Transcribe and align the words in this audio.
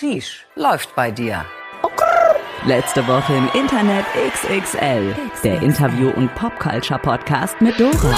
Sheesh, 0.00 0.46
läuft 0.56 0.94
bei 0.94 1.10
dir. 1.10 1.44
Letzte 2.64 3.06
Woche 3.06 3.34
im 3.34 3.50
Internet 3.52 4.06
XXL. 4.32 5.14
Der 5.44 5.60
Interview- 5.60 6.08
und 6.12 6.34
Popculture-Podcast 6.36 7.60
mit 7.60 7.78
Dora. 7.78 8.14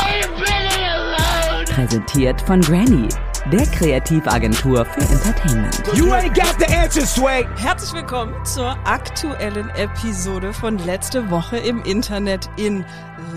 Präsentiert 1.64 2.40
von 2.42 2.60
Granny, 2.60 3.08
der 3.50 3.66
Kreativagentur 3.66 4.84
für 4.84 5.00
Entertainment. 5.00 5.82
You 5.94 6.12
ain't 6.12 6.32
got 6.36 6.54
the 6.60 6.72
answer, 6.72 7.04
Sway. 7.04 7.44
Herzlich 7.56 7.94
willkommen 7.94 8.32
zur 8.44 8.78
aktuellen 8.84 9.68
Episode 9.70 10.52
von 10.52 10.78
letzte 10.78 11.28
Woche 11.32 11.56
im 11.56 11.82
Internet 11.82 12.48
in 12.58 12.84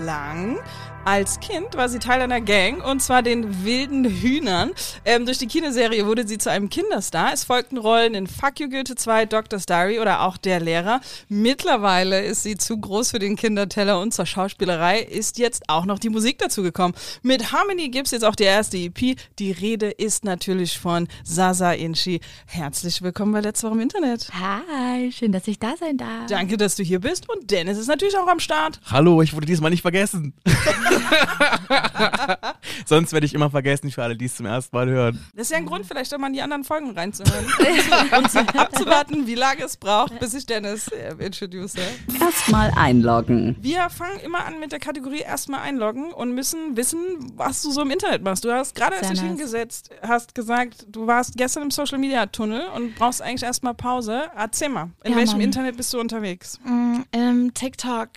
Lang. 0.04 0.60
Als 1.06 1.38
Kind 1.38 1.76
war 1.76 1.88
sie 1.88 2.00
Teil 2.00 2.20
einer 2.20 2.40
Gang 2.40 2.84
und 2.84 3.00
zwar 3.00 3.22
den 3.22 3.64
wilden 3.64 4.06
Hühnern. 4.06 4.72
Ähm, 5.04 5.24
durch 5.24 5.38
die 5.38 5.46
Kinoserie 5.46 6.04
wurde 6.04 6.26
sie 6.26 6.36
zu 6.36 6.50
einem 6.50 6.68
Kinderstar. 6.68 7.32
Es 7.32 7.44
folgten 7.44 7.78
Rollen 7.78 8.14
in 8.14 8.26
Fuck 8.26 8.58
You 8.58 8.68
Goethe 8.68 8.96
2, 8.96 9.26
Doctor's 9.26 9.66
Diary 9.66 10.00
oder 10.00 10.22
auch 10.22 10.36
Der 10.36 10.58
Lehrer. 10.58 11.00
Mittlerweile 11.28 12.24
ist 12.24 12.42
sie 12.42 12.56
zu 12.56 12.76
groß 12.76 13.12
für 13.12 13.20
den 13.20 13.36
Kinderteller 13.36 14.00
und 14.00 14.14
zur 14.14 14.26
Schauspielerei 14.26 14.98
ist 14.98 15.38
jetzt 15.38 15.68
auch 15.68 15.84
noch 15.84 16.00
die 16.00 16.08
Musik 16.08 16.38
dazu 16.38 16.64
gekommen. 16.64 16.94
Mit 17.22 17.52
Harmony 17.52 17.88
gibt's 17.88 18.10
jetzt 18.10 18.24
auch 18.24 18.34
die 18.34 18.42
erste 18.42 18.76
EP. 18.76 19.16
Die 19.38 19.52
Rede 19.52 19.90
ist 19.90 20.24
natürlich 20.24 20.76
von 20.76 21.06
Sasa 21.22 21.70
Inchi. 21.70 22.18
Herzlich 22.46 23.00
willkommen 23.00 23.30
bei 23.30 23.42
Letzte 23.42 23.68
Woche 23.68 23.76
im 23.76 23.80
Internet. 23.82 24.28
Hi, 24.32 25.12
schön, 25.12 25.30
dass 25.30 25.46
ich 25.46 25.60
da 25.60 25.76
sein 25.78 25.98
darf. 25.98 26.26
Danke, 26.28 26.56
dass 26.56 26.74
du 26.74 26.82
hier 26.82 26.98
bist 26.98 27.28
und 27.28 27.48
Dennis 27.52 27.78
ist 27.78 27.86
natürlich 27.86 28.18
auch 28.18 28.26
am 28.26 28.40
Start. 28.40 28.80
Hallo, 28.90 29.22
ich 29.22 29.34
wurde 29.34 29.46
diesmal 29.46 29.70
nicht 29.70 29.82
vergessen. 29.82 30.34
Sonst 32.86 33.12
werde 33.12 33.26
ich 33.26 33.34
immer 33.34 33.50
vergessen 33.50 33.90
für 33.90 34.02
alle, 34.02 34.16
die 34.16 34.26
es 34.26 34.36
zum 34.36 34.46
ersten 34.46 34.74
Mal 34.76 34.88
hören. 34.88 35.24
Das 35.34 35.46
ist 35.46 35.50
ja 35.50 35.58
ein 35.58 35.66
Grund, 35.66 35.86
vielleicht 35.86 36.12
auch 36.14 36.18
mal 36.18 36.28
in 36.28 36.34
die 36.34 36.42
anderen 36.42 36.64
Folgen 36.64 36.90
reinzuhören. 36.90 37.46
und 38.16 38.56
abzuwarten, 38.58 39.26
wie 39.26 39.34
lange 39.34 39.64
es 39.64 39.76
braucht, 39.76 40.18
bis 40.18 40.34
ich 40.34 40.46
Dennis 40.46 40.88
äh, 40.88 41.14
introduce. 41.18 41.74
Erstmal 42.20 42.72
einloggen. 42.76 43.56
Wir 43.60 43.88
fangen 43.90 44.20
immer 44.20 44.44
an 44.44 44.60
mit 44.60 44.72
der 44.72 44.78
Kategorie 44.78 45.20
erstmal 45.20 45.60
einloggen 45.60 46.12
und 46.12 46.32
müssen 46.34 46.76
wissen, 46.76 46.98
was 47.36 47.62
du 47.62 47.70
so 47.70 47.82
im 47.82 47.90
Internet 47.90 48.22
machst. 48.22 48.44
Du 48.44 48.52
hast 48.52 48.74
gerade 48.74 48.96
erst 48.96 49.10
dich 49.10 49.20
nice. 49.20 49.28
hingesetzt, 49.28 49.90
hast 50.02 50.34
gesagt, 50.34 50.86
du 50.88 51.06
warst 51.06 51.36
gestern 51.36 51.64
im 51.64 51.70
Social 51.70 51.98
Media 51.98 52.26
Tunnel 52.26 52.66
und 52.74 52.94
brauchst 52.96 53.22
eigentlich 53.22 53.42
erstmal 53.42 53.74
Pause. 53.74 54.24
Erzähl 54.36 54.68
mal, 54.68 54.90
in 55.04 55.12
Ja, 55.12 55.18
welchem 55.18 55.32
Mann. 55.32 55.40
Internet 55.42 55.76
bist 55.76 55.92
du 55.92 56.00
unterwegs? 56.00 56.58
Mm, 56.64 57.00
Im 57.12 57.54
TikTok, 57.54 58.10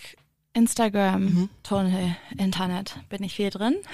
Instagram, 0.60 1.24
Mhm. 1.24 1.50
Tunnel, 1.64 2.16
Internet 2.38 3.00
bin 3.10 3.24
ich 3.24 3.34
viel 3.36 3.50
drin. 3.50 3.76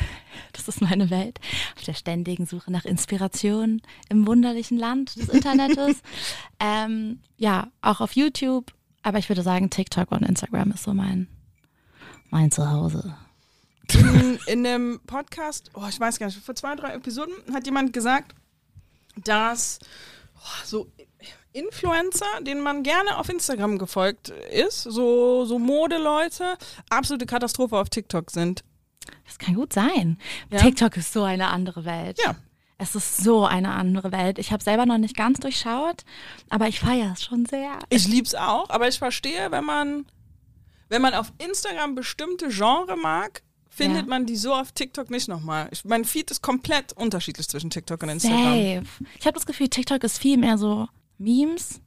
Das 0.54 0.68
ist 0.68 0.82
meine 0.82 1.10
Welt. 1.10 1.40
Auf 1.76 1.84
der 1.84 1.94
ständigen 1.94 2.46
Suche 2.46 2.72
nach 2.72 2.86
Inspiration 2.86 3.82
im 4.10 4.26
wunderlichen 4.26 4.78
Land 4.78 5.16
des 5.18 5.30
Internets. 5.30 6.02
ähm, 6.60 7.20
ja, 7.38 7.68
auch 7.82 8.00
auf 8.02 8.14
YouTube. 8.14 8.72
Aber 9.04 9.20
ich 9.20 9.30
würde 9.30 9.44
sagen, 9.44 9.70
TikTok 9.70 10.12
und 10.12 10.24
Instagram 10.24 10.72
ist 10.72 10.84
so 10.84 10.94
mein, 10.94 11.28
mein 12.30 12.52
Zuhause. 12.52 13.16
in, 13.94 14.40
in 14.48 14.66
einem 14.66 15.00
Podcast, 15.06 15.70
oh, 15.76 15.86
ich 15.90 16.00
weiß 16.00 16.18
gar 16.20 16.28
nicht, 16.28 16.40
vor 16.40 16.56
zwei, 16.56 16.76
drei 16.76 16.94
Episoden 16.94 17.34
hat 17.54 17.66
jemand 17.66 17.94
gesagt, 17.94 18.34
dass 19.24 19.80
oh, 20.38 20.66
so 20.66 20.92
Influencer, 21.56 22.26
denen 22.42 22.62
man 22.62 22.84
gerne 22.84 23.18
auf 23.18 23.30
Instagram 23.30 23.78
gefolgt 23.78 24.30
ist, 24.30 24.84
so, 24.84 25.46
so 25.46 25.58
Modeleute, 25.58 26.58
absolute 26.90 27.26
Katastrophe 27.26 27.78
auf 27.78 27.90
TikTok 27.90 28.30
sind. 28.32 28.64
Das 29.26 29.38
kann 29.40 29.56
gut 29.56 29.74
sein. 29.74 30.18
Ja. 30.52 30.60
TikTok 30.60 30.98
ist 30.98 31.14
so 31.14 31.24
eine 31.24 31.48
andere 31.48 31.86
Welt. 31.86 32.20
Ja. 32.24 32.36
Es 32.78 32.94
ist 32.94 33.18
so 33.18 33.46
eine 33.46 33.72
andere 33.72 34.12
Welt. 34.12 34.38
Ich 34.38 34.52
habe 34.52 34.62
selber 34.64 34.86
noch 34.86 34.98
nicht 34.98 35.16
ganz 35.16 35.40
durchschaut, 35.40 36.04
aber 36.50 36.68
ich 36.68 36.80
feiere 36.82 37.14
es 37.14 37.24
schon 37.24 37.46
sehr. 37.46 37.80
Ich 37.90 38.08
lieb's 38.08 38.36
auch, 38.36 38.70
aber 38.70 38.88
ich 38.90 38.98
verstehe, 39.00 39.50
wenn 39.52 39.64
man, 39.64 40.06
wenn 40.90 41.02
man 41.02 41.14
auf 41.14 41.32
Instagram 41.38 41.96
bestimmte 41.96 42.50
Genre 42.50 42.98
mag, 42.98 43.44
findet 43.70 44.04
Ja. 44.04 44.08
man 44.10 44.26
die 44.26 44.36
so 44.36 44.54
auf 44.54 44.74
TikTok 44.74 45.10
nicht 45.10 45.30
nochmal. 45.30 45.70
Ich, 45.72 45.86
mein 45.86 46.04
Feed 46.04 46.32
ist 46.32 46.42
komplett 46.42 46.92
unterschiedlich 46.94 47.48
zwischen 47.48 47.70
TikTok 47.70 48.04
und 48.04 48.10
Instagram. 48.10 48.44
Safe. 48.44 48.84
Ich 49.20 49.26
habe 49.26 49.36
das 49.36 49.46
Gefühl, 49.46 49.70
TikTok 49.70 50.04
ist 50.04 50.18
viel 50.18 50.38
mehr 50.38 50.58
so 50.58 50.88
Memes 51.18 51.82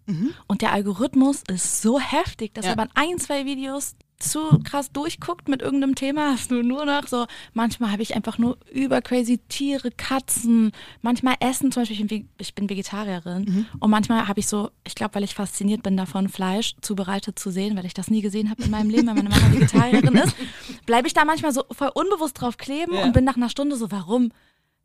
und 0.47 0.63
der 0.63 0.73
Algorithmus 0.73 1.43
ist 1.51 1.83
so 1.83 1.99
heftig, 2.01 2.55
dass 2.55 2.65
Ja. 2.65 2.71
wenn 2.73 2.79
man 2.79 2.91
ein, 2.95 3.19
zwei 3.19 3.45
Videos 3.45 3.95
zu 4.21 4.41
krass 4.65 4.91
durchguckt 4.91 5.49
mit 5.49 5.63
irgendeinem 5.63 5.95
Thema, 5.95 6.33
hast 6.33 6.51
du 6.51 6.63
nur 6.63 6.85
noch 6.85 7.07
so, 7.07 7.27
manchmal 7.53 7.93
habe 7.93 8.03
ich 8.03 8.17
einfach 8.17 8.37
nur 8.39 8.59
über 8.73 9.01
crazy 9.01 9.39
Tiere, 9.49 9.93
Katzen, 9.93 10.73
manchmal 11.03 11.37
Essen, 11.39 11.71
zum 11.71 11.83
Beispiel, 11.83 12.01
ich 12.01 12.07
bin, 12.09 12.29
ich 12.39 12.53
bin 12.55 12.69
Vegetarierin 12.69 13.67
und 13.79 13.91
manchmal 13.91 14.27
habe 14.27 14.41
ich 14.41 14.49
so, 14.49 14.71
ich 14.85 14.97
glaube, 14.97 15.15
weil 15.15 15.23
ich 15.25 15.35
fasziniert 15.35 15.85
bin 15.85 15.97
davon, 15.97 16.29
Fleisch 16.29 16.75
zubereitet 16.81 17.39
zu 17.39 17.51
sehen, 17.51 17.77
weil 17.77 17.87
ich 17.87 17.95
das 17.95 18.11
nie 18.11 18.21
gesehen 18.23 18.51
habe 18.51 18.63
in 18.65 18.71
meinem 18.73 18.91
Leben, 18.91 19.07
weil 19.07 19.15
meine 19.15 19.29
Mama 19.29 19.53
Vegetarierin 19.53 20.17
ist, 20.17 20.35
bleibe 20.87 21.07
ich 21.07 21.15
da 21.15 21.25
manchmal 21.25 21.53
so 21.53 21.63
voll 21.71 21.91
unbewusst 21.95 22.41
drauf 22.41 22.57
kleben 22.57 22.95
Ja. 22.95 23.05
und 23.05 23.13
bin 23.13 23.25
nach 23.25 23.37
einer 23.37 23.51
Stunde 23.51 23.77
so, 23.77 23.93
warum? 23.93 24.33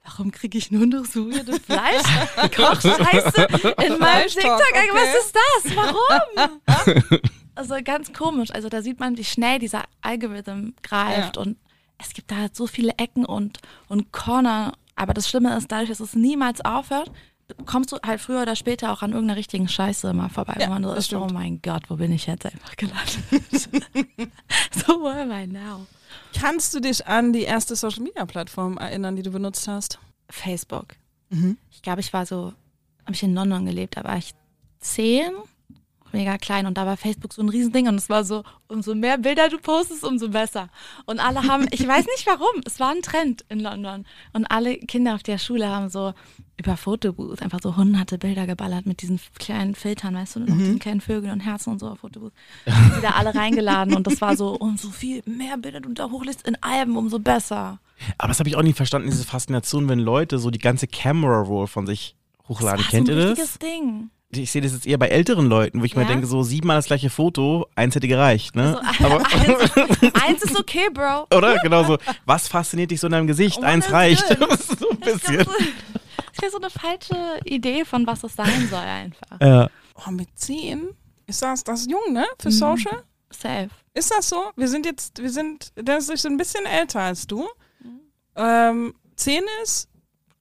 Warum 0.05 0.31
kriege 0.31 0.57
ich 0.57 0.69
nur 0.71 0.85
noch 0.85 1.05
so 1.05 1.29
weirde 1.31 1.59
Fleisch? 1.59 2.03
Kochscheiße 2.55 3.47
in 3.85 3.97
meinem 3.99 4.27
TikTok. 4.27 4.61
okay. 4.71 4.89
Was 4.91 5.25
ist 5.25 5.35
das? 5.35 5.75
Warum? 5.75 7.19
also 7.55 7.75
ganz 7.83 8.11
komisch. 8.11 8.51
Also 8.51 8.67
da 8.69 8.81
sieht 8.81 8.99
man, 8.99 9.17
wie 9.17 9.23
schnell 9.23 9.59
dieser 9.59 9.83
Algorithm 10.01 10.73
greift 10.83 11.37
Ja. 11.37 11.41
und 11.41 11.57
es 11.99 12.13
gibt 12.13 12.31
da 12.31 12.35
halt 12.35 12.55
so 12.55 12.67
viele 12.67 12.91
Ecken 12.97 13.25
und, 13.25 13.59
und 13.87 14.11
Corner. 14.11 14.73
Aber 14.95 15.13
das 15.13 15.29
Schlimme 15.29 15.55
ist, 15.55 15.71
dadurch, 15.71 15.89
dass 15.89 16.01
es 16.01 16.15
niemals 16.15 16.59
aufhört, 16.61 17.09
kommst 17.65 17.91
du 17.93 17.97
halt 18.05 18.19
früher 18.19 18.41
oder 18.41 18.55
später 18.57 18.91
auch 18.91 19.03
an 19.03 19.11
irgendeiner 19.11 19.37
richtigen 19.37 19.67
Scheiße 19.69 20.11
mal 20.13 20.29
vorbei. 20.29 20.57
Ja, 20.59 20.67
wo 20.67 20.71
man 20.73 20.83
so 20.83 20.91
ist, 20.93 21.13
oh 21.13 21.17
stimmt. 21.25 21.33
mein 21.33 21.61
Gott, 21.61 21.83
wo 21.89 21.95
bin 21.95 22.11
ich 22.11 22.25
jetzt 22.27 22.45
einfach 22.45 22.75
gelandet? 22.75 23.13
so, 24.71 25.01
where 25.01 25.21
am 25.21 25.31
I 25.31 25.47
now? 25.47 25.85
Kannst 26.33 26.73
du 26.73 26.79
dich 26.79 27.07
an 27.07 27.33
die 27.33 27.43
erste 27.43 27.75
Social 27.75 28.03
Media 28.03 28.25
Plattform 28.25 28.77
erinnern, 28.77 29.15
die 29.15 29.23
du 29.23 29.31
benutzt 29.31 29.67
hast? 29.67 29.99
Facebook. 30.29 30.95
Mhm. 31.29 31.57
Ich 31.71 31.81
glaube, 31.81 32.01
ich 32.01 32.11
war 32.13 32.25
so, 32.25 32.53
habe 33.03 33.13
ich 33.13 33.23
in 33.23 33.33
London 33.33 33.65
gelebt, 33.65 33.97
da 33.97 34.03
war 34.03 34.17
ich 34.17 34.33
zehn, 34.79 35.31
mega 36.13 36.37
klein 36.37 36.65
und 36.65 36.77
da 36.77 36.85
war 36.85 36.95
Facebook 36.97 37.33
so 37.33 37.41
ein 37.41 37.49
Riesending 37.49 37.87
und 37.87 37.95
es 37.95 38.09
war 38.09 38.23
so, 38.23 38.43
umso 38.67 38.95
mehr 38.95 39.17
Bilder 39.17 39.49
du 39.49 39.57
postest, 39.57 40.03
umso 40.03 40.29
besser. 40.29 40.69
Und 41.05 41.19
alle 41.19 41.43
haben, 41.43 41.67
ich 41.71 41.87
weiß 41.87 42.05
nicht 42.05 42.25
warum, 42.25 42.61
es 42.65 42.79
war 42.79 42.91
ein 42.91 43.01
Trend 43.01 43.43
in 43.49 43.59
London 43.59 44.05
und 44.33 44.45
alle 44.45 44.77
Kinder 44.77 45.15
auf 45.15 45.23
der 45.23 45.37
Schule 45.37 45.67
haben 45.67 45.89
so 45.89 46.13
über 46.57 46.77
Fotobooth 46.77 47.41
einfach 47.41 47.59
so 47.61 47.75
hunderte 47.75 48.17
Bilder 48.19 48.45
geballert 48.45 48.85
mit 48.85 49.01
diesen 49.01 49.19
kleinen 49.39 49.73
Filtern, 49.75 50.13
weißt 50.15 50.35
du, 50.35 50.39
noch 50.41 50.55
diesen 50.55 50.79
kleinen 50.79 51.01
Vögeln 51.01 51.33
und 51.33 51.39
Herzen 51.39 51.71
und 51.71 51.79
so 51.79 51.87
auf 51.89 51.99
Fotobooth. 51.99 52.33
Und 52.67 52.97
wieder 52.97 53.15
alle 53.15 53.33
reingeladen 53.33 53.95
und 53.95 54.05
das 54.07 54.21
war 54.21 54.37
so, 54.37 54.55
umso 54.55 54.91
viel 54.91 55.23
mehr 55.25 55.57
Bilder 55.57 55.81
du 55.81 55.91
da 55.93 56.09
hochlädst 56.11 56.47
in 56.47 56.55
Alben, 56.61 56.95
umso 56.95 57.19
besser. 57.19 57.79
Aber 58.17 58.27
das 58.27 58.39
habe 58.39 58.49
ich 58.49 58.55
auch 58.55 58.61
nie 58.61 58.73
verstanden, 58.73 59.09
diese 59.09 59.25
Faszination, 59.25 59.89
wenn 59.89 59.99
Leute 59.99 60.37
so 60.37 60.51
die 60.51 60.59
ganze 60.59 60.87
Camera 60.87 61.41
Roll 61.41 61.67
von 61.67 61.87
sich 61.87 62.15
hochladen. 62.47 62.77
Das 62.77 62.85
war 62.85 62.91
Kennt 62.91 63.07
so 63.07 63.13
ein 63.13 63.19
ihr 63.19 63.35
das? 63.35 63.59
Ding. 63.59 64.09
Ich 64.35 64.51
sehe 64.51 64.61
das 64.61 64.71
jetzt 64.73 64.87
eher 64.87 64.97
bei 64.97 65.07
älteren 65.09 65.47
Leuten, 65.47 65.81
wo 65.81 65.85
ich 65.85 65.95
mir 65.95 66.03
Ja? 66.03 66.07
denke, 66.07 66.25
so 66.27 66.43
siebenmal 66.43 66.77
das 66.77 66.85
gleiche 66.87 67.09
Foto, 67.09 67.67
eins 67.75 67.95
hätte 67.95 68.07
gereicht, 68.07 68.55
ne? 68.55 68.79
Aber, 69.03 69.17
eins, 69.25 70.13
eins 70.23 70.43
ist 70.43 70.57
okay, 70.59 70.89
Bro. 70.93 71.27
oder? 71.35 71.57
Genau 71.59 71.83
so. 71.83 71.97
Was 72.25 72.47
fasziniert 72.47 72.91
dich 72.91 72.99
so 72.99 73.07
in 73.07 73.11
deinem 73.13 73.27
Gesicht? 73.27 73.59
Oh, 73.61 73.65
eins 73.65 73.85
das 73.85 73.93
reicht. 73.93 74.29
ist 74.29 74.79
so 74.79 74.89
ein 74.89 74.99
bisschen. 74.99 75.43
so, 75.45 75.51
ich 76.31 76.37
glaub, 76.39 76.51
so 76.51 76.57
eine 76.57 76.69
falsche 76.69 77.39
Idee 77.45 77.85
von 77.85 78.07
was 78.07 78.23
es 78.23 78.35
sein 78.35 78.67
soll 78.69 78.79
einfach. 78.79 79.39
Ja. 79.41 79.69
Oh, 80.07 80.11
mit 80.11 80.27
10? 80.35 80.89
Ist 81.27 81.41
das, 81.41 81.63
das 81.63 81.81
ist 81.81 81.91
jung, 81.91 82.11
ne? 82.13 82.25
Für 82.39 82.49
Mhm. 82.49 82.53
Social? 82.53 83.03
Safe. 83.29 83.69
Ist 83.93 84.11
das 84.11 84.29
so? 84.29 84.51
Wir 84.55 84.67
sind 84.67 84.85
jetzt, 84.85 85.21
wir 85.21 85.29
sind, 85.29 85.71
der 85.75 85.97
ist 85.99 86.07
so 86.17 86.27
ein 86.27 86.37
bisschen 86.37 86.65
älter 86.65 86.99
als 87.01 87.25
du. 87.27 87.47
Ähm, 88.35 88.93
10 89.15 89.43
ist? 89.63 89.87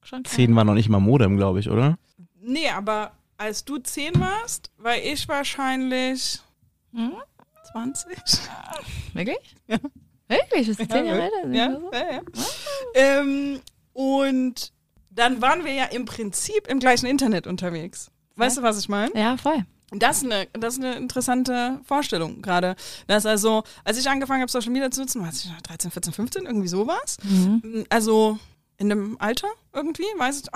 Schon. 0.02 0.24
Zehn 0.24 0.54
war 0.56 0.64
noch 0.64 0.74
nicht 0.74 0.88
mal 0.88 0.98
Modem, 1.00 1.36
glaube 1.36 1.60
ich, 1.60 1.68
oder? 1.70 1.96
Nee, 2.40 2.68
aber 2.68 3.12
als 3.42 3.64
du 3.64 3.78
10 3.78 4.20
warst, 4.20 4.70
war 4.78 4.96
ich 4.96 5.26
wahrscheinlich 5.28 6.40
Hm? 6.94 7.14
20. 7.72 8.06
Wirklich? 9.14 9.56
Ja. 9.66 9.78
Wirklich? 10.28 10.66
Bist 10.66 10.80
du 10.80 10.88
zehn 10.88 11.06
Jahre 11.06 11.22
älter? 11.22 11.48
Ja, 11.50 11.78
ja, 11.92 12.12
ja. 12.12 12.20
Ähm, 12.94 13.60
und 13.92 14.72
dann 15.10 15.40
waren 15.42 15.64
wir 15.64 15.72
ja 15.72 15.84
im 15.86 16.04
Prinzip 16.04 16.68
im 16.68 16.78
gleichen 16.78 17.06
Internet 17.06 17.46
unterwegs. 17.46 18.10
Weißt 18.36 18.58
du, 18.58 18.62
was 18.62 18.78
ich 18.78 18.88
meine? 18.88 19.10
Ja, 19.18 19.36
voll. 19.36 19.64
Das 19.90 20.18
ist 20.22 20.24
eine, 20.30 20.46
das 20.54 20.74
ist 20.74 20.84
eine 20.84 20.96
interessante 20.96 21.80
Vorstellung 21.84 22.40
gerade. 22.40 22.76
Dass 23.08 23.26
also, 23.26 23.62
als 23.84 23.98
ich 23.98 24.08
angefangen 24.08 24.40
habe, 24.40 24.50
Social 24.50 24.70
Media 24.70 24.90
zu 24.90 25.00
nutzen, 25.02 25.20
war 25.20 25.30
ich 25.30 25.50
13, 25.64 25.90
14, 25.90 26.12
15, 26.14 26.46
irgendwie 26.46 26.68
sowas. 26.68 27.18
Also 27.90 28.38
in 28.78 28.88
dem 28.88 29.20
Alter 29.20 29.48
irgendwie, 29.72 30.06
weiß 30.16 30.40
ich, 30.42 30.48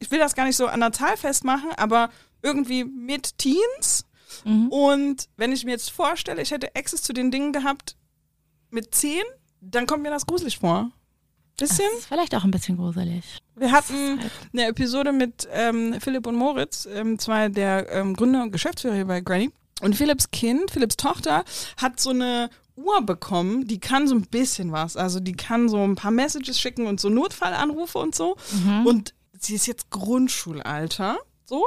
ich 0.00 0.10
will 0.10 0.18
das 0.18 0.34
gar 0.34 0.44
nicht 0.44 0.56
so 0.56 0.66
an 0.66 0.80
der 0.80 0.92
Zahl 0.92 1.16
festmachen, 1.16 1.70
aber 1.76 2.10
irgendwie 2.42 2.84
mit 2.84 3.38
Teens. 3.38 4.04
Und 4.44 5.28
wenn 5.36 5.52
ich 5.52 5.64
mir 5.64 5.72
jetzt 5.72 5.90
vorstelle, 5.90 6.40
ich 6.42 6.50
hätte 6.50 6.74
Access 6.76 7.02
zu 7.02 7.12
den 7.12 7.30
Dingen 7.30 7.52
gehabt 7.52 7.96
mit 8.70 8.94
10, 8.94 9.22
dann 9.60 9.86
kommt 9.86 10.02
mir 10.02 10.10
das 10.10 10.26
gruselig 10.26 10.58
vor. 10.58 10.90
Das 11.56 11.70
Bisschen. 11.70 11.90
ist 11.98 12.06
vielleicht 12.06 12.34
auch 12.36 12.44
ein 12.44 12.52
bisschen 12.52 12.76
gruselig. 12.76 13.24
Wir 13.56 13.72
hatten 13.72 14.20
eine 14.52 14.66
Episode 14.66 15.12
mit 15.12 15.48
ähm, 15.52 15.96
Philipp 16.00 16.26
und 16.26 16.36
Moritz, 16.36 16.86
ähm, 16.86 17.18
zwei 17.18 17.48
der 17.48 17.90
ähm, 17.90 18.14
Gründer 18.14 18.44
und 18.44 18.52
Geschäftsführer 18.52 18.94
hier 18.94 19.06
bei 19.06 19.20
Granny. 19.20 19.50
Und 19.80 19.96
Philipps 19.96 20.30
Kind, 20.30 20.70
Philipps 20.70 20.96
Tochter, 20.96 21.44
hat 21.76 21.98
so 21.98 22.10
eine 22.10 22.50
Uhr 22.78 23.02
bekommen, 23.02 23.66
die 23.66 23.80
kann 23.80 24.08
so 24.08 24.14
ein 24.14 24.22
bisschen 24.22 24.72
was. 24.72 24.96
Also 24.96 25.20
die 25.20 25.34
kann 25.34 25.68
so 25.68 25.82
ein 25.82 25.96
paar 25.96 26.10
Messages 26.10 26.60
schicken 26.60 26.86
und 26.86 27.00
so 27.00 27.08
Notfallanrufe 27.08 27.98
und 27.98 28.14
so. 28.14 28.36
Und 28.84 29.14
sie 29.38 29.54
ist 29.54 29.66
jetzt 29.66 29.90
Grundschulalter, 29.90 31.18
so. 31.44 31.66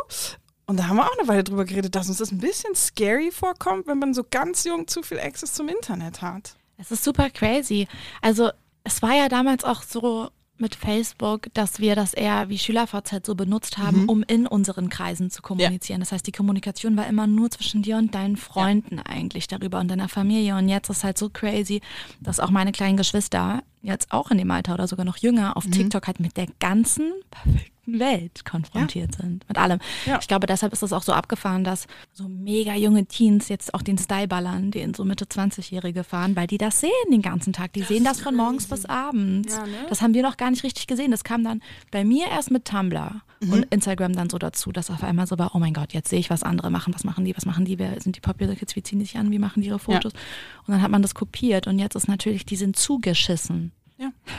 Und 0.66 0.78
da 0.78 0.88
haben 0.88 0.98
wir 0.98 1.06
auch 1.06 1.18
eine 1.20 1.28
Weile 1.28 1.44
drüber 1.44 1.66
geredet, 1.66 1.96
dass 1.96 2.08
uns 2.08 2.20
das 2.20 2.32
ein 2.32 2.38
bisschen 2.38 2.76
scary 2.76 3.32
vorkommt, 3.32 3.88
wenn 3.88 4.00
man 4.00 4.14
so 4.14 4.24
ganz 4.30 4.64
jung 4.64 4.88
zu 4.88 5.04
viel 5.04 5.20
Access 5.20 5.54
zum 5.54 5.68
Internet 5.68 6.22
hat. 6.22 6.56
Es 6.78 6.92
ist 6.92 7.04
super 7.04 7.30
crazy. 7.30 7.88
Also 8.22 8.52
es 8.84 9.02
war 9.02 9.14
ja 9.14 9.28
damals 9.28 9.64
auch 9.64 9.84
so 9.84 10.30
mit 10.62 10.76
Facebook, 10.76 11.48
dass 11.54 11.80
wir 11.80 11.96
das 11.96 12.14
eher 12.14 12.50
wie 12.50 12.58
SchülerVZ 12.58 13.26
so 13.26 13.36
benutzt 13.36 13.78
haben, 13.78 14.08
um 14.08 14.24
in 14.24 14.48
unseren 14.48 14.90
Kreisen 14.90 15.30
zu 15.30 15.42
kommunizieren. 15.42 16.00
Das 16.00 16.12
heißt, 16.12 16.26
die 16.26 16.32
Kommunikation 16.32 16.96
war 16.96 17.08
immer 17.08 17.28
nur 17.28 17.50
zwischen 17.50 17.82
dir 17.82 17.98
und 17.98 18.16
deinen 18.16 18.38
Freunden 18.38 19.00
eigentlich 19.00 19.48
darüber 19.48 19.80
und 19.80 19.90
deiner 19.90 20.10
Familie. 20.10 20.56
Und 20.56 20.70
jetzt 20.70 20.90
ist 20.90 21.04
halt 21.04 21.18
so 21.18 21.30
crazy, 21.30 21.82
dass 22.22 22.40
auch 22.40 22.52
meine 22.52 22.72
kleinen 22.72 22.98
Geschwister 22.98 23.64
jetzt 23.82 24.12
auch 24.12 24.32
in 24.32 24.38
dem 24.38 24.52
Alter 24.52 24.74
oder 24.74 24.88
sogar 24.88 25.06
noch 25.06 25.18
jünger 25.18 25.58
auf 25.58 25.66
TikTok 25.66 26.08
halt 26.08 26.20
mit 26.20 26.38
der 26.38 26.48
ganzen 26.60 27.12
perfekten 27.32 27.72
Welt 28.00 28.46
konfrontiert 28.46 29.16
sind. 29.16 29.48
Mit 29.48 29.58
allem. 29.58 29.80
Ja. 30.06 30.20
Ich 30.22 30.28
glaube, 30.28 30.48
deshalb 30.48 30.72
ist 30.72 30.84
es 30.84 30.94
auch 30.94 31.02
so 31.02 31.14
abgefahren, 31.14 31.64
dass 31.64 31.88
so 32.14 32.28
mega 32.28 32.76
junge 32.76 33.06
Teens 33.06 33.50
jetzt 33.50 33.74
auch 33.74 33.82
den 33.82 33.98
Style 33.98 34.28
ballern, 34.28 34.72
den 34.72 34.94
so 34.94 35.04
Mitte 35.04 35.26
20-Jährige 35.26 36.04
fahren, 36.04 36.36
weil 36.36 36.48
die 36.48 36.58
das 36.58 36.80
sehen 36.80 36.92
den 37.12 37.22
ganzen 37.22 37.54
Tag. 37.54 37.74
Die 37.74 37.84
sehen 37.84 38.04
das 38.04 38.22
von 38.22 38.36
morgens 38.36 38.68
bis 38.68 38.86
abends. 38.86 39.56
Ja, 39.56 39.66
ne? 39.66 39.86
Das 39.90 40.02
haben 40.02 40.14
wir 40.14 40.22
noch 40.22 40.38
gar 40.38 40.52
nicht 40.52 40.64
richtig 40.64 40.88
gesehen. 40.88 41.12
Das 41.12 41.24
kam 41.24 41.44
dann 41.44 41.62
bei 41.90 42.06
mir 42.06 42.28
erst 42.28 42.52
mit 42.52 42.66
Tumblr 42.66 43.22
Mhm. 43.42 43.54
und 43.54 43.64
Instagram 43.72 44.14
dann 44.14 44.30
so 44.30 44.38
dazu, 44.38 44.72
dass 44.72 44.92
auf 44.92 45.04
einmal 45.04 45.26
so 45.26 45.38
war, 45.40 45.56
oh 45.56 45.60
mein 45.60 45.74
Gott, 45.74 45.94
jetzt 45.94 46.10
sehe 46.10 46.20
ich, 46.20 46.30
was 46.30 46.44
andere 46.44 46.70
machen. 46.70 46.94
Was 46.94 47.04
machen 47.04 47.26
die? 47.26 47.36
Was 47.36 47.46
machen 47.46 47.66
die? 47.66 47.80
Wer 47.80 48.00
sind 48.00 48.16
die 48.16 48.22
Popular 48.22 48.56
Kids? 48.56 48.76
Wie 48.76 48.84
ziehen 48.84 49.00
die 49.00 49.06
sich 49.06 49.18
an? 49.18 49.32
Wie 49.32 49.40
machen 49.40 49.62
die 49.62 49.68
ihre 49.68 49.80
Fotos? 49.80 50.14
Und 50.14 50.74
dann 50.74 50.82
hat 50.82 50.92
man 50.92 51.02
das 51.02 51.16
kopiert 51.16 51.68
und 51.68 51.80
jetzt 51.80 51.96
ist 51.96 52.08
natürlich, 52.08 52.46
die 52.46 52.56
sind 52.56 52.76
zugeschissen. 52.76 53.72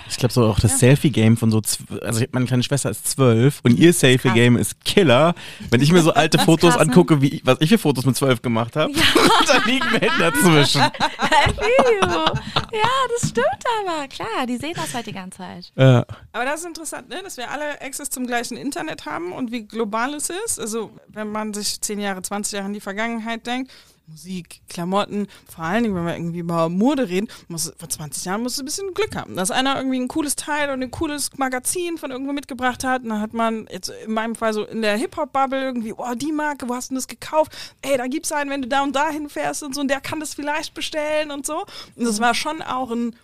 Ich 0.08 0.16
glaube 0.16 0.32
so 0.32 0.44
auch 0.44 0.60
das 0.60 0.78
Selfie-Game 0.78 1.36
von 1.36 1.50
so, 1.50 1.60
also 2.00 2.24
meine 2.32 2.46
kleine 2.46 2.62
Schwester 2.62 2.90
ist 2.90 3.06
zwölf 3.06 3.60
und 3.62 3.78
ihr 3.78 3.92
Selfie-Game 3.92 4.56
ist 4.56 4.84
Killer. 4.84 5.34
Wenn 5.70 5.80
ich 5.80 5.92
mir 5.92 6.02
so 6.02 6.12
alte 6.12 6.38
Fotos 6.38 6.74
krass, 6.74 6.86
ne? 6.86 6.92
angucke, 6.92 7.20
wie, 7.22 7.40
was 7.44 7.58
ich 7.60 7.68
für 7.68 7.78
Fotos 7.78 8.04
mit 8.04 8.16
zwölf 8.16 8.42
gemacht 8.42 8.76
habe, 8.76 8.92
da 9.46 9.58
liegen 9.64 9.90
Welten 9.92 10.18
dazwischen. 10.18 10.80
ja, 10.80 10.92
das 13.18 13.30
stimmt 13.30 13.46
aber. 13.80 14.08
Klar, 14.08 14.46
die 14.46 14.56
sehen 14.56 14.74
das 14.74 14.94
halt 14.94 15.06
die 15.06 15.12
ganze 15.12 15.38
Zeit. 15.38 15.72
Ja. 15.76 16.04
Aber 16.32 16.44
das 16.44 16.60
ist 16.60 16.66
interessant, 16.66 17.08
ne? 17.08 17.20
dass 17.22 17.36
wir 17.36 17.50
alle 17.50 17.80
Access 17.80 18.10
zum 18.10 18.26
gleichen 18.26 18.56
Internet 18.56 19.06
haben 19.06 19.32
und 19.32 19.52
wie 19.52 19.66
global 19.66 20.14
es 20.14 20.30
ist. 20.30 20.58
Also 20.60 20.90
wenn 21.08 21.30
man 21.30 21.54
sich 21.54 21.80
10 21.80 22.00
Jahre, 22.00 22.22
20 22.22 22.54
Jahre 22.54 22.66
in 22.66 22.74
die 22.74 22.80
Vergangenheit 22.80 23.46
denkt, 23.46 23.70
Musik, 24.12 24.60
Klamotten, 24.68 25.26
vor 25.50 25.64
allen 25.64 25.84
Dingen, 25.84 25.94
wenn 25.94 26.04
wir 26.04 26.14
irgendwie 26.14 26.40
über 26.40 26.68
Mode 26.68 27.08
reden, 27.08 27.28
muss, 27.48 27.72
vor 27.78 27.88
20 27.88 28.26
Jahren 28.26 28.42
musst 28.42 28.58
du 28.58 28.62
ein 28.62 28.66
bisschen 28.66 28.92
Glück 28.92 29.16
haben, 29.16 29.36
dass 29.36 29.50
einer 29.50 29.74
irgendwie 29.74 29.98
ein 29.98 30.08
cooles 30.08 30.36
Teil 30.36 30.68
und 30.68 30.82
ein 30.82 30.90
cooles 30.90 31.30
Magazin 31.38 31.96
von 31.96 32.10
irgendwo 32.10 32.34
mitgebracht 32.34 32.84
hat. 32.84 33.04
Und 33.04 33.08
dann 33.08 33.22
hat 33.22 33.32
man 33.32 33.66
jetzt 33.72 33.88
in 33.88 34.12
meinem 34.12 34.34
Fall 34.34 34.52
so 34.52 34.66
in 34.66 34.82
der 34.82 34.98
Hip-Hop-Bubble 34.98 35.62
irgendwie, 35.62 35.94
oh, 35.96 36.14
die 36.14 36.30
Marke, 36.30 36.68
wo 36.68 36.74
hast 36.74 36.90
du 36.90 36.94
das 36.94 37.08
gekauft? 37.08 37.56
Ey, 37.80 37.96
da 37.96 38.06
gibt's 38.06 38.32
einen, 38.32 38.50
wenn 38.50 38.60
du 38.60 38.68
da 38.68 38.82
und 38.82 38.94
dahin 38.94 39.30
fährst 39.30 39.62
und 39.62 39.74
so, 39.74 39.80
und 39.80 39.88
der 39.88 40.02
kann 40.02 40.20
das 40.20 40.34
vielleicht 40.34 40.74
bestellen 40.74 41.30
und 41.30 41.46
so. 41.46 41.64
Und 41.96 42.04
das 42.04 42.20
war 42.20 42.34
schon 42.34 42.60
auch 42.60 42.90
ein 42.90 43.16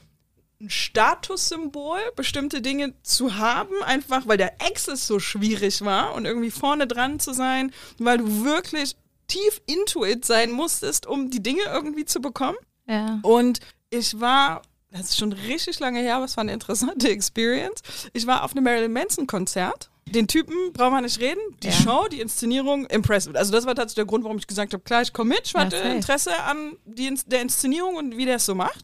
ein 0.61 0.71
Statussymbol, 0.71 2.01
bestimmte 2.17 2.61
Dinge 2.61 2.93
zu 3.05 3.37
haben, 3.37 3.81
einfach 3.85 4.27
weil 4.27 4.39
der 4.39 4.55
Access 4.61 5.07
so 5.07 5.21
schwierig 5.21 5.83
war 5.83 6.15
und 6.15 6.25
irgendwie 6.25 6.51
vorne 6.51 6.89
dran 6.89 7.21
zu 7.21 7.33
sein, 7.33 7.73
weil 7.99 8.19
du 8.19 8.45
wirklich 8.45 8.97
tief 9.29 9.61
into 9.67 10.05
it 10.05 10.25
sein 10.25 10.51
musstest, 10.51 11.07
um 11.07 11.31
die 11.31 11.43
Dinge 11.43 11.63
irgendwie 11.67 12.05
zu 12.05 12.21
bekommen. 12.21 12.59
Ja. 12.87 13.21
Und 13.23 13.61
ich 13.91 14.19
war, 14.21 14.63
das 14.91 15.11
ist 15.11 15.19
schon 15.19 15.33
richtig 15.33 15.79
lange 15.81 16.01
her, 16.01 16.17
aber 16.17 16.25
es 16.25 16.37
war 16.37 16.43
eine 16.43 16.53
interessante 16.53 17.09
Experience. 17.11 17.83
Ich 18.13 18.27
war 18.27 18.43
auf 18.45 18.53
einem 18.53 18.65
Marilyn 18.65 18.93
Manson 18.93 19.27
Konzert. 19.27 19.91
Den 20.07 20.27
Typen 20.27 20.73
brauchen 20.73 20.95
wir 20.95 21.03
nicht 21.03 21.21
reden. 21.21 21.41
Die 21.63 21.67
Ja. 21.67 21.73
Show, 21.75 22.09
die 22.11 22.21
Inszenierung, 22.23 22.87
impressive. 22.87 23.37
Also 23.39 23.53
das 23.53 23.67
war 23.67 23.75
tatsächlich 23.75 23.97
der 23.97 24.07
Grund, 24.07 24.25
warum 24.25 24.39
ich 24.39 24.47
gesagt 24.47 24.73
habe, 24.73 24.83
klar, 24.83 25.03
ich 25.03 25.13
komme 25.13 25.35
mit. 25.35 25.43
Ich 25.45 25.53
Ja, 25.53 25.61
hatte 25.61 25.77
safe. 25.77 25.89
Interesse 25.91 26.43
an 26.45 26.77
die, 26.87 27.15
der 27.27 27.43
Inszenierung 27.43 27.97
und 27.97 28.17
wie 28.17 28.25
der 28.25 28.37
es 28.37 28.47
so 28.47 28.55
macht. 28.55 28.83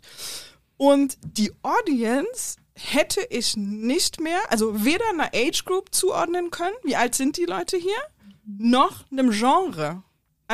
Und 0.76 1.17
die 1.23 1.50
Audience 1.62 2.56
hätte 2.75 3.23
ich 3.31 3.56
nicht 3.56 4.20
mehr, 4.20 4.38
also 4.50 4.85
weder 4.85 5.05
einer 5.08 5.31
Age 5.35 5.64
Group 5.64 5.94
zuordnen 5.94 6.50
können, 6.50 6.75
wie 6.82 6.97
alt 6.97 7.14
sind 7.14 7.37
die 7.38 7.44
Leute 7.47 7.76
hier, 7.79 7.97
noch 8.44 9.05
einem 9.11 9.31
Genre. 9.31 10.02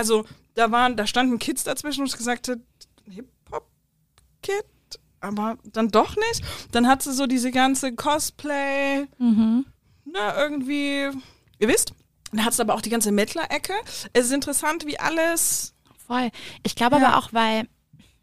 Also 0.01 0.25
da 0.55 0.71
waren, 0.73 0.97
da 0.97 1.07
standen 1.07 1.39
Kids 1.39 1.63
dazwischen 1.63 2.01
und 2.01 2.07
ich 2.07 2.17
gesagt 2.17 2.49
habe, 2.49 2.63
Hip-Hop-Kid, 3.11 4.65
aber 5.21 5.59
dann 5.65 5.91
doch 5.91 6.17
nicht. 6.17 6.43
Dann 6.73 6.87
hat 6.89 7.03
sie 7.03 7.13
so 7.13 7.27
diese 7.27 7.51
ganze 7.51 7.95
Cosplay, 7.95 9.07
Mhm. 9.19 9.67
ne, 10.07 10.33
irgendwie, 10.39 11.11
ihr 11.59 11.69
wisst. 11.69 11.93
Dann 12.33 12.45
hat 12.47 12.55
es 12.55 12.61
aber 12.61 12.75
auch 12.75 12.81
die 12.81 12.89
ganze 12.89 13.13
Mettler-Ecke. 13.13 13.75
Es 14.15 14.27
ist 14.27 14.33
interessant, 14.33 14.87
wie 14.87 14.99
alles 14.99 15.75
Voll. 16.07 16.31
Ich 16.65 16.75
glaube 16.77 16.97
Ja. 16.97 17.07
aber 17.09 17.19
auch, 17.19 17.33
weil, 17.35 17.69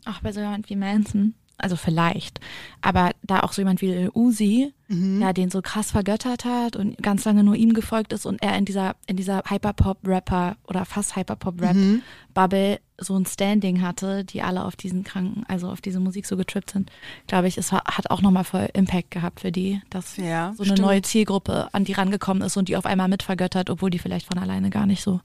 auch 0.06 0.20
bei 0.22 0.32
so 0.34 0.40
jemand 0.42 0.70
wie 0.72 0.76
Manson, 0.76 1.36
also 1.60 1.76
vielleicht, 1.76 2.40
aber 2.82 3.12
da 3.22 3.42
auch 3.42 3.54
so 3.54 3.62
jemand 3.62 3.82
wie 3.82 4.10
Uzi, 4.14 4.74
Mhm. 4.90 5.22
ja, 5.22 5.34
den 5.34 5.50
so 5.50 5.62
krass 5.62 5.92
vergöttert 5.92 6.46
hat 6.46 6.76
und 6.78 6.98
ganz 7.04 7.26
lange 7.26 7.44
nur 7.44 7.56
ihm 7.56 7.74
gefolgt 7.74 8.14
ist 8.14 8.26
und 8.26 8.42
er 8.42 8.58
in 8.58 8.64
dieser, 8.64 8.96
in 9.06 9.18
dieser 9.18 9.44
Hyperpop-Rapper 9.46 10.56
oder 10.68 10.86
fast 10.86 11.16
Hyperpop-Rap-Bubble 11.16 12.80
so 13.00 13.16
ein 13.18 13.26
Standing 13.26 13.82
hatte, 13.82 14.24
die 14.24 14.42
alle 14.42 14.64
auf 14.66 14.76
diesen 14.76 15.04
Kranken, 15.04 15.44
also 15.48 15.70
auf 15.70 15.82
diese 15.82 16.00
Musik 16.00 16.26
so 16.26 16.36
getrippt 16.38 16.72
sind, 16.72 16.92
glaube 17.28 17.48
ich, 17.48 17.58
es 17.58 17.72
hat 17.72 18.10
auch 18.10 18.22
nochmal 18.22 18.44
voll 18.44 18.70
Impact 18.74 19.12
gehabt 19.12 19.42
für 19.42 19.52
die, 19.52 19.82
dass 19.90 20.18
Ja, 20.18 20.54
so 20.56 20.64
eine 20.64 20.74
stimmt. 20.74 20.80
neue 20.88 21.02
Zielgruppe 21.02 21.68
an 21.74 21.84
die 21.84 21.94
rangekommen 21.94 22.42
ist 22.44 22.58
und 22.58 22.70
die 22.70 22.78
auf 22.78 22.86
einmal 22.86 23.08
mitvergöttert, 23.08 23.70
obwohl 23.70 23.90
die 23.90 24.00
vielleicht 24.00 24.28
von 24.28 24.38
alleine 24.40 24.70
gar 24.70 24.86
nicht 24.86 25.04
so 25.04 25.20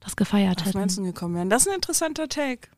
das 0.00 0.14
gefeiert 0.14 0.60
auf 0.60 0.66
hätten. 0.66 0.78
Manson 0.78 1.04
gekommen 1.04 1.34
wären. 1.34 1.50
Das 1.50 1.62
ist 1.62 1.68
ein 1.68 1.74
interessanter 1.76 2.28
Take. 2.28 2.68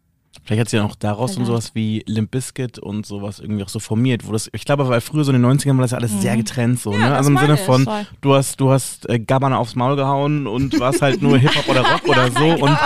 Vielleicht 0.45 0.61
hat 0.61 0.69
sie 0.71 0.77
dann 0.79 0.87
auch 0.87 0.95
daraus 0.97 1.33
Vielleicht. 1.33 1.47
sowas 1.49 1.75
wie 1.75 2.03
Limp 2.07 2.31
Bizkit 2.31 2.79
und 2.79 3.05
sowas 3.05 3.39
irgendwie 3.39 3.65
auch 3.65 3.69
so 3.69 3.81
formiert, 3.81 4.27
wo 4.27 4.33
das, 4.33 4.49
ich 4.53 4.65
glaube, 4.65 4.89
weil 4.89 5.03
früher 5.03 5.25
so 5.25 5.33
in 5.33 5.43
den 5.43 5.51
90ern 5.59 5.75
war 5.77 5.83
das 5.83 5.91
ja 5.91 5.99
alles 5.99 6.23
sehr 6.23 6.37
getrennt 6.39 6.81
so, 6.81 6.93
Ja, 6.93 6.99
ne? 6.99 7.09
das 7.11 7.19
Also 7.19 7.31
im 7.33 7.39
Sinne 7.39 7.55
ich. 7.55 7.61
von, 7.61 7.85
Voll. 7.85 8.07
du 8.23 8.35
hast, 8.35 8.59
du 8.61 8.71
hast 8.71 9.07
äh, 9.11 9.19
Gabbana 9.19 9.59
aufs 9.59 9.75
Maul 9.75 9.97
gehauen 9.97 10.47
und 10.47 10.79
warst 10.81 11.03
halt 11.03 11.21
nur 11.21 11.37
Hip-Hop 11.39 11.69
oder 11.69 11.81
Rock 11.83 12.09
oder 12.09 12.31
so 12.31 12.45
und, 12.65 12.71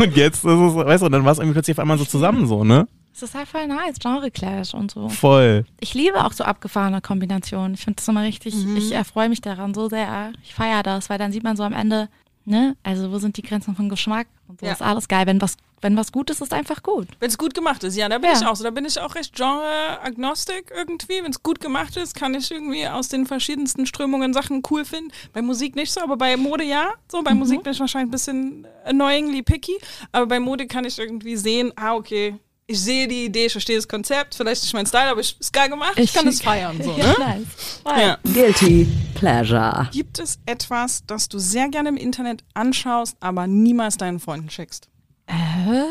und 0.00 0.16
jetzt 0.16 0.44
ist 0.44 0.44
es, 0.44 0.74
weißt 0.74 1.02
du, 1.02 1.06
und 1.06 1.12
dann 1.12 1.24
war 1.24 1.32
es 1.32 1.38
irgendwie 1.38 1.54
plötzlich 1.54 1.76
auf 1.76 1.80
einmal 1.80 1.98
so 1.98 2.04
zusammen 2.04 2.46
so, 2.46 2.64
ne? 2.64 2.86
Es 3.14 3.22
ist 3.22 3.34
halt 3.34 3.48
voll 3.48 3.66
nice, 3.66 3.96
Genre-Clash 4.00 4.72
und 4.72 4.90
so. 4.92 5.08
Voll. 5.10 5.66
Ich 5.80 5.92
liebe 5.94 6.24
auch 6.24 6.32
so 6.32 6.44
abgefahrene 6.44 7.00
Kombinationen. 7.02 7.74
Ich 7.74 7.80
finde 7.84 7.96
das 7.96 8.08
immer 8.08 8.22
richtig, 8.22 8.54
ich 8.76 8.92
erfreue 8.92 9.28
mich 9.28 9.40
daran 9.42 9.74
so 9.74 9.88
sehr. 9.88 10.32
Ich 10.42 10.54
feiere 10.54 10.82
das, 10.82 11.10
weil 11.10 11.18
dann 11.18 11.30
sieht 11.32 11.42
man 11.44 11.56
so 11.56 11.62
am 11.64 11.74
Ende, 11.74 12.08
ne, 12.44 12.76
also 12.82 13.10
wo 13.12 13.18
sind 13.18 13.36
die 13.36 13.42
Grenzen 13.42 13.74
von 13.76 13.88
Geschmack 13.88 14.26
und 14.48 14.60
so 14.60 14.66
Ja. 14.66 14.72
ist 14.72 14.82
alles 14.82 15.08
geil. 15.08 15.26
Wenn 15.26 15.40
was, 15.40 15.56
wenn 15.82 15.96
was 15.96 16.12
gut 16.12 16.30
ist, 16.30 16.40
ist 16.42 16.52
einfach 16.52 16.82
gut. 16.82 17.08
Wenn 17.20 17.28
es 17.28 17.38
gut 17.38 17.54
gemacht 17.54 17.84
ist, 17.84 17.96
ja, 17.96 18.08
da 18.08 18.18
bin 18.18 18.30
Ja. 18.30 18.36
ich 18.38 18.46
auch 18.46 18.56
so. 18.56 18.64
Da 18.64 18.70
bin 18.70 18.84
ich 18.84 18.98
auch 19.00 19.14
recht 19.14 19.34
genre-agnostik 19.34 20.70
irgendwie. 20.74 21.22
Wenn 21.22 21.30
es 21.30 21.42
gut 21.42 21.60
gemacht 21.60 21.96
ist, 21.96 22.14
kann 22.14 22.34
ich 22.34 22.50
irgendwie 22.50 22.86
aus 22.86 23.08
den 23.08 23.26
verschiedensten 23.26 23.86
Strömungen 23.86 24.32
Sachen 24.34 24.62
cool 24.70 24.84
finden. 24.84 25.10
Bei 25.32 25.42
Musik 25.42 25.76
nicht 25.76 25.92
so, 25.92 26.00
aber 26.00 26.16
bei 26.16 26.36
Mode 26.36 26.64
ja. 26.64 26.90
So, 27.10 27.22
bei 27.22 27.34
Musik 27.34 27.62
bin 27.62 27.72
ich 27.72 27.80
wahrscheinlich 27.80 28.08
ein 28.08 28.10
bisschen 28.10 28.66
annoyingly 28.84 29.42
picky. 29.42 29.78
Aber 30.12 30.26
bei 30.26 30.40
Mode 30.40 30.66
kann 30.66 30.84
ich 30.84 30.98
irgendwie 30.98 31.36
sehen, 31.36 31.72
ah, 31.76 31.94
okay, 31.94 32.36
ich 32.70 32.80
sehe 32.80 33.08
die 33.08 33.24
Idee, 33.24 33.46
ich 33.46 33.52
verstehe 33.52 33.74
das 33.76 33.88
Konzept, 33.88 34.36
vielleicht 34.36 34.62
nicht 34.62 34.72
mein 34.74 34.86
Style, 34.86 35.10
aber 35.10 35.20
ich 35.20 35.36
ist 35.40 35.52
geil 35.52 35.68
gemacht, 35.68 35.94
ich, 35.96 36.12
kann 36.14 36.28
es 36.28 36.40
feiern. 36.40 36.80
So, 36.80 36.92
Ja, 36.98 37.06
ne? 37.06 37.16
nice. 37.18 37.80
Ja. 37.84 38.18
Guilty 38.32 38.86
Pleasure. 39.14 39.88
Gibt 39.92 40.20
es 40.20 40.38
etwas, 40.46 41.04
das 41.06 41.28
du 41.28 41.40
sehr 41.40 41.68
gerne 41.68 41.88
im 41.88 41.96
Internet 41.96 42.44
anschaust, 42.54 43.16
aber 43.18 43.48
niemals 43.48 43.96
deinen 43.96 44.20
Freunden 44.20 44.50
schickst? 44.50 44.88
Äh, 45.26 45.82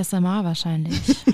ASMR 0.00 0.44
wahrscheinlich. 0.44 1.00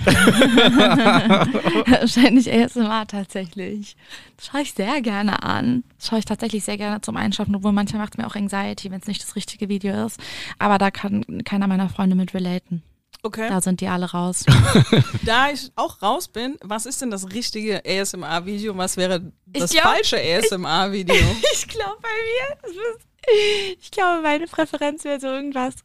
wahrscheinlich 1.89 2.53
ASMR 2.53 3.07
tatsächlich. 3.09 3.97
Das 4.37 4.47
schaue 4.47 4.63
ich 4.63 4.75
sehr 4.75 5.03
gerne 5.03 5.43
an. 5.43 5.83
Das 5.99 6.07
schaue 6.09 6.21
ich 6.21 6.25
tatsächlich 6.25 6.63
sehr 6.63 6.77
gerne 6.77 7.01
zum 7.01 7.17
Einschlafen, 7.17 7.57
obwohl 7.57 7.73
manchmal 7.73 8.03
macht 8.03 8.15
es 8.15 8.19
mir 8.19 8.29
auch 8.29 8.37
Anxiety, 8.37 8.93
wenn 8.93 9.01
es 9.01 9.09
nicht 9.09 9.23
das 9.23 9.35
richtige 9.35 9.69
Video 9.69 10.07
ist. 10.07 10.21
Aber 10.61 10.79
da 10.79 10.93
kann 10.93 11.25
keiner 11.45 11.67
meiner 11.67 11.89
Freunde 11.89 12.15
mit 12.15 12.33
relaten. 12.33 12.85
Okay. 13.27 13.49
Da 13.49 13.61
sind 13.63 13.81
die 13.81 13.89
alle 13.89 14.11
raus. 14.11 14.45
Da 15.25 15.49
ich 15.51 15.71
auch 15.77 16.03
raus 16.03 16.29
bin, 16.29 16.57
was 16.63 16.85
ist 16.85 17.01
denn 17.01 17.11
das 17.11 17.33
richtige 17.33 17.83
ASMR-Video 17.87 18.73
und 18.73 18.79
was 18.79 18.97
wäre 18.99 19.33
das 19.47 19.71
Ich 19.73 19.81
glaub- 19.81 19.93
falsche 19.95 20.17
ASMR-Video? 20.19 21.15
Ich 21.55 21.67
glaube 21.67 21.97
bei 22.03 22.09
mir, 22.11 22.71
ist, 22.71 23.79
ich 23.81 23.91
glaube, 23.91 24.21
meine 24.23 24.47
Präferenz 24.47 25.05
wäre 25.05 25.19
so 25.19 25.29
irgendwas, 25.29 25.77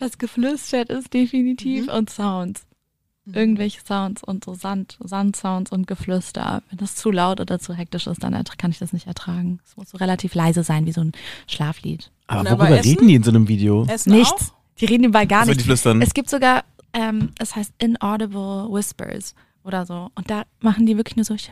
was 0.00 0.18
geflüstert 0.18 0.88
ist, 0.90 1.14
definitiv, 1.14 1.86
und 1.88 2.10
Sounds. 2.10 2.62
irgendwelche 3.32 3.80
Sounds 3.86 4.24
und 4.24 4.44
so 4.44 4.54
Sand, 4.54 4.98
Sandsounds 5.00 5.70
und 5.70 5.86
Geflüster. 5.86 6.62
Wenn 6.70 6.78
das 6.78 6.96
zu 6.96 7.12
laut 7.12 7.38
oder 7.40 7.60
zu 7.60 7.74
hektisch 7.74 8.08
ist, 8.08 8.24
dann 8.24 8.42
kann 8.58 8.72
ich 8.72 8.78
das 8.80 8.92
nicht 8.92 9.06
ertragen. 9.06 9.60
Es 9.64 9.76
muss 9.76 9.90
so 9.90 9.98
relativ 9.98 10.34
leise 10.34 10.64
sein, 10.64 10.86
wie 10.86 10.92
so 10.92 11.02
ein 11.02 11.12
Schlaflied. 11.46 12.10
Aber 12.26 12.40
aber 12.40 12.50
worüber 12.64 12.78
Essen? 12.80 12.88
reden 12.90 13.06
die 13.08 13.14
in 13.14 13.22
so 13.22 13.30
einem 13.30 13.46
Video? 13.46 13.84
Essen 13.88 14.12
Nichts. 14.14 14.32
auch? 14.50 14.54
Die 14.80 14.86
reden 14.86 15.04
dabei 15.04 15.26
gar 15.26 15.40
Also 15.40 15.50
nicht. 15.52 15.60
die 15.60 15.64
flüstern. 15.64 16.02
Es 16.02 16.12
gibt 16.14 16.30
sogar, 16.30 16.64
ähm, 16.92 17.32
es 17.38 17.56
heißt 17.56 17.72
Inaudible 17.78 18.68
Whispers 18.70 19.34
oder 19.64 19.86
so. 19.86 20.10
Und 20.14 20.30
da 20.30 20.44
machen 20.60 20.86
die 20.86 20.96
wirklich 20.96 21.16
nur 21.16 21.24
so. 21.24 21.36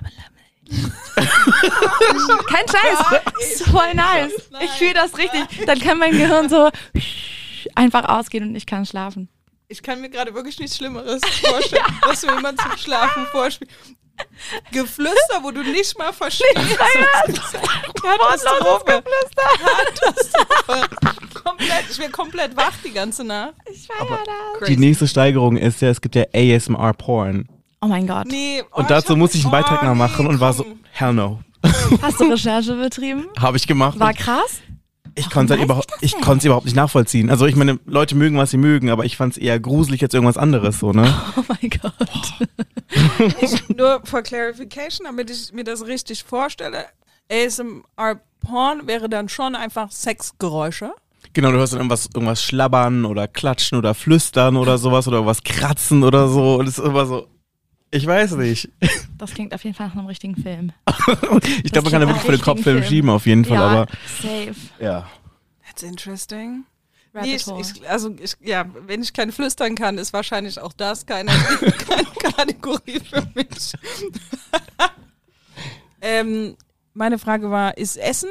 Kein 1.16 2.66
Scheiß. 2.68 3.22
Ist 3.40 3.64
voll 3.68 3.94
nice. 3.94 4.32
Ich 4.60 4.70
fühle 4.70 4.94
das 4.94 5.16
richtig. 5.16 5.66
Dann 5.66 5.78
kann 5.78 5.98
mein 5.98 6.10
Gehirn 6.12 6.48
so 6.48 6.70
einfach 7.74 8.08
ausgehen 8.08 8.48
und 8.48 8.56
ich 8.56 8.66
kann 8.66 8.84
schlafen. 8.86 9.28
Ich 9.68 9.82
kann 9.82 10.00
mir 10.00 10.08
gerade 10.08 10.32
wirklich 10.34 10.58
nichts 10.58 10.76
Schlimmeres 10.76 11.20
vorstellen, 11.42 11.84
was 12.02 12.24
mir 12.24 12.34
jemand 12.34 12.60
zum 12.60 12.76
Schlafen 12.76 13.26
vorspielt. 13.26 13.70
Geflüster, 14.72 15.42
wo 15.42 15.50
du 15.50 15.62
nicht 15.62 15.98
mal 15.98 16.12
verstehst. 16.12 16.54
Katastrophe. 18.02 19.02
Katastrophe. 20.06 20.88
komplett, 21.44 21.84
ich 21.90 21.98
wäre 21.98 22.10
komplett 22.10 22.56
wach 22.56 22.72
die 22.82 22.92
ganze 22.92 23.24
Nacht. 23.24 23.54
Ich 23.70 23.86
feier 23.86 24.24
das. 24.58 24.68
Die 24.68 24.76
nächste 24.78 25.06
Steigerung 25.06 25.58
ist 25.58 25.82
ja, 25.82 25.90
es 25.90 26.00
gibt 26.00 26.14
ja 26.14 26.24
ASMR-Porn. 26.32 27.46
Oh 27.82 27.86
mein 27.88 28.06
Gott. 28.06 28.26
Nee, 28.26 28.62
oh, 28.72 28.80
Und 28.80 28.90
dazu 28.90 29.10
hab- 29.10 29.18
musste 29.18 29.36
ich 29.36 29.44
einen 29.44 29.52
Beitrag 29.52 29.82
oh, 29.82 29.86
noch 29.86 29.94
machen 29.94 30.24
nee, 30.24 30.32
und 30.32 30.40
war 30.40 30.54
so, 30.54 30.64
hell 30.92 31.12
no. 31.12 31.40
Hast 32.00 32.20
du 32.20 32.24
Recherche 32.24 32.74
betrieben? 32.74 33.26
Habe 33.38 33.56
ich 33.58 33.66
gemacht. 33.66 33.98
War 33.98 34.14
krass? 34.14 34.60
Ich 35.18 35.30
konnte 35.30 35.54
es 35.54 35.58
weiß 35.58 35.64
überhaupt, 35.64 35.90
ich 36.00 36.14
ich 36.14 36.20
konnte 36.20 36.38
es 36.38 36.44
überhaupt 36.44 36.66
nicht 36.66 36.76
nachvollziehen. 36.76 37.30
Also 37.30 37.46
ich 37.46 37.56
meine, 37.56 37.80
Leute 37.86 38.14
mögen, 38.14 38.36
was 38.36 38.50
sie 38.50 38.58
mögen, 38.58 38.90
aber 38.90 39.04
ich 39.06 39.16
fand 39.16 39.32
es 39.32 39.38
eher 39.38 39.58
gruselig 39.58 40.02
als 40.02 40.12
irgendwas 40.12 40.36
anderes, 40.36 40.78
so, 40.78 40.92
ne? 40.92 41.12
Oh 41.36 41.42
mein 41.48 41.70
Gott. 41.70 43.68
Nur 43.76 44.02
for 44.04 44.22
clarification, 44.22 45.06
damit 45.06 45.30
ich 45.30 45.52
mir 45.52 45.64
das 45.64 45.86
richtig 45.86 46.22
vorstelle. 46.22 46.84
ASMR 47.30 48.20
Porn 48.40 48.86
wäre 48.86 49.08
dann 49.08 49.28
schon 49.28 49.54
einfach 49.54 49.90
Sexgeräusche. 49.90 50.92
Genau, 51.32 51.50
du 51.50 51.58
hörst 51.58 51.72
dann 51.72 51.80
irgendwas, 51.80 52.08
irgendwas 52.14 52.42
schlabbern 52.42 53.04
oder 53.04 53.26
klatschen 53.26 53.78
oder 53.78 53.94
flüstern 53.94 54.56
oder 54.56 54.78
sowas 54.78 55.08
oder 55.08 55.16
irgendwas 55.18 55.42
kratzen 55.42 56.04
oder 56.04 56.28
so. 56.28 56.56
Und 56.56 56.68
es 56.68 56.78
ist 56.78 56.84
immer 56.84 57.06
so, 57.06 57.26
ich 57.96 58.06
weiß 58.06 58.32
nicht. 58.32 58.70
Das 59.18 59.32
klingt 59.32 59.54
auf 59.54 59.64
jeden 59.64 59.74
Fall 59.74 59.88
nach 59.88 59.96
einem 59.96 60.06
richtigen 60.06 60.36
Film. 60.36 60.72
Ich 61.64 61.72
glaube, 61.72 61.90
man 61.90 61.92
kann 61.92 62.00
da 62.02 62.06
wirklich 62.08 62.24
vor 62.24 62.32
den 62.32 62.40
Kopf 62.40 62.58
richtigen 62.58 62.78
Film. 62.78 62.84
schieben 62.84 63.10
auf 63.10 63.26
jeden 63.26 63.44
Fall, 63.44 63.56
ja, 63.56 63.66
aber 63.66 63.86
safe. 64.20 64.54
ja. 64.78 65.08
That's 65.66 65.82
interesting. 65.82 66.64
Nee, 67.22 67.36
ich, 67.36 67.46
ich, 67.46 67.88
also 67.88 68.14
ich, 68.20 68.36
ja, 68.40 68.66
wenn 68.86 69.02
ich 69.02 69.12
kein 69.12 69.32
Flüstern 69.32 69.74
kann, 69.74 69.96
ist 69.96 70.12
wahrscheinlich 70.12 70.60
auch 70.60 70.72
das 70.72 71.06
keine, 71.06 71.30
keine 71.88 72.04
Kategorie 72.04 73.00
für 73.00 73.26
mich. 73.34 73.72
ähm, 76.02 76.56
meine 76.92 77.18
Frage 77.18 77.50
war, 77.50 77.76
ist 77.78 77.96
Essen 77.96 78.28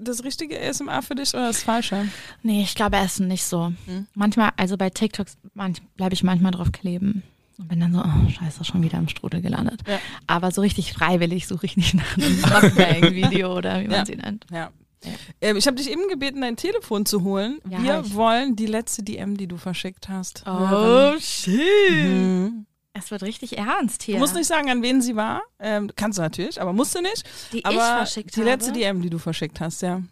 das 0.00 0.24
richtige 0.24 0.60
ASMR 0.60 1.02
für 1.02 1.14
dich 1.14 1.32
oder 1.34 1.46
das 1.46 1.62
falsche? 1.62 2.08
Nee, 2.42 2.62
ich 2.62 2.74
glaube 2.74 2.96
Essen 2.96 3.28
nicht 3.28 3.44
so. 3.44 3.72
Hm. 3.86 4.06
Manchmal, 4.14 4.50
also 4.56 4.76
bei 4.76 4.90
TikToks 4.90 5.38
manch, 5.54 5.80
bleibe 5.96 6.14
ich 6.14 6.22
manchmal 6.22 6.52
drauf 6.52 6.72
kleben. 6.72 7.22
Und 7.58 7.68
bin 7.68 7.80
dann 7.80 7.92
so, 7.92 8.00
oh 8.04 8.30
scheiße, 8.30 8.64
schon 8.64 8.82
wieder 8.82 8.98
im 8.98 9.08
Strudel 9.08 9.40
gelandet. 9.42 9.82
Ja. 9.88 9.98
Aber 10.28 10.52
so 10.52 10.60
richtig 10.60 10.92
freiwillig 10.92 11.46
suche 11.48 11.66
ich 11.66 11.76
nicht 11.76 11.94
nach 11.94 12.16
einem 12.16 12.40
Mukbang-Video 12.40 13.56
oder 13.56 13.80
wie 13.80 13.88
man 13.88 13.96
Ja. 13.98 14.06
sie 14.06 14.16
nennt. 14.16 14.46
Ja. 14.50 14.70
Ja. 15.04 15.10
Ähm, 15.40 15.56
ich 15.56 15.66
habe 15.66 15.76
dich 15.76 15.90
eben 15.90 16.08
gebeten, 16.08 16.40
dein 16.40 16.56
Telefon 16.56 17.06
zu 17.06 17.22
holen. 17.22 17.58
Ja, 17.68 17.82
Wir 17.82 18.02
ich- 18.04 18.14
wollen 18.14 18.56
die 18.56 18.66
letzte 18.66 19.02
DM, 19.02 19.36
die 19.36 19.46
du 19.46 19.56
verschickt 19.56 20.08
hast. 20.08 20.42
Oh, 20.46 21.12
shit. 21.20 21.60
Mhm. 22.04 22.66
Es 22.94 23.10
wird 23.12 23.22
richtig 23.22 23.58
ernst 23.58 24.02
hier. 24.02 24.14
Du 24.16 24.20
musst 24.20 24.34
nicht 24.34 24.48
sagen, 24.48 24.70
an 24.70 24.82
wen 24.82 25.00
sie 25.00 25.14
war. 25.14 25.42
Ähm, 25.60 25.88
kannst 25.94 26.18
du 26.18 26.22
natürlich, 26.22 26.60
aber 26.60 26.72
musst 26.72 26.96
du 26.96 27.00
nicht. 27.00 27.22
die 27.52 27.64
aber 27.64 27.74
ich 27.76 27.80
verschickt 27.80 28.34
die 28.34 28.40
habe. 28.40 28.50
letzte 28.50 28.72
DM, 28.72 29.00
die 29.02 29.10
du 29.10 29.18
verschickt 29.18 29.60
hast, 29.60 29.82
ja. 29.82 30.02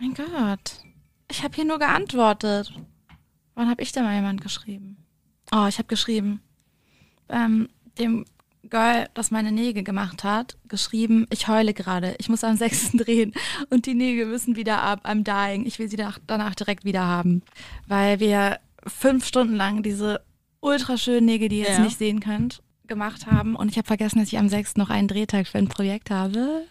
Mein 0.00 0.14
Gott. 0.14 0.74
Ich 1.28 1.42
habe 1.42 1.54
hier 1.56 1.64
nur 1.64 1.78
geantwortet. 1.80 2.72
Wann 3.54 3.68
habe 3.68 3.82
ich 3.82 3.90
denn 3.90 4.04
mal 4.04 4.14
jemand 4.14 4.40
geschrieben? 4.42 4.96
Oh, 5.54 5.66
ich 5.68 5.78
habe 5.78 5.88
geschrieben. 5.88 6.40
Ähm, 7.28 7.68
dem 7.98 8.24
Girl, 8.70 9.08
das 9.14 9.30
meine 9.30 9.52
Nägel 9.52 9.82
gemacht 9.82 10.24
hat, 10.24 10.56
geschrieben, 10.68 11.26
ich 11.30 11.48
heule 11.48 11.74
gerade. 11.74 12.14
Ich 12.18 12.28
muss 12.28 12.44
am 12.44 12.56
6. 12.56 12.92
drehen 12.94 13.34
und 13.70 13.86
die 13.86 13.94
Nägel 13.94 14.26
müssen 14.26 14.56
wieder 14.56 14.82
ab. 14.82 15.04
I'm 15.04 15.24
dying. 15.24 15.66
Ich 15.66 15.78
will 15.78 15.88
sie 15.88 16.02
danach, 16.26 16.54
direkt 16.54 16.84
wieder 16.84 17.04
haben. 17.06 17.42
Weil 17.86 18.20
wir 18.20 18.58
fünf 18.86 19.26
Stunden 19.26 19.54
lang 19.56 19.82
diese 19.82 20.22
ultra 20.60 20.96
schönen 20.96 21.26
Nägel, 21.26 21.48
die 21.48 21.58
ihr 21.58 21.66
jetzt 21.66 21.78
Ja. 21.78 21.84
nicht 21.84 21.98
sehen 21.98 22.20
könnt, 22.20 22.62
gemacht 22.86 23.26
haben. 23.26 23.56
Und 23.56 23.68
ich 23.68 23.76
habe 23.76 23.86
vergessen, 23.86 24.20
dass 24.20 24.28
ich 24.28 24.38
am 24.38 24.48
6. 24.48 24.76
noch 24.76 24.90
einen 24.90 25.08
Drehtag 25.08 25.48
für 25.48 25.58
ein 25.58 25.68
Projekt 25.68 26.10
habe. 26.10 26.64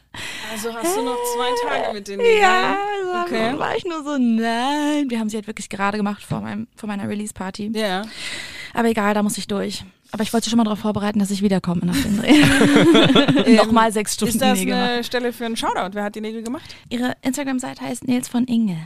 Also 0.51 0.73
hast 0.73 0.95
du 0.97 1.03
noch 1.03 1.17
zwei 1.35 1.69
Tage 1.69 1.93
mit 1.93 2.07
den 2.07 2.19
Ja, 2.19 2.25
Nägeln? 2.25 3.23
okay. 3.25 3.49
Okay. 3.51 3.59
war 3.59 3.75
ich 3.75 3.85
nur 3.85 4.03
so, 4.03 4.17
nein. 4.17 5.09
Wir 5.09 5.19
haben 5.19 5.29
sie 5.29 5.37
halt 5.37 5.47
wirklich 5.47 5.69
gerade 5.69 5.97
gemacht 5.97 6.23
vor, 6.23 6.41
meinem, 6.41 6.67
vor 6.75 6.87
meiner 6.87 7.07
Release-Party. 7.07 7.71
Ja. 7.75 8.03
Aber 8.73 8.89
egal, 8.89 9.13
da 9.13 9.23
muss 9.23 9.37
ich 9.37 9.47
durch. 9.47 9.83
Aber 10.11 10.23
ich 10.23 10.33
wollte 10.33 10.45
sie 10.45 10.49
schon 10.49 10.57
mal 10.57 10.63
darauf 10.63 10.79
vorbereiten, 10.79 11.19
dass 11.19 11.31
ich 11.31 11.41
wiederkomme 11.41 11.81
nach 11.85 11.95
dem 11.95 12.17
Dreh. 12.17 13.55
Nochmal 13.55 13.91
sechs 13.91 14.13
Stunden 14.15 14.33
Ist 14.35 14.41
das 14.41 14.59
Nägel 14.59 14.73
eine 14.73 14.91
machen. 14.93 15.03
Stelle 15.03 15.33
für 15.33 15.45
einen 15.45 15.55
Shoutout? 15.57 15.93
Wer 15.93 16.03
hat 16.03 16.15
die 16.15 16.21
Nägel 16.21 16.43
gemacht? 16.43 16.75
Ihre 16.89 17.15
Instagram-Seite 17.21 17.81
heißt 17.81 18.07
Nils 18.07 18.27
von 18.27 18.45
Inge. 18.45 18.77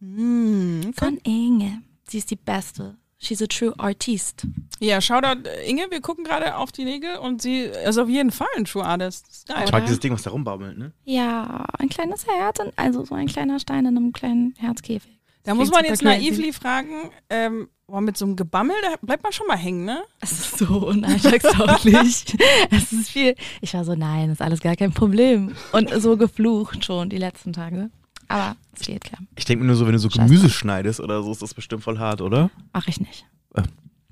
Hm, 0.00 0.92
Von 0.96 1.18
Inge. 1.24 1.82
Sie 2.08 2.18
ist 2.18 2.30
die 2.30 2.36
Beste. 2.36 2.96
She's 3.22 3.42
a 3.42 3.46
true 3.46 3.74
artist. 3.76 4.46
Ja, 4.78 4.98
Shoutout 5.02 5.46
äh, 5.46 5.68
Inge, 5.68 5.82
wir 5.90 6.00
gucken 6.00 6.24
gerade 6.24 6.56
auf 6.56 6.72
die 6.72 6.84
Nägel 6.86 7.16
und 7.18 7.42
sie 7.42 7.60
ist 7.60 7.98
auf 7.98 8.08
jeden 8.08 8.30
Fall 8.30 8.48
ein 8.56 8.64
True 8.64 8.82
Artist. 8.82 9.26
Das 9.28 9.36
ist 9.36 9.48
geil. 9.48 9.62
Ich 9.66 9.72
mag 9.72 9.84
dieses 9.84 10.00
Ding, 10.00 10.14
was 10.14 10.22
da 10.22 10.30
rumbaumelt, 10.30 10.78
ne? 10.78 10.92
Ja, 11.04 11.66
ein 11.78 11.90
kleines 11.90 12.26
Herz 12.26 12.58
und 12.60 12.72
also 12.76 13.04
so 13.04 13.14
ein 13.14 13.26
kleiner 13.26 13.60
Stein 13.60 13.84
in 13.84 13.94
einem 13.98 14.12
kleinen 14.14 14.54
Herzkäfig. 14.58 15.19
Da 15.44 15.54
muss 15.54 15.70
man 15.70 15.84
jetzt 15.84 16.02
naively 16.02 16.52
fragen, 16.52 17.10
ähm, 17.30 17.68
boah, 17.86 18.00
mit 18.00 18.16
so 18.16 18.24
einem 18.24 18.36
Gebammel, 18.36 18.76
da 18.82 18.96
bleibt 19.00 19.22
man 19.22 19.32
schon 19.32 19.46
mal 19.46 19.56
hängen, 19.56 19.84
ne? 19.84 20.02
Es 20.20 20.32
ist 20.32 20.58
so 20.58 20.88
unalltagstauglich. 20.88 22.24
es 22.70 22.92
ist 22.92 23.10
viel. 23.10 23.34
Ich 23.60 23.74
war 23.74 23.84
so, 23.84 23.94
nein, 23.94 24.30
ist 24.30 24.42
alles 24.42 24.60
gar 24.60 24.76
kein 24.76 24.92
Problem. 24.92 25.54
Und 25.72 25.90
so 26.00 26.16
geflucht 26.16 26.84
schon 26.84 27.08
die 27.08 27.18
letzten 27.18 27.52
Tage. 27.52 27.90
Aber 28.28 28.56
es 28.74 28.86
geht 28.86 29.04
klar. 29.04 29.20
Ich 29.34 29.44
denke 29.44 29.64
mir 29.64 29.68
nur 29.68 29.76
so, 29.76 29.86
wenn 29.86 29.92
du 29.92 29.98
so 29.98 30.08
Gemüse 30.08 30.50
schneidest 30.50 31.00
oder 31.00 31.22
so, 31.22 31.32
ist 31.32 31.42
das 31.42 31.54
bestimmt 31.54 31.82
voll 31.82 31.98
hart, 31.98 32.20
oder? 32.20 32.50
Mach 32.72 32.86
ich 32.86 33.00
nicht. 33.00 33.24
Äh. 33.54 33.62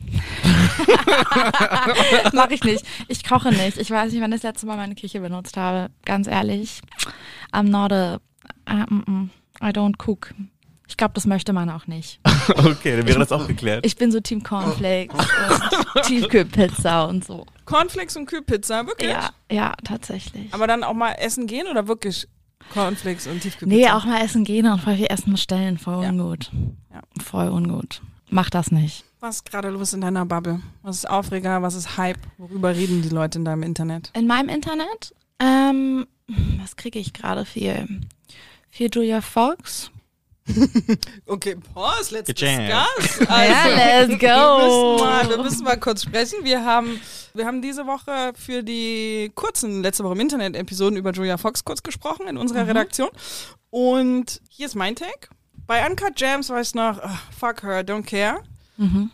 Mach 2.32 2.50
ich 2.50 2.64
nicht. 2.64 2.84
Ich 3.06 3.22
koche 3.22 3.50
nicht. 3.50 3.78
Ich 3.78 3.90
weiß 3.90 4.12
nicht, 4.12 4.20
wann 4.20 4.32
ich 4.32 4.40
das 4.40 4.50
letzte 4.50 4.66
Mal 4.66 4.76
meine 4.76 4.94
Küche 4.94 5.20
benutzt 5.20 5.56
habe. 5.56 5.92
Ganz 6.04 6.26
ehrlich. 6.26 6.80
I'm 7.52 7.68
not 7.68 7.92
a. 7.92 8.20
Uh, 8.68 8.84
mm, 8.92 9.04
mm, 9.06 9.30
I 9.62 9.70
don't 9.70 9.98
cook. 9.98 10.34
Ich 10.88 10.96
glaube, 10.96 11.12
das 11.14 11.26
möchte 11.26 11.52
man 11.52 11.70
auch 11.70 11.86
nicht. 11.86 12.20
Okay, 12.48 12.96
dann 12.96 13.06
wäre 13.06 13.18
das 13.18 13.30
auch 13.30 13.46
geklärt. 13.46 13.84
Ich 13.84 13.96
bin 13.96 14.10
so 14.10 14.20
Team 14.20 14.42
Cornflakes 14.42 15.14
und 15.94 16.02
Tiefkühlpizza 16.04 17.04
und 17.04 17.22
so. 17.24 17.44
Cornflakes 17.66 18.16
und 18.16 18.24
Kühlpizza, 18.24 18.86
wirklich? 18.86 19.10
Ja, 19.10 19.30
ja, 19.52 19.74
tatsächlich. 19.84 20.52
Aber 20.54 20.66
dann 20.66 20.82
auch 20.82 20.94
mal 20.94 21.12
essen 21.12 21.46
gehen 21.46 21.66
oder 21.68 21.88
wirklich 21.88 22.26
Cornflakes 22.72 23.26
und 23.26 23.40
Tiefkühlpizza? 23.40 23.76
Nee, 23.78 23.90
auch 23.90 24.06
mal 24.06 24.22
essen 24.24 24.44
gehen 24.44 24.66
und 24.66 24.80
voll 24.80 24.96
viel 24.96 25.06
Essen 25.10 25.32
bestellen. 25.32 25.76
Voll 25.76 26.02
Ja. 26.02 26.08
ungut. 26.08 26.50
Ja. 26.92 27.02
Voll 27.22 27.48
ungut. 27.48 28.00
Mach 28.30 28.48
das 28.48 28.70
nicht. 28.70 29.04
Was 29.20 29.36
ist 29.36 29.50
gerade 29.50 29.68
los 29.68 29.92
in 29.92 30.00
deiner 30.00 30.24
Bubble? 30.24 30.60
Was 30.82 30.96
ist 30.98 31.10
Aufreger? 31.10 31.60
Was 31.60 31.74
ist 31.74 31.98
Hype? 31.98 32.18
Worüber 32.38 32.74
reden 32.74 33.02
die 33.02 33.08
Leute 33.10 33.38
in 33.38 33.44
deinem 33.44 33.62
Internet? 33.62 34.10
In 34.14 34.26
meinem 34.26 34.48
Internet, 34.48 35.14
ähm, 35.38 36.06
was 36.62 36.76
kriege 36.76 36.98
ich 36.98 37.12
gerade 37.12 37.44
viel? 37.44 38.00
Viel 38.70 38.88
Julia 38.92 39.20
Fox. 39.20 39.90
Okay, 41.26 41.56
pause, 41.74 42.14
let's 42.14 42.32
Gejammt. 42.32 42.70
discuss. 42.98 43.28
Ja, 43.28 43.66
let's 43.66 44.08
Wir 44.08 44.18
go. 44.18 44.96
müssen, 44.96 45.04
mal, 45.04 45.28
wir 45.28 45.42
müssen 45.42 45.64
mal 45.64 45.78
kurz 45.78 46.02
sprechen. 46.02 46.38
Wir 46.44 46.64
haben, 46.64 47.00
wir 47.34 47.46
haben 47.46 47.60
diese 47.62 47.86
Woche 47.86 48.32
für 48.34 48.62
die 48.62 49.30
kurzen, 49.34 49.82
letzte 49.82 50.04
Woche 50.04 50.14
im 50.14 50.20
Internet-Episoden 50.20 50.96
über 50.98 51.12
Julia 51.12 51.36
Fox 51.36 51.64
kurz 51.64 51.82
gesprochen 51.82 52.26
in 52.28 52.36
unserer 52.36 52.66
Redaktion. 52.66 53.10
Und 53.70 54.40
hier 54.48 54.66
ist 54.66 54.74
mein 54.74 54.96
Take. 54.96 55.28
Bei 55.66 55.86
Uncut 55.86 56.18
Jams 56.18 56.48
war 56.48 56.60
ich 56.60 56.74
noch, 56.74 56.96
ugh, 57.02 57.10
fuck 57.38 57.62
her, 57.62 57.82
don't 57.82 58.04
care. 58.06 58.42
Mhm. 58.78 59.10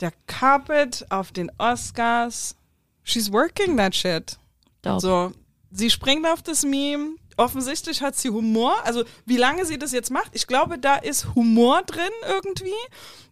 Der 0.00 0.12
Carpet 0.26 1.04
auf 1.08 1.32
den 1.32 1.50
Oscars, 1.58 2.54
she's 3.02 3.32
working 3.32 3.76
that 3.76 3.94
shit. 3.94 4.38
Dope. 4.82 5.00
So, 5.00 5.32
sie 5.72 5.90
springt 5.90 6.24
auf 6.26 6.42
das 6.42 6.64
Meme. 6.64 7.16
Offensichtlich 7.36 8.02
hat 8.02 8.16
sie 8.16 8.30
Humor. 8.30 8.74
Also, 8.84 9.04
wie 9.24 9.36
lange 9.36 9.64
sie 9.66 9.78
das 9.78 9.92
jetzt 9.92 10.10
macht, 10.10 10.30
ich 10.32 10.46
glaube, 10.46 10.78
da 10.78 10.96
ist 10.96 11.34
Humor 11.34 11.82
drin 11.82 12.12
irgendwie. 12.28 12.70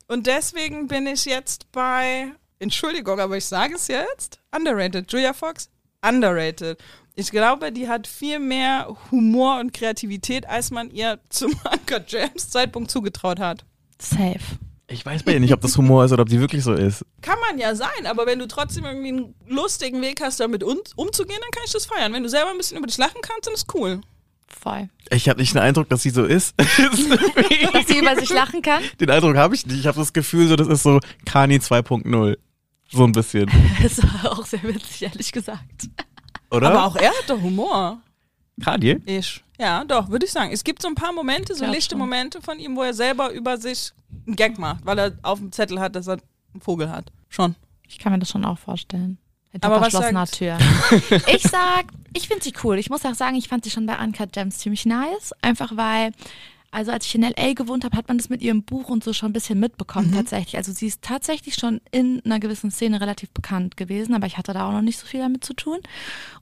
Und 0.06 0.26
deswegen 0.26 0.88
bin 0.88 1.06
ich 1.06 1.25
jetzt 1.25 1.70
bei, 1.73 2.32
Entschuldigung, 2.58 3.18
aber 3.20 3.37
ich 3.37 3.46
sage 3.46 3.75
es 3.75 3.88
jetzt, 3.88 4.40
underrated. 4.54 5.11
Julia 5.11 5.32
Fox, 5.32 5.70
underrated. 6.06 6.78
Ich 7.14 7.30
glaube, 7.30 7.73
die 7.73 7.88
hat 7.88 8.06
viel 8.06 8.38
mehr 8.40 8.94
Humor 9.11 9.61
und 9.61 9.73
Kreativität, 9.73 10.46
als 10.49 10.70
man 10.70 10.90
ihr 10.90 11.20
zum 11.30 11.52
Uncut 11.73 12.11
Jams 12.11 12.50
Zeitpunkt 12.50 12.90
zugetraut 12.90 13.38
hat. 13.38 13.64
Safe. 14.00 14.40
Ich 14.94 15.04
weiß 15.04 15.24
bei 15.24 15.32
ihr 15.32 15.40
nicht, 15.40 15.52
ob 15.52 15.60
das 15.60 15.76
Humor 15.76 16.04
ist 16.04 16.12
oder 16.12 16.22
ob 16.22 16.28
die 16.28 16.38
wirklich 16.38 16.62
so 16.62 16.72
ist. 16.72 17.04
Kann 17.20 17.36
man 17.40 17.58
ja 17.58 17.74
sein, 17.74 18.06
aber 18.06 18.26
wenn 18.26 18.38
du 18.38 18.46
trotzdem 18.46 18.84
irgendwie 18.84 19.08
einen 19.08 19.34
lustigen 19.48 20.00
Weg 20.00 20.20
hast, 20.22 20.38
damit 20.38 20.62
un 20.62 20.78
umzugehen, 20.94 21.40
dann 21.40 21.50
kann 21.50 21.64
ich 21.66 21.72
das 21.72 21.84
feiern. 21.84 22.12
Wenn 22.12 22.22
du 22.22 22.28
selber 22.28 22.52
ein 22.52 22.56
bisschen 22.56 22.78
über 22.78 22.86
dich 22.86 22.96
lachen 22.96 23.20
kannst, 23.20 23.48
dann 23.48 23.54
ist 23.54 23.74
cool. 23.74 24.00
Voll. 24.46 24.88
Ich 25.10 25.28
habe 25.28 25.40
nicht 25.40 25.52
den 25.52 25.62
Eindruck, 25.62 25.88
dass 25.88 26.02
sie 26.02 26.10
so 26.10 26.24
ist. 26.24 26.54
Dass 27.72 27.86
sie 27.88 27.98
über 27.98 28.14
sich 28.14 28.30
lachen 28.30 28.62
kann. 28.62 28.84
den 29.00 29.10
Eindruck 29.10 29.36
habe 29.36 29.56
ich 29.56 29.66
nicht. 29.66 29.80
Ich 29.80 29.86
habe 29.88 29.98
das 29.98 30.12
Gefühl, 30.12 30.46
so 30.46 30.54
das 30.54 30.68
ist 30.68 30.84
so 30.84 31.00
Kani 31.26 31.56
2.0. 31.56 32.36
So 32.92 33.04
ein 33.04 33.12
bisschen. 33.12 33.50
Das 33.82 34.00
war 34.00 34.32
auch 34.38 34.46
sehr 34.46 34.62
witzig, 34.62 35.02
ehrlich 35.02 35.32
gesagt. 35.32 35.88
Oder? 36.52 36.70
Aber 36.70 36.84
auch 36.84 36.94
er 36.94 37.08
hat 37.08 37.24
doch 37.28 37.42
Humor. 37.42 38.00
Kanye? 38.62 39.00
Ich. 39.06 39.42
Ja, 39.58 39.84
doch, 39.84 40.08
würde 40.08 40.26
ich 40.26 40.32
sagen. 40.32 40.50
Es 40.52 40.64
gibt 40.64 40.82
so 40.82 40.88
ein 40.88 40.94
paar 40.94 41.12
Momente, 41.12 41.54
so 41.54 41.64
lichte 41.66 41.92
schon. 41.94 41.99
Momente 42.00 42.42
von 42.42 42.58
ihm, 42.58 42.76
wo 42.76 42.82
er 42.82 42.94
selber 42.94 43.30
über 43.32 43.56
sich 43.58 43.92
einen 44.26 44.37
Gag 44.37 44.58
macht, 44.58 44.84
weil 44.84 44.99
er 44.99 45.12
auf 45.23 45.38
dem 45.38 45.52
Zettel 45.52 45.80
hat, 45.80 45.94
dass 45.96 46.06
er 46.08 46.18
einen 46.52 46.61
Vogel 46.61 46.90
hat. 46.90 47.12
Schon. 47.28 47.54
Ich 47.87 47.99
kann 47.99 48.12
mir 48.12 48.18
das 48.18 48.30
schon 48.30 48.44
auch 48.44 48.58
vorstellen. 48.58 49.18
Hinter 49.50 49.68
Aber 49.68 49.80
was 49.80 49.92
verschlossener 49.92 50.26
sagt- 50.26 50.38
Tür. 50.38 50.58
Ich 51.34 51.42
sag, 51.42 51.87
ich 52.12 52.26
finde 52.26 52.42
sie 52.42 52.52
cool. 52.64 52.78
Ich 52.78 52.90
muss 52.90 53.04
auch 53.04 53.14
sagen, 53.14 53.37
ich 53.37 53.49
fand 53.49 53.64
sie 53.64 53.70
schon 53.70 53.87
bei 53.87 53.96
Uncut 54.02 54.32
Gems 54.32 54.58
ziemlich 54.58 54.84
nice. 54.87 55.32
Einfach 55.42 55.76
weil, 55.76 56.11
also 56.75 56.90
als 56.93 57.07
ich 57.07 57.14
in 57.14 57.23
L.A. 57.23 57.52
gewohnt 57.54 57.85
habe, 57.85 57.97
hat 57.97 58.09
man 58.09 58.19
das 58.19 58.28
mit 58.28 58.43
ihrem 58.43 58.62
Buch 58.62 58.88
und 58.88 59.02
so 59.04 59.12
schon 59.12 59.31
ein 59.31 59.33
bisschen 59.33 59.59
mitbekommen 59.61 60.12
tatsächlich. 60.12 60.57
Also 60.57 60.73
sie 60.73 60.87
ist 60.87 61.02
tatsächlich 61.02 61.54
schon 61.54 61.81
in 61.90 62.21
einer 62.25 62.40
gewissen 62.40 62.71
Szene 62.71 63.00
relativ 63.00 63.31
bekannt 63.31 63.76
gewesen, 63.76 64.14
aber 64.14 64.26
ich 64.26 64.37
hatte 64.37 64.52
da 64.52 64.69
auch 64.69 64.73
noch 64.73 64.83
nicht 64.83 64.99
so 64.99 65.07
viel 65.07 65.21
damit 65.21 65.45
zu 65.45 65.54
tun. 65.54 65.78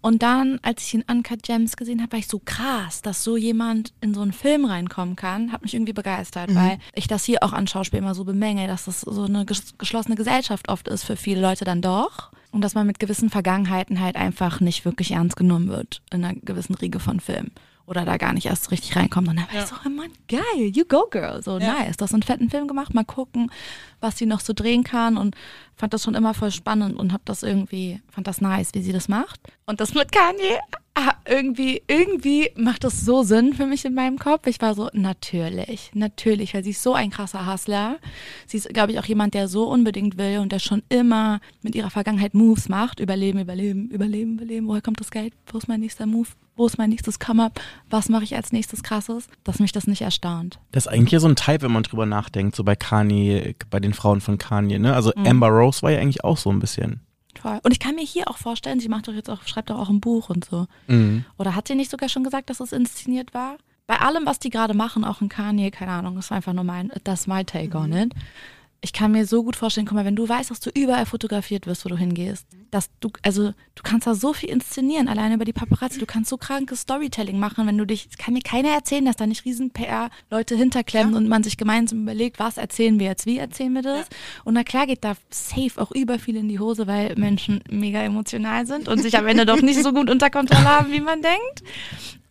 Und 0.01 0.23
dann, 0.23 0.59
als 0.63 0.83
ich 0.83 0.95
in 0.95 1.03
Uncut 1.03 1.43
Gems 1.43 1.77
gesehen 1.77 2.01
habe, 2.01 2.13
war 2.13 2.19
ich 2.19 2.27
so 2.29 2.41
krass, 2.45 3.03
dass 3.03 3.23
so 3.23 3.37
jemand 3.37 3.93
in 4.01 4.15
so 4.15 4.23
einen 4.23 4.33
Film 4.33 4.65
reinkommen 4.65 5.17
kann, 5.17 5.53
hat 5.53 5.63
mich 5.63 5.75
irgendwie 5.75 5.93
begeistert, 5.93 6.55
weil 6.55 6.79
ich 6.95 7.07
das 7.07 7.25
hier 7.25 7.43
auch 7.43 7.53
an 7.53 7.67
Schauspiel 7.67 7.99
immer 7.99 8.15
so 8.15 8.25
bemänge, 8.25 8.67
dass 8.67 8.87
das 8.87 9.03
so 9.03 9.25
eine 9.25 9.45
ges- 9.45 9.75
geschlossene 9.79 10.17
Gesellschaft 10.17 10.69
oft 10.69 10.89
ist 10.89 11.05
für 11.05 11.17
viele 11.17 11.41
Leute 11.41 11.65
dann 11.65 11.83
doch. 11.83 12.31
Und 12.51 12.61
dass 12.63 12.75
man 12.75 12.87
mit 12.87 12.99
gewissen 12.99 13.31
Vergangenheiten 13.31 14.01
halt 14.01 14.17
einfach 14.17 14.61
nicht 14.61 14.85
wirklich 14.85 15.13
ernst 15.13 15.37
genommen 15.37 15.69
wird 15.69 16.03
in 16.13 16.23
einer 16.25 16.35
gewissen 16.35 16.75
Riege 16.75 17.01
von 17.01 17.19
Filmen. 17.19 17.51
Oder 17.87 18.05
da 18.05 18.17
gar 18.17 18.33
nicht 18.33 18.47
erst 18.47 18.71
richtig 18.71 18.97
reinkommt. 18.97 19.29
Und 19.29 19.37
dann 19.37 19.47
war 19.49 19.55
Ja. 19.55 19.63
ich 19.63 19.69
so, 19.69 19.75
oh 19.85 19.89
Mann, 19.89 20.11
geil, 20.29 20.41
you 20.73 20.85
go 20.85 21.07
girl. 21.11 21.43
So 21.43 21.59
Ja. 21.59 21.75
nice. 21.75 21.97
Du 21.97 22.05
hast 22.05 22.13
einen 22.15 22.23
fetten 22.23 22.49
Film 22.51 22.69
gemacht, 22.69 22.95
mal 22.95 23.05
gucken, 23.05 23.51
was 24.03 24.19
sie 24.19 24.27
noch 24.27 24.41
so 24.41 24.53
drehen 24.53 24.85
kann. 24.85 25.17
Und 25.17 25.37
fand 25.77 25.95
das 25.95 26.05
schon 26.05 26.15
immer 26.15 26.35
voll 26.35 26.51
spannend 26.51 26.97
und 26.97 27.13
hab 27.13 27.25
das 27.25 27.43
irgendwie, 27.43 28.01
fand 28.09 28.27
das 28.27 28.41
nice, 28.41 28.71
wie 28.75 28.83
sie 28.83 28.93
das 28.93 29.09
macht. 29.09 29.41
Und 29.67 29.81
das 29.81 29.95
mit 29.95 30.13
Kanye, 30.13 30.59
ah, 30.95 31.15
irgendwie, 31.27 31.83
irgendwie 31.87 32.51
macht 32.57 32.85
das 32.85 33.05
so 33.05 33.23
Sinn 33.23 33.55
für 33.55 33.67
mich 33.67 33.85
in 33.85 33.95
meinem 33.95 34.19
Kopf. 34.19 34.47
Ich 34.47 34.61
war 34.61 34.75
so, 34.75 34.91
natürlich, 34.93 35.91
natürlich, 35.95 36.55
weil 36.55 36.65
sie 36.65 36.71
ist 36.71 36.83
so 36.83 36.95
ein 36.95 37.11
krasser 37.11 37.51
Hustler. 37.51 37.97
Sie 38.47 38.59
ist, 38.59 38.69
glaube 38.69 38.93
ich, 38.93 38.99
auch 38.99 39.05
jemand, 39.07 39.35
der 39.35 39.49
so 39.49 39.69
unbedingt 39.69 40.19
will 40.19 40.39
und 40.39 40.53
der 40.53 40.59
schon 40.59 40.83
immer 40.89 41.41
mit 41.63 41.75
ihrer 41.75 41.91
Vergangenheit 41.91 42.35
Moves 42.35 42.69
macht. 42.69 43.01
Überleben, 43.01 43.41
überleben, 43.41 43.89
überleben, 43.89 44.35
überleben. 44.35 44.69
Woher 44.69 44.83
kommt 44.83 45.01
das 45.01 45.11
Geld? 45.11 45.33
Wo 45.47 45.59
ist 45.59 45.69
mein 45.69 45.81
nächster 45.81 46.07
Move? 46.07 46.29
Wo 46.55 46.67
ist 46.67 46.77
mein 46.77 46.91
nächstes 46.91 47.19
Come-Up? 47.19 47.61
Was 47.89 48.11
mache 48.11 48.25
ich 48.25 48.37
als 48.37 48.53
nächstes 48.53 48.83
krasses? 48.83 49.27
Dass 49.43 49.59
mich 49.59 49.73
das 49.73 49.87
nicht 49.87 50.03
erstaunt. 50.03 50.61
Das 50.73 50.85
ist 50.85 50.93
eigentlich 50.93 51.19
so 51.21 51.29
ein 51.29 51.37
Type, 51.37 51.63
wenn 51.63 51.73
man 51.73 51.83
drüber 51.83 52.05
nachdenkt, 52.05 52.57
so 52.57 52.63
bei 52.63 52.77
Kanye, 52.77 53.55
bei 53.71 53.81
den 53.81 53.92
Frauen 53.93 54.21
von 54.21 54.39
Kanye, 54.39 54.79
ne? 54.79 54.95
Also 54.95 55.13
Amber 55.15 55.49
Rose 55.49 55.83
war 55.83 55.91
ja 55.91 56.01
eigentlich 56.01 56.25
auch 56.25 56.37
so 56.37 56.51
ein 56.51 56.59
bisschen. 56.59 57.01
Toll. 57.35 57.61
Und 57.63 57.73
ich 57.73 57.81
kann 57.81 57.95
mir 57.95 58.05
hier 58.05 58.29
auch 58.29 58.37
vorstellen, 58.37 58.81
sie 58.81 58.89
macht 58.89 59.09
doch 59.09 59.15
jetzt 59.15 59.31
auch, 59.31 59.43
schreibt 59.47 59.71
doch 59.71 59.79
auch 59.79 59.89
ein 59.89 60.01
Buch 60.01 60.29
und 60.29 60.45
so. 60.45 60.67
Mhm. 60.87 61.25
Oder 61.39 61.55
hat 61.57 61.69
sie 61.69 61.75
nicht 61.75 61.91
sogar 61.91 62.09
schon 62.09 62.25
gesagt, 62.25 62.51
dass 62.51 62.61
es 62.61 62.73
inszeniert 62.73 63.35
war? 63.35 63.57
Bei 63.87 64.01
allem, 64.01 64.27
was 64.27 64.39
die 64.39 64.51
gerade 64.51 64.75
machen, 64.75 65.05
auch 65.05 65.21
in 65.21 65.29
Kanye, 65.29 65.71
keine 65.71 65.93
Ahnung, 65.93 66.17
das 66.17 66.27
ist 66.27 66.33
einfach 66.33 66.53
nur 66.53 66.65
mein, 66.65 66.93
das 67.05 67.21
ist 67.21 67.27
my 67.27 67.45
take 67.45 67.77
on 67.77 67.93
it. 67.93 68.15
Ich 68.85 68.93
kann 68.93 69.13
mir 69.13 69.27
so 69.27 69.45
gut 69.45 69.55
vorstellen, 69.55 69.87
guck 69.87 69.95
mal, 69.95 70.05
wenn 70.05 70.17
du 70.17 70.29
weißt, 70.29 70.51
dass 70.51 70.59
du 70.59 70.69
überall 70.75 71.07
fotografiert 71.07 71.69
wirst, 71.69 71.85
wo 71.85 71.89
du 71.89 71.97
hingehst, 71.97 72.49
dass 72.73 72.91
du, 72.99 73.11
also 73.23 73.53
du 73.77 73.83
kannst 73.85 74.09
da 74.09 74.17
so 74.17 74.33
viel 74.33 74.49
inszenieren, 74.49 75.07
alleine 75.07 75.37
über 75.37 75.45
die 75.45 75.53
Paparazzi, 75.53 76.01
du 76.01 76.07
kannst 76.07 76.31
so 76.31 76.37
krankes 76.37 76.81
Storytelling 76.81 77.39
machen, 77.39 77.65
wenn 77.69 77.79
du 77.79 77.87
dich, 77.87 78.09
es 78.11 78.19
kann 78.19 78.35
mir 78.35 78.41
keiner 78.41 78.71
erzählen, 78.71 79.05
dass 79.05 79.15
da 79.15 79.29
nicht 79.29 79.45
riesen 79.45 79.71
PR-Leute 79.71 80.57
hinterklemmen 80.57 81.15
und 81.15 81.29
man 81.29 81.45
sich 81.45 81.57
gemeinsam 81.57 82.03
überlegt, 82.03 82.41
was 82.41 82.57
erzählen 82.57 82.99
wir 82.99 83.07
jetzt, 83.07 83.25
wie 83.25 83.39
erzählen 83.39 83.73
wir 83.73 83.83
das? 83.83 84.09
Und 84.43 84.55
na 84.55 84.65
klar 84.65 84.89
geht 84.89 85.05
da 85.05 85.15
safe 85.31 85.81
auch 85.81 85.93
über 85.93 86.19
viel 86.19 86.35
in 86.35 86.49
die 86.49 86.59
Hose, 86.59 86.89
weil 86.89 87.15
Menschen 87.15 87.63
mega 87.71 88.03
emotional 88.03 88.67
sind 88.67 88.89
und 88.89 89.01
sich 89.01 89.17
am 89.17 89.29
Ende 89.29 89.47
doch 89.47 89.63
nicht 89.63 89.81
so 89.81 89.93
gut 89.93 90.11
unter 90.11 90.29
Kontrolle 90.29 90.65
haben, 90.65 90.91
wie 90.91 91.01
man 91.01 91.23
denkt. 91.23 91.63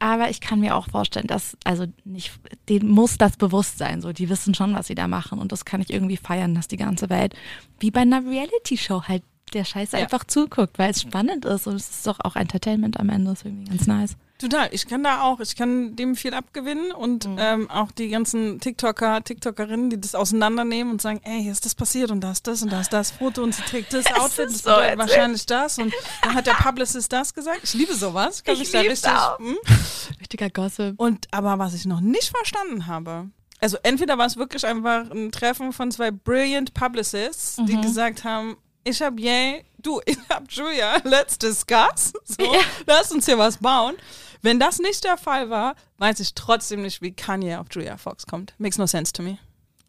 Aber 0.01 0.31
ich 0.31 0.41
kann 0.41 0.59
mir 0.59 0.75
auch 0.75 0.87
vorstellen, 0.89 1.27
dass, 1.27 1.55
also 1.63 1.85
nicht, 2.05 2.31
denen 2.67 2.89
muss 2.89 3.19
das 3.19 3.37
bewusst 3.37 3.77
sein. 3.77 4.01
So, 4.01 4.11
die 4.13 4.29
wissen 4.29 4.55
schon, 4.55 4.73
was 4.73 4.87
sie 4.87 4.95
da 4.95 5.07
machen. 5.07 5.37
Und 5.37 5.51
das 5.51 5.63
kann 5.63 5.79
ich 5.79 5.93
irgendwie 5.93 6.17
feiern, 6.17 6.55
dass 6.55 6.67
die 6.67 6.77
ganze 6.77 7.07
Welt, 7.11 7.35
wie 7.79 7.91
bei 7.91 8.01
einer 8.01 8.25
Reality-Show 8.25 9.03
halt, 9.03 9.21
der 9.53 9.63
Scheiß 9.63 9.91
Ja. 9.91 9.99
einfach 9.99 10.23
zuguckt, 10.23 10.79
weil 10.79 10.89
es 10.89 11.01
spannend 11.03 11.45
ist. 11.45 11.67
Und 11.67 11.75
es 11.75 11.87
ist 11.89 12.07
doch 12.07 12.19
auch 12.21 12.35
Entertainment 12.35 12.99
am 12.99 13.09
Ende. 13.09 13.29
Das 13.29 13.41
ist 13.41 13.45
irgendwie 13.45 13.69
ganz 13.69 13.85
nice. 13.85 14.17
Total. 14.41 14.67
Ich 14.71 14.87
kann 14.87 15.03
da 15.03 15.21
auch, 15.21 15.39
ich 15.39 15.55
kann 15.55 15.95
dem 15.95 16.15
viel 16.15 16.33
abgewinnen 16.33 16.91
und 16.91 17.27
ähm, 17.37 17.69
auch 17.69 17.91
die 17.91 18.09
ganzen 18.09 18.59
TikToker, 18.59 19.23
TikTokerinnen, 19.23 19.89
die 19.91 20.01
das 20.01 20.15
auseinandernehmen 20.15 20.91
und 20.93 21.01
sagen, 21.01 21.21
ey, 21.23 21.41
hier 21.43 21.51
ist 21.51 21.63
das 21.65 21.75
passiert 21.75 22.11
und 22.11 22.21
das, 22.21 22.41
das 22.43 22.61
und 22.63 22.71
das, 22.71 22.89
das 22.89 23.11
Foto 23.11 23.43
und 23.43 23.53
sie 23.55 23.61
trägt 23.61 23.93
das 23.93 24.05
Outfit, 24.19 24.47
ist 24.47 24.65
das 24.65 24.75
so 24.75 24.97
wahrscheinlich 24.97 25.45
das 25.45 25.77
und 25.77 25.93
dann 26.23 26.33
hat 26.33 26.47
der 26.47 26.53
Publicist 26.55 27.13
das 27.13 27.33
gesagt. 27.33 27.59
Ich 27.63 27.73
liebe 27.75 27.93
sowas. 27.93 28.43
Kann 28.43 28.55
Ich 28.55 28.59
mich 28.61 28.71
da 28.71 28.79
richtig. 28.81 29.11
hm? 29.37 29.57
Richtiger 30.19 30.49
Gossip. 30.49 30.99
Und 30.99 31.27
aber 31.31 31.59
was 31.59 31.73
ich 31.73 31.85
noch 31.85 32.01
nicht 32.01 32.29
verstanden 32.35 32.87
habe, 32.87 33.29
also 33.59 33.77
entweder 33.83 34.17
war 34.17 34.25
es 34.25 34.37
wirklich 34.37 34.65
einfach 34.65 35.09
ein 35.11 35.31
Treffen 35.31 35.71
von 35.71 35.91
zwei 35.91 36.09
brilliant 36.09 36.73
Publicists, 36.73 37.57
die 37.67 37.77
Mhm. 37.77 37.81
gesagt 37.83 38.23
haben, 38.23 38.57
ich 38.83 39.01
hab 39.01 39.19
Yay, 39.19 39.63
du, 39.77 40.01
ich 40.05 40.17
hab 40.29 40.51
Julia, 40.51 40.97
let's 41.03 41.37
discuss. 41.37 42.13
So, 42.25 42.53
Ja. 42.53 42.61
lass 42.85 43.11
uns 43.11 43.25
hier 43.25 43.37
was 43.37 43.57
bauen. 43.57 43.95
Wenn 44.41 44.59
das 44.59 44.79
nicht 44.79 45.03
der 45.03 45.17
Fall 45.17 45.49
war, 45.49 45.75
weiß 45.99 46.19
ich 46.19 46.33
trotzdem 46.33 46.81
nicht, 46.81 47.01
wie 47.01 47.11
Kanye 47.11 47.57
auf 47.59 47.67
Julia 47.71 47.97
Fox 47.97 48.25
kommt. 48.25 48.53
Makes 48.57 48.77
no 48.79 48.87
sense 48.87 49.13
to 49.13 49.21
me. 49.21 49.37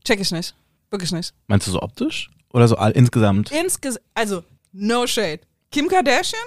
Check 0.05 0.21
ich 0.21 0.31
nicht. 0.31 0.55
Wirklich 0.91 1.13
nicht. 1.13 1.33
Meinst 1.47 1.67
du 1.67 1.71
so 1.71 1.81
optisch? 1.81 2.29
Oder 2.53 2.69
so 2.69 2.77
all, 2.77 2.91
insgesamt? 2.93 3.51
Insges 3.51 3.99
also, 4.15 4.45
no 4.73 5.07
shade. 5.07 5.41
Kim 5.71 5.89
Kardashian 5.89 6.43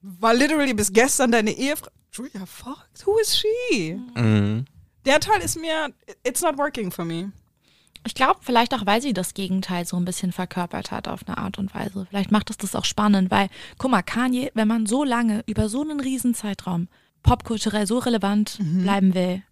war 0.00 0.32
literally 0.32 0.72
bis 0.74 0.92
gestern 0.92 1.32
deine 1.32 1.50
Ehefrau. 1.50 1.90
Julia 2.12 2.46
Fox? 2.46 3.04
Who 3.04 3.18
is 3.18 3.36
she? 3.36 3.94
Mhm. 4.14 4.64
Der 5.04 5.18
Teil 5.18 5.40
ist 5.40 5.56
mir, 5.56 5.92
it's 6.24 6.42
not 6.42 6.56
working 6.56 6.90
for 6.92 7.04
me. 7.04 7.32
Ich 8.06 8.14
glaube, 8.14 8.40
vielleicht 8.40 8.74
auch, 8.74 8.86
weil 8.86 9.02
sie 9.02 9.12
das 9.12 9.34
Gegenteil 9.34 9.84
so 9.84 9.96
ein 9.96 10.04
bisschen 10.04 10.32
verkörpert 10.32 10.90
hat 10.90 11.06
auf 11.08 11.20
eine 11.26 11.36
Art 11.38 11.58
und 11.58 11.74
Weise. 11.74 12.06
Vielleicht 12.08 12.32
macht 12.32 12.48
es 12.50 12.56
das 12.56 12.74
auch 12.74 12.84
spannend, 12.86 13.30
weil, 13.30 13.48
guck 13.78 13.90
mal, 13.90 14.02
Kanye, 14.02 14.50
wenn 14.54 14.68
man 14.68 14.86
so 14.86 15.04
lange 15.04 15.42
über 15.46 15.68
so 15.68 15.82
einen 15.82 16.00
riesen 16.00 16.34
Zeitraum 16.34 16.88
popkulturell 17.22 17.86
so 17.86 17.98
relevant 17.98 18.58
Mhm. 18.58 18.82
bleiben 18.82 19.14
will, 19.14 19.42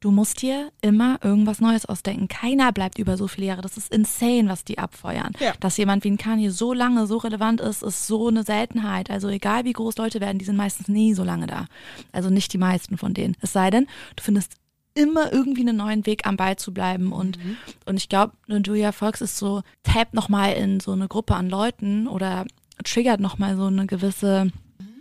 du 0.00 0.10
musst 0.10 0.42
dir 0.42 0.70
immer 0.82 1.18
irgendwas 1.22 1.60
Neues 1.60 1.86
ausdenken. 1.86 2.28
Keiner 2.28 2.70
bleibt 2.70 2.98
über 2.98 3.16
so 3.16 3.28
viele 3.28 3.46
Jahre. 3.46 3.62
Das 3.62 3.78
ist 3.78 3.90
insane, 3.92 4.48
was 4.48 4.62
die 4.62 4.78
abfeuern. 4.78 5.32
Ja. 5.40 5.54
Dass 5.58 5.78
jemand 5.78 6.04
wie 6.04 6.10
ein 6.10 6.18
Kanye 6.18 6.50
so 6.50 6.74
lange 6.74 7.06
so 7.06 7.16
relevant 7.16 7.62
ist, 7.62 7.82
ist 7.82 8.06
so 8.06 8.28
eine 8.28 8.42
Seltenheit. 8.42 9.10
Also 9.10 9.28
egal 9.28 9.64
wie 9.64 9.72
groß 9.72 9.96
Leute 9.96 10.20
werden, 10.20 10.38
die 10.38 10.44
sind 10.44 10.56
meistens 10.56 10.88
nie 10.88 11.14
so 11.14 11.24
lange 11.24 11.46
da. 11.46 11.64
Also 12.12 12.28
nicht 12.28 12.52
die 12.52 12.58
meisten 12.58 12.98
von 12.98 13.14
denen. 13.14 13.36
Es 13.40 13.54
sei 13.54 13.70
denn, 13.70 13.86
du 14.16 14.22
findest 14.22 14.52
immer 14.96 15.32
irgendwie 15.32 15.60
einen 15.60 15.76
neuen 15.76 16.06
Weg 16.06 16.26
am 16.26 16.36
Ball 16.36 16.56
zu 16.56 16.72
bleiben. 16.72 17.12
Und 17.12 17.38
und 17.84 17.96
ich 17.96 18.08
glaube, 18.08 18.32
Julia 18.48 18.92
Fox 18.92 19.20
ist 19.20 19.36
so 19.36 19.62
tappt 19.82 20.14
noch 20.14 20.28
mal 20.28 20.52
in 20.52 20.80
so 20.80 20.92
eine 20.92 21.08
Gruppe 21.08 21.34
an 21.34 21.48
Leuten 21.48 22.08
oder 22.08 22.46
triggert 22.84 23.20
noch 23.20 23.38
mal 23.38 23.56
so 23.56 23.66
eine 23.66 23.86
gewisse 23.86 24.50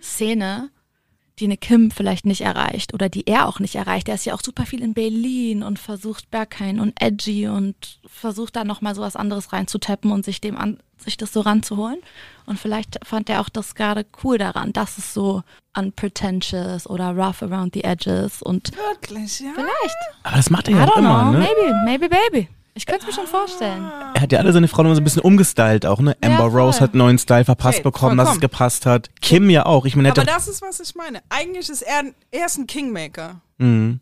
Szene, 0.01 0.69
die 1.39 1.45
eine 1.45 1.57
Kim 1.57 1.91
vielleicht 1.91 2.25
nicht 2.25 2.41
erreicht 2.41 2.93
oder 2.93 3.09
die 3.09 3.27
er 3.27 3.47
auch 3.47 3.59
nicht 3.59 3.75
erreicht. 3.75 4.07
Er 4.07 4.15
ist 4.15 4.25
ja 4.25 4.33
auch 4.33 4.41
super 4.41 4.65
viel 4.65 4.81
in 4.81 4.93
Berlin 4.93 5.63
und 5.63 5.79
versucht 5.79 6.31
Berghain 6.31 6.79
und 6.79 6.93
Edgy 7.01 7.47
und 7.47 7.99
versucht 8.05 8.55
da 8.55 8.63
noch 8.63 8.81
mal 8.81 8.95
so 8.95 9.01
was 9.01 9.15
anderes 9.15 9.51
reinzutappen 9.51 10.11
und 10.11 10.23
sich 10.23 10.39
dem 10.39 10.57
an, 10.57 10.79
sich 10.97 11.17
das 11.17 11.33
so 11.33 11.41
ranzuholen. 11.41 11.99
Und 12.45 12.57
vielleicht 12.59 12.99
fand 13.05 13.29
er 13.29 13.41
auch 13.41 13.49
das 13.49 13.75
gerade 13.75 14.05
cool 14.23 14.37
daran, 14.37 14.71
dass 14.71 14.97
es 14.97 15.13
so 15.13 15.43
unpretentious 15.77 16.89
oder 16.89 17.11
rough 17.11 17.43
around 17.43 17.73
the 17.73 17.83
edges 17.83 18.41
und 18.41 18.71
Wirklich, 18.77 19.41
ja. 19.41 19.51
vielleicht, 19.53 19.97
Aber 20.23 20.37
das 20.37 20.49
macht 20.49 20.69
er 20.69 20.75
I 20.75 20.77
ja 20.77 20.87
auch 20.87 20.97
immer, 20.97 21.21
know, 21.23 21.31
ne? 21.31 21.39
maybe, 21.39 21.81
maybe 21.83 22.09
baby. 22.09 22.49
Ich 22.77 22.85
könnte 22.85 23.01
es 23.01 23.07
mir 23.07 23.13
schon 23.13 23.27
vorstellen. 23.27 23.89
Er 24.13 24.21
hat 24.21 24.31
ja 24.33 24.39
alle 24.39 24.51
seine 24.51 24.67
Frauen 24.67 24.85
immer 24.87 24.95
so 24.95 25.01
ein 25.01 25.05
bisschen 25.05 25.21
umgestylt 25.21 25.85
auch, 25.85 25.99
ne? 26.01 26.15
Amber 26.21 26.51
voll. 26.51 26.61
Rose 26.61 26.81
hat 26.81 26.91
einen 26.91 26.99
neuen 26.99 27.17
Style 27.17 27.45
verpasst 27.45 27.79
Okay, 27.79 27.83
bekommen, 27.83 28.17
dass 28.17 28.25
es 28.27 28.33
vollkommen. 28.33 28.41
gepasst 28.51 28.85
hat. 28.85 29.09
Kim 29.21 29.49
ja 29.49 29.65
auch. 29.65 29.85
Ich 29.85 29.95
meine, 29.95 30.09
er 30.09 30.11
Aber 30.11 30.25
das 30.25 30.47
ist, 30.49 30.61
was 30.61 30.79
ich 30.81 30.93
meine. 30.93 31.21
Eigentlich 31.29 31.69
ist 31.69 31.81
er, 31.81 32.03
er 32.31 32.45
ist 32.45 32.57
ein 32.57 32.67
Kingmaker. 32.67 33.39
Mhm. 33.59 34.01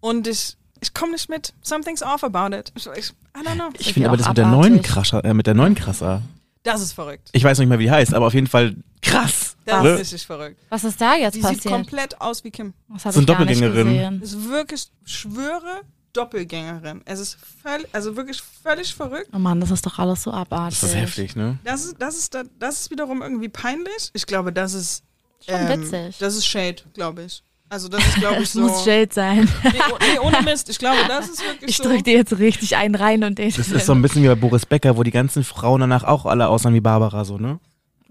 Und 0.00 0.28
ich, 0.28 0.56
ich 0.80 0.94
komme 0.94 1.12
nicht 1.12 1.28
mit. 1.28 1.52
Something's 1.62 2.02
off 2.02 2.22
about 2.22 2.54
it. 2.56 2.72
Ich, 2.76 2.86
ich, 2.96 3.10
I 3.36 3.44
don't 3.44 3.54
know. 3.54 3.70
Ich 3.78 3.92
finde 3.92 4.08
auch 4.08 4.12
aber 4.12 4.16
das 4.18 4.28
mit 4.28 4.38
der 4.38 4.46
abartig. 4.46 4.70
neuen 4.70 4.82
Krasser, 4.82 5.24
äh, 5.24 5.34
mit 5.34 5.46
der 5.48 5.54
neuen 5.54 5.74
Krasser. 5.74 6.22
Das 6.62 6.80
ist 6.80 6.92
verrückt. 6.92 7.28
Ich 7.32 7.42
weiß 7.42 7.58
nicht 7.58 7.68
mehr, 7.68 7.80
wie 7.80 7.84
die 7.84 7.90
heißt, 7.90 8.14
aber 8.14 8.28
auf 8.28 8.34
jeden 8.34 8.46
Fall 8.46 8.76
krass. 9.00 9.56
Das 9.64 9.82
ne? 9.82 9.90
ist 9.94 10.00
richtig 10.00 10.26
verrückt. 10.26 10.60
Was 10.68 10.84
ist 10.84 11.00
da 11.00 11.16
jetzt 11.16 11.34
Die 11.34 11.40
sieht 11.40 11.56
passiert? 11.56 11.74
komplett 11.74 12.20
aus 12.20 12.44
wie 12.44 12.52
Kim. 12.52 12.72
Das 12.88 13.04
habe 13.04 13.14
So 13.14 13.20
ich 13.20 13.26
gar 13.26 13.44
nicht 13.44 13.60
Doppelgängerin. 13.60 13.86
gesehen. 13.88 14.22
Ist 14.22 14.48
wirklich, 14.48 14.86
ich 15.04 15.12
schwöre, 15.12 15.80
Doppelgängerin. 16.12 17.02
Es 17.04 17.18
ist 17.20 17.36
völlig, 17.62 17.86
also 17.92 18.16
wirklich 18.16 18.40
völlig 18.62 18.94
verrückt. 18.94 19.28
Oh 19.34 19.38
Mann, 19.38 19.60
das 19.60 19.70
ist 19.70 19.84
doch 19.86 19.98
alles 19.98 20.22
so 20.22 20.30
abartig. 20.32 20.80
Das 20.80 20.90
ist 20.90 20.96
heftig, 20.96 21.36
ne? 21.36 21.58
Das 21.64 21.84
ist, 21.84 21.96
das 21.98 22.16
ist, 22.16 22.34
da- 22.34 22.42
das 22.58 22.80
ist 22.82 22.90
wiederum 22.90 23.22
irgendwie 23.22 23.48
peinlich. 23.48 24.10
Ich 24.12 24.26
glaube, 24.26 24.52
das 24.52 24.74
ist. 24.74 25.02
Schon 25.48 25.68
witzig. 25.68 26.18
Das 26.18 26.36
ist 26.36 26.46
Shade, 26.46 26.76
glaube 26.94 27.24
ich. 27.24 27.42
Also 27.68 27.88
das 27.88 28.06
ist, 28.06 28.16
glaube 28.16 28.42
ich, 28.42 28.50
so. 28.50 28.60
muss 28.60 28.84
Jade 28.84 29.08
sein. 29.12 29.48
Nee, 29.64 29.70
oh- 29.90 29.96
nee, 30.00 30.18
ohne 30.18 30.42
Mist. 30.42 30.68
Ich 30.68 30.78
glaube, 30.78 30.98
das 31.08 31.28
ist 31.30 31.42
wirklich 31.42 31.70
Ich 31.70 31.76
so. 31.78 31.84
drück 31.84 32.04
dir 32.04 32.14
jetzt 32.14 32.38
richtig 32.38 32.76
einen 32.76 32.94
rein 32.94 33.24
und 33.24 33.38
den. 33.38 33.50
Das 33.50 33.68
ist 33.68 33.86
so 33.86 33.92
ein 33.92 34.02
bisschen 34.02 34.22
wie 34.22 34.28
bei 34.28 34.34
Boris 34.34 34.66
Becker, 34.66 34.96
wo 34.96 35.02
die 35.02 35.10
ganzen 35.10 35.42
Frauen 35.42 35.80
danach 35.80 36.04
auch 36.04 36.26
alle 36.26 36.48
aussahen 36.48 36.74
wie 36.74 36.80
Barbara, 36.80 37.24
so, 37.24 37.38
ne? 37.38 37.58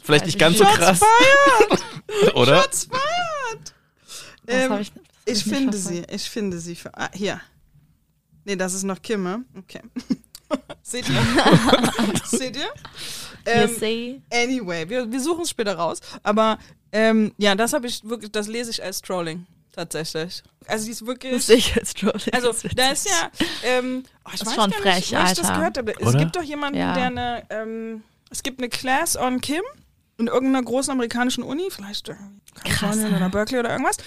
Vielleicht 0.03 0.25
nicht 0.25 0.39
ganz 0.39 0.57
so 0.57 0.65
Shots 0.65 0.77
krass. 0.77 0.99
fired! 0.99 2.35
Oder? 2.35 2.61
Shots 2.63 2.85
fired! 2.85 3.73
Das 4.47 4.55
Ähm, 4.55 4.77
ich, 4.81 4.91
das 4.91 5.37
ich 5.37 5.43
finde 5.43 5.77
sie. 5.77 6.03
Ich 6.11 6.27
finde 6.29 6.59
sie. 6.59 6.75
Für, 6.75 6.97
ah, 6.97 7.09
hier. 7.13 7.39
Nee, 8.45 8.56
das 8.56 8.73
ist 8.73 8.84
noch 8.84 9.01
Kimme. 9.01 9.43
Okay. 9.58 9.82
Seht 10.84 11.08
ihr? 11.10 11.15
Seht 12.25 12.58
ihr? 12.58 12.69
Ähm? 13.45 14.21
Anyway, 14.32 14.88
wir, 14.89 15.12
wir 15.12 15.19
suchen 15.21 15.41
es 15.43 15.49
später 15.49 15.75
raus. 15.75 15.99
Aber 16.23 16.58
ähm, 16.91 17.34
ja, 17.38 17.56
das 17.56 17.73
habe 17.73 17.88
ich 17.88 18.04
wirklich, 18.04 18.32
das 18.32 18.47
lese 18.47 18.71
ich 18.71 18.84
als 18.84 19.01
Trolling. 19.01 19.45
Tatsächlich. 19.71 20.43
Also 20.67 20.86
die 20.86 20.91
ist 20.91 21.06
wirklich. 21.06 21.32
Das 21.34 21.47
sehe 21.47 21.56
ich 21.58 21.75
als 21.77 21.93
Trolling. 21.93 22.34
Also 22.34 22.47
Das 22.49 22.63
ist 22.65 22.77
da 22.77 22.91
ist 22.91 23.10
ja. 23.10 23.32
Ähm, 23.63 24.04
oh, 24.25 24.30
ich 24.34 24.39
Das 24.39 24.41
ist 24.41 24.47
weiß 24.47 24.56
schon 24.56 24.71
gar 24.71 24.80
frech, 24.82 24.95
nicht, 24.95 25.12
wo 25.13 25.17
ich 25.23 25.30
das 25.30 25.39
Alter. 25.39 25.54
gehört 25.56 25.77
habe. 25.77 25.93
Es 25.99 26.17
gibt 26.17 26.36
doch 26.36 26.43
jemanden, 26.43 26.77
Ja. 26.80 26.93
der 26.93 27.06
eine. 27.06 27.43
Ähm, 27.49 28.04
es 28.30 28.43
gibt 28.43 28.60
eine 28.60 28.67
Class 28.69 29.15
on 29.17 29.39
Kim 29.41 29.62
in 30.21 30.27
irgendeiner 30.27 30.63
großen 30.63 30.91
amerikanischen 30.91 31.43
Uni, 31.43 31.69
vielleicht 31.69 32.10
Kalifornien 32.63 33.15
oder 33.15 33.29
Berkeley 33.29 33.60
oder 33.60 33.71
irgendwas. 33.71 33.97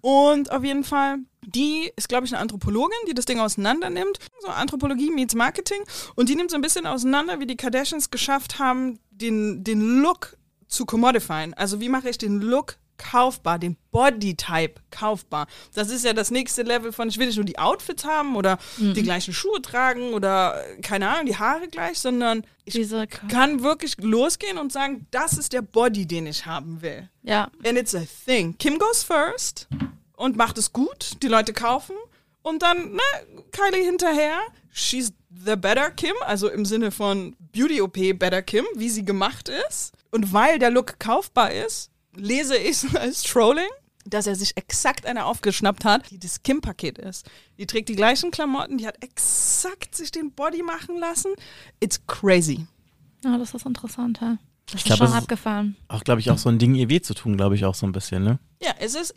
Und 0.00 0.50
auf 0.50 0.64
jeden 0.64 0.84
Fall, 0.84 1.18
die 1.46 1.90
ist, 1.96 2.08
glaube 2.08 2.26
ich, 2.26 2.32
eine 2.32 2.40
Anthropologin, 2.40 2.98
die 3.08 3.14
das 3.14 3.24
Ding 3.24 3.40
auseinander 3.40 3.88
nimmt. 3.88 4.18
So 4.40 4.48
Anthropologie 4.48 5.10
meets 5.10 5.34
Marketing. 5.34 5.80
Und 6.16 6.28
die 6.28 6.36
nimmt 6.36 6.50
so 6.50 6.56
ein 6.56 6.62
bisschen 6.62 6.86
auseinander, 6.86 7.40
wie 7.40 7.46
die 7.46 7.56
Kardashians 7.56 8.10
geschafft 8.10 8.58
haben, 8.58 8.98
den, 9.10 9.64
den 9.64 10.02
Look 10.02 10.36
zu 10.66 10.86
commodifieren. 10.86 11.54
Also 11.54 11.80
wie 11.80 11.88
mache 11.88 12.08
ich 12.08 12.18
den 12.18 12.40
Look 12.40 12.76
kaufbar, 13.00 13.58
den 13.58 13.76
Bodytype 13.90 14.80
kaufbar. 14.90 15.46
Das 15.74 15.88
ist 15.90 16.04
ja 16.04 16.12
das 16.12 16.30
nächste 16.30 16.62
Level 16.62 16.92
von, 16.92 17.08
ich 17.08 17.18
will 17.18 17.26
nicht 17.26 17.36
nur 17.36 17.44
die 17.46 17.58
Outfits 17.58 18.04
haben 18.04 18.36
oder 18.36 18.58
die 18.76 19.02
gleichen 19.02 19.32
Schuhe 19.32 19.60
tragen 19.62 20.12
oder 20.12 20.62
äh, 20.66 20.80
keine 20.82 21.08
Ahnung, 21.08 21.26
die 21.26 21.36
Haare 21.36 21.66
gleich, 21.68 21.98
sondern 21.98 22.44
ich 22.64 22.74
Diese, 22.74 23.06
kann 23.06 23.62
wirklich 23.62 23.96
losgehen 23.98 24.58
und 24.58 24.70
sagen, 24.72 25.06
das 25.10 25.32
ist 25.38 25.52
der 25.52 25.62
Body, 25.62 26.06
den 26.06 26.26
ich 26.26 26.46
haben 26.46 26.82
will. 26.82 27.08
ja, 27.22 27.50
And 27.64 27.78
it's 27.78 27.94
a 27.94 28.02
thing. 28.26 28.56
Kim 28.58 28.78
goes 28.78 29.02
first 29.02 29.66
und 30.16 30.36
macht 30.36 30.58
es 30.58 30.72
gut, 30.72 31.12
die 31.22 31.28
Leute 31.28 31.52
kaufen 31.52 31.96
und 32.42 32.62
dann, 32.62 32.92
ne, 32.92 33.00
Kylie 33.52 33.84
hinterher. 33.84 34.38
She's 34.72 35.12
the 35.44 35.56
better 35.56 35.90
Kim, 35.90 36.14
also 36.26 36.48
im 36.48 36.64
Sinne 36.64 36.90
von 36.90 37.34
Beauty 37.52 37.80
OP 37.80 37.94
better 38.18 38.42
Kim, 38.42 38.64
wie 38.76 38.88
sie 38.90 39.04
gemacht 39.04 39.48
ist. 39.68 39.92
Und 40.12 40.32
weil 40.32 40.58
der 40.58 40.70
Look 40.70 40.98
kaufbar 40.98 41.52
ist, 41.52 41.90
lese 42.14 42.56
ich 42.56 42.82
es 42.84 42.94
als 42.96 43.22
Trolling, 43.22 43.68
dass 44.06 44.26
er 44.26 44.34
sich 44.34 44.56
exakt 44.56 45.06
eine 45.06 45.26
aufgeschnappt 45.26 45.84
hat, 45.84 46.10
die 46.10 46.18
das 46.18 46.42
Kim-Paket 46.42 46.98
ist. 46.98 47.28
Die 47.58 47.66
trägt 47.66 47.88
die 47.88 47.96
gleichen 47.96 48.30
Klamotten, 48.30 48.78
die 48.78 48.86
hat 48.86 49.02
exakt 49.04 49.94
sich 49.94 50.10
den 50.10 50.32
Body 50.32 50.62
machen 50.62 50.98
lassen. 50.98 51.32
It's 51.80 52.00
crazy. 52.06 52.66
ja, 53.24 53.36
das 53.38 53.54
ist 53.54 53.66
interessant, 53.66 54.18
ja. 54.20 54.38
Das 54.66 54.76
ist 54.82 54.84
glaub, 54.84 54.98
schon 54.98 55.06
es 55.08 55.12
ist- 55.14 55.18
abgefahren. 55.18 55.76
Auch, 55.88 56.04
glaube 56.04 56.20
ich, 56.20 56.30
auch 56.30 56.38
so 56.38 56.48
ein 56.48 56.58
Ding, 56.58 56.74
ihr 56.76 56.88
weh 56.88 57.00
zu 57.00 57.12
tun, 57.12 57.36
glaube 57.36 57.56
ich, 57.56 57.64
auch 57.64 57.74
so 57.74 57.86
ein 57.86 57.92
bisschen, 57.92 58.22
ne? 58.22 58.38
Ja, 58.62 58.72
es 58.78 58.94
ist 58.94 59.14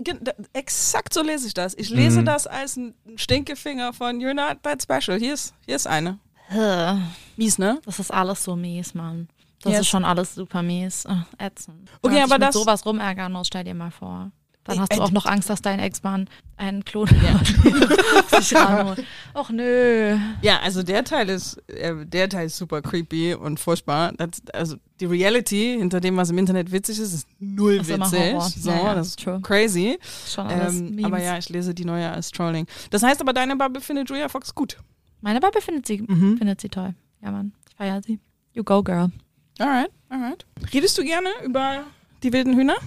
exakt 0.54 1.14
so 1.14 1.22
lese 1.22 1.48
ich 1.48 1.54
das. 1.54 1.76
Ich 1.76 1.90
lese 1.90 2.22
Mhm. 2.22 2.26
das 2.26 2.48
als 2.48 2.76
ein 2.76 2.96
Stinkefinger 3.16 3.94
von 3.94 4.20
You're 4.20 4.34
not 4.34 4.64
that 4.64 4.82
special. 4.82 5.20
Hier 5.20 5.34
ist, 5.36 5.54
hier 5.66 5.76
ist 5.76 5.86
eine. 5.88 6.20
Huh. 6.52 6.98
Mies, 7.38 7.58
ne? 7.60 7.80
Das 7.86 8.00
ist 8.00 8.12
alles 8.12 8.44
so 8.44 8.56
mies, 8.56 8.94
Mann. 8.96 9.28
Das 9.63 9.71
Yes. 9.73 9.82
ist 9.82 9.88
schon 9.88 10.04
alles 10.06 10.36
super 10.36 10.62
mies. 10.62 11.06
Ach, 11.08 11.26
ätzend. 11.38 11.89
Okay, 12.02 12.17
aber 12.17 12.23
sich 12.28 12.32
mit 12.34 12.41
das- 12.43 12.56
sowas 12.56 12.86
rumärgern 12.86 13.32
muss, 13.32 13.47
stell 13.47 13.63
dir 13.63 13.73
mal 13.73 13.91
vor. 13.91 14.32
Dann 14.65 14.80
hast 14.80 14.93
du 14.95 15.02
auch 15.02 15.12
noch 15.12 15.26
Angst, 15.26 15.49
dass 15.49 15.62
dein 15.62 15.80
Ex-Mann 15.80 16.30
einen 16.56 16.86
Klon 16.86 17.08
sich 18.39 18.56
ranholt. 18.56 19.04
Och 19.34 19.49
nö. 19.49 20.17
Ja, 20.41 20.60
also 20.62 20.84
der 20.84 21.04
Teil 21.04 21.28
ist, 21.30 21.58
äh, 21.69 22.06
der 22.06 22.30
Teil 22.30 22.45
ist 22.47 22.56
super 22.58 22.82
creepy 22.82 23.34
und 23.34 23.60
furchtbar. 23.60 24.13
Das, 24.13 24.30
also 24.54 24.78
die 25.02 25.06
Reality 25.06 25.76
hinter 25.80 25.99
dem, 25.99 26.15
was 26.15 26.30
im 26.30 26.38
Internet 26.38 26.71
witzig 26.71 26.99
ist, 26.99 27.13
ist 27.13 27.28
null 27.39 27.80
Das 27.80 27.89
ist 27.89 27.99
witzig. 27.99 28.19
Horror. 28.34 28.41
So, 28.49 28.69
Ja, 28.69 28.78
ja, 28.84 28.95
das 28.95 29.08
ist 29.08 29.19
true. 29.23 29.39
crazy. 29.41 29.99
Schon 30.28 30.47
alles 30.47 30.76
Ähm, 30.80 30.91
Memes. 30.91 31.06
aber 31.06 31.21
ja, 31.21 31.38
ich 31.38 31.49
lese 31.49 31.73
die 31.73 31.84
neue 31.86 32.10
als 32.10 32.32
Trolling. 32.32 32.65
Das 32.89 33.04
heißt 33.04 33.19
aber, 33.21 33.34
deine 33.34 33.56
Bubble 33.58 33.82
findet 33.82 34.10
Julia 34.10 34.30
Fox 34.30 34.56
gut. 34.56 34.78
Meine 35.21 35.39
Bubble 35.41 35.62
findet 35.62 35.86
sie, 35.88 36.02
Mhm. 36.08 36.38
findet 36.38 36.62
sie 36.62 36.69
toll. 36.69 36.93
Ja, 37.21 37.32
Mann. 37.32 37.54
Ich 37.69 37.76
feier 37.76 38.02
sie. 38.02 38.19
You 38.54 38.63
go, 38.63 38.82
girl. 38.84 39.12
Alright, 39.60 39.92
alright. 40.10 40.46
Redest 40.74 40.98
du 40.98 41.04
gerne 41.04 41.30
über 41.44 41.84
die 42.24 42.34
wilden 42.34 42.56
Hühner? 42.56 42.76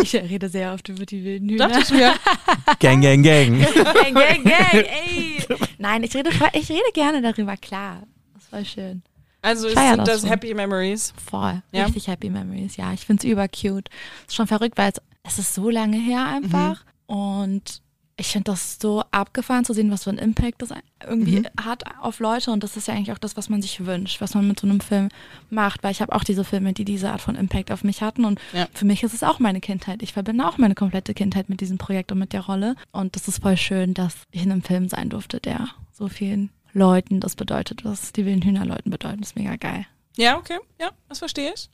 Ich 0.00 0.14
rede 0.14 0.48
sehr 0.48 0.74
oft 0.74 0.88
über 0.90 1.06
die 1.06 1.24
wilden 1.24 1.48
Hühner. 1.48 1.68
Dachte 1.68 1.80
ich 1.82 1.90
mir. 1.90 2.14
Gang, 2.78 3.00
gang, 3.00 3.22
gang. 3.22 3.58
gang, 3.58 4.14
gang, 4.14 4.44
gang, 4.44 4.74
ey. 4.74 5.44
Nein, 5.78 6.04
ich 6.04 6.14
rede, 6.14 6.30
ich 6.52 6.70
rede 6.70 6.92
gerne 6.92 7.20
darüber, 7.22 7.56
klar. 7.56 8.02
Das 8.34 8.44
ist 8.44 8.50
voll 8.50 8.64
schön. 8.64 9.02
Also 9.42 9.68
feier 9.70 9.96
sind 9.96 10.06
das 10.06 10.22
das. 10.22 10.30
Happy 10.30 10.54
Memories. 10.54 11.14
Voll. 11.24 11.62
Ja? 11.72 11.86
Richtig 11.86 12.06
Happy 12.06 12.30
Memories, 12.30 12.76
ja. 12.76 12.92
Ich 12.92 13.06
finde 13.06 13.26
es 13.26 13.32
übercute. 13.32 13.90
Ist 14.28 14.36
schon 14.36 14.46
verrückt, 14.46 14.76
weil 14.76 14.92
es, 14.92 15.00
es 15.24 15.38
ist 15.38 15.54
so 15.54 15.70
lange 15.70 15.96
her 15.96 16.24
einfach. 16.26 16.84
Und 17.06 17.82
ich 18.18 18.28
finde 18.28 18.50
das 18.52 18.78
so 18.80 19.02
abgefahren 19.10 19.64
zu 19.66 19.74
sehen, 19.74 19.90
was 19.90 20.04
für 20.04 20.10
einen 20.10 20.18
Impact 20.18 20.62
das 20.62 20.70
irgendwie 21.06 21.40
Mhm. 21.40 21.46
hat 21.64 21.84
auf 22.00 22.18
Leute. 22.18 22.50
Und 22.50 22.62
das 22.62 22.76
ist 22.76 22.88
ja 22.88 22.94
eigentlich 22.94 23.12
auch 23.12 23.18
das, 23.18 23.36
was 23.36 23.48
man 23.50 23.60
sich 23.60 23.84
wünscht, 23.84 24.20
was 24.22 24.34
man 24.34 24.48
mit 24.48 24.58
so 24.58 24.66
einem 24.66 24.80
Film 24.80 25.10
macht. 25.50 25.82
Weil 25.82 25.92
ich 25.92 26.00
habe 26.00 26.14
auch 26.14 26.24
diese 26.24 26.42
Filme, 26.44 26.72
die 26.72 26.86
diese 26.86 27.10
Art 27.10 27.20
von 27.20 27.34
Impact 27.36 27.70
auf 27.70 27.84
mich 27.84 28.00
hatten. 28.00 28.24
Und 28.24 28.40
Ja. 28.54 28.66
für 28.72 28.86
mich 28.86 29.02
ist 29.02 29.12
es 29.12 29.22
auch 29.22 29.38
meine 29.38 29.60
Kindheit. 29.60 30.02
Ich 30.02 30.14
verbinde 30.14 30.46
auch 30.48 30.56
meine 30.56 30.74
komplette 30.74 31.12
Kindheit 31.12 31.50
mit 31.50 31.60
diesem 31.60 31.76
Projekt 31.76 32.10
und 32.10 32.18
mit 32.18 32.32
der 32.32 32.40
Rolle. 32.46 32.74
Und 32.90 33.16
das 33.16 33.28
ist 33.28 33.42
voll 33.42 33.56
schön, 33.58 33.92
dass 33.92 34.14
ich 34.30 34.42
in 34.42 34.50
einem 34.50 34.62
Film 34.62 34.88
sein 34.88 35.10
durfte, 35.10 35.38
der 35.38 35.68
so 35.92 36.08
vielen 36.08 36.48
Leuten 36.72 37.20
das 37.20 37.36
bedeutet, 37.36 37.84
was 37.84 38.12
die 38.12 38.24
wilden 38.24 38.42
Hühner 38.42 38.64
Leuten 38.64 38.90
bedeuten. 38.90 39.20
Das 39.20 39.30
ist 39.30 39.36
mega 39.36 39.56
geil. 39.56 39.86
Ja, 40.16 40.38
okay. 40.38 40.58
Ja, 40.80 40.90
das 41.10 41.18
verstehe 41.18 41.52
ich. 41.54 41.68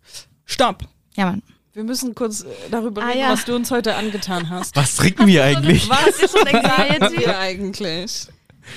Stopp. 0.44 0.84
Ja, 1.16 1.26
Mann. 1.26 1.42
Wir 1.74 1.84
müssen 1.84 2.14
kurz 2.14 2.42
äh, 2.42 2.46
darüber 2.70 3.02
Ah, 3.02 3.06
reden, 3.08 3.20
ja. 3.20 3.30
was 3.30 3.44
du 3.46 3.54
uns 3.56 3.70
heute 3.70 3.94
angetan 3.96 4.50
hast. 4.50 4.76
Was 4.76 4.96
trinken 4.96 5.26
wir 5.26 5.44
eigentlich? 5.44 5.88
Was 5.88 6.18
ist 6.22 6.36
schon 6.38 6.46
Anxiety 6.54 7.26
eigentlich? 7.26 8.26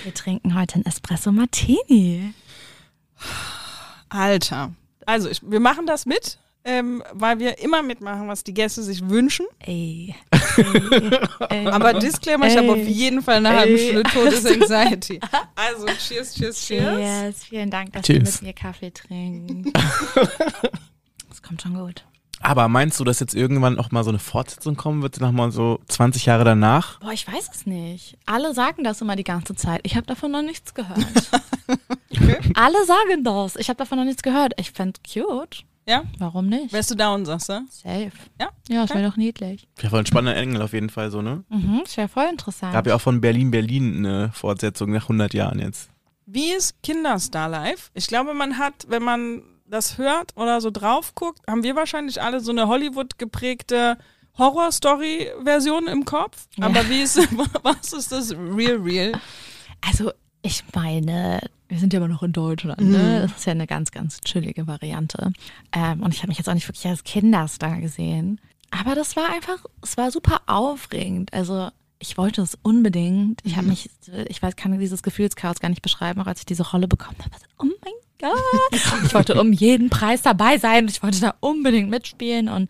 Wir 0.03 0.13
trinken 0.13 0.55
heute 0.57 0.75
einen 0.75 0.85
Espresso 0.85 1.31
Martini. 1.31 2.33
Alter. 4.09 4.73
Also, 5.05 5.29
ich, 5.29 5.41
wir 5.43 5.59
machen 5.59 5.85
das 5.85 6.05
mit, 6.05 6.39
ähm, 6.63 7.03
weil 7.11 7.37
wir 7.39 7.59
immer 7.59 7.83
mitmachen, 7.83 8.27
was 8.27 8.43
die 8.43 8.53
Gäste 8.53 8.81
sich 8.81 9.07
wünschen. 9.09 9.45
Ey. 9.59 10.15
Ey. 11.49 11.67
Aber 11.67 11.93
Disclaimer, 11.95 12.47
ich 12.47 12.57
habe 12.57 12.71
auf 12.71 12.77
jeden 12.87 13.21
Fall 13.21 13.35
eine 13.45 13.49
halbe. 13.49 13.77
Stunde 13.77 14.03
Todes 14.13 14.45
Anxiety. 14.45 15.19
Also, 15.55 15.85
cheers, 15.99 16.33
cheers, 16.33 16.65
cheers. 16.65 16.97
Cheers. 16.97 17.43
Vielen 17.43 17.69
Dank, 17.69 17.91
dass 17.93 18.03
Cheers. 18.05 18.17
ihr 18.17 18.31
mit 18.31 18.41
mir 18.41 18.53
Kaffee 18.53 18.91
trinkt. 18.91 19.77
Das 21.29 21.41
kommt 21.43 21.61
schon 21.61 21.75
gut. 21.75 22.05
Aber 22.45 22.67
meinst 22.67 22.99
du, 22.99 23.03
dass 23.03 23.19
jetzt 23.19 23.33
irgendwann 23.33 23.79
auch 23.79 23.91
mal 23.91 24.03
so 24.03 24.11
eine 24.11 24.19
Fortsetzung 24.19 24.75
kommen 24.75 25.01
wird, 25.01 25.19
noch 25.19 25.31
mal 25.31 25.51
so 25.51 25.79
20 25.87 26.27
Jahre 26.27 26.43
danach? 26.43 26.99
Boah, 26.99 27.11
ich 27.11 27.27
weiß 27.27 27.49
es 27.51 27.65
nicht. 27.65 28.17
Alle 28.27 28.53
sagen 28.53 28.83
das 28.83 29.01
immer 29.01 29.15
die 29.15 29.23
ganze 29.23 29.55
Zeit. 29.55 29.81
Ich 29.83 29.95
habe 29.95 30.05
davon 30.05 30.31
noch 30.31 30.43
nichts 30.43 30.73
gehört. 30.75 30.99
Alle 32.53 32.85
sagen 32.85 33.23
das. 33.23 33.55
Ich 33.55 33.69
habe 33.69 33.77
davon 33.77 33.97
noch 33.97 34.05
nichts 34.05 34.21
gehört. 34.21 34.53
Ich 34.59 34.71
fände 34.71 34.99
cute. 35.11 35.65
Ja? 35.87 36.03
Warum 36.19 36.47
nicht? 36.47 36.71
Wärst 36.71 36.91
du 36.91 36.95
down, 36.95 37.25
sagst 37.25 37.49
du? 37.49 37.65
Safe. 37.69 38.11
Ja? 38.39 38.49
Ja, 38.69 38.85
das 38.85 38.91
wäre 38.91 39.07
doch 39.09 39.17
niedlich. 39.17 39.67
Ja, 39.81 39.89
voll 39.89 39.99
ein 39.99 40.05
spannender 40.05 40.39
Engel 40.39 40.61
auf 40.61 40.73
jeden 40.73 40.89
Fall 40.89 41.09
so, 41.11 41.21
ne? 41.21 41.43
Mhm, 41.49 41.81
das 41.83 41.97
wäre 41.97 42.07
voll 42.07 42.27
interessant. 42.29 42.73
Gab 42.73 42.87
ja 42.87 42.95
auch 42.95 43.01
von 43.01 43.21
Berlin 43.21 43.51
Berlin 43.51 43.97
eine 44.05 44.31
Fortsetzung 44.33 44.91
nach 44.91 45.03
100 45.03 45.33
Jahren 45.33 45.59
jetzt. 45.59 45.89
Wie 46.27 46.51
ist 46.51 46.81
Kinderstar 46.81 47.49
Live? 47.49 47.91
Ich 47.93 48.07
glaube, 48.07 48.33
man 48.33 48.57
hat, 48.57 48.85
wenn 48.87 49.03
man 49.03 49.43
das 49.65 49.97
hört 49.97 50.35
oder 50.37 50.61
so 50.61 50.71
drauf 50.71 51.15
guckt, 51.15 51.39
haben 51.47 51.63
wir 51.63 51.75
wahrscheinlich 51.75 52.21
alle 52.21 52.39
so 52.39 52.51
eine 52.51 52.67
Hollywood 52.67 53.17
geprägte 53.17 53.97
Horror-Story-Version 54.37 55.87
im 55.87 56.05
Kopf. 56.05 56.47
Ja. 56.57 56.65
Aber 56.65 56.87
wie 56.89 57.01
ist, 57.01 57.17
was 57.63 57.93
ist 57.93 58.11
das 58.11 58.31
Real 58.31 58.77
Real? 58.77 59.13
Also, 59.87 60.11
ich 60.41 60.63
meine, 60.73 61.39
wir 61.67 61.79
sind 61.79 61.93
ja 61.93 61.97
immer 61.97 62.07
noch 62.07 62.23
in 62.23 62.33
Deutschland, 62.33 62.81
ne? 62.81 63.21
Das 63.21 63.39
ist 63.39 63.45
ja 63.45 63.51
eine 63.51 63.67
ganz, 63.67 63.91
ganz 63.91 64.21
chillige 64.21 64.67
Variante. 64.67 65.31
Ähm, 65.71 66.03
und 66.03 66.13
ich 66.13 66.19
habe 66.19 66.29
mich 66.29 66.37
jetzt 66.37 66.49
auch 66.49 66.53
nicht 66.53 66.67
wirklich 66.67 66.85
als 66.87 67.03
Kinderstar 67.03 67.79
gesehen. 67.79 68.39
Aber 68.71 68.93
das 68.93 69.15
war 69.15 69.31
einfach, 69.31 69.65
es 69.81 69.97
war 69.97 70.11
super 70.11 70.41
aufregend. 70.47 71.33
Also, 71.33 71.69
ich 71.97 72.17
wollte 72.17 72.41
es 72.41 72.57
unbedingt. 72.61 73.39
Ich 73.43 73.55
habe 73.55 73.67
mich, 73.67 73.89
ich 74.27 74.41
weiß, 74.41 74.57
kann 74.57 74.77
dieses 74.77 75.01
Gefühlschaos 75.01 75.59
gar 75.59 75.69
nicht 75.69 75.81
beschreiben, 75.81 76.21
auch 76.21 76.27
als 76.27 76.39
ich 76.39 76.45
diese 76.45 76.69
Rolle 76.69 76.87
bekommen 76.87 77.17
habe. 77.19 77.35
Oh 77.57 77.63
mein 77.63 77.93
Ich 79.03 79.13
wollte 79.13 79.39
um 79.39 79.51
jeden 79.53 79.89
Preis 79.89 80.21
dabei 80.21 80.57
sein. 80.57 80.87
Ich 80.87 81.03
wollte 81.03 81.19
da 81.19 81.35
unbedingt 81.41 81.89
mitspielen. 81.89 82.49
Und 82.49 82.69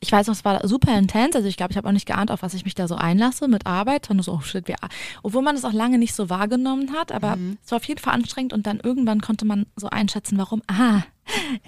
ich 0.00 0.10
weiß 0.10 0.26
noch, 0.28 0.34
es 0.34 0.44
war 0.44 0.66
super 0.66 0.96
intens. 0.96 1.34
Also 1.36 1.48
ich 1.48 1.56
glaube, 1.56 1.72
ich 1.72 1.76
habe 1.76 1.88
auch 1.88 1.92
nicht 1.92 2.06
geahnt, 2.06 2.30
auf 2.30 2.42
was 2.42 2.54
ich 2.54 2.64
mich 2.64 2.74
da 2.74 2.88
so 2.88 2.94
einlasse 2.94 3.48
mit 3.48 3.66
Arbeit. 3.66 4.06
Sondern 4.06 4.22
so, 4.24 4.32
oh 4.32 4.40
shit, 4.40 4.68
wir, 4.68 4.76
obwohl 5.22 5.42
man 5.42 5.56
es 5.56 5.64
auch 5.64 5.72
lange 5.72 5.98
nicht 5.98 6.14
so 6.14 6.30
wahrgenommen 6.30 6.92
hat. 6.92 7.12
Aber 7.12 7.36
es 7.64 7.70
war 7.70 7.76
auf 7.76 7.84
jeden 7.84 8.00
Fall 8.00 8.14
anstrengend. 8.14 8.52
Und 8.52 8.66
dann 8.66 8.80
irgendwann 8.80 9.20
konnte 9.20 9.44
man 9.44 9.66
so 9.76 9.88
einschätzen, 9.90 10.38
warum. 10.38 10.62
Ah, 10.68 11.02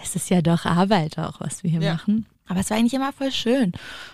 es 0.02 0.16
ist 0.16 0.30
ja 0.30 0.40
doch 0.42 0.64
Arbeit 0.64 1.18
auch, 1.18 1.40
was 1.40 1.62
wir 1.62 1.70
hier 1.70 1.80
Ja. 1.82 1.92
machen. 1.94 2.26
Aber 2.48 2.60
es 2.60 2.70
war 2.70 2.76
eigentlich 2.76 2.94
immer 2.94 3.12
voll 3.12 3.32
schön 3.32 3.72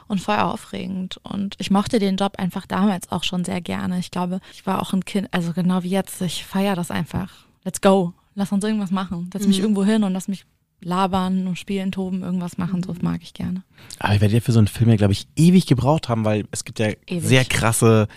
und 0.08 0.18
voll 0.20 0.38
aufregend. 0.38 1.20
Und 1.22 1.54
ich 1.58 1.70
mochte 1.70 1.98
den 1.98 2.16
Job 2.16 2.36
einfach 2.38 2.64
damals 2.66 3.12
auch 3.12 3.24
schon 3.24 3.44
sehr 3.44 3.60
gerne. 3.60 3.98
Ich 3.98 4.10
glaube, 4.10 4.40
ich 4.54 4.66
war 4.66 4.80
auch 4.80 4.94
ein 4.94 5.04
Kind, 5.04 5.28
also 5.32 5.52
genau 5.52 5.82
wie 5.82 5.90
jetzt, 5.90 6.20
ich 6.22 6.46
feiere 6.46 6.74
das 6.74 6.90
einfach. 6.90 7.28
Let's 7.62 7.82
go. 7.82 8.14
Lass 8.34 8.52
uns 8.52 8.64
irgendwas 8.64 8.90
machen. 8.90 9.28
Setz 9.32 9.42
Mhm. 9.42 9.48
mich 9.48 9.60
irgendwo 9.60 9.84
hin 9.84 10.04
und 10.04 10.12
lass 10.12 10.28
mich 10.28 10.44
labern 10.80 11.46
und 11.46 11.56
spielen, 11.58 11.92
toben, 11.92 12.22
irgendwas 12.22 12.58
machen. 12.58 12.82
So 12.82 12.94
mag 13.02 13.20
ich 13.22 13.34
gerne. 13.34 13.62
Aber 13.98 14.14
ich 14.14 14.20
werde 14.20 14.34
ja 14.34 14.40
für 14.40 14.52
so 14.52 14.58
einen 14.58 14.66
Film 14.68 14.90
ja, 14.90 14.96
glaube 14.96 15.12
ich, 15.12 15.26
ewig 15.36 15.66
gebraucht 15.66 16.08
haben, 16.08 16.24
weil 16.24 16.44
es 16.50 16.64
gibt 16.64 16.78
ja 16.80 16.88
Ewig. 17.06 17.22
sehr 17.22 17.44
krasse 17.44 18.08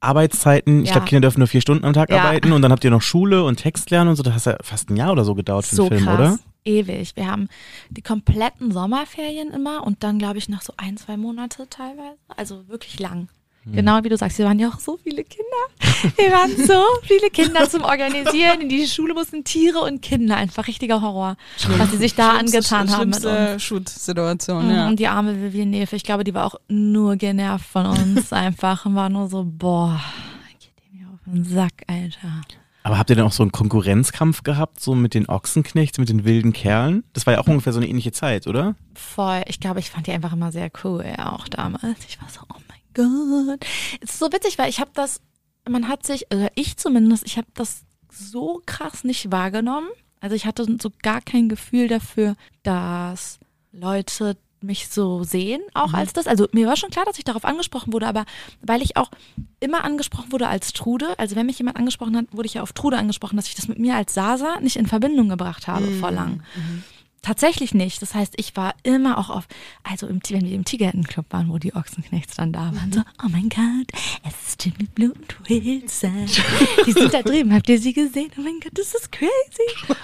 Arbeitszeiten. 0.00 0.82
Ich 0.82 0.88
Ja. 0.88 0.92
glaube, 0.94 1.06
Kinder 1.08 1.20
dürfen 1.22 1.40
nur 1.40 1.48
vier 1.48 1.60
Stunden 1.60 1.84
am 1.84 1.92
Tag 1.92 2.10
Ja. 2.10 2.22
arbeiten 2.22 2.52
und 2.52 2.62
dann 2.62 2.72
habt 2.72 2.84
ihr 2.84 2.90
noch 2.90 3.02
Schule 3.02 3.44
und 3.44 3.56
Text 3.56 3.90
lernen 3.90 4.10
und 4.10 4.16
so. 4.16 4.22
Das 4.22 4.34
hat 4.34 4.44
ja 4.46 4.56
fast 4.62 4.90
ein 4.90 4.96
Jahr 4.96 5.12
oder 5.12 5.24
so 5.24 5.34
gedauert 5.34 5.66
für 5.66 5.76
so 5.76 5.88
den 5.88 5.98
Film, 5.98 6.04
krass. 6.04 6.18
oder? 6.18 6.38
Ewig. 6.66 7.14
Wir 7.16 7.26
haben 7.30 7.48
die 7.90 8.02
kompletten 8.02 8.72
Sommerferien 8.72 9.50
immer 9.50 9.86
und 9.86 10.02
dann, 10.02 10.18
glaube 10.18 10.38
ich, 10.38 10.48
noch 10.48 10.62
so 10.62 10.72
ein, 10.78 10.96
zwei 10.96 11.16
Monate 11.16 11.66
teilweise. 11.68 12.16
Also 12.36 12.68
wirklich 12.68 12.98
lang. 13.00 13.28
Hm. 13.64 13.72
Genau 13.72 14.02
wie 14.04 14.08
du 14.08 14.16
sagst, 14.16 14.38
wir 14.38 14.44
waren 14.46 14.58
ja 14.58 14.68
auch 14.68 14.78
so 14.78 14.98
viele 15.02 15.24
Kinder. 15.24 16.14
Wir 16.16 16.30
waren 16.32 16.50
so 16.66 16.82
viele 17.04 17.30
Kinder 17.30 17.68
zum 17.68 17.82
Organisieren. 17.82 18.60
In 18.60 18.68
die 18.68 18.86
Schule 18.86 19.14
mussten 19.14 19.42
Tiere 19.44 19.78
und 19.80 20.02
Kinder. 20.02 20.36
Einfach 20.36 20.66
richtiger 20.68 21.00
Horror, 21.00 21.36
was 21.78 21.90
sie 21.90 21.96
sich 21.96 22.14
da 22.14 22.32
Schlimmste- 22.38 22.56
angetan 22.56 22.90
haben. 22.90 23.12
Schlimmste 23.14 23.60
Shoot-Situation, 23.60 24.66
Mhm, 24.66 24.70
ja. 24.74 24.88
Und 24.88 24.98
die 25.00 25.08
arme 25.08 25.40
Vivian 25.40 25.70
Nefe, 25.70 25.96
ich 25.96 26.02
glaube, 26.04 26.24
die 26.24 26.34
war 26.34 26.44
auch 26.46 26.56
nur 26.68 27.16
genervt 27.16 27.66
von 27.66 27.86
uns 27.86 28.32
einfach 28.32 28.84
und 28.86 28.94
war 28.94 29.08
nur 29.08 29.28
so, 29.28 29.44
boah, 29.46 30.00
geht 30.60 30.70
die 30.92 30.98
mir 30.98 31.06
auf 31.08 31.20
den 31.26 31.44
Sack, 31.44 31.72
Alter. 31.86 32.42
Aber 32.82 32.98
habt 32.98 33.08
ihr 33.08 33.16
denn 33.16 33.24
auch 33.24 33.32
so 33.32 33.42
einen 33.42 33.50
Konkurrenzkampf 33.52 34.42
gehabt, 34.42 34.78
so 34.78 34.94
mit 34.94 35.14
den 35.14 35.26
Ochsenknechts, 35.26 35.96
mit 35.96 36.10
den 36.10 36.24
wilden 36.26 36.52
Kerlen? 36.52 37.02
Das 37.14 37.24
war 37.26 37.32
ja 37.32 37.40
auch 37.40 37.46
ungefähr 37.46 37.72
so 37.72 37.78
eine 37.78 37.88
ähnliche 37.88 38.12
Zeit, 38.12 38.46
oder? 38.46 38.74
Voll. 38.94 39.40
Ich 39.46 39.58
glaube, 39.58 39.80
ich 39.80 39.88
fand 39.90 40.06
die 40.06 40.12
einfach 40.12 40.34
immer 40.34 40.52
sehr 40.52 40.70
cool, 40.84 41.02
auch 41.16 41.48
damals. 41.48 42.00
Ich 42.06 42.20
war 42.20 42.28
so, 42.28 42.40
oh 42.52 42.58
Gott. 42.94 43.64
Es 44.00 44.10
ist 44.10 44.18
so 44.18 44.32
witzig, 44.32 44.58
weil 44.58 44.70
ich 44.70 44.80
habe 44.80 44.90
das, 44.94 45.20
man 45.68 45.88
hat 45.88 46.06
sich, 46.06 46.26
oder 46.32 46.50
ich 46.54 46.76
zumindest, 46.76 47.26
ich 47.26 47.36
habe 47.36 47.48
das 47.54 47.82
so 48.10 48.62
krass 48.66 49.04
nicht 49.04 49.30
wahrgenommen. 49.30 49.88
Also 50.20 50.36
ich 50.36 50.46
hatte 50.46 50.64
so 50.80 50.90
gar 51.02 51.20
kein 51.20 51.48
Gefühl 51.48 51.88
dafür, 51.88 52.36
dass 52.62 53.38
Leute 53.72 54.36
mich 54.64 54.88
so 54.88 55.22
sehen, 55.24 55.60
auch 55.74 55.92
als 55.92 56.14
das. 56.14 56.26
Also 56.26 56.48
mir 56.52 56.66
war 56.66 56.76
schon 56.76 56.88
klar, 56.90 57.04
dass 57.04 57.18
ich 57.18 57.24
darauf 57.24 57.44
angesprochen 57.44 57.92
wurde, 57.92 58.06
aber 58.06 58.24
weil 58.62 58.80
ich 58.80 58.96
auch 58.96 59.10
immer 59.60 59.84
angesprochen 59.84 60.32
wurde 60.32 60.48
als 60.48 60.72
Trude, 60.72 61.18
also 61.18 61.36
wenn 61.36 61.44
mich 61.46 61.58
jemand 61.58 61.76
angesprochen 61.76 62.16
hat, 62.16 62.26
wurde 62.32 62.46
ich 62.46 62.54
ja 62.54 62.62
auf 62.62 62.72
Trude 62.72 62.96
angesprochen, 62.96 63.36
dass 63.36 63.46
ich 63.46 63.54
das 63.54 63.68
mit 63.68 63.78
mir 63.78 63.94
als 63.94 64.14
Sasa 64.14 64.60
nicht 64.60 64.76
in 64.76 64.86
Verbindung 64.86 65.28
gebracht 65.28 65.68
habe 65.68 65.90
vor 65.90 66.10
lang. 66.10 66.42
Tatsächlich 67.24 67.72
nicht. 67.72 68.02
Das 68.02 68.14
heißt, 68.14 68.34
ich 68.36 68.54
war 68.54 68.74
immer 68.82 69.16
auch 69.18 69.30
auf, 69.30 69.48
also 69.82 70.06
im, 70.06 70.20
wenn 70.28 70.44
wir 70.44 70.52
im 70.52 70.64
Tigerentenclub 70.64 71.26
waren, 71.30 71.48
wo 71.48 71.58
die 71.58 71.74
Ochsenknechts 71.74 72.36
dann 72.36 72.52
da 72.52 72.72
waren, 72.74 72.92
so, 72.92 73.00
oh 73.24 73.28
mein 73.30 73.48
Gott, 73.48 73.88
es 74.28 74.48
ist 74.48 74.64
Jimmy 74.64 74.84
Blue 74.94 75.12
und 75.12 75.48
Wilson. 75.48 76.26
Die 76.86 76.92
sind 76.92 77.14
da 77.14 77.22
drüben, 77.22 77.52
habt 77.54 77.68
ihr 77.70 77.80
sie 77.80 77.94
gesehen? 77.94 78.30
Oh 78.36 78.42
mein 78.42 78.60
Gott, 78.60 78.72
das 78.74 78.94
ist 78.94 79.10
crazy. 79.10 79.32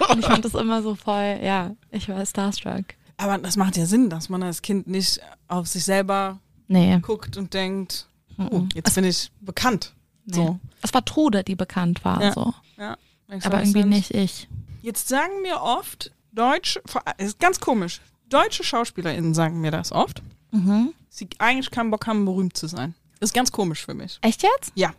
Und 0.09 0.19
ich 0.19 0.25
fand 0.25 0.43
das 0.43 0.55
immer 0.55 0.81
so 0.81 0.95
voll, 0.95 1.39
ja, 1.43 1.75
ich 1.91 2.09
war 2.09 2.25
starstruck. 2.25 2.85
Aber 3.17 3.37
das 3.37 3.55
macht 3.55 3.77
ja 3.77 3.85
Sinn, 3.85 4.09
dass 4.09 4.29
man 4.29 4.41
als 4.41 4.63
Kind 4.63 4.87
nicht 4.87 5.19
auf 5.47 5.67
sich 5.67 5.83
selber 5.83 6.39
Nee, 6.67 6.97
guckt 7.01 7.37
und 7.37 7.53
denkt, 7.53 8.07
oh, 8.39 8.63
jetzt 8.73 8.95
bin 8.95 9.03
ich 9.03 9.29
bekannt. 9.41 9.93
nee. 10.25 10.35
So. 10.37 10.59
Es 10.81 10.91
war 10.93 11.05
Trude, 11.05 11.43
die 11.43 11.55
bekannt 11.55 12.03
war, 12.03 12.19
Ja. 12.23 12.31
so. 12.33 12.53
Ja, 12.79 12.97
Aber 13.43 13.59
irgendwie 13.61 13.83
nicht 13.83 14.11
ich. 14.15 14.47
Jetzt 14.81 15.07
sagen 15.07 15.43
mir 15.43 15.61
oft 15.61 16.11
Deutsche, 16.31 16.81
ist 17.17 17.39
ganz 17.39 17.59
komisch, 17.59 18.01
deutsche 18.29 18.63
SchauspielerInnen 18.63 19.33
sagen 19.33 19.59
mir 19.61 19.71
das 19.71 19.91
oft, 19.91 20.21
Mhm. 20.51 20.93
sie 21.09 21.27
eigentlich 21.39 21.71
keinen 21.71 21.91
Bock 21.91 22.07
haben, 22.07 22.25
berühmt 22.25 22.55
zu 22.57 22.67
sein. 22.67 22.93
Ist 23.19 23.33
ganz 23.33 23.51
komisch 23.51 23.85
für 23.85 23.93
mich. 23.93 24.17
Echt 24.21 24.41
jetzt? 24.41 24.71
Ja. 24.73 24.93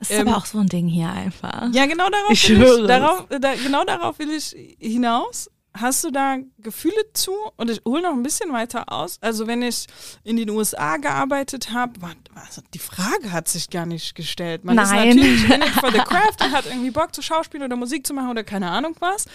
Das 0.00 0.10
ist 0.10 0.18
Ähm, 0.18 0.28
aber 0.28 0.38
auch 0.38 0.46
so 0.46 0.58
ein 0.58 0.66
Ding 0.66 0.88
hier 0.88 1.10
einfach. 1.10 1.68
Ja, 1.72 1.86
genau 1.86 2.10
darauf 2.10 2.30
Ich 2.32 2.48
will 2.48 2.80
ich, 2.80 2.86
darauf, 2.88 3.26
da, 3.28 3.54
genau 3.54 3.84
darauf 3.84 4.18
will 4.18 4.30
ich 4.32 4.56
hinaus. 4.80 5.48
Hast 5.80 6.04
du 6.04 6.10
da 6.10 6.38
Gefühle 6.58 7.12
zu? 7.12 7.32
Und 7.56 7.70
ich 7.70 7.80
hole 7.84 8.02
noch 8.02 8.12
ein 8.12 8.22
bisschen 8.22 8.52
weiter 8.52 8.92
aus. 8.92 9.18
Also 9.20 9.46
wenn 9.46 9.62
ich 9.62 9.86
in 10.24 10.36
den 10.36 10.50
USA 10.50 10.96
gearbeitet 10.96 11.72
habe, 11.72 11.92
also 12.34 12.62
die 12.74 12.78
Frage 12.78 13.32
hat 13.32 13.48
sich 13.48 13.70
gar 13.70 13.86
nicht 13.86 14.14
gestellt. 14.14 14.64
Man 14.64 14.76
Nein. 14.76 14.86
ist 14.86 15.16
natürlich 15.16 15.50
in 15.50 15.62
for 15.80 15.92
the 15.92 15.98
craft 15.98 16.44
und 16.44 16.52
hat 16.52 16.66
irgendwie 16.66 16.90
Bock 16.90 17.14
zu 17.14 17.22
Schauspielen 17.22 17.64
oder 17.64 17.76
Musik 17.76 18.06
zu 18.06 18.14
machen 18.14 18.30
oder 18.30 18.44
keine 18.44 18.70
Ahnung 18.70 18.96
was. 19.00 19.26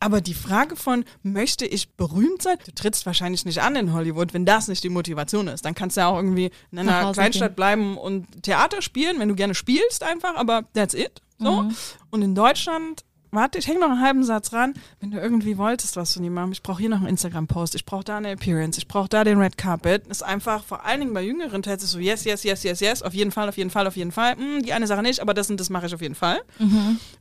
Aber 0.00 0.20
die 0.20 0.34
Frage 0.34 0.76
von, 0.76 1.04
möchte 1.22 1.66
ich 1.66 1.90
berühmt 1.90 2.42
sein? 2.42 2.56
Du 2.64 2.72
trittst 2.72 3.06
wahrscheinlich 3.06 3.44
nicht 3.44 3.60
an 3.62 3.76
in 3.76 3.92
Hollywood, 3.92 4.34
wenn 4.34 4.46
das 4.46 4.68
nicht 4.68 4.84
die 4.84 4.88
Motivation 4.88 5.48
ist. 5.48 5.64
Dann 5.64 5.74
kannst 5.74 5.96
du 5.96 6.02
ja 6.02 6.08
auch 6.08 6.16
irgendwie 6.16 6.50
in 6.70 6.78
einer 6.78 7.12
Kleinstadt 7.12 7.50
gehen. 7.50 7.56
bleiben 7.56 7.98
und 7.98 8.42
Theater 8.42 8.82
spielen, 8.82 9.18
wenn 9.18 9.28
du 9.28 9.34
gerne 9.34 9.54
spielst 9.54 10.02
einfach, 10.02 10.36
aber 10.36 10.64
that's 10.74 10.94
it. 10.94 11.20
So. 11.38 11.62
Mhm. 11.62 11.76
Und 12.10 12.22
in 12.22 12.34
Deutschland, 12.34 13.04
warte, 13.30 13.58
ich 13.58 13.66
hänge 13.68 13.80
noch 13.80 13.90
einen 13.90 14.00
halben 14.00 14.24
Satz 14.24 14.52
ran, 14.52 14.74
wenn 15.00 15.10
du 15.10 15.18
irgendwie 15.18 15.58
wolltest, 15.58 15.96
was 15.96 16.14
von 16.14 16.24
jemandem, 16.24 16.52
ich 16.52 16.62
brauche 16.62 16.80
hier 16.80 16.88
noch 16.88 16.98
einen 16.98 17.06
Instagram-Post, 17.08 17.74
ich 17.74 17.84
brauche 17.84 18.04
da 18.04 18.16
eine 18.16 18.30
Appearance, 18.32 18.78
ich 18.78 18.88
brauche 18.88 19.08
da 19.08 19.24
den 19.24 19.38
Red 19.38 19.56
Carpet, 19.56 20.06
ist 20.08 20.22
einfach 20.22 20.64
vor 20.64 20.84
allen 20.84 21.00
Dingen 21.00 21.14
bei 21.14 21.22
Jüngeren 21.22 21.62
tatsächlich 21.62 21.90
so, 21.90 21.98
yes, 21.98 22.24
yes, 22.24 22.42
yes, 22.44 22.62
yes, 22.62 22.80
yes, 22.80 23.02
auf 23.02 23.14
jeden 23.14 23.30
Fall, 23.30 23.48
auf 23.48 23.56
jeden 23.56 23.70
Fall, 23.70 23.86
auf 23.86 23.96
jeden 23.96 24.12
Fall, 24.12 24.36
Hm, 24.36 24.62
die 24.62 24.72
eine 24.72 24.86
Sache 24.86 25.02
nicht, 25.02 25.20
aber 25.20 25.34
das 25.34 25.50
und 25.50 25.58
das 25.60 25.70
mache 25.70 25.86
ich 25.86 25.94
auf 25.94 26.00
jeden 26.02 26.14
Fall. 26.14 26.40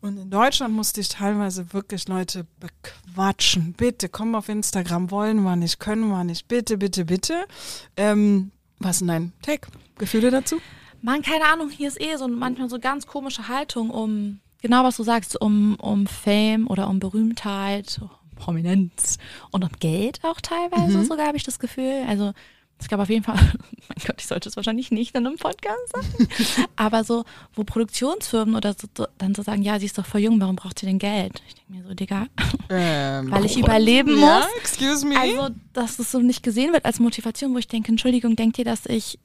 Und 0.01 0.17
in 0.17 0.29
Deutschland 0.29 0.73
musste 0.73 1.01
ich 1.01 1.09
teilweise 1.09 1.73
wirklich 1.73 2.07
Leute 2.07 2.45
bequatschen. 2.59 3.73
Bitte, 3.73 4.09
komm 4.09 4.35
auf 4.35 4.49
Instagram, 4.49 5.11
wollen 5.11 5.41
wir 5.43 5.55
nicht, 5.55 5.79
können 5.79 6.07
wir 6.09 6.23
nicht, 6.23 6.47
bitte, 6.47 6.77
bitte, 6.77 7.05
bitte. 7.05 7.45
Ähm, 7.97 8.51
was 8.79 8.97
ist 8.97 8.99
denn 9.01 9.07
dein 9.07 9.33
Take? 9.41 9.67
Gefühle 9.97 10.31
dazu? 10.31 10.57
Mann, 11.01 11.21
keine 11.21 11.45
Ahnung, 11.45 11.69
hier 11.69 11.87
ist 11.87 11.99
eh 12.01 12.15
so 12.17 12.27
manchmal 12.27 12.69
so 12.69 12.79
ganz 12.79 13.07
komische 13.07 13.47
Haltung 13.47 13.89
um, 13.89 14.39
genau 14.61 14.83
was 14.83 14.97
du 14.97 15.03
sagst, 15.03 15.39
um, 15.39 15.75
um 15.75 16.07
Fame 16.07 16.67
oder 16.67 16.89
um 16.89 16.99
Berühmtheit, 16.99 17.99
um 18.01 18.09
Prominenz 18.35 19.17
und 19.51 19.63
um 19.63 19.71
Geld 19.79 20.19
auch 20.23 20.41
teilweise 20.41 21.03
sogar, 21.05 21.27
habe 21.27 21.37
ich 21.37 21.43
das 21.43 21.59
Gefühl. 21.59 22.05
Also 22.07 22.33
es 22.79 22.87
gab 22.87 22.99
auf 22.99 23.09
jeden 23.09 23.23
Fall, 23.23 23.35
mein 23.35 24.05
Gott, 24.05 24.15
ich 24.19 24.27
sollte 24.27 24.47
es 24.47 24.55
wahrscheinlich 24.55 24.89
nicht 24.89 25.13
in 25.15 25.27
einem 25.27 25.37
Podcast 25.37 25.91
sagen, 25.93 26.27
aber 26.77 27.03
so, 27.03 27.25
wo 27.53 27.63
Produktionsfirmen 27.63 28.55
oder 28.55 28.73
so, 28.73 28.87
so, 28.97 29.05
dann 29.17 29.35
so 29.35 29.43
sagen, 29.43 29.61
ja, 29.61 29.79
sie 29.79 29.85
ist 29.85 29.97
doch 29.97 30.05
voll 30.05 30.21
jung, 30.21 30.39
warum 30.39 30.55
braucht 30.55 30.79
sie 30.79 30.85
denn 30.85 30.97
Geld? 30.97 31.41
Ich 31.47 31.55
denke 31.55 31.73
mir 31.73 31.83
so, 31.87 31.93
Digga, 31.93 32.27
Ähm, 32.71 33.31
weil 33.31 33.45
ich 33.45 33.57
überleben 33.57 34.19
ja, 34.19 34.39
muss. 34.39 34.45
excuse 34.59 35.05
me. 35.05 35.19
Also, 35.19 35.49
dass 35.73 35.97
es 35.97 36.11
so 36.11 36.19
nicht 36.19 36.43
gesehen 36.43 36.71
wird 36.71 36.85
als 36.85 36.99
Motivation, 36.99 37.53
wo 37.53 37.57
ich 37.57 37.67
denke, 37.67 37.89
Entschuldigung, 37.89 38.35
denkt 38.35 38.59
ihr, 38.59 38.65
dass 38.65 38.85
ich, 38.85 39.19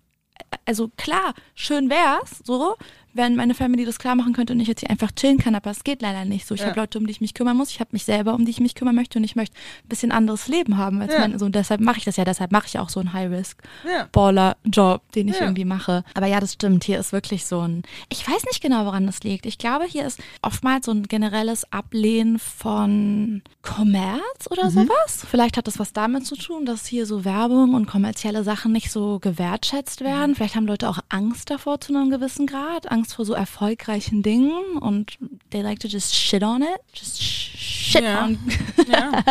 also 0.64 0.90
klar, 0.96 1.34
schön 1.54 1.90
wär's, 1.90 2.40
so, 2.42 2.76
wenn 3.14 3.36
meine 3.36 3.54
Family 3.54 3.84
das 3.84 3.98
klar 3.98 4.14
machen 4.16 4.32
könnte 4.32 4.52
und 4.52 4.60
ich 4.60 4.68
jetzt 4.68 4.80
hier 4.80 4.90
einfach 4.90 5.10
chillen 5.12 5.38
kann, 5.38 5.54
aber 5.54 5.70
es 5.70 5.84
geht 5.84 6.02
leider 6.02 6.24
nicht 6.24 6.46
so. 6.46 6.54
Ich 6.54 6.60
Ja. 6.60 6.68
habe 6.68 6.80
Leute, 6.80 6.98
um 6.98 7.06
die 7.06 7.12
ich 7.12 7.20
mich 7.20 7.32
kümmern 7.34 7.56
muss, 7.56 7.70
ich 7.70 7.80
habe 7.80 7.90
mich 7.92 8.04
selber, 8.04 8.34
um 8.34 8.44
die 8.44 8.50
ich 8.50 8.60
mich 8.60 8.74
kümmern 8.74 8.94
möchte 8.94 9.18
und 9.18 9.24
ich 9.24 9.36
möchte 9.36 9.56
ein 9.84 9.88
bisschen 9.88 10.12
anderes 10.12 10.48
Leben 10.48 10.76
haben. 10.76 11.00
Als 11.00 11.12
Ja. 11.14 11.20
mein, 11.20 11.38
so, 11.38 11.48
deshalb 11.48 11.80
mache 11.80 11.98
ich 11.98 12.04
das 12.04 12.16
ja, 12.16 12.24
deshalb 12.24 12.52
mache 12.52 12.66
ich 12.66 12.78
auch 12.78 12.88
so 12.88 13.00
einen 13.00 13.12
High-Risk. 13.12 13.62
Ja. 13.88 14.08
Baller-Job, 14.12 15.02
den 15.12 15.28
ich 15.28 15.36
Ja. 15.36 15.42
irgendwie 15.42 15.64
mache. 15.64 16.04
Aber 16.14 16.26
ja, 16.26 16.40
das 16.40 16.52
stimmt. 16.54 16.84
Hier 16.84 16.98
ist 16.98 17.12
wirklich 17.12 17.46
so 17.46 17.60
ein. 17.60 17.82
Ich 18.10 18.26
weiß 18.28 18.44
nicht 18.46 18.60
genau, 18.62 18.84
woran 18.84 19.06
das 19.06 19.22
liegt. 19.22 19.46
Ich 19.46 19.58
glaube, 19.58 19.84
hier 19.84 20.06
ist 20.06 20.20
oftmals 20.42 20.86
so 20.86 20.92
ein 20.92 21.04
generelles 21.04 21.70
Ablehnen 21.72 22.38
von 22.38 23.42
Kommerz 23.62 24.48
oder 24.50 24.70
sowas. 24.70 25.24
Vielleicht 25.30 25.56
hat 25.56 25.66
das 25.66 25.78
was 25.78 25.92
damit 25.92 26.26
zu 26.26 26.36
tun, 26.36 26.64
dass 26.66 26.86
hier 26.86 27.06
so 27.06 27.24
Werbung 27.24 27.74
und 27.74 27.86
kommerzielle 27.86 28.42
Sachen 28.44 28.72
nicht 28.72 28.90
so 28.90 29.18
gewertschätzt 29.20 30.00
werden. 30.00 30.34
Vielleicht 30.34 30.54
haben 30.56 30.66
Leute 30.66 30.88
auch 30.88 30.98
Angst 31.08 31.50
davor 31.50 31.80
zu 31.80 31.94
einem 31.94 32.10
gewissen 32.10 32.46
Grad. 32.46 32.90
Angst 32.90 33.03
vor 33.12 33.24
so 33.26 33.34
erfolgreichen 33.34 34.22
Dingen 34.22 34.78
und 34.78 35.18
they 35.50 35.60
like 35.60 35.80
to 35.80 35.88
just 35.88 36.14
shit 36.14 36.42
on 36.42 36.62
it. 36.62 36.80
Just 36.94 37.22
shit 37.22 38.02
Ja. 38.02 38.24
on 38.24 38.38
Ja. 38.88 39.22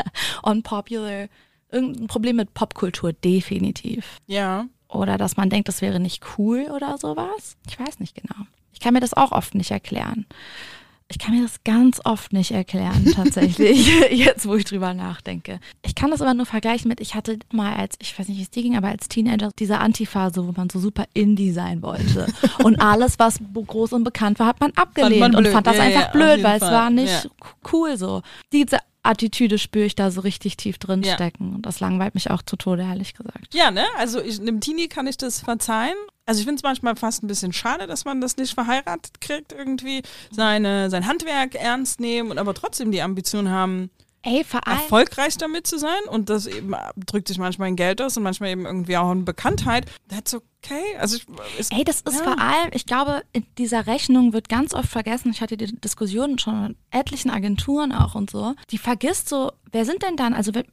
on 0.44 0.62
popular. 0.62 1.28
Irgendein 1.72 2.06
Problem 2.08 2.36
mit 2.36 2.54
Popkultur, 2.54 3.14
definitiv. 3.14 4.20
ja. 4.28 4.68
Oder 4.90 5.18
dass 5.18 5.38
man 5.38 5.50
denkt, 5.50 5.68
das 5.68 5.82
wäre 5.82 6.00
nicht 6.00 6.24
cool 6.38 6.68
oder 6.72 7.00
sowas. 7.00 7.58
Ich 7.68 7.80
weiß 7.80 8.00
nicht 8.00 8.14
genau. 8.14 8.46
Ich 8.74 8.80
kann 8.80 8.94
mir 8.94 9.00
das 9.00 9.16
auch 9.16 9.32
oft 9.32 9.56
nicht 9.56 9.72
erklären. 9.72 10.28
Ich 11.14 11.20
kann 11.20 11.36
mir 11.36 11.44
das 11.44 11.64
ganz 11.64 12.02
oft 12.06 12.34
nicht 12.34 12.50
erklären, 12.50 13.06
tatsächlich, 13.14 13.88
jetzt 14.12 14.48
wo 14.48 14.56
ich 14.56 14.66
drüber 14.66 14.96
nachdenke. 14.96 15.60
Ich 15.86 15.94
kann 15.94 16.10
das 16.10 16.24
aber 16.24 16.34
nur 16.34 16.48
vergleichen 16.48 16.90
mit, 16.90 17.00
ich 17.00 17.14
hatte 17.14 17.38
mal 17.52 17.76
als, 17.76 17.98
ich 18.02 18.18
weiß 18.18 18.28
nicht, 18.30 18.40
wie 18.40 18.42
es 18.42 18.50
dir 18.50 18.64
ging, 18.64 18.76
aber 18.76 18.88
als 18.88 19.10
Teenager 19.10 19.52
diese 19.60 19.78
Antiphase, 19.78 20.48
wo 20.48 20.52
man 20.58 20.72
so 20.72 20.80
super 20.80 21.06
Indie 21.14 21.52
sein 21.52 21.84
wollte. 21.84 22.26
Und 22.64 22.82
alles, 22.82 23.20
was 23.20 23.40
groß 23.54 23.94
und 23.94 24.04
bekannt 24.04 24.40
war, 24.40 24.48
hat 24.48 24.60
man 24.60 24.72
abgelehnt 24.76 25.20
man 25.20 25.36
und 25.36 25.48
fand 25.50 25.68
das 25.68 25.78
Ja, 25.78 25.84
ja, 25.84 25.90
einfach 25.90 26.06
auf 26.08 26.12
blöd, 26.14 26.44
weil 26.44 26.56
es 26.58 26.64
Fall. 26.64 26.72
war 26.74 26.90
nicht 26.90 27.24
Ja. 27.24 27.30
cool 27.72 27.96
so. 27.96 28.24
Diese 28.52 28.78
Attitüde 29.04 29.58
spüre 29.58 29.86
ich 29.86 29.96
da 29.96 30.10
so 30.12 30.22
richtig 30.22 30.58
tief 30.58 30.78
drin 30.78 31.04
Ja. 31.04 31.14
stecken. 31.16 31.54
Und 31.56 31.66
das 31.66 31.80
langweilt 31.82 32.16
mich 32.16 32.32
auch 32.32 32.42
zu 32.42 32.56
Tode, 32.56 32.84
ehrlich 32.84 33.14
gesagt. 33.14 33.54
Ja, 33.54 33.70
ne? 33.70 33.84
Also 33.98 34.22
ich, 34.22 34.40
einem 34.40 34.62
Teenie 34.62 34.88
kann 34.88 35.08
ich 35.08 35.18
das 35.18 35.42
verzeihen. 35.42 35.96
Also 36.26 36.40
ich 36.40 36.46
finde 36.46 36.60
es 36.60 36.64
manchmal 36.64 36.96
fast 36.96 37.22
ein 37.22 37.28
bisschen 37.28 37.52
schade, 37.52 37.86
dass 37.86 38.06
man 38.06 38.22
das 38.22 38.38
nicht 38.38 38.54
verheiratet 38.54 39.20
kriegt, 39.20 39.52
irgendwie 39.52 40.02
seine, 40.32 40.90
sein 40.90 41.06
Handwerk 41.06 41.56
ernst 41.56 42.00
nehmen 42.00 42.32
und 42.32 42.38
aber 42.38 42.54
trotzdem 42.54 42.92
die 42.92 43.02
Ambition 43.02 43.50
haben, 43.50 43.90
Ey, 44.24 44.44
vor 44.44 44.66
allem. 44.66 44.78
erfolgreich 44.80 45.38
damit 45.38 45.68
zu 45.68 45.78
sein. 45.78 46.02
Und 46.10 46.30
das 46.30 46.48
eben 46.48 46.74
drückt 47.06 47.28
sich 47.28 47.38
manchmal 47.38 47.68
in 47.68 47.76
Geld 47.76 48.02
aus 48.02 48.16
und 48.18 48.24
manchmal 48.24 48.50
eben 48.50 48.66
irgendwie 48.66 48.96
auch 48.98 49.12
in 49.12 49.26
Bekanntheit. 49.26 49.86
That's 50.08 50.34
okay. 50.34 50.96
Also 50.98 51.18
ich, 51.18 51.26
es, 51.60 51.72
Ey, 51.72 51.84
das 51.84 52.02
ist 52.02 52.20
ja. 52.20 52.24
vor 52.24 52.40
allem, 52.40 52.70
ich 52.72 52.86
glaube, 52.86 53.24
in 53.34 53.46
dieser 53.58 53.86
Rechnung 53.86 54.32
wird 54.32 54.48
ganz 54.48 54.74
oft 54.74 54.88
vergessen, 54.90 55.32
ich 55.32 55.42
hatte 55.42 55.58
die 55.58 55.76
Diskussion 55.80 56.40
schon 56.40 56.68
mit 56.70 56.78
etlichen 56.92 57.30
Agenturen 57.30 57.92
auch 57.92 58.16
und 58.16 58.30
so, 58.30 58.56
die 58.72 58.78
vergisst 58.78 59.28
so, 59.28 59.52
wer 59.74 59.84
sind 59.84 60.04
denn 60.04 60.16
dann, 60.16 60.34
also 60.34 60.54
wer, 60.56 60.64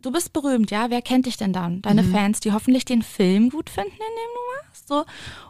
du 0.00 0.10
bist 0.10 0.32
berühmt, 0.32 0.70
ja, 0.70 0.88
wer 0.88 1.02
kennt 1.02 1.26
dich 1.26 1.36
denn 1.36 1.52
dann? 1.52 1.82
Deine 1.82 2.02
Mhm. 2.04 2.12
Fans, 2.12 2.40
die 2.40 2.52
hoffentlich 2.52 2.86
den 2.86 3.02
Film 3.02 3.50
gut 3.50 3.68
finden, 3.68 3.92
in 3.92 3.98
dem 3.98 4.06
du 4.34 4.66
machst, 4.66 4.88
so. 4.88 5.04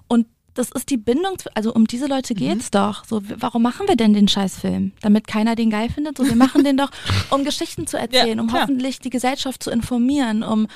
Und 0.09 0.27
das 0.55 0.71
ist 0.71 0.91
die 0.91 0.97
Bindung, 0.97 1.37
also 1.55 1.75
um 1.75 1.87
diese 1.87 2.07
Leute 2.07 2.35
geht's 2.35 2.71
doch. 2.71 3.05
So, 3.05 3.23
warum 3.39 3.63
machen 3.63 3.89
wir 3.89 3.97
denn 3.97 4.15
den 4.15 4.29
Scheißfilm? 4.29 4.93
Damit 5.03 5.27
keiner 5.27 5.57
den 5.57 5.71
geil 5.71 5.89
findet? 5.91 6.17
So, 6.17 6.25
wir 6.25 6.37
machen 6.37 6.65
den 6.65 6.77
doch, 6.77 6.91
um 7.31 7.45
Geschichten 7.45 7.87
zu 7.87 7.99
erzählen, 7.99 8.39
um 8.41 8.47
klar. 8.47 8.63
hoffentlich 8.63 9.01
die 9.01 9.11
Gesellschaft 9.11 9.63
zu 9.63 9.71
informieren, 9.71 10.43
um 10.43 10.69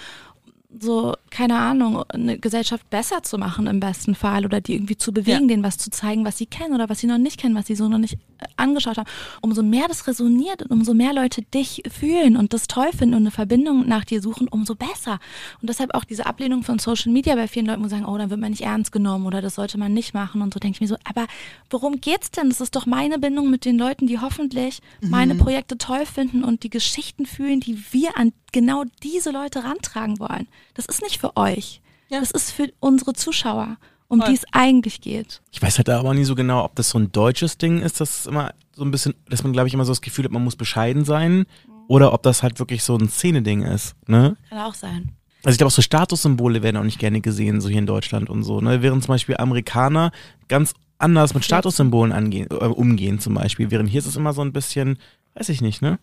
so, 0.81 1.15
keine 1.31 1.57
Ahnung, 1.59 2.03
eine 2.09 2.39
Gesellschaft 2.39 2.89
besser 2.91 3.23
zu 3.23 3.39
machen 3.39 3.67
im 3.67 3.81
besten 3.81 4.15
Fall 4.15 4.45
oder 4.45 4.61
die 4.61 4.75
irgendwie 4.75 4.97
zu 4.97 5.13
bewegen, 5.13 5.43
Ja. 5.43 5.47
denen 5.49 5.63
was 5.63 5.79
zu 5.79 5.91
zeigen, 5.91 6.25
was 6.25 6.39
sie 6.39 6.47
kennen 6.47 6.75
oder 6.75 6.89
was 6.89 6.99
sie 7.01 7.07
noch 7.07 7.19
nicht 7.19 7.39
kennen, 7.39 7.55
was 7.55 7.67
sie 7.67 7.75
so 7.75 7.89
noch 7.89 7.99
nicht 7.99 8.15
äh, 8.15 8.47
angeschaut 8.57 8.97
haben. 8.99 9.09
Umso 9.43 9.63
mehr 9.63 9.89
das 9.89 10.07
resoniert 10.07 10.63
und 10.63 10.71
umso 10.71 10.95
mehr 10.95 11.13
Leute 11.13 11.43
dich 11.43 11.83
fühlen 11.91 12.37
und 12.37 12.53
das 12.53 12.67
toll 12.67 12.91
finden 12.97 13.15
und 13.15 13.23
eine 13.23 13.31
Verbindung 13.31 13.87
nach 13.87 14.05
dir 14.05 14.21
suchen, 14.23 14.49
umso 14.49 14.75
besser. 14.75 15.19
Und 15.61 15.69
deshalb 15.69 15.95
auch 15.95 16.05
diese 16.05 16.27
Ablehnung 16.27 16.63
von 16.63 16.79
Social 16.79 17.13
Media 17.13 17.35
bei 17.35 17.49
vielen 17.49 17.67
Leuten, 17.67 17.81
wo 17.83 17.85
sie 17.85 17.91
sagen, 17.91 18.05
oh, 18.07 18.17
dann 18.19 18.31
wird 18.31 18.41
man 18.41 18.51
nicht 18.51 18.63
ernst 18.63 18.93
genommen 18.93 19.27
oder 19.27 19.41
das 19.43 19.55
sollte 19.57 19.79
man 19.79 19.93
nicht 19.95 20.15
machen 20.15 20.43
und 20.43 20.53
so 20.55 20.61
denke 20.61 20.77
ich 20.77 20.81
mir 20.81 20.89
so, 20.89 20.97
aber 21.05 21.27
worum 21.71 22.01
geht's 22.01 22.31
denn? 22.31 22.49
Das 22.49 22.61
ist 22.61 22.75
doch 22.77 22.87
meine 22.87 23.19
Bindung 23.19 23.51
mit 23.51 23.65
den 23.65 23.79
Leuten, 23.79 24.07
die 24.07 24.19
hoffentlich 24.19 24.81
meine 25.01 25.35
Mhm. 25.35 25.39
Projekte 25.39 25.79
toll 25.79 26.07
finden 26.07 26.45
und 26.45 26.63
die 26.63 26.71
Geschichten 26.71 27.27
fühlen, 27.27 27.61
die 27.61 27.79
wir 27.93 28.17
an 28.17 28.33
genau 28.53 28.85
diese 29.03 29.31
Leute 29.31 29.63
rantragen 29.65 30.19
wollen. 30.21 30.49
Das 30.75 30.87
ist 30.87 31.03
nicht 31.03 31.18
für 31.19 31.37
euch. 31.37 31.81
Ja. 32.09 32.21
Das 32.21 32.31
ist 32.31 32.51
für 32.51 32.73
unsere 32.81 33.13
Zuschauer, 33.13 33.77
um 34.09 34.21
Voll. 34.21 34.31
die 34.31 34.37
es 34.37 34.45
eigentlich 34.53 35.01
geht. 35.01 35.43
Ich 35.51 35.61
weiß 35.61 35.79
halt 35.79 35.91
aber 35.91 36.15
nie 36.15 36.25
so 36.25 36.35
genau, 36.35 36.65
ob 36.65 36.75
das 36.77 36.91
so 36.91 36.99
ein 36.99 37.13
deutsches 37.13 37.59
Ding 37.59 37.81
ist, 37.81 38.01
das 38.01 38.27
immer 38.27 38.55
so 38.75 38.85
ein 38.85 38.91
bisschen, 38.91 39.15
dass 39.29 39.43
man, 39.43 39.53
glaube 39.53 39.69
ich, 39.69 39.75
immer 39.75 39.85
so 39.85 39.93
das 39.93 40.01
Gefühl 40.01 40.25
hat, 40.25 40.33
man 40.33 40.45
muss 40.45 40.57
bescheiden 40.57 41.05
sein. 41.05 41.47
Oder 41.89 42.13
ob 42.13 42.23
das 42.23 42.43
halt 42.43 42.59
wirklich 42.59 42.83
so 42.83 42.97
ein 42.97 43.09
Szeneding 43.09 43.63
ist. 43.63 43.97
Ne? 44.07 44.37
Kann 44.51 44.59
auch 44.59 44.75
sein. 44.75 45.13
Also 45.43 45.55
ich 45.55 45.59
glaube 45.59 45.69
auch 45.69 45.75
so 45.75 45.83
Statussymbole 45.83 46.63
werden 46.63 46.77
auch 46.77 46.85
nicht 46.85 46.99
gerne 46.99 47.21
gesehen, 47.21 47.61
so 47.61 47.69
hier 47.69 47.79
in 47.79 47.87
Deutschland 47.87 48.29
und 48.29 48.43
so. 48.43 48.61
Ne? 48.61 48.83
Während 48.83 49.03
zum 49.03 49.15
Beispiel 49.15 49.37
Amerikaner 49.39 50.13
ganz 50.49 50.75
anders 50.99 51.33
mit 51.33 51.45
Statussymbolen 51.45 52.13
angehen, 52.13 52.49
äh, 52.51 52.65
umgehen 52.67 53.21
zum 53.21 53.35
Beispiel. 53.35 53.71
Während 53.71 53.89
hier 53.89 54.01
ist 54.01 54.07
es 54.07 54.17
immer 54.17 54.33
so 54.33 54.43
ein 54.43 54.53
bisschen, 54.53 54.99
weiß 55.35 55.49
ich 55.49 55.61
nicht, 55.61 55.81
ne? 55.81 55.99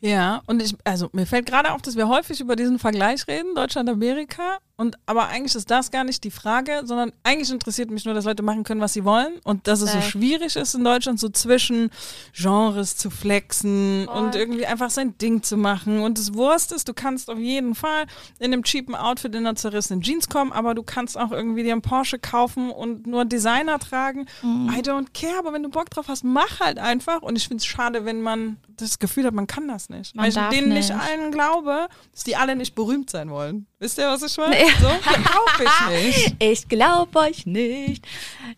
Ja, 0.00 0.42
und 0.46 0.62
ich, 0.62 0.76
also 0.84 1.08
mir 1.12 1.26
fällt 1.26 1.46
gerade 1.46 1.72
auf, 1.72 1.82
dass 1.82 1.96
wir 1.96 2.08
häufig 2.08 2.40
über 2.40 2.54
diesen 2.56 2.78
Vergleich 2.78 3.26
reden, 3.26 3.54
Deutschland-Amerika. 3.54 4.58
Und 4.80 4.96
aber 5.06 5.26
eigentlich 5.26 5.56
ist 5.56 5.72
das 5.72 5.90
gar 5.90 6.04
nicht 6.04 6.22
die 6.22 6.30
Frage, 6.30 6.82
sondern 6.84 7.10
eigentlich 7.24 7.50
interessiert 7.50 7.90
mich 7.90 8.04
nur, 8.04 8.14
dass 8.14 8.24
Leute 8.24 8.44
machen 8.44 8.62
können, 8.62 8.80
was 8.80 8.92
sie 8.92 9.04
wollen. 9.04 9.40
Und 9.42 9.66
dass 9.66 9.80
es 9.80 9.92
so 9.92 10.00
schwierig 10.00 10.54
ist 10.54 10.74
in 10.76 10.84
Deutschland, 10.84 11.18
so 11.18 11.28
zwischen 11.28 11.90
Genres 12.32 12.96
zu 12.96 13.10
flexen 13.10 14.06
und 14.06 14.36
irgendwie 14.36 14.66
einfach 14.66 14.90
sein 14.90 15.18
Ding 15.18 15.42
zu 15.42 15.56
machen. 15.56 15.98
Und 15.98 16.16
das 16.16 16.32
Wurst 16.34 16.70
ist, 16.70 16.88
du 16.88 16.94
kannst 16.94 17.28
auf 17.28 17.38
jeden 17.38 17.74
Fall 17.74 18.06
in 18.38 18.52
einem 18.52 18.62
cheapen 18.62 18.94
Outfit 18.94 19.34
in 19.34 19.48
einer 19.48 19.56
zerrissenen 19.56 20.00
Jeans 20.00 20.28
kommen, 20.28 20.52
aber 20.52 20.76
du 20.76 20.84
kannst 20.84 21.18
auch 21.18 21.32
irgendwie 21.32 21.64
dir 21.64 21.72
einen 21.72 21.82
Porsche 21.82 22.20
kaufen 22.20 22.70
und 22.70 23.04
nur 23.08 23.24
Designer 23.24 23.80
tragen. 23.80 24.26
I 24.44 24.80
don't 24.80 25.08
care, 25.12 25.40
aber 25.40 25.52
wenn 25.52 25.64
du 25.64 25.70
Bock 25.70 25.90
drauf 25.90 26.06
hast, 26.06 26.22
mach 26.22 26.60
halt 26.60 26.78
einfach. 26.78 27.22
Und 27.22 27.34
ich 27.34 27.48
finde 27.48 27.62
es 27.62 27.66
schade, 27.66 28.04
wenn 28.04 28.22
man 28.22 28.58
das 28.76 29.00
Gefühl 29.00 29.24
hat, 29.24 29.34
man 29.34 29.48
kann 29.48 29.66
das 29.66 29.88
nicht. 29.88 30.14
Man 30.14 30.32
Weil 30.32 30.50
ich 30.52 30.58
denen 30.60 30.72
nicht. 30.72 30.92
allen 30.92 31.32
glaube, 31.32 31.88
dass 32.12 32.22
die 32.22 32.36
alle 32.36 32.54
nicht 32.54 32.76
berühmt 32.76 33.10
sein 33.10 33.30
wollen. 33.30 33.66
Wisst 33.80 33.98
ihr, 33.98 34.08
was 34.08 34.22
ich 34.22 34.36
meine? 34.36 34.56
So 34.80 34.88
glaube 34.88 35.64
ich 35.64 36.04
nicht. 36.16 36.36
Ich 36.40 36.68
glaube 36.68 37.18
euch 37.20 37.46
nicht. 37.46 38.04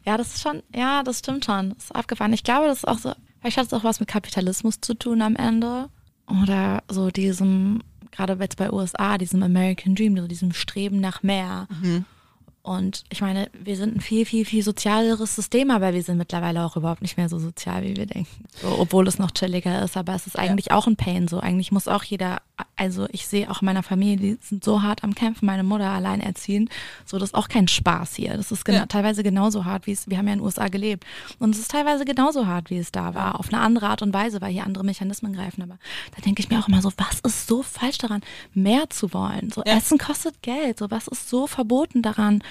Ja, 0.06 0.16
das 0.16 0.34
ist 0.34 0.42
schon, 0.42 0.62
ja, 0.74 1.02
das 1.02 1.18
stimmt 1.18 1.44
schon. 1.44 1.74
Das 1.74 1.84
ist 1.84 1.94
abgefahren. 1.94 2.32
Ich 2.32 2.42
glaube, 2.42 2.66
das 2.66 2.78
ist 2.78 2.88
auch 2.88 2.98
so, 2.98 3.12
vielleicht 3.40 3.58
hat 3.58 3.66
es 3.66 3.74
auch 3.74 3.84
was 3.84 4.00
mit 4.00 4.08
Kapitalismus 4.08 4.80
zu 4.80 4.94
tun 4.94 5.20
am 5.20 5.36
Ende. 5.36 5.90
Oder 6.42 6.82
so 6.88 7.10
diesem, 7.10 7.82
gerade 8.12 8.36
jetzt 8.40 8.56
bei 8.56 8.72
USA, 8.72 9.18
diesem 9.18 9.42
American 9.42 9.94
Dream, 9.94 10.16
so 10.16 10.26
diesem 10.26 10.52
Streben 10.54 11.00
nach 11.00 11.22
mehr. 11.22 11.68
Und 12.62 13.04
ich 13.08 13.22
meine, 13.22 13.48
wir 13.52 13.74
sind 13.76 13.96
ein 13.96 14.00
viel, 14.00 14.26
viel, 14.26 14.44
viel 14.44 14.62
sozialeres 14.62 15.34
System, 15.34 15.70
aber 15.70 15.94
wir 15.94 16.02
sind 16.02 16.18
mittlerweile 16.18 16.62
auch 16.64 16.76
überhaupt 16.76 17.00
nicht 17.00 17.16
mehr 17.16 17.28
so 17.30 17.38
sozial, 17.38 17.82
wie 17.84 17.96
wir 17.96 18.04
denken. 18.04 18.44
So, 18.60 18.68
obwohl 18.78 19.08
es 19.08 19.18
noch 19.18 19.30
chilliger 19.30 19.82
ist, 19.82 19.96
aber 19.96 20.14
es 20.14 20.26
ist 20.26 20.38
eigentlich 20.38 20.70
auch 20.70 20.86
ein 20.86 20.96
Pain 20.96 21.26
so. 21.26 21.40
Eigentlich 21.40 21.72
muss 21.72 21.88
auch 21.88 22.04
jeder, 22.04 22.42
also 22.76 23.06
ich 23.12 23.26
sehe 23.26 23.50
auch 23.50 23.62
in 23.62 23.66
meiner 23.66 23.82
Familie, 23.82 24.16
die 24.18 24.38
sind 24.46 24.62
so 24.62 24.82
hart 24.82 25.04
am 25.04 25.14
Kämpfen, 25.14 25.46
meine 25.46 25.62
Mutter 25.62 25.88
allein 25.90 26.20
erziehen. 26.20 26.68
So, 27.06 27.18
das 27.18 27.30
ist 27.30 27.34
auch 27.34 27.48
kein 27.48 27.66
Spaß 27.66 28.14
hier. 28.16 28.36
Das 28.36 28.52
ist 28.52 28.64
genau, 28.66 28.80
Ja. 28.80 28.86
teilweise 28.86 29.22
genauso 29.22 29.64
hart, 29.64 29.86
wie 29.86 29.92
es, 29.92 30.10
wir 30.10 30.18
haben 30.18 30.26
ja 30.26 30.34
in 30.34 30.40
den 30.40 30.44
USA 30.44 30.68
gelebt. 30.68 31.04
Und 31.38 31.54
es 31.54 31.60
ist 31.62 31.70
teilweise 31.70 32.04
genauso 32.04 32.46
hart, 32.46 32.68
wie 32.68 32.76
es 32.78 32.92
da 32.92 33.14
war. 33.14 33.40
Auf 33.40 33.48
eine 33.52 33.62
andere 33.62 33.88
Art 33.88 34.02
und 34.02 34.12
Weise, 34.12 34.42
weil 34.42 34.52
hier 34.52 34.64
andere 34.66 34.84
Mechanismen 34.84 35.32
greifen. 35.32 35.62
Aber 35.62 35.78
da 36.14 36.20
denke 36.20 36.42
ich 36.42 36.50
mir 36.50 36.58
auch 36.60 36.68
immer 36.68 36.82
so, 36.82 36.92
was 36.98 37.20
ist 37.20 37.46
so 37.46 37.62
falsch 37.62 37.96
daran, 37.98 38.20
mehr 38.52 38.90
zu 38.90 39.14
wollen? 39.14 39.50
So, 39.50 39.62
Ja. 39.64 39.78
Essen 39.78 39.96
kostet 39.96 40.42
Geld. 40.42 40.78
So, 40.78 40.90
was 40.90 41.08
ist 41.08 41.30
so 41.30 41.46
verboten 41.46 42.02
daran, 42.02 42.42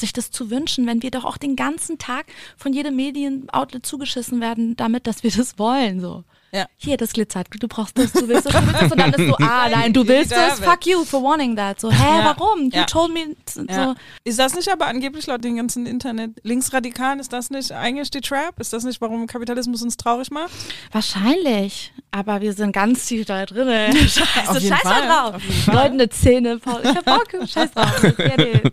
sich 0.00 0.12
das 0.12 0.30
zu 0.30 0.50
wünschen, 0.50 0.86
wenn 0.86 1.02
wir 1.02 1.10
doch 1.10 1.24
auch 1.24 1.36
den 1.36 1.56
ganzen 1.56 1.98
Tag 1.98 2.26
von 2.56 2.72
jedem 2.72 2.96
Medien-Outlet 2.96 3.84
zugeschissen 3.86 4.40
werden, 4.40 4.76
damit, 4.76 5.06
dass 5.06 5.22
wir 5.22 5.30
das 5.30 5.58
wollen, 5.58 6.00
so. 6.00 6.24
Ja. 6.52 6.66
Hier, 6.76 6.96
das 6.96 7.12
glitzert, 7.12 7.48
du 7.58 7.68
brauchst 7.68 7.98
das, 7.98 8.12
du 8.12 8.28
willst 8.28 8.46
das, 8.46 8.54
du 8.54 8.66
willst 8.66 8.80
das 8.82 8.92
und 8.92 8.98
dann 8.98 9.12
ist 9.12 9.26
so, 9.28 9.36
ah, 9.44 9.68
nein, 9.68 9.92
du 9.92 10.06
willst 10.06 10.30
das, 10.32 10.60
fuck 10.60 10.86
you 10.86 11.04
for 11.04 11.20
wanting 11.22 11.56
that. 11.56 11.78
So, 11.80 11.90
hä, 11.90 11.96
Ja. 12.20 12.34
warum? 12.38 12.66
You 12.66 12.70
Ja. 12.78 12.84
told 12.84 13.12
me, 13.12 13.34
so. 13.46 13.94
Ist 14.24 14.38
das 14.38 14.54
nicht 14.54 14.68
aber 14.70 14.86
angeblich 14.86 15.26
laut 15.26 15.42
den 15.44 15.56
ganzen 15.56 15.84
Internet-Linksradikalen, 15.86 17.18
ist 17.20 17.32
das 17.32 17.50
nicht 17.50 17.72
eigentlich 17.72 18.10
die 18.10 18.20
Trap? 18.20 18.58
Ist 18.60 18.72
das 18.72 18.84
nicht, 18.84 19.00
warum 19.00 19.26
Kapitalismus 19.26 19.82
uns 19.82 19.96
traurig 19.96 20.30
macht? 20.30 20.52
Wahrscheinlich, 20.92 21.92
aber 22.10 22.40
wir 22.40 22.52
sind 22.54 22.72
ganz 22.72 23.06
tief 23.06 23.26
da 23.26 23.44
drin. 23.44 23.94
Scheiße, 24.08 24.48
Auf 24.50 24.58
jeden 24.58 24.76
scheiß 24.76 24.82
drauf. 24.82 25.42
Leute, 25.66 25.78
eine 25.92 26.08
Zähne, 26.08 26.58
Paul. 26.58 26.80
Ich 26.84 26.88
hab 26.96 27.04
Bock, 27.04 27.28
scheiß 27.48 27.70
drauf. 27.72 28.02
It. 28.04 28.72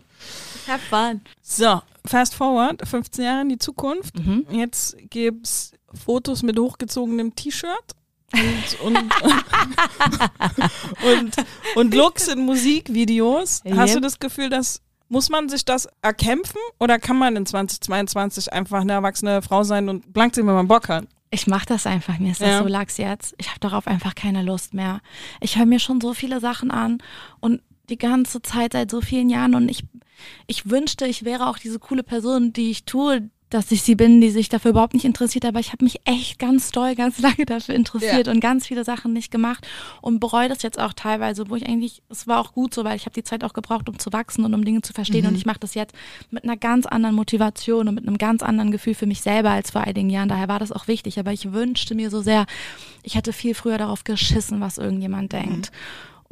Have 0.67 0.80
fun. 0.89 1.21
So, 1.41 1.82
fast 2.06 2.36
forward, 2.36 2.88
15 2.88 3.23
Jahre 3.26 3.41
in 3.41 3.49
die 3.49 3.58
Zukunft. 3.58 4.17
Mhm. 4.17 4.45
Jetzt 4.52 4.95
gibt's 5.10 5.71
Fotos 5.93 6.43
mit 6.43 6.58
hochgezogenem 6.60 7.36
T-Shirt. 7.36 7.95
Und, 8.34 8.82
und, 8.97 9.13
und, 11.06 11.36
und 11.76 11.93
Looks 11.93 12.28
in 12.28 12.45
Musikvideos. 12.45 13.62
Hast 13.76 13.89
Ja. 13.89 13.95
du 13.95 14.02
das 14.02 14.19
Gefühl, 14.19 14.49
dass 14.49 14.82
muss 15.10 15.30
man 15.30 15.47
sich 15.47 15.63
das 15.63 15.88
erkämpfen 16.02 16.58
oder 16.80 16.97
kann 16.97 17.17
man 17.17 17.36
in 17.36 17.45
2022 17.45 18.52
einfach 18.52 18.82
eine 18.82 18.93
erwachsene 18.93 19.43
Frau 19.43 19.63
sein 19.63 19.88
und 19.88 20.12
blank 20.12 20.34
sehen, 20.34 20.47
wenn 20.47 20.56
man 20.56 20.67
Bock 20.67 20.89
hat? 20.89 21.06
Ich 21.30 21.45
mach 21.45 21.65
das 21.65 21.86
einfach, 21.86 22.17
mir 22.17 22.32
ist 22.32 22.41
das 22.41 22.47
Ja. 22.49 22.60
so 22.63 22.67
lax 22.67 22.97
jetzt. 22.97 23.36
Ich 23.38 23.49
habe 23.49 23.60
darauf 23.60 23.86
einfach 23.86 24.15
keine 24.15 24.41
Lust 24.41 24.73
mehr. 24.73 25.02
Ich 25.39 25.58
höre 25.58 25.67
mir 25.67 25.80
schon 25.80 26.02
so 26.02 26.13
viele 26.15 26.39
Sachen 26.39 26.71
an 26.71 26.97
und 27.41 27.62
die 27.89 27.97
ganze 27.99 28.41
Zeit 28.41 28.73
seit 28.73 28.89
so 28.89 29.02
vielen 29.02 29.30
Jahren 29.30 29.54
und 29.54 29.69
ich, 29.69 29.84
ich 30.48 30.70
wünschte, 30.70 31.06
ich 31.06 31.26
wäre 31.26 31.48
auch 31.48 31.58
diese 31.58 31.80
coole 31.80 32.04
Person, 32.04 32.54
die 32.54 32.72
ich 32.72 32.86
tue, 32.86 33.30
dass 33.50 33.72
ich 33.72 33.84
sie 33.84 33.94
bin, 33.94 34.20
die 34.20 34.32
sich 34.32 34.50
dafür 34.50 34.72
überhaupt 34.72 34.96
nicht 34.96 35.06
interessiert, 35.06 35.46
aber 35.46 35.60
ich 35.60 35.72
habe 35.74 35.84
mich 35.84 36.00
echt 36.06 36.40
ganz 36.40 36.72
doll, 36.72 36.96
ganz 36.96 37.20
lange 37.22 37.46
dafür 37.46 37.76
interessiert 37.76 38.26
Ja. 38.26 38.34
und 38.34 38.40
ganz 38.40 38.66
viele 38.66 38.84
Sachen 38.84 39.14
nicht 39.14 39.30
gemacht 39.32 39.68
und 40.02 40.20
bereue 40.20 40.50
das 40.50 40.64
jetzt 40.64 40.80
auch 40.80 40.94
teilweise, 40.94 41.50
wo 41.52 41.56
ich 41.56 41.68
eigentlich, 41.68 42.02
es 42.10 42.28
war 42.28 42.40
auch 42.40 42.54
gut 42.54 42.74
so, 42.74 42.84
weil 42.84 42.96
ich 42.96 43.06
habe 43.06 43.14
die 43.14 43.24
Zeit 43.24 43.44
auch 43.44 43.54
gebraucht, 43.54 43.90
um 43.90 44.00
zu 44.00 44.12
wachsen 44.12 44.44
und 44.44 44.56
um 44.56 44.66
Dinge 44.66 44.82
zu 44.82 44.92
verstehen. 44.92 45.28
Und 45.28 45.36
ich 45.36 45.46
mache 45.46 45.60
das 45.60 45.76
jetzt 45.76 45.94
mit 46.32 46.44
einer 46.44 46.58
ganz 46.58 46.88
anderen 46.88 47.16
Motivation 47.16 47.88
und 47.88 47.94
mit 47.94 48.08
einem 48.08 48.18
ganz 48.18 48.42
anderen 48.42 48.72
Gefühl 48.72 48.96
für 48.96 49.06
mich 49.06 49.22
selber 49.22 49.52
als 49.52 49.70
vor 49.70 49.82
einigen 49.82 50.10
Jahren, 50.10 50.30
daher 50.30 50.48
war 50.48 50.58
das 50.58 50.72
auch 50.72 50.88
wichtig, 50.88 51.20
aber 51.20 51.32
ich 51.32 51.54
wünschte 51.54 51.94
mir 51.94 52.10
so 52.10 52.22
sehr, 52.22 52.48
ich 53.04 53.14
hätte 53.14 53.34
viel 53.34 53.54
früher 53.54 53.78
darauf 53.78 54.04
geschissen, 54.04 54.62
was 54.62 54.80
irgendjemand 54.80 55.32
denkt 55.32 55.72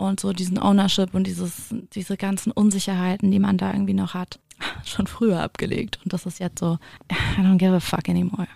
und 0.02 0.20
so 0.20 0.34
diesen 0.34 0.62
Ownership 0.62 1.14
und 1.14 1.26
dieses, 1.26 1.74
diese 1.94 2.18
ganzen 2.18 2.52
Unsicherheiten, 2.52 3.32
die 3.32 3.40
man 3.40 3.58
da 3.58 3.72
irgendwie 3.72 3.94
noch 3.94 4.14
hat, 4.14 4.40
schon 4.86 5.08
früher 5.08 5.42
abgelegt. 5.42 6.00
Und 6.04 6.14
das 6.14 6.26
ist 6.26 6.40
jetzt 6.40 6.60
so, 6.60 6.78
I 7.12 7.42
don't 7.42 7.58
give 7.58 7.74
a 7.76 7.80
fuck 7.80 8.10
anymore. 8.10 8.48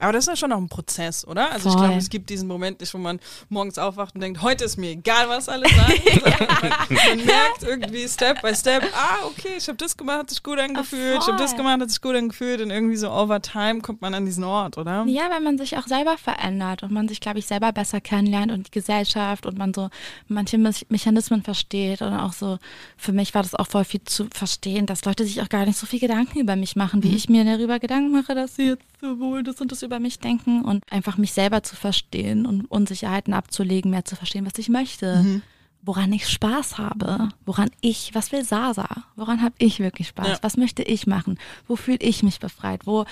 Aber 0.00 0.12
das 0.12 0.24
ist 0.24 0.28
ja 0.28 0.36
schon 0.36 0.50
noch 0.50 0.56
ein 0.56 0.68
Prozess, 0.68 1.26
oder? 1.26 1.52
Also 1.52 1.68
ich 1.68 1.74
Voll. 1.74 1.84
glaube, 1.84 1.98
es 1.98 2.08
gibt 2.08 2.30
diesen 2.30 2.48
Moment 2.48 2.80
nicht, 2.80 2.92
wo 2.94 2.98
man 2.98 3.20
morgens 3.48 3.78
aufwacht 3.78 4.14
und 4.14 4.22
denkt, 4.22 4.42
heute 4.42 4.64
ist 4.64 4.76
mir 4.76 4.90
egal, 4.90 5.28
was 5.28 5.48
alle 5.48 5.68
sagen. 5.68 6.00
man, 6.88 7.18
man 7.18 7.26
merkt 7.26 7.62
irgendwie 7.62 8.08
Step 8.08 8.40
by 8.42 8.54
Step, 8.54 8.82
ah, 8.94 9.26
okay, 9.26 9.54
ich 9.58 9.68
habe 9.68 9.76
das 9.76 9.96
gemacht, 9.96 10.18
hat 10.20 10.30
sich 10.30 10.42
gut 10.42 10.58
angefühlt, 10.58 11.18
ich 11.20 11.26
habe 11.26 11.38
das 11.38 11.56
gemacht, 11.56 11.80
hat 11.80 11.90
sich 11.90 12.00
gut 12.00 12.16
angefühlt 12.16 12.60
und 12.60 12.70
irgendwie 12.70 12.96
so 12.96 13.10
over 13.10 13.42
time 13.42 13.80
kommt 13.80 14.00
man 14.00 14.14
an 14.14 14.24
diesen 14.24 14.44
Ort, 14.44 14.78
oder? 14.78 15.04
Ja, 15.06 15.30
weil 15.30 15.40
man 15.40 15.58
sich 15.58 15.76
auch 15.76 15.86
selber 15.86 16.16
verändert 16.16 16.82
und 16.82 16.92
man 16.92 17.08
sich, 17.08 17.20
glaube 17.20 17.38
ich, 17.38 17.46
selber 17.46 17.72
besser 17.72 18.00
kennenlernt 18.00 18.52
und 18.52 18.68
die 18.68 18.70
Gesellschaft 18.70 19.46
und 19.46 19.58
man 19.58 19.74
so 19.74 19.90
manche 20.28 20.58
Me 20.58 20.70
Mechanismen 20.88 21.42
versteht 21.42 22.00
und 22.00 22.14
auch 22.14 22.32
so, 22.32 22.58
für 22.96 23.12
mich 23.12 23.34
war 23.34 23.42
das 23.42 23.54
auch 23.54 23.66
voll 23.66 23.84
viel 23.84 24.02
zu 24.04 24.28
verstehen, 24.32 24.86
dass 24.86 25.04
Leute 25.04 25.24
sich 25.24 25.42
auch 25.42 25.48
gar 25.48 25.66
nicht 25.66 25.78
so 25.78 25.86
viel 25.86 26.00
Gedanken 26.00 26.38
über 26.38 26.56
mich 26.56 26.76
machen, 26.76 27.02
wie 27.02 27.14
ich 27.14 27.28
mir 27.28 27.44
darüber 27.44 27.78
Gedanken 27.78 28.12
mache, 28.12 28.34
dass 28.34 28.56
sie 28.56 28.68
jetzt 28.68 28.89
so 29.00 29.18
wohl 29.18 29.42
das 29.42 29.60
und 29.60 29.72
das 29.72 29.82
über 29.82 29.98
mich 30.00 30.18
denken 30.18 30.62
und 30.62 30.82
einfach 30.90 31.16
mich 31.16 31.32
selber 31.32 31.62
zu 31.62 31.76
verstehen 31.76 32.46
und 32.46 32.66
Unsicherheiten 32.70 33.32
abzulegen, 33.34 33.90
mehr 33.90 34.04
zu 34.04 34.16
verstehen, 34.16 34.46
was 34.46 34.58
ich 34.58 34.68
möchte. 34.68 35.40
Woran 35.82 36.12
ich 36.12 36.28
Spaß 36.28 36.76
habe, 36.76 37.30
woran 37.46 37.70
ich, 37.80 38.14
was 38.14 38.32
will 38.32 38.44
Sasa, 38.44 38.86
woran 39.16 39.40
habe 39.40 39.54
ich 39.56 39.78
wirklich 39.78 40.08
Spaß, 40.08 40.26
Ja. 40.28 40.38
was 40.42 40.58
möchte 40.58 40.82
ich 40.82 41.06
machen, 41.06 41.38
wo 41.66 41.74
fühle 41.74 41.96
ich 42.02 42.22
mich 42.22 42.38
befreit, 42.38 42.86
wo 42.86 43.06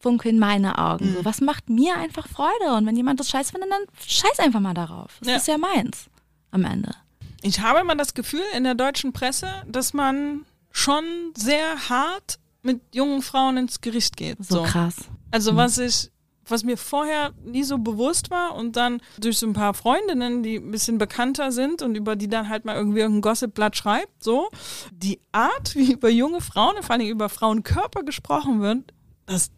funkeln 0.00 0.38
meine 0.38 0.76
Augen, 0.76 1.08
Mhm. 1.10 1.14
so, 1.14 1.24
was 1.24 1.40
macht 1.40 1.70
mir 1.70 1.96
einfach 1.96 2.28
Freude 2.28 2.74
und 2.76 2.84
wenn 2.84 2.94
jemand 2.96 3.20
das 3.20 3.30
scheiß 3.30 3.52
findet, 3.52 3.70
dann 3.70 3.80
scheiß 4.06 4.38
einfach 4.40 4.60
mal 4.60 4.74
darauf, 4.74 5.16
das 5.20 5.28
Ja. 5.28 5.36
ist 5.36 5.48
ja 5.48 5.56
meins 5.56 6.10
am 6.50 6.66
Ende. 6.66 6.94
Ich 7.40 7.60
habe 7.60 7.80
immer 7.80 7.96
das 7.96 8.12
Gefühl 8.12 8.42
in 8.54 8.64
der 8.64 8.74
deutschen 8.74 9.14
Presse, 9.14 9.48
dass 9.66 9.94
man 9.94 10.42
schon 10.72 11.04
sehr 11.34 11.88
hart 11.88 12.38
mit 12.62 12.82
jungen 12.94 13.22
Frauen 13.22 13.56
ins 13.56 13.80
Gericht 13.80 14.18
geht. 14.18 14.44
So, 14.44 14.62
krass. 14.62 14.96
Also 15.34 15.56
was 15.56 15.78
ich, 15.78 16.12
was 16.46 16.62
mir 16.62 16.76
vorher 16.76 17.32
nie 17.44 17.64
so 17.64 17.78
bewusst 17.78 18.30
war 18.30 18.54
und 18.54 18.76
dann 18.76 19.02
durch 19.18 19.38
so 19.38 19.48
ein 19.48 19.52
paar 19.52 19.74
Freundinnen, 19.74 20.44
die 20.44 20.58
ein 20.58 20.70
bisschen 20.70 20.96
bekannter 20.96 21.50
sind 21.50 21.82
und 21.82 21.96
über 21.96 22.14
die 22.14 22.28
dann 22.28 22.48
halt 22.48 22.64
mal 22.64 22.76
irgendwie 22.76 23.00
irgendein 23.00 23.22
Gossipblatt 23.22 23.76
schreibt, 23.76 24.22
so, 24.22 24.48
die 24.92 25.20
Art, 25.32 25.74
wie 25.74 25.94
über 25.94 26.08
junge 26.08 26.40
Frauen, 26.40 26.80
vor 26.84 26.94
allem 26.94 27.08
über 27.08 27.28
Frauenkörper 27.28 28.04
gesprochen 28.04 28.60
wird, 28.60 28.92
das 29.26 29.42
ist 29.42 29.52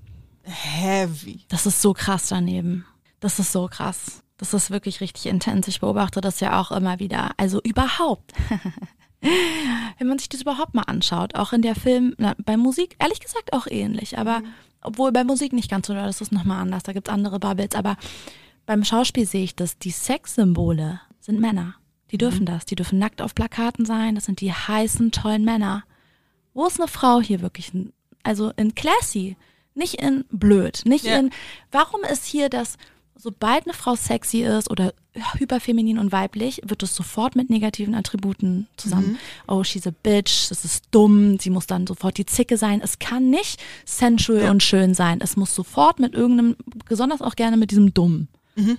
heavy. 0.45 1.45
Das 1.49 1.67
ist 1.67 1.83
so 1.83 1.93
krass 1.93 2.29
daneben. 2.29 2.87
Das 3.21 3.39
ist 3.39 3.53
so 3.53 3.69
krass. 3.69 4.23
Das 4.39 4.55
ist 4.55 4.71
wirklich 4.71 5.03
richtig 5.03 5.27
intens. 5.27 5.69
Ich 5.69 5.81
beobachte 5.81 6.23
das 6.23 6.41
ja 6.41 6.59
auch 6.59 6.73
immer 6.73 7.01
wieder. 7.01 7.33
Also 7.37 7.61
überhaupt. 7.63 8.33
Wenn 9.99 10.07
man 10.07 10.19
sich 10.19 10.31
das 10.31 10.41
überhaupt 10.41 10.73
mal 10.73 10.85
anschaut, 10.85 11.35
auch 11.35 11.53
in 11.53 11.61
der 11.61 11.75
Film, 11.75 12.15
na, 12.17 12.35
bei 12.43 12.57
Musik, 12.57 12.97
ehrlich 12.99 13.21
gesagt 13.21 13.53
auch 13.53 13.67
ähnlich, 13.67 14.17
aber 14.17 14.41
obwohl 14.87 15.13
bei 15.13 15.25
Musik 15.25 15.53
nicht 15.53 15.71
ganz 15.71 15.87
so, 15.87 15.95
das 15.95 16.21
ist 16.21 16.33
nochmal 16.33 16.61
anders, 16.61 16.83
da 16.85 16.93
gibt's 16.93 17.11
andere 17.11 17.39
Bubbles, 17.39 17.75
aber 17.75 17.97
beim 18.65 18.85
Schauspiel 18.85 19.27
sehe 19.27 19.45
ich 19.45 19.55
das, 19.55 19.79
die 19.79 19.91
Sexsymbole 19.91 21.01
sind 21.21 21.41
Männer. 21.41 21.75
Die 22.13 22.19
dürfen 22.19 22.47
das, 22.47 22.65
die 22.65 22.77
dürfen 22.77 22.99
nackt 22.99 23.21
auf 23.21 23.35
Plakaten 23.35 23.85
sein, 23.85 24.15
das 24.15 24.25
sind 24.27 24.41
die 24.41 24.53
heißen, 24.53 25.11
tollen 25.11 25.45
Männer. 25.45 25.83
Wo 26.55 26.67
ist 26.67 26.81
eine 26.81 26.89
Frau 26.89 27.21
hier 27.21 27.41
wirklich? 27.43 27.73
Also 28.23 28.51
in 28.57 28.75
classy, 28.75 29.37
nicht 29.75 29.95
in 29.95 30.25
blöd, 30.31 30.83
nicht 30.85 31.05
Ja. 31.05 31.19
in, 31.19 31.31
warum 31.73 32.03
ist 32.05 32.25
hier 32.25 32.49
das, 32.49 32.77
sobald 33.19 33.65
eine 33.65 33.75
Frau 33.75 33.97
sexy 33.97 34.43
ist 34.43 34.71
oder 34.71 34.93
hyperfeminin 35.39 35.99
und 35.99 36.13
weiblich, 36.13 36.61
wird 36.65 36.83
es 36.83 36.95
sofort 36.95 37.37
mit 37.37 37.49
negativen 37.51 37.95
Attributen 37.95 38.69
zusammen. 38.77 39.19
Oh, 39.49 39.65
she's 39.65 39.87
a 39.87 39.93
bitch, 40.03 40.51
das 40.51 40.65
ist 40.65 40.85
dumm, 40.91 41.39
sie 41.39 41.51
muss 41.51 41.67
dann 41.67 41.87
sofort 41.87 42.19
die 42.19 42.27
Zicke 42.27 42.57
sein. 42.57 42.81
Es 42.83 42.99
kann 42.99 43.31
nicht 43.31 43.63
sensual 43.85 44.51
und 44.51 44.63
schön 44.63 44.95
sein. 44.95 45.21
Es 45.23 45.37
muss 45.37 45.55
sofort 45.55 45.99
mit 45.99 46.15
irgendeinem, 46.15 46.57
besonders 46.89 47.23
auch 47.23 47.35
gerne 47.37 47.57
mit 47.57 47.71
diesem 47.71 47.95
dumm 47.95 48.29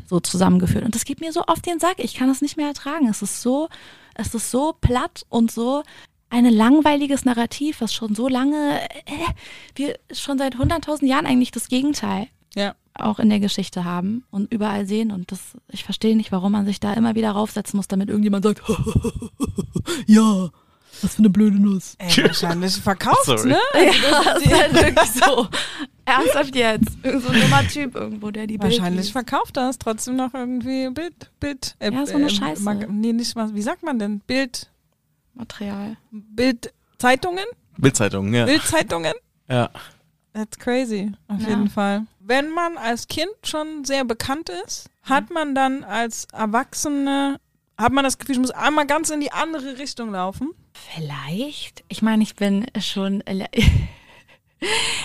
so 0.07 0.19
zusammengeführt. 0.19 0.85
Und 0.85 0.95
das 0.95 1.05
geht 1.05 1.21
mir 1.21 1.31
so 1.31 1.41
auf 1.43 1.61
den 1.61 1.79
Sack. 1.79 1.97
Ich 1.99 2.15
kann 2.15 2.27
das 2.27 2.41
nicht 2.41 2.57
mehr 2.57 2.67
ertragen. 2.67 3.07
Es 3.09 3.21
ist 3.21 3.43
so, 3.43 3.69
es 4.15 4.33
ist 4.33 4.49
so 4.49 4.73
platt 4.81 5.23
und 5.29 5.51
so 5.51 5.83
ein 6.29 6.45
langweiliges 6.45 7.25
Narrativ, 7.25 7.79
was 7.79 7.93
schon 7.93 8.15
so 8.15 8.27
lange, 8.27 8.81
äh, 9.05 9.33
wir 9.75 9.99
schon 10.11 10.37
seit 10.37 10.55
100.000 10.55 11.05
Jahren 11.05 11.25
eigentlich 11.25 11.51
das 11.51 11.69
Gegenteil 11.69 12.27
Ja. 12.55 12.75
Auch 12.99 13.19
in 13.19 13.29
der 13.29 13.39
Geschichte 13.39 13.83
haben 13.85 14.23
und 14.31 14.51
überall 14.53 14.85
sehen. 14.85 15.11
Und 15.11 15.31
das, 15.31 15.39
ich 15.69 15.83
verstehe 15.83 16.15
nicht, 16.15 16.31
warum 16.31 16.51
man 16.51 16.65
sich 16.65 16.79
da 16.79 16.93
immer 16.93 17.15
wieder 17.15 17.31
raufsetzen 17.31 17.77
muss, 17.77 17.87
damit 17.87 18.09
irgendjemand 18.09 18.43
sagt, 18.45 18.61
ja, 20.07 20.49
was 21.01 21.13
für 21.15 21.19
eine 21.19 21.29
blöde 21.29 21.57
Nuss. 21.61 21.95
Ey, 21.99 22.23
wahrscheinlich 22.23 22.75
verkauft, 22.77 23.25
Sorry. 23.25 23.49
ne? 23.49 23.59
Ja, 23.75 24.23
das 24.33 24.43
ist 24.43 24.53
halt 24.61 24.73
wirklich 24.73 25.11
so. 25.11 25.47
Ernsthaft 26.05 26.55
jetzt. 26.55 26.97
Irgend 27.03 27.23
so 27.23 27.29
ein 27.29 27.41
dummer 27.41 27.67
Typ 27.67 27.95
irgendwo, 27.95 28.31
der 28.31 28.47
die 28.47 28.57
Bild 28.57 28.71
Wahrscheinlich 28.73 29.01
liest. 29.01 29.11
verkauft 29.11 29.57
das 29.57 29.77
trotzdem 29.77 30.15
noch 30.15 30.33
irgendwie 30.33 30.89
Bild, 30.89 31.31
Bild. 31.39 31.75
Äh, 31.79 31.91
Ja, 31.91 32.05
so 32.05 32.15
eine 32.15 32.27
äh, 32.27 32.29
Scheiße. 32.29 32.63
Mag- 32.63 32.89
nee, 32.89 33.13
nicht 33.13 33.35
was, 33.35 33.53
wie 33.53 33.61
sagt 33.61 33.83
man 33.83 33.99
denn? 33.99 34.19
Bild, 34.21 34.71
Material. 35.33 35.97
Bild, 36.11 36.73
Zeitungen? 36.97 37.45
Bildzeitung, 37.77 38.33
ja. 38.33 38.45
Bildzeitungen? 38.45 39.13
ja. 39.49 39.69
That's 40.37 40.59
crazy, 40.59 41.11
auf 41.29 41.41
Ja. 41.41 41.49
jeden 41.49 41.67
Fall. 41.67 42.05
Wenn 42.19 42.51
man 42.51 42.77
als 42.77 43.07
Kind 43.07 43.31
schon 43.43 43.83
sehr 43.85 44.05
bekannt 44.05 44.49
ist, 44.67 44.87
hat 45.01 45.31
man 45.31 45.55
dann 45.55 45.83
als 45.83 46.25
Erwachsene, 46.31 47.39
hat 47.75 47.91
man 47.91 48.03
das 48.03 48.19
Gefühl, 48.19 48.35
ich 48.35 48.41
muss 48.41 48.51
einmal 48.51 48.85
ganz 48.85 49.09
in 49.09 49.19
die 49.19 49.31
andere 49.31 49.79
Richtung 49.79 50.11
laufen? 50.11 50.51
Vielleicht. 50.73 51.83
Ich 51.87 52.03
meine, 52.03 52.21
ich 52.21 52.35
bin 52.35 52.67
schon. 52.79 53.23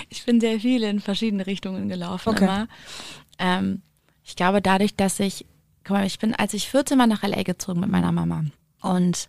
Ich 0.09 0.25
bin 0.25 0.41
sehr 0.41 0.61
viel 0.61 0.83
in 0.83 0.99
verschiedene 1.01 1.47
Richtungen 1.47 1.91
gelaufen 1.91 2.31
Okay. 2.31 2.45
immer. 2.45 2.69
Ähm, 3.39 3.83
ich 4.25 4.35
glaube, 4.35 4.63
dadurch, 4.63 4.97
dass 4.97 5.21
ich, 5.21 5.45
guck 5.85 5.97
mal, 5.99 6.07
ich 6.07 6.19
bin, 6.19 6.35
als 6.35 6.55
ich 6.55 6.69
14 6.71 6.99
war 6.99 7.07
nach 7.07 7.23
LA 7.23 7.43
gezogen 7.43 7.81
mit 7.81 7.91
meiner 7.91 8.13
Mama 8.13 8.45
und 8.81 9.29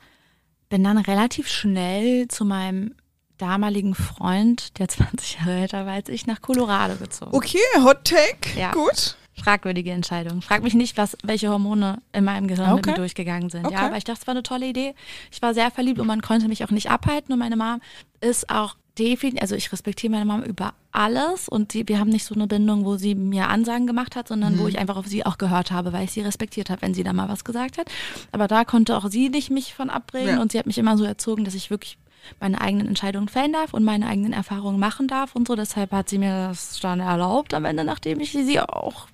bin 0.70 0.82
dann 0.84 0.98
relativ 0.98 1.50
schnell 1.50 2.30
zu 2.30 2.46
meinem 2.46 2.96
damaligen 3.38 3.96
Freund, 3.96 4.78
der 4.80 4.88
20 4.90 5.40
Jahre 5.40 5.54
älter 5.62 5.86
war 5.86 5.94
als 5.94 6.10
ich, 6.10 6.28
nach 6.28 6.42
Colorado 6.42 6.96
gezogen. 6.96 7.32
Okay, 7.34 7.58
Hot 7.84 8.04
Take. 8.06 8.58
Ja. 8.58 8.72
Gut. 8.72 9.16
Fragwürdige 9.42 9.90
Entscheidung. 9.92 10.44
Frag 10.44 10.62
mich 10.62 10.76
nicht, 10.76 10.96
was, 10.96 11.18
welche 11.24 11.50
Hormone 11.50 11.98
in 12.12 12.24
meinem 12.24 12.48
Gehirn 12.48 12.70
mit 12.76 12.80
Okay. 12.84 12.92
mir 12.92 12.98
durchgegangen 12.98 13.50
sind. 13.50 13.66
Okay. 13.66 13.74
Ja, 13.74 13.88
aber 13.88 13.98
ich 13.98 14.04
dachte, 14.04 14.20
es 14.22 14.28
war 14.28 14.34
eine 14.34 14.44
tolle 14.44 14.68
Idee. 14.68 14.94
Ich 15.32 15.42
war 15.42 15.56
sehr 15.56 15.72
verliebt 15.72 16.00
und 16.00 16.06
man 16.06 16.22
konnte 16.22 16.48
mich 16.48 16.64
auch 16.64 16.70
nicht 16.70 16.92
abhalten. 16.92 17.34
Und 17.34 17.40
meine 17.40 17.56
Mom 17.56 17.82
ist 18.22 18.52
auch 18.52 18.76
definitiv, 19.00 19.42
also 19.42 19.56
ich 19.56 19.72
respektiere 19.72 20.12
meine 20.12 20.26
Mom 20.26 20.44
über 20.44 20.76
alles 20.92 21.50
und 21.50 21.74
die, 21.74 21.88
wir 21.88 21.98
haben 21.98 22.12
nicht 22.12 22.26
so 22.26 22.36
eine 22.36 22.46
Bindung, 22.46 22.86
wo 22.86 22.96
sie 22.98 23.16
mir 23.16 23.50
Ansagen 23.50 23.88
gemacht 23.88 24.16
hat, 24.16 24.28
sondern 24.28 24.54
Mhm. 24.54 24.60
wo 24.60 24.68
ich 24.68 24.78
einfach 24.78 24.98
auf 24.98 25.08
sie 25.08 25.26
auch 25.26 25.40
gehört 25.40 25.72
habe, 25.72 25.94
weil 25.94 26.04
ich 26.04 26.12
sie 26.12 26.22
respektiert 26.22 26.70
habe, 26.70 26.84
wenn 26.84 26.94
sie 26.94 27.04
da 27.04 27.12
mal 27.12 27.28
was 27.28 27.44
gesagt 27.44 27.80
hat. 27.80 27.88
Aber 28.32 28.48
da 28.48 28.66
konnte 28.66 28.96
auch 28.96 29.10
sie 29.10 29.30
nicht 29.30 29.50
mich 29.50 29.74
von 29.74 29.90
abbringen 29.90 30.36
Ja. 30.36 30.42
und 30.44 30.52
sie 30.52 30.60
hat 30.60 30.68
mich 30.68 30.78
immer 30.78 30.96
so 30.96 31.06
erzogen, 31.06 31.44
dass 31.44 31.56
ich 31.56 31.72
wirklich 31.72 31.98
meine 32.40 32.60
eigenen 32.62 32.88
Entscheidungen 32.88 33.28
fällen 33.28 33.54
darf 33.54 33.74
und 33.74 33.84
meine 33.84 34.08
eigenen 34.08 34.34
Erfahrungen 34.34 34.80
machen 34.80 35.08
darf 35.08 35.36
und 35.36 35.48
so. 35.48 35.56
Deshalb 35.56 35.92
hat 35.92 36.10
sie 36.10 36.18
mir 36.18 36.48
das 36.50 36.80
dann 36.80 37.00
erlaubt 37.00 37.54
am 37.54 37.66
Ende, 37.66 37.84
nachdem 37.84 38.20
ich 38.20 38.32
sie 38.32 38.60
auch 38.60 39.08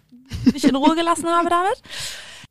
nicht 0.46 0.66
in 0.66 0.76
Ruhe 0.76 0.96
gelassen 0.96 1.28
habe 1.30 1.50
damit. 1.50 1.82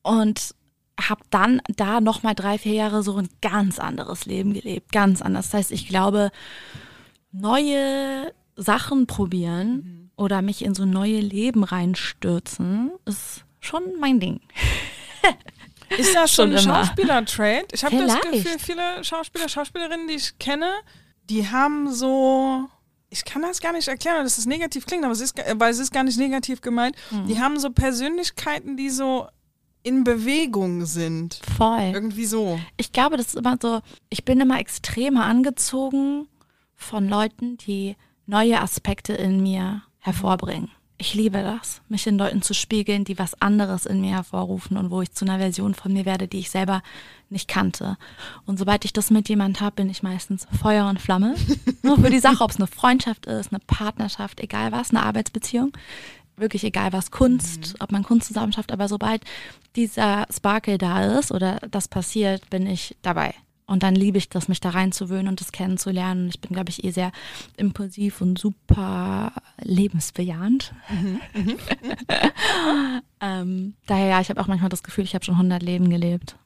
Und 0.02 0.54
habe 1.00 1.22
dann 1.30 1.60
da 1.68 2.00
nochmal 2.00 2.34
drei, 2.34 2.58
vier 2.58 2.74
Jahre 2.74 3.02
so 3.02 3.16
ein 3.16 3.28
ganz 3.40 3.78
anderes 3.78 4.26
Leben 4.26 4.52
gelebt. 4.52 4.92
Ganz 4.92 5.22
anders. 5.22 5.50
Das 5.50 5.58
heißt, 5.58 5.72
ich 5.72 5.88
glaube, 5.88 6.30
neue 7.30 8.32
Sachen 8.56 9.06
probieren 9.06 10.10
oder 10.16 10.42
mich 10.42 10.64
in 10.64 10.74
so 10.74 10.84
neue 10.84 11.20
Leben 11.20 11.62
reinstürzen, 11.62 12.90
ist 13.04 13.44
schon 13.60 13.82
mein 14.00 14.18
Ding. 14.18 14.40
Ist 15.98 16.14
das 16.14 16.32
schon 16.32 16.52
ein 16.52 16.58
Schon 16.58 16.70
immer. 16.70 16.84
Schauspieler-Trade? 16.84 17.66
Ich 17.72 17.84
habe 17.84 17.96
das. 17.98 18.20
Gefühl, 18.20 18.58
viele 18.58 19.04
Schauspieler, 19.04 19.48
Schauspielerinnen, 19.48 20.08
die 20.08 20.14
ich 20.14 20.38
kenne, 20.38 20.70
die 21.24 21.48
haben 21.48 21.92
so, 21.92 22.68
ich 23.10 23.24
kann 23.24 23.42
das 23.42 23.60
gar 23.60 23.72
nicht 23.72 23.88
erklären, 23.88 24.24
dass 24.24 24.38
es 24.38 24.46
negativ 24.46 24.86
klingt, 24.86 25.04
aber 25.04 25.12
es 25.12 25.20
ist, 25.20 25.34
weil 25.54 25.70
es 25.70 25.78
ist 25.78 25.92
gar 25.92 26.04
nicht 26.04 26.18
negativ 26.18 26.60
gemeint. 26.60 26.96
Mhm. 27.10 27.26
Die 27.26 27.40
haben 27.40 27.58
so 27.58 27.70
Persönlichkeiten, 27.70 28.76
die 28.76 28.90
so 28.90 29.28
in 29.82 30.04
Bewegung 30.04 30.84
sind. 30.86 31.40
Voll. 31.56 31.90
Irgendwie 31.92 32.26
so. 32.26 32.58
Ich 32.76 32.92
glaube, 32.92 33.16
das 33.16 33.28
ist 33.28 33.36
immer 33.36 33.56
so, 33.60 33.80
ich 34.10 34.24
bin 34.24 34.40
immer 34.40 34.58
extremer 34.60 35.24
angezogen 35.24 36.28
von 36.74 37.08
Leuten, 37.08 37.56
die 37.58 37.96
neue 38.26 38.60
Aspekte 38.60 39.14
in 39.14 39.42
mir 39.42 39.82
hervorbringen. 40.00 40.70
Ich 41.00 41.14
liebe 41.14 41.42
das, 41.42 41.80
mich 41.88 42.08
in 42.08 42.18
Leuten 42.18 42.42
zu 42.42 42.54
spiegeln, 42.54 43.04
die 43.04 43.20
was 43.20 43.40
anderes 43.40 43.86
in 43.86 44.00
mir 44.00 44.16
hervorrufen 44.16 44.76
und 44.76 44.90
wo 44.90 45.00
ich 45.00 45.12
zu 45.12 45.24
einer 45.24 45.38
Version 45.38 45.74
von 45.74 45.92
mir 45.92 46.04
werde, 46.04 46.26
die 46.26 46.40
ich 46.40 46.50
selber 46.50 46.82
nicht 47.30 47.46
kannte. 47.46 47.96
Und 48.46 48.58
sobald 48.58 48.84
ich 48.84 48.92
das 48.92 49.10
mit 49.10 49.28
jemand 49.28 49.60
habe, 49.60 49.76
bin 49.76 49.90
ich 49.90 50.02
meistens 50.02 50.48
Feuer 50.60 50.88
und 50.88 51.00
Flamme. 51.00 51.36
Nur 51.82 51.98
für 51.98 52.10
die 52.10 52.18
Sache, 52.18 52.42
ob 52.42 52.50
es 52.50 52.56
eine 52.56 52.66
Freundschaft 52.66 53.26
ist, 53.26 53.52
eine 53.52 53.60
Partnerschaft, 53.60 54.40
egal 54.40 54.72
was, 54.72 54.90
eine 54.90 55.04
Arbeitsbeziehung. 55.04 55.72
Wirklich 56.36 56.64
egal 56.64 56.92
was, 56.92 57.12
Kunst, 57.12 57.76
ob 57.78 57.92
man 57.92 58.02
Kunst 58.02 58.26
zusammen 58.26 58.52
schafft, 58.52 58.72
aber 58.72 58.88
sobald 58.88 59.22
dieser 59.76 60.26
Sparkle 60.34 60.78
da 60.78 61.18
ist 61.18 61.30
oder 61.30 61.60
das 61.70 61.86
passiert, 61.86 62.50
bin 62.50 62.66
ich 62.66 62.96
dabei. 63.02 63.34
Und 63.68 63.82
dann 63.82 63.94
liebe 63.94 64.16
ich 64.18 64.28
das, 64.30 64.48
mich 64.48 64.60
da 64.60 64.70
reinzuwöhnen 64.70 65.28
und 65.28 65.40
das 65.42 65.52
kennenzulernen. 65.52 66.24
Und 66.24 66.28
ich 66.30 66.40
bin, 66.40 66.52
glaube 66.54 66.70
ich, 66.70 66.82
eh 66.84 66.90
sehr 66.90 67.12
impulsiv 67.56 68.20
und 68.22 68.38
super 68.38 69.30
lebensbejahend. 69.62 70.72
ähm, 73.20 73.74
daher, 73.86 74.06
ja, 74.06 74.20
ich 74.20 74.30
habe 74.30 74.40
auch 74.40 74.46
manchmal 74.46 74.70
das 74.70 74.82
Gefühl, 74.82 75.04
ich 75.04 75.14
habe 75.14 75.24
schon 75.24 75.34
100 75.34 75.62
Leben 75.62 75.90
gelebt. 75.90 76.36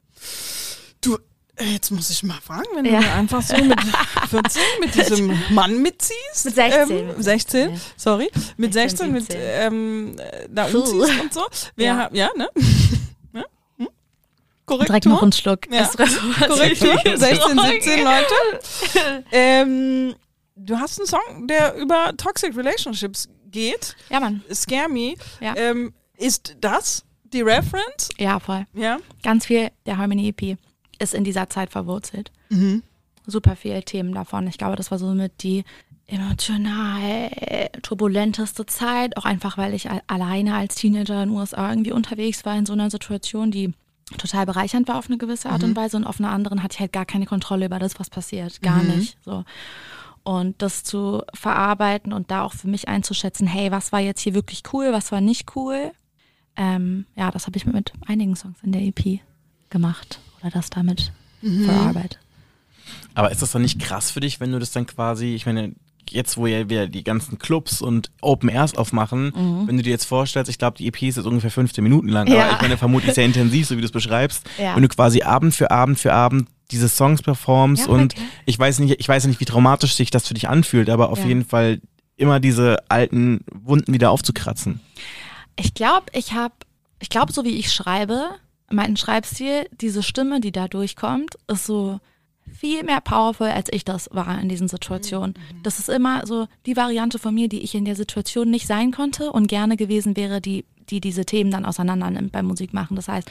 Du, 1.01 1.17
äh, 1.55 1.65
jetzt 1.73 1.91
muss 1.91 2.09
ich 2.09 2.23
mal 2.23 2.39
fragen, 2.41 2.67
wenn 2.75 2.85
Ja. 2.85 2.99
du 3.01 3.11
einfach 3.13 3.41
so 3.41 3.55
mit 3.63 3.79
14 4.29 4.61
mit 4.81 4.95
diesem 4.95 5.39
Mann 5.51 5.81
mitziehst. 5.81 6.45
Mit 6.45 6.55
16. 6.55 6.89
Ähm, 6.97 7.21
16, 7.21 7.71
Nee. 7.71 7.79
sorry. 7.95 8.29
Mit 8.57 8.73
16, 8.73 9.11
16, 9.11 9.11
mit 9.13 9.21
17. 9.31 9.41
ähm, 9.41 10.15
äh, 10.19 10.47
da 10.49 10.65
Puh. 10.65 10.79
umziehst 10.79 11.21
und 11.21 11.33
so. 11.33 11.41
Wir 11.75 11.85
Ja. 11.85 11.97
haben, 11.97 12.15
ja, 12.15 12.29
ne? 12.37 12.49
Korrektur. 14.77 14.85
Direkt 14.85 15.05
noch 15.05 15.21
einen 15.23 15.31
Schluck 15.31 15.59
Ja. 15.71 15.81
Espresso. 15.81 16.19
Korrektur. 16.47 16.97
16, 17.17 17.59
17 17.59 18.03
Leute. 18.03 19.23
Ähm, 19.31 20.15
du 20.55 20.77
hast 20.77 20.99
einen 20.99 21.07
Song, 21.07 21.47
der 21.47 21.75
über 21.75 22.11
Toxic 22.17 22.55
Relationships 22.55 23.27
geht. 23.47 23.95
Ja, 24.09 24.19
Mann. 24.19 24.41
Scare 24.53 24.89
Me. 24.89 25.13
Ja. 25.39 25.55
Ähm, 25.55 25.93
ist 26.17 26.55
das 26.61 27.03
die 27.23 27.41
Reference? 27.41 28.09
Ja, 28.17 28.39
voll. 28.39 28.65
Ja. 28.73 28.97
Ganz 29.23 29.45
viel 29.47 29.69
der 29.85 29.97
Harmony 29.97 30.29
EP 30.29 30.57
ist 30.99 31.13
in 31.13 31.23
dieser 31.23 31.49
Zeit 31.49 31.71
verwurzelt. 31.71 32.31
Mhm. 32.49 32.83
Super 33.25 33.55
viele 33.55 33.83
Themen 33.83 34.13
davon. 34.13 34.47
Ich 34.47 34.57
glaube, 34.57 34.75
das 34.75 34.91
war 34.91 34.99
somit 34.99 35.43
die 35.43 35.63
emotional 36.07 37.69
turbulenteste 37.81 38.65
Zeit. 38.65 39.17
Auch 39.17 39.25
einfach, 39.25 39.57
weil 39.57 39.73
ich 39.73 39.89
alleine 40.07 40.55
als 40.55 40.75
Teenager 40.75 41.21
in 41.23 41.29
den 41.29 41.37
USA 41.37 41.69
irgendwie 41.69 41.91
unterwegs 41.91 42.45
war 42.45 42.55
in 42.57 42.65
so 42.65 42.73
einer 42.73 42.89
Situation, 42.91 43.51
die 43.51 43.73
total 44.17 44.45
bereichernd 44.45 44.87
war 44.87 44.97
auf 44.97 45.07
eine 45.07 45.17
gewisse 45.17 45.49
Art 45.49 45.63
und 45.63 45.75
Weise. 45.75 45.97
Und 45.97 46.05
auf 46.05 46.19
einer 46.19 46.31
anderen 46.31 46.63
hatte 46.63 46.75
ich 46.75 46.79
halt 46.79 46.93
gar 46.93 47.05
keine 47.05 47.25
Kontrolle 47.25 47.65
über 47.65 47.79
das, 47.79 47.99
was 47.99 48.09
passiert. 48.09 48.61
Gar 48.61 48.83
nicht. 48.83 49.17
So. 49.23 49.43
Und 50.23 50.61
das 50.61 50.83
zu 50.83 51.23
verarbeiten 51.33 52.13
und 52.13 52.31
da 52.31 52.43
auch 52.43 52.53
für 52.53 52.67
mich 52.67 52.87
einzuschätzen, 52.87 53.45
hey, 53.45 53.71
was 53.71 53.91
war 53.91 53.99
jetzt 53.99 54.21
hier 54.21 54.33
wirklich 54.33 54.63
cool, 54.71 54.93
was 54.93 55.11
war 55.11 55.21
nicht 55.21 55.55
cool. 55.55 55.91
Ähm, 56.55 57.05
ja, 57.15 57.29
das 57.31 57.45
habe 57.45 57.57
ich 57.57 57.65
mit 57.65 57.93
einigen 58.07 58.35
Songs 58.35 58.57
in 58.63 58.71
der 58.71 58.81
EP 58.81 59.19
gemacht 59.69 60.19
oder 60.39 60.51
das 60.51 60.69
damit 60.69 61.11
verarbeitet. 61.65 62.19
Aber 63.15 63.31
ist 63.31 63.41
das 63.41 63.51
dann 63.51 63.61
nicht 63.61 63.79
krass 63.79 64.11
für 64.11 64.19
dich, 64.19 64.39
wenn 64.39 64.51
du 64.51 64.59
das 64.59 64.71
dann 64.71 64.85
quasi, 64.85 65.35
ich 65.35 65.45
meine, 65.45 65.73
jetzt 66.09 66.37
wo 66.37 66.47
ja 66.47 66.69
wieder 66.69 66.87
die 66.87 67.03
ganzen 67.03 67.39
Clubs 67.39 67.81
und 67.81 68.11
Open 68.21 68.49
Airs 68.49 68.75
aufmachen, 68.75 69.65
wenn 69.67 69.77
du 69.77 69.83
dir 69.83 69.89
jetzt 69.91 70.05
vorstellst, 70.05 70.49
ich 70.49 70.57
glaube, 70.57 70.77
die 70.77 70.87
EP 70.87 71.01
ist 71.03 71.17
jetzt 71.17 71.25
ungefähr 71.25 71.51
15 71.51 71.83
Minuten 71.83 72.09
lang, 72.09 72.27
Ja. 72.27 72.43
aber 72.45 72.55
ich 72.55 72.61
meine, 72.61 72.77
vermutlich 72.77 73.13
sehr 73.13 73.25
intensiv, 73.25 73.67
so 73.67 73.75
wie 73.77 73.81
du 73.81 73.85
es 73.85 73.91
beschreibst, 73.91 74.43
Ja. 74.59 74.75
wenn 74.75 74.81
du 74.83 74.89
quasi 74.89 75.21
Abend 75.23 75.53
für 75.55 75.71
Abend 75.71 75.99
für 75.99 76.13
Abend 76.13 76.47
diese 76.71 76.89
Songs 76.89 77.21
performst 77.21 77.87
Ja, 77.87 77.93
und 77.93 78.13
okay. 78.13 78.23
ich 78.45 78.57
weiß 78.57 78.79
nicht, 78.79 78.99
ich 78.99 79.07
weiß 79.07 79.25
nicht, 79.27 79.39
wie 79.39 79.45
traumatisch 79.45 79.93
sich 79.95 80.09
das 80.11 80.27
für 80.27 80.33
dich 80.33 80.49
anfühlt, 80.49 80.89
aber 80.89 81.09
auf 81.09 81.23
jeden 81.25 81.45
Fall 81.45 81.79
immer 82.15 82.39
diese 82.39 82.77
alten 82.89 83.41
Wunden 83.51 83.93
wieder 83.93 84.11
aufzukratzen. 84.11 84.79
Ich 85.55 85.73
glaube, 85.73 86.05
ich 86.13 86.33
habe, 86.33 86.53
ich 86.99 87.09
glaube, 87.09 87.33
so 87.33 87.43
wie 87.43 87.55
ich 87.57 87.71
schreibe, 87.71 88.29
mein 88.71 88.97
Schreibstil, 88.97 89.67
diese 89.81 90.01
Stimme, 90.03 90.39
die 90.41 90.51
da 90.51 90.67
durchkommt, 90.67 91.35
ist 91.47 91.65
so 91.65 91.99
viel 92.51 92.83
mehr 92.83 93.01
powerful, 93.01 93.47
als 93.47 93.69
ich 93.71 93.85
das 93.85 94.09
war 94.11 94.39
in 94.39 94.49
diesen 94.49 94.67
Situationen. 94.67 95.35
Das 95.63 95.79
ist 95.79 95.89
immer 95.89 96.25
so 96.25 96.47
die 96.65 96.75
Variante 96.75 97.19
von 97.19 97.33
mir, 97.33 97.49
die 97.49 97.61
ich 97.61 97.75
in 97.75 97.85
der 97.85 97.95
Situation 97.95 98.49
nicht 98.49 98.67
sein 98.67 98.91
konnte 98.91 99.31
und 99.31 99.47
gerne 99.47 99.77
gewesen 99.77 100.15
wäre, 100.15 100.41
die, 100.41 100.65
die 100.89 101.01
diese 101.01 101.25
Themen 101.25 101.51
dann 101.51 101.65
auseinander 101.65 102.09
nimmt 102.09 102.31
beim 102.31 102.45
Musik 102.45 102.73
machen. 102.73 102.95
Das 102.95 103.07
heißt, 103.07 103.29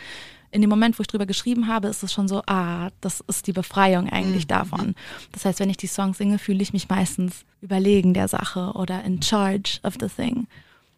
in 0.50 0.60
dem 0.60 0.68
Moment, 0.68 0.98
wo 0.98 1.00
ich 1.00 1.06
drüber 1.06 1.24
geschrieben 1.24 1.66
habe, 1.66 1.88
ist 1.88 2.02
es 2.02 2.12
schon 2.12 2.28
so, 2.28 2.42
ah, 2.46 2.90
das 3.00 3.20
ist 3.20 3.46
die 3.46 3.52
Befreiung 3.52 4.10
eigentlich 4.10 4.46
davon. 4.46 4.94
Das 5.32 5.46
heißt, 5.46 5.60
wenn 5.60 5.70
ich 5.70 5.78
die 5.78 5.86
Songs 5.86 6.18
singe, 6.18 6.38
fühle 6.38 6.62
ich 6.62 6.74
mich 6.74 6.88
meistens 6.90 7.44
überlegen 7.62 8.12
der 8.12 8.28
Sache 8.28 8.72
oder 8.74 9.02
in 9.02 9.22
charge 9.22 9.80
of 9.82 9.94
the 9.98 10.08
thing. 10.08 10.46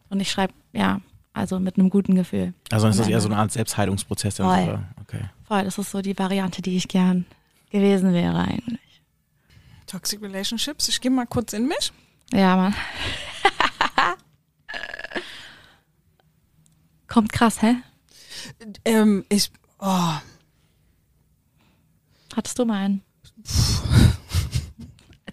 Und 0.09 0.19
ich 0.19 0.29
schreibe, 0.29 0.53
ja, 0.73 0.99
also 1.33 1.59
mit 1.59 1.77
einem 1.77 1.89
guten 1.89 2.15
Gefühl. 2.15 2.53
Also 2.69 2.87
ist 2.87 2.99
das 2.99 3.07
eher 3.07 3.21
so 3.21 3.29
eine 3.29 3.37
Art 3.37 3.51
Selbstheilungsprozess. 3.51 4.35
dann 4.35 4.65
Voll. 4.65 4.79
Okay. 5.01 5.25
Voll, 5.47 5.63
das 5.63 5.77
ist 5.77 5.91
so 5.91 6.01
die 6.01 6.17
Variante, 6.17 6.61
die 6.61 6.75
ich 6.75 6.87
gern 6.87 7.25
gewesen 7.75 8.13
wäre 8.13 8.39
eigentlich. 8.39 8.79
Toxic 9.87 10.21
Relationships. 10.21 10.87
Ich 10.87 10.99
gehe 11.01 11.11
mal 11.11 11.25
kurz 11.27 11.53
in 11.53 11.67
mich. 11.67 11.91
Ja, 12.31 12.55
Mann. 12.55 12.75
Kommt 17.07 17.31
krass, 17.31 17.61
hä? 17.61 17.75
Ähm, 18.83 19.25
ich, 19.29 19.51
oh, 19.79 20.13
Hattest 22.35 22.59
du 22.59 22.65
mal 22.65 22.83
einen? 22.85 23.01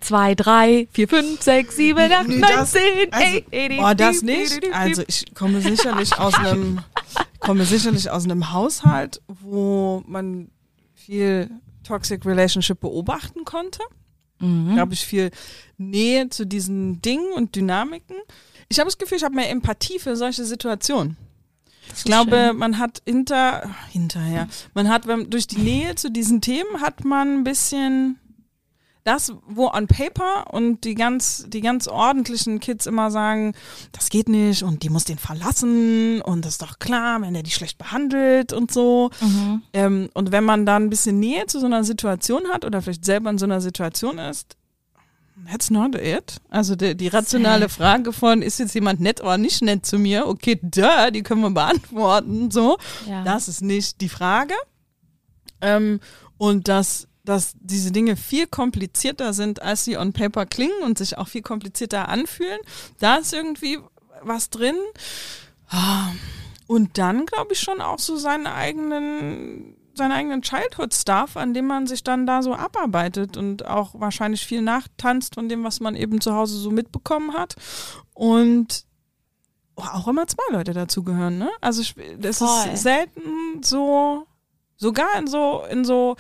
Zwei, 0.00 0.34
drei, 0.34 0.88
vier, 0.92 1.08
fünf, 1.08 1.42
sechs, 1.42 1.76
sieben, 1.76 2.12
acht, 2.12 2.28
Nee, 2.28 2.38
neun, 2.38 2.50
das- 2.50 2.72
zehn, 2.72 3.12
also, 3.12 3.26
ey, 3.26 3.46
ey, 3.50 3.80
oh, 3.80 3.94
das 3.94 4.22
nicht. 4.22 4.60
Also 4.72 5.02
ich 5.06 5.32
komme 5.34 5.60
sicherlich 5.60 6.16
aus 6.18 6.34
einem, 6.38 6.80
komme 7.40 7.64
sicherlich 7.64 8.10
aus 8.10 8.24
einem 8.24 8.52
Haushalt, 8.52 9.20
wo 9.28 10.02
man 10.06 10.50
viel 10.94 11.50
Toxic 11.92 12.24
Relationship 12.24 12.80
beobachten 12.80 13.44
konnte. 13.44 13.80
Mhm. 14.38 14.74
Da 14.74 14.80
habe 14.80 14.94
ich 14.94 15.04
viel 15.04 15.30
Nähe 15.76 16.30
zu 16.30 16.46
diesen 16.46 17.02
Dingen 17.02 17.32
und 17.34 17.54
Dynamiken. 17.54 18.16
Ich 18.70 18.78
habe 18.78 18.88
das 18.88 18.96
Gefühl, 18.96 19.18
ich 19.18 19.24
habe 19.24 19.34
mehr 19.34 19.50
Empathie 19.50 19.98
für 19.98 20.16
solche 20.16 20.46
Situationen. 20.46 21.18
Ich 21.94 22.04
glaube, 22.04 22.46
schön. 22.48 22.56
man 22.56 22.78
hat 22.78 23.02
hinter, 23.04 23.68
hinterher, 23.90 24.48
man 24.72 24.88
hat 24.88 25.04
durch 25.26 25.46
die 25.46 25.58
Nähe 25.58 25.94
zu 25.96 26.10
diesen 26.10 26.40
Themen 26.40 26.80
hat 26.80 27.04
man 27.04 27.40
ein 27.40 27.44
bisschen 27.44 28.18
das, 29.04 29.32
wo 29.46 29.66
on 29.68 29.88
paper 29.88 30.52
und 30.52 30.84
die 30.84 30.94
ganz, 30.94 31.44
die 31.48 31.60
ganz 31.60 31.88
ordentlichen 31.88 32.60
Kids 32.60 32.86
immer 32.86 33.10
sagen, 33.10 33.52
das 33.90 34.10
geht 34.10 34.28
nicht 34.28 34.62
und 34.62 34.82
die 34.84 34.90
muss 34.90 35.04
den 35.04 35.18
verlassen 35.18 36.20
und 36.22 36.44
das 36.44 36.52
ist 36.54 36.62
doch 36.62 36.78
klar, 36.78 37.20
wenn 37.20 37.34
er 37.34 37.42
die 37.42 37.50
schlecht 37.50 37.78
behandelt 37.78 38.52
und 38.52 38.70
so. 38.70 39.10
Mhm. 39.20 39.62
Ähm, 39.72 40.08
und 40.14 40.30
wenn 40.30 40.44
man 40.44 40.66
dann 40.66 40.84
ein 40.84 40.90
bisschen 40.90 41.18
Nähe 41.18 41.46
zu 41.46 41.58
so 41.58 41.66
einer 41.66 41.82
Situation 41.84 42.42
hat 42.52 42.64
oder 42.64 42.80
vielleicht 42.80 43.04
selber 43.04 43.30
in 43.30 43.38
so 43.38 43.44
einer 43.44 43.60
Situation 43.60 44.18
ist, 44.18 44.56
that's 45.50 45.70
not 45.70 45.96
it. 45.96 46.36
Also 46.50 46.76
die, 46.76 46.94
die 46.96 47.08
rationale. 47.08 47.68
Frage 47.68 48.12
von, 48.12 48.40
ist 48.42 48.60
jetzt 48.60 48.74
jemand 48.74 49.00
nett 49.00 49.20
oder 49.20 49.36
nicht 49.36 49.62
nett 49.62 49.84
zu 49.84 49.98
mir? 49.98 50.28
Okay, 50.28 50.60
da, 50.62 51.10
die 51.10 51.22
können 51.24 51.40
wir 51.40 51.50
beantworten. 51.50 52.52
So, 52.52 52.78
Ja. 53.08 53.24
das 53.24 53.48
ist 53.48 53.62
nicht 53.62 54.00
die 54.00 54.08
Frage. 54.08 54.54
Ähm, 55.60 55.98
und 56.38 56.68
dass, 56.68 57.08
dass 57.24 57.54
diese 57.60 57.92
Dinge 57.92 58.16
viel 58.16 58.46
komplizierter 58.46 59.32
sind, 59.32 59.62
als 59.62 59.84
sie 59.84 59.96
on 59.96 60.12
paper 60.12 60.46
klingen 60.46 60.82
und 60.82 60.98
sich 60.98 61.18
auch 61.18 61.28
viel 61.28 61.42
komplizierter 61.42 62.08
anfühlen. 62.08 62.58
Da 62.98 63.16
ist 63.16 63.32
irgendwie 63.32 63.78
was 64.22 64.50
drin. 64.50 64.76
Ah, 65.68 66.10
Und 66.66 66.98
dann 66.98 67.26
glaube 67.26 67.52
ich 67.52 67.60
schon 67.60 67.80
auch 67.80 67.98
so 67.98 68.16
seinen 68.16 68.46
eigenen, 68.46 69.76
seinen 69.94 70.12
eigenen 70.12 70.42
Childhood-Stuff, 70.42 71.36
an 71.36 71.54
dem 71.54 71.66
man 71.66 71.86
sich 71.86 72.02
dann 72.02 72.26
da 72.26 72.42
so 72.42 72.54
abarbeitet 72.54 73.36
und 73.36 73.66
auch 73.66 73.90
wahrscheinlich 73.94 74.44
viel 74.46 74.62
nachtanzt 74.62 75.34
von 75.34 75.48
dem, 75.48 75.64
was 75.64 75.80
man 75.80 75.96
eben 75.96 76.20
zu 76.20 76.34
Hause 76.34 76.58
so 76.58 76.70
mitbekommen 76.70 77.34
hat. 77.34 77.56
Und 78.14 78.84
auch 79.76 80.08
immer 80.08 80.26
zwei 80.26 80.52
Leute 80.52 80.72
dazugehören, 80.72 81.38
ne? 81.38 81.50
Also 81.60 81.82
das 82.18 82.38
Voll. 82.38 82.72
ist 82.72 82.82
selten 82.82 83.62
so, 83.62 84.26
sogar 84.76 85.18
in 85.18 85.26
so, 85.26 85.64
in 85.70 85.84
so 85.84 86.16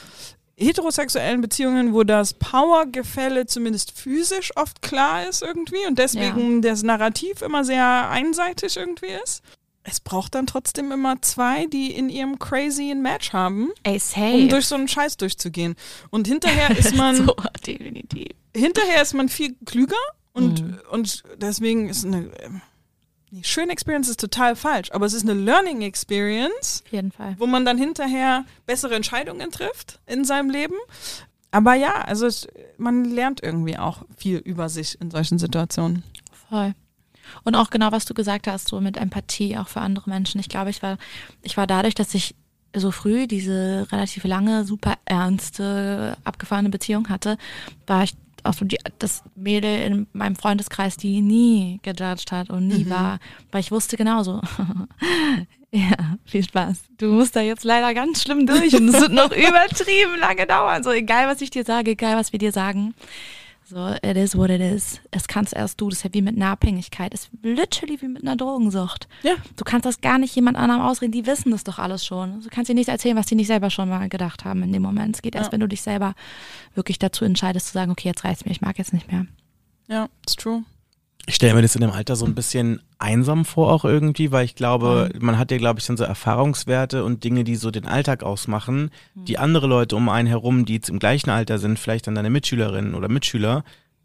heterosexuellen 0.62 1.40
Beziehungen, 1.40 1.92
wo 1.92 2.02
das 2.04 2.34
Powergefälle 2.34 3.46
zumindest 3.46 3.92
physisch 3.98 4.50
oft 4.56 4.82
klar 4.82 5.28
ist 5.28 5.42
irgendwie 5.42 5.86
und 5.86 5.98
deswegen 5.98 6.62
das 6.62 6.82
Narrativ 6.82 7.42
immer 7.42 7.64
sehr 7.64 8.08
einseitig 8.10 8.76
irgendwie 8.76 9.10
ist. 9.22 9.42
Es 9.84 9.98
braucht 9.98 10.36
dann 10.36 10.46
trotzdem 10.46 10.92
immer 10.92 11.20
zwei, 11.22 11.66
die 11.66 11.90
in 11.92 12.08
ihrem 12.08 12.38
crazy 12.38 12.90
ein 12.92 13.02
Match 13.02 13.32
haben, 13.32 13.70
Ey, 13.82 13.98
safe. 13.98 14.34
um 14.34 14.48
durch 14.48 14.66
so 14.66 14.76
einen 14.76 14.86
Scheiß 14.86 15.16
durchzugehen. 15.16 15.74
Und 16.10 16.28
hinterher 16.28 16.70
ist 16.78 16.94
man 16.94 17.16
so, 17.26 17.34
definitiv. 17.66 18.28
hinterher 18.54 19.02
ist 19.02 19.12
man 19.14 19.28
viel 19.28 19.56
klüger 19.66 19.96
und, 20.34 20.62
Mhm. 20.62 20.78
und 20.90 21.22
deswegen 21.38 21.88
ist 21.88 22.06
eine 22.06 22.30
die 23.32 23.44
schöne 23.44 23.72
Experience 23.72 24.10
ist 24.10 24.20
total 24.20 24.54
falsch, 24.56 24.90
aber 24.92 25.06
es 25.06 25.14
ist 25.14 25.22
eine 25.22 25.32
Learning 25.32 25.80
Experience, 25.80 26.82
Auf 26.84 26.92
jeden 26.92 27.12
Fall. 27.12 27.34
wo 27.38 27.46
man 27.46 27.64
dann 27.64 27.78
hinterher 27.78 28.44
bessere 28.66 28.94
Entscheidungen 28.94 29.50
trifft 29.50 30.00
in 30.06 30.24
seinem 30.24 30.50
Leben. 30.50 30.74
Aber 31.50 31.74
ja, 31.74 32.02
also 32.02 32.26
es, 32.26 32.46
man 32.76 33.06
lernt 33.06 33.42
irgendwie 33.42 33.78
auch 33.78 34.02
viel 34.16 34.36
über 34.36 34.68
sich 34.68 35.00
in 35.00 35.10
solchen 35.10 35.38
Situationen. 35.38 36.02
Voll. 36.50 36.74
Und 37.42 37.54
auch 37.54 37.70
genau, 37.70 37.90
was 37.90 38.04
du 38.04 38.12
gesagt 38.12 38.46
hast, 38.46 38.68
so 38.68 38.80
mit 38.80 38.98
Empathie 38.98 39.56
auch 39.56 39.68
für 39.68 39.80
andere 39.80 40.10
Menschen. 40.10 40.38
Ich 40.38 40.50
glaube, 40.50 40.68
ich 40.68 40.82
war, 40.82 40.98
ich 41.42 41.56
war 41.56 41.66
dadurch, 41.66 41.94
dass 41.94 42.14
ich 42.14 42.34
so 42.74 42.90
früh 42.90 43.26
diese 43.26 43.86
relativ 43.92 44.24
lange, 44.24 44.64
super 44.64 44.96
ernste, 45.04 46.16
abgefahrene 46.24 46.68
Beziehung 46.70 47.08
hatte, 47.08 47.38
war 47.86 48.04
ich 48.04 48.14
auch 48.44 48.54
so 48.54 48.64
die, 48.64 48.78
das 48.98 49.22
Mädel 49.34 49.82
in 49.82 50.06
meinem 50.12 50.36
Freundeskreis, 50.36 50.96
die 50.96 51.20
nie 51.20 51.80
gejudged 51.82 52.32
hat 52.32 52.50
und 52.50 52.68
nie 52.68 52.88
war, 52.88 53.18
weil 53.50 53.60
ich 53.60 53.70
wusste 53.70 53.96
genauso. 53.96 54.40
ja, 55.72 56.16
viel 56.24 56.44
Spaß. 56.44 56.82
Du 56.98 57.06
musst 57.12 57.36
da 57.36 57.40
jetzt 57.40 57.64
leider 57.64 57.94
ganz 57.94 58.22
schlimm 58.22 58.46
durch 58.46 58.74
und 58.74 58.88
es 58.88 59.00
wird 59.00 59.12
noch 59.12 59.30
übertrieben 59.36 60.18
lange 60.18 60.46
dauern. 60.46 60.82
So 60.82 60.90
egal, 60.90 61.28
was 61.28 61.40
ich 61.40 61.50
dir 61.50 61.64
sage, 61.64 61.92
egal, 61.92 62.16
was 62.16 62.32
wir 62.32 62.38
dir 62.38 62.52
sagen. 62.52 62.94
So, 63.72 63.94
it 64.02 64.16
is 64.18 64.36
what 64.36 64.50
it 64.50 64.60
is. 64.60 65.00
Es 65.12 65.26
kannst 65.28 65.54
erst 65.54 65.80
du. 65.80 65.88
Das 65.88 65.98
ist 66.00 66.04
ja 66.04 66.12
wie 66.12 66.20
mit 66.20 66.36
einer 66.36 66.48
Abhängigkeit. 66.48 67.14
Es 67.14 67.22
ist 67.22 67.30
literally 67.42 67.98
wie 68.02 68.08
mit 68.08 68.22
einer 68.22 68.36
Drogensucht. 68.36 69.08
Ja. 69.22 69.32
Du 69.56 69.64
kannst 69.64 69.86
das 69.86 70.02
gar 70.02 70.18
nicht 70.18 70.34
jemand 70.36 70.58
anderem 70.58 70.82
ausreden. 70.82 71.12
Die 71.12 71.24
wissen 71.26 71.50
das 71.52 71.64
doch 71.64 71.78
alles 71.78 72.04
schon. 72.04 72.42
Du 72.42 72.48
kannst 72.50 72.68
dir 72.68 72.74
nichts 72.74 72.90
erzählen, 72.90 73.16
was 73.16 73.24
die 73.24 73.34
nicht 73.34 73.46
selber 73.46 73.70
schon 73.70 73.88
mal 73.88 74.10
gedacht 74.10 74.44
haben 74.44 74.62
in 74.62 74.72
dem 74.74 74.82
Moment. 74.82 75.16
Es 75.16 75.22
geht 75.22 75.34
erst, 75.34 75.46
Ja. 75.48 75.52
wenn 75.52 75.60
du 75.60 75.68
dich 75.68 75.80
selber 75.80 76.14
wirklich 76.74 76.98
dazu 76.98 77.24
entscheidest, 77.24 77.68
zu 77.68 77.72
sagen, 77.72 77.90
okay, 77.92 78.08
jetzt 78.08 78.24
reicht's 78.24 78.44
mir, 78.44 78.50
ich 78.52 78.60
mag 78.60 78.76
jetzt 78.76 78.92
nicht 78.92 79.10
mehr. 79.10 79.26
Ja, 79.88 80.08
it's 80.22 80.36
true. 80.36 80.64
Ich 81.26 81.36
stelle 81.36 81.54
mir 81.54 81.62
das 81.62 81.76
in 81.76 81.80
dem 81.80 81.90
Alter 81.92 82.16
so 82.16 82.26
ein 82.26 82.34
bisschen 82.34 82.80
einsam 82.98 83.44
vor 83.44 83.70
auch 83.72 83.84
irgendwie, 83.84 84.32
weil 84.32 84.44
ich 84.44 84.56
glaube, 84.56 85.10
man 85.20 85.38
hat 85.38 85.52
ja, 85.52 85.56
glaube 85.58 85.78
ich, 85.78 85.86
dann 85.86 85.96
so 85.96 86.02
Erfahrungswerte 86.02 87.04
und 87.04 87.22
Dinge, 87.22 87.44
die 87.44 87.54
so 87.54 87.70
den 87.70 87.86
Alltag 87.86 88.24
ausmachen, 88.24 88.90
die 89.14 89.38
andere 89.38 89.68
Leute 89.68 89.94
um 89.94 90.08
einen 90.08 90.26
herum, 90.26 90.64
die 90.64 90.74
jetzt 90.74 90.88
im 90.88 90.98
gleichen 90.98 91.30
Alter 91.30 91.58
sind, 91.60 91.78
vielleicht 91.78 92.08
dann 92.08 92.16
deine 92.16 92.30
Mitschülerinnen 92.30 92.94
oder 92.94 93.08
Mitschüler, 93.08 93.62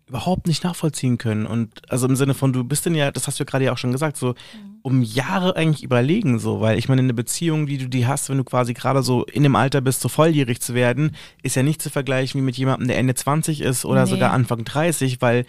überhaupt 0.08 0.48
nicht 0.48 0.64
nachvollziehen 0.64 1.18
können. 1.18 1.46
Und 1.46 1.82
also 1.92 2.08
im 2.08 2.16
Sinne 2.16 2.34
von, 2.34 2.54
du 2.54 2.64
bist 2.64 2.86
denn 2.86 2.96
ja, 2.96 3.12
das 3.12 3.28
hast 3.28 3.40
du 3.40 3.44
ja 3.44 3.46
gerade 3.50 3.66
ja 3.66 3.74
auch 3.74 3.78
schon 3.78 3.92
gesagt, 3.92 4.16
so 4.16 4.36
um 4.82 5.02
Jahre 5.02 5.56
eigentlich 5.58 5.84
überlegen, 5.84 6.40
so, 6.40 6.62
weil 6.62 6.78
ich 6.78 6.88
meine, 6.88 7.02
eine 7.02 7.14
Beziehung, 7.14 7.68
wie 7.68 7.78
du 7.78 7.90
die 7.90 8.08
hast, 8.08 8.30
wenn 8.30 8.38
du 8.38 8.46
quasi 8.46 8.74
gerade 8.74 9.04
so 9.04 9.26
in 9.26 9.44
dem 9.44 9.56
Alter 9.58 9.82
bist, 9.82 10.00
so 10.00 10.08
volljährig 10.08 10.62
zu 10.62 10.76
werden, 10.76 11.14
ist 11.44 11.56
ja 11.58 11.64
nicht 11.64 11.82
zu 11.82 11.90
vergleichen 11.90 12.40
wie 12.40 12.46
mit 12.46 12.58
jemandem, 12.58 12.88
der 12.88 12.98
Ende 12.98 13.16
20 13.16 13.60
ist 13.60 13.84
oder 13.84 14.06
Nee. 14.06 14.12
sogar 14.12 14.32
Anfang 14.32 14.64
30, 14.64 15.20
weil, 15.22 15.46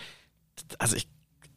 also 0.79 0.97
ich 0.97 1.07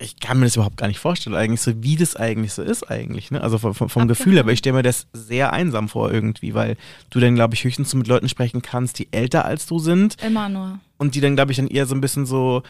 ich 0.02 0.20
kann 0.20 0.40
mir 0.40 0.46
das 0.46 0.56
überhaupt 0.56 0.78
gar 0.78 0.88
nicht 0.88 1.00
vorstellen, 1.00 1.36
eigentlich 1.36 1.62
so, 1.62 1.84
wie 1.84 1.96
das 1.96 2.16
eigentlich 2.16 2.54
so 2.54 2.64
ist, 2.64 2.90
eigentlich, 2.90 3.32
ne? 3.32 3.42
Also 3.42 3.58
vom, 3.58 3.74
vom, 3.74 3.90
vom 3.90 4.08
Gefühl, 4.08 4.40
aber 4.40 4.52
ich 4.52 4.60
stelle 4.60 4.78
mir 4.78 4.84
das 4.84 5.08
sehr 5.14 5.54
einsam 5.54 5.90
vor 5.90 6.12
irgendwie, 6.12 6.54
weil 6.54 6.76
du 7.10 7.20
dann, 7.20 7.36
glaube 7.36 7.54
ich, 7.54 7.64
höchstens 7.64 7.92
so 7.92 7.98
mit 7.98 8.08
Leuten 8.08 8.28
sprechen 8.28 8.62
kannst, 8.62 9.00
die 9.00 9.08
älter 9.12 9.46
als 9.46 9.68
du 9.68 9.80
sind 9.80 10.22
Immer 10.24 10.50
nur. 10.50 10.80
und 10.98 11.16
die 11.16 11.22
dann, 11.22 11.36
glaube 11.36 11.52
ich, 11.52 11.58
dann 11.58 11.68
eher 11.68 11.86
so 11.86 11.96
ein 11.96 12.02
bisschen 12.02 12.26
so. 12.26 12.64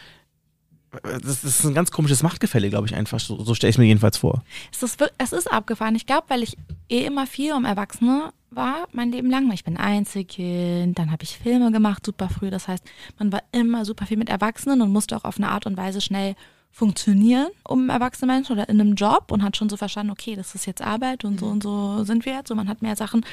Das, 1.02 1.22
das 1.22 1.44
ist 1.44 1.64
ein 1.64 1.72
ganz 1.72 1.90
komisches 1.90 2.22
Machtgefälle, 2.22 2.68
glaube 2.68 2.86
ich, 2.86 2.94
einfach. 2.94 3.18
So, 3.18 3.42
so 3.42 3.54
stelle 3.54 3.70
ich 3.70 3.76
es 3.76 3.78
mir 3.78 3.86
jedenfalls 3.86 4.18
vor. 4.18 4.44
Es 4.70 4.82
ist, 4.82 5.02
es 5.16 5.32
ist 5.32 5.50
abgefahren. 5.50 5.96
Ich 5.96 6.04
glaube, 6.04 6.24
weil 6.28 6.42
ich 6.42 6.58
eh 6.90 7.06
immer 7.06 7.26
viel 7.26 7.54
um 7.54 7.64
Erwachsene 7.64 8.30
war, 8.50 8.86
mein 8.92 9.10
Leben 9.10 9.30
lang. 9.30 9.50
Ich 9.52 9.64
bin 9.64 9.78
Einzelkind, 9.78 10.98
dann 10.98 11.10
habe 11.10 11.22
ich 11.22 11.38
Filme 11.38 11.72
gemacht, 11.72 12.04
super 12.04 12.28
früh. 12.28 12.50
Das 12.50 12.68
heißt, 12.68 12.84
man 13.18 13.32
war 13.32 13.42
immer 13.52 13.86
super 13.86 14.04
viel 14.04 14.18
mit 14.18 14.28
Erwachsenen 14.28 14.82
und 14.82 14.92
musste 14.92 15.16
auch 15.16 15.24
auf 15.24 15.38
eine 15.38 15.48
Art 15.48 15.64
und 15.64 15.78
Weise 15.78 16.02
schnell 16.02 16.36
funktionieren 16.72 17.48
um 17.68 17.90
erwachsene 17.90 18.32
Menschen 18.32 18.52
oder 18.52 18.68
in 18.68 18.80
einem 18.80 18.94
Job 18.94 19.30
und 19.30 19.42
hat 19.42 19.56
schon 19.56 19.68
so 19.68 19.76
verstanden, 19.76 20.10
okay, 20.10 20.34
das 20.34 20.54
ist 20.54 20.66
jetzt 20.66 20.82
Arbeit 20.82 21.24
und 21.24 21.38
so 21.38 21.46
und 21.46 21.62
so 21.62 22.02
sind 22.04 22.24
wir 22.24 22.32
jetzt. 22.32 22.48
So 22.48 22.54
man 22.54 22.68
hat 22.68 22.80
mehr 22.80 22.96
Sachen 22.96 23.24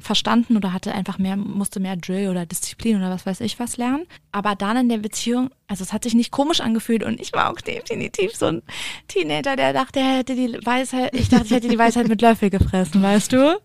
verstanden 0.00 0.56
oder 0.56 0.72
hatte 0.72 0.92
einfach 0.92 1.18
mehr, 1.18 1.36
musste 1.36 1.78
mehr 1.78 1.96
Drill 1.96 2.28
oder 2.28 2.44
Disziplin 2.44 2.96
oder 2.96 3.10
was 3.10 3.24
weiß 3.24 3.40
ich 3.40 3.58
was 3.60 3.76
lernen. 3.76 4.04
Aber 4.32 4.56
dann 4.56 4.76
in 4.76 4.88
der 4.88 4.98
Beziehung, 4.98 5.50
also 5.68 5.84
es 5.84 5.92
hat 5.92 6.04
sich 6.04 6.14
nicht 6.14 6.30
komisch 6.30 6.60
angefühlt 6.60 7.02
und 7.02 7.20
ich 7.20 7.34
war 7.34 7.50
auch 7.50 7.60
definitiv 7.60 8.34
so 8.34 8.46
ein 8.46 8.62
Teenager, 9.06 9.54
der 9.54 9.74
dachte, 9.74 10.00
er 10.00 10.16
hätte 10.16 10.34
die 10.34 10.58
Weisheit, 10.64 11.14
ich 11.14 11.28
dachte, 11.28 11.44
ich 11.44 11.50
hätte 11.50 11.68
die 11.68 11.78
Weisheit 11.78 12.08
mit 12.08 12.22
Löffel 12.22 12.48
gefressen, 12.48 13.02
weißt 13.02 13.32
du? 13.32 13.60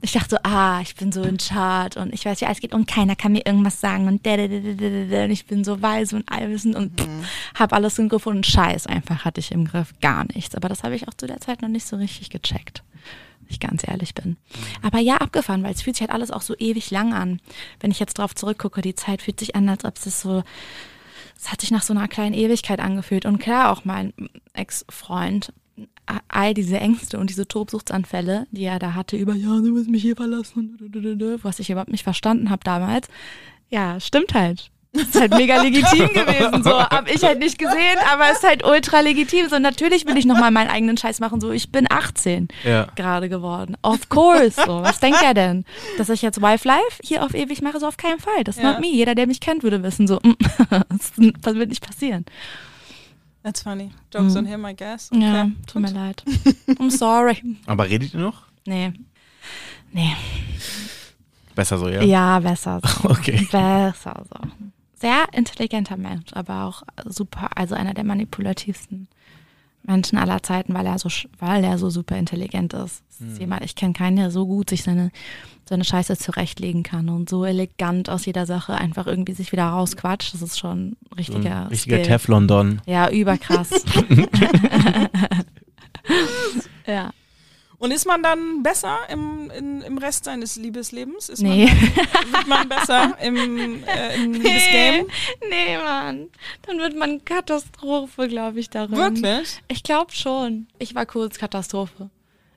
Ich 0.00 0.12
dachte 0.12 0.30
so, 0.30 0.36
ah, 0.44 0.80
ich 0.80 0.94
bin 0.94 1.10
so 1.10 1.22
in 1.22 1.36
Chart 1.36 1.96
und 1.96 2.14
ich 2.14 2.24
weiß, 2.24 2.40
wie 2.40 2.46
alles 2.46 2.60
geht 2.60 2.72
und 2.72 2.86
keiner 2.86 3.16
kann 3.16 3.32
mir 3.32 3.44
irgendwas 3.44 3.80
sagen 3.80 4.06
und, 4.06 4.24
da, 4.24 4.36
da, 4.36 4.46
da, 4.46 4.60
da, 4.60 4.72
da, 4.72 5.04
da, 5.10 5.24
und 5.24 5.30
ich 5.32 5.46
bin 5.46 5.64
so 5.64 5.82
weise 5.82 6.14
und 6.14 6.30
allwissend 6.30 6.76
und 6.76 7.00
pff, 7.00 7.08
hab 7.56 7.72
alles 7.72 7.98
im 7.98 8.08
Griff 8.08 8.26
und 8.26 8.46
Scheiß 8.46 8.86
einfach 8.86 9.24
hatte 9.24 9.40
ich 9.40 9.50
im 9.50 9.66
Griff 9.66 9.92
gar 10.00 10.24
nichts. 10.32 10.54
Aber 10.54 10.68
das 10.68 10.84
habe 10.84 10.94
ich 10.94 11.08
auch 11.08 11.14
zu 11.14 11.26
der 11.26 11.40
Zeit 11.40 11.60
noch 11.60 11.68
nicht 11.68 11.86
so 11.86 11.96
richtig 11.96 12.30
gecheckt, 12.30 12.84
wenn 13.40 13.50
ich 13.50 13.58
ganz 13.58 13.86
ehrlich 13.86 14.14
bin. 14.14 14.36
Aber 14.82 15.00
ja, 15.00 15.16
abgefahren, 15.16 15.64
weil 15.64 15.74
es 15.74 15.82
fühlt 15.82 15.96
sich 15.96 16.02
halt 16.02 16.12
alles 16.14 16.30
auch 16.30 16.42
so 16.42 16.54
ewig 16.56 16.92
lang 16.92 17.12
an. 17.12 17.40
Wenn 17.80 17.90
ich 17.90 17.98
jetzt 17.98 18.18
drauf 18.18 18.34
zurückgucke, 18.36 18.80
die 18.80 18.94
Zeit 18.94 19.22
fühlt 19.22 19.40
sich 19.40 19.56
an, 19.56 19.68
als 19.68 19.84
ob 19.84 19.96
es 19.96 20.20
so 20.20 20.44
es 21.38 21.52
hat 21.52 21.60
sich 21.60 21.70
nach 21.70 21.82
so 21.82 21.94
einer 21.94 22.08
kleinen 22.08 22.34
Ewigkeit 22.34 22.80
angefühlt. 22.80 23.24
Und 23.24 23.38
klar, 23.38 23.70
auch 23.70 23.84
mein 23.84 24.12
Ex-Freund, 24.54 25.52
all 26.26 26.52
diese 26.52 26.80
Ängste 26.80 27.18
und 27.18 27.30
diese 27.30 27.46
Tobsuchtsanfälle, 27.46 28.46
die 28.50 28.64
er 28.64 28.80
da 28.80 28.94
hatte, 28.94 29.16
über, 29.16 29.34
ja, 29.34 29.60
du 29.60 29.70
musst 29.70 29.88
mich 29.88 30.02
hier 30.02 30.16
verlassen, 30.16 30.76
was 31.42 31.60
ich 31.60 31.70
überhaupt 31.70 31.92
nicht 31.92 32.02
verstanden 32.02 32.50
habe 32.50 32.64
damals. 32.64 33.08
Ja, 33.70 34.00
stimmt 34.00 34.34
halt. 34.34 34.70
Ist 34.92 35.14
halt 35.20 35.32
mega 35.34 35.60
legitim 35.62 36.08
gewesen, 36.08 36.62
so. 36.64 36.80
Hab 36.80 37.08
ich 37.10 37.22
halt 37.22 37.38
nicht 37.38 37.58
gesehen, 37.58 37.98
aber 38.10 38.30
ist 38.32 38.42
halt 38.42 38.64
ultra 38.64 39.00
legitim. 39.00 39.48
So, 39.48 39.58
natürlich 39.58 40.06
will 40.06 40.16
ich 40.16 40.24
nochmal 40.24 40.50
meinen 40.50 40.70
eigenen 40.70 40.96
Scheiß 40.96 41.20
machen, 41.20 41.40
so. 41.40 41.50
Ich 41.50 41.70
bin 41.70 41.86
18 41.90 42.48
Ja. 42.64 42.86
gerade 42.96 43.28
geworden. 43.28 43.76
Of 43.82 44.08
course, 44.08 44.52
so. 44.64 44.82
Was 44.82 44.98
denkt 44.98 45.22
er 45.22 45.34
denn? 45.34 45.64
Dass 45.98 46.08
ich 46.08 46.22
jetzt 46.22 46.40
Wife 46.40 46.66
Life 46.66 47.00
hier 47.02 47.22
auf 47.22 47.34
ewig 47.34 47.60
mache? 47.60 47.78
So 47.80 47.86
auf 47.86 47.98
keinen 47.98 48.18
Fall. 48.18 48.44
Das 48.44 48.56
ist 48.56 48.62
Ja. 48.62 48.72
not 48.72 48.80
me. 48.80 48.88
Jeder, 48.88 49.14
der 49.14 49.26
mich 49.26 49.40
kennt, 49.40 49.62
würde 49.62 49.82
wissen, 49.82 50.06
so, 50.06 50.20
mm, 50.22 50.32
das 50.88 51.12
das 51.42 51.54
wird 51.54 51.68
nicht 51.68 51.86
passieren. 51.86 52.24
That's 53.44 53.62
funny. 53.62 53.92
Jokes 54.12 54.36
on 54.36 54.46
him, 54.46 54.64
I 54.66 54.74
guess. 54.74 55.10
Okay. 55.12 55.22
Ja, 55.22 55.48
tut 55.70 55.82
mir 55.82 55.90
leid. 55.92 56.22
I'm 56.78 56.90
sorry. 56.90 57.40
Aber 57.66 57.88
redet 57.88 58.14
ihr 58.14 58.20
noch? 58.20 58.42
Nee. 58.66 58.92
Nee. 59.92 60.16
Besser 61.54 61.78
so, 61.78 61.88
ja? 61.88 62.02
Ja, 62.02 62.40
besser 62.40 62.80
so. 62.82 63.08
Okay. 63.10 63.46
Besser 63.50 64.24
so. 64.28 64.48
Sehr 65.00 65.26
intelligenter 65.32 65.96
Mensch, 65.96 66.32
aber 66.32 66.64
auch 66.64 66.82
super, 67.06 67.50
also 67.56 67.74
einer 67.74 67.94
der 67.94 68.04
manipulativsten 68.04 69.08
Menschen 69.84 70.18
aller 70.18 70.42
Zeiten, 70.42 70.74
weil 70.74 70.86
er 70.86 70.98
so, 70.98 71.08
weil 71.38 71.62
er 71.64 71.78
so 71.78 71.88
super 71.88 72.16
intelligent 72.16 72.72
ist. 72.74 73.02
Das 73.08 73.20
Hm. 73.20 73.32
ist 73.32 73.38
jemand, 73.38 73.64
ich 73.64 73.74
kenne 73.74 73.92
keinen, 73.94 74.16
der 74.16 74.30
so 74.30 74.46
gut 74.46 74.70
sich 74.70 74.82
seine, 74.82 75.10
seine 75.68 75.84
Scheiße 75.84 76.16
zurechtlegen 76.18 76.82
kann 76.82 77.08
und 77.08 77.28
so 77.30 77.44
elegant 77.44 78.10
aus 78.10 78.26
jeder 78.26 78.44
Sache 78.44 78.74
einfach 78.74 79.06
irgendwie 79.06 79.32
sich 79.34 79.52
wieder 79.52 79.64
rausquatscht. 79.66 80.34
Das 80.34 80.42
ist 80.42 80.58
schon 80.58 80.90
ein 80.90 80.96
So 81.10 81.16
richtiger, 81.16 81.70
richtiger. 81.70 82.02
Teflon-Don. 82.02 82.82
Ja, 82.86 83.08
überkrass. 83.10 83.70
ja. 86.86 87.10
Und 87.78 87.92
ist 87.92 88.06
man 88.06 88.22
dann 88.24 88.62
besser 88.64 88.98
im, 89.08 89.50
in, 89.50 89.82
im 89.82 89.98
Rest 89.98 90.24
seines 90.24 90.56
Liebeslebens? 90.56 91.28
Ist 91.28 91.42
Nee. 91.42 91.66
Man 91.66 91.76
dann, 92.12 92.32
wird 92.32 92.46
man 92.48 92.68
besser 92.68 93.18
im, 93.22 93.84
äh, 93.84 94.16
im 94.16 94.32
Liebesgame? 94.32 95.06
Nee, 95.48 95.76
Mann. 95.76 96.28
Dann 96.62 96.78
wird 96.78 96.96
man 96.96 97.24
Katastrophe, 97.24 98.26
glaube 98.26 98.58
ich, 98.58 98.68
darin. 98.68 98.96
Wirklich? 98.96 99.62
Ich 99.68 99.84
glaube 99.84 100.12
schon. 100.12 100.66
Ich 100.80 100.96
war 100.96 101.06
kurz 101.06 101.38
Katastrophe. 101.38 102.10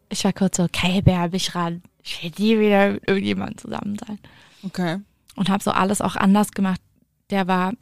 Ich 0.10 0.24
war 0.24 0.34
kurz 0.34 0.58
so, 0.58 0.64
okay, 0.64 1.02
Bär, 1.02 1.32
ich 1.34 1.54
ran. 1.54 1.84
Ich 2.04 2.24
will 2.24 2.32
nie 2.38 2.60
wieder 2.60 2.94
mit 2.94 3.08
irgendjemandem 3.08 3.58
zusammen 3.60 3.98
sein. 4.04 4.20
Okay. 4.64 4.98
Und 5.36 5.50
habe 5.50 5.64
so 5.64 5.72
alles 5.72 6.02
auch 6.02 6.16
anders 6.16 6.52
gemacht. 6.52 6.82
Der 7.30 7.48
war 7.48 7.74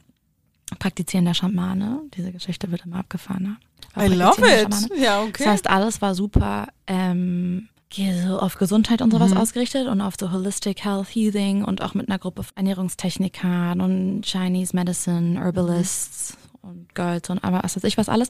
praktizierender 0.78 1.34
Schamane. 1.34 2.02
Diese 2.14 2.32
Geschichte 2.32 2.70
wird 2.70 2.84
immer 2.84 2.98
abgefahren. 2.98 3.44
War 3.44 3.56
I 3.96 4.06
love 4.06 4.40
it. 4.40 4.98
Ja, 5.00 5.22
okay. 5.22 5.32
Das 5.38 5.46
heißt, 5.46 5.70
alles 5.70 6.00
war 6.00 6.14
super 6.14 6.68
ähm, 6.86 7.68
so 7.92 8.38
auf 8.38 8.56
Gesundheit 8.56 9.02
und 9.02 9.10
sowas 9.10 9.34
ausgerichtet 9.34 9.88
und 9.88 10.00
auf 10.00 10.14
so 10.18 10.30
Holistic 10.30 10.84
Health 10.84 11.08
Healing 11.08 11.64
und 11.64 11.82
auch 11.82 11.94
mit 11.94 12.08
einer 12.08 12.18
Gruppe 12.20 12.44
von 12.44 12.56
Ernährungstechnikern 12.56 13.80
und 13.80 14.22
Chinese 14.24 14.76
Medicine, 14.76 15.40
Herbalists 15.40 16.36
und 16.62 16.94
Girls 16.94 17.30
und 17.30 17.42
aber 17.42 17.64
was 17.64 17.74
weiß 17.76 17.84
ich 17.84 17.98
was 17.98 18.08
alles. 18.08 18.28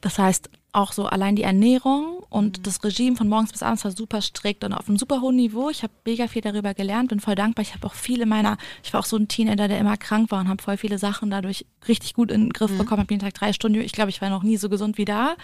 Das 0.00 0.18
heißt, 0.18 0.50
auch 0.72 0.92
so 0.92 1.06
allein 1.06 1.36
die 1.36 1.42
Ernährung 1.42 2.24
und 2.30 2.66
das 2.66 2.82
Regime 2.82 3.14
von 3.14 3.28
morgens 3.28 3.52
bis 3.52 3.62
abends 3.62 3.84
war 3.84 3.90
super 3.90 4.22
strikt 4.22 4.64
und 4.64 4.72
auf 4.72 4.88
einem 4.88 4.98
super 4.98 5.20
hohen 5.20 5.36
Niveau. 5.36 5.68
Ich 5.68 5.82
habe 5.82 5.92
mega 6.06 6.28
viel 6.28 6.40
darüber 6.40 6.72
gelernt, 6.72 7.10
bin 7.10 7.20
voll 7.20 7.34
dankbar. 7.34 7.62
Ich 7.62 7.74
habe 7.74 7.86
auch 7.86 7.94
viele 7.94 8.24
meiner, 8.24 8.56
ich 8.82 8.92
war 8.92 9.00
auch 9.00 9.06
so 9.06 9.16
ein 9.16 9.28
Teenager, 9.28 9.68
der 9.68 9.78
immer 9.78 9.98
krank 9.98 10.30
war 10.30 10.40
und 10.40 10.48
habe 10.48 10.62
voll 10.62 10.78
viele 10.78 10.98
Sachen 10.98 11.30
dadurch 11.30 11.66
richtig 11.86 12.14
gut 12.14 12.30
in 12.30 12.44
den 12.44 12.52
Griff 12.52 12.76
bekommen. 12.76 13.02
Habe 13.02 13.12
jeden 13.12 13.22
Tag 13.22 13.34
drei 13.34 13.52
Stunden. 13.52 13.80
Ich 13.80 13.92
glaube, 13.92 14.10
ich 14.10 14.22
war 14.22 14.30
noch 14.30 14.42
nie 14.42 14.56
so 14.56 14.70
gesund 14.70 14.96
wie 14.96 15.04
da. 15.04 15.36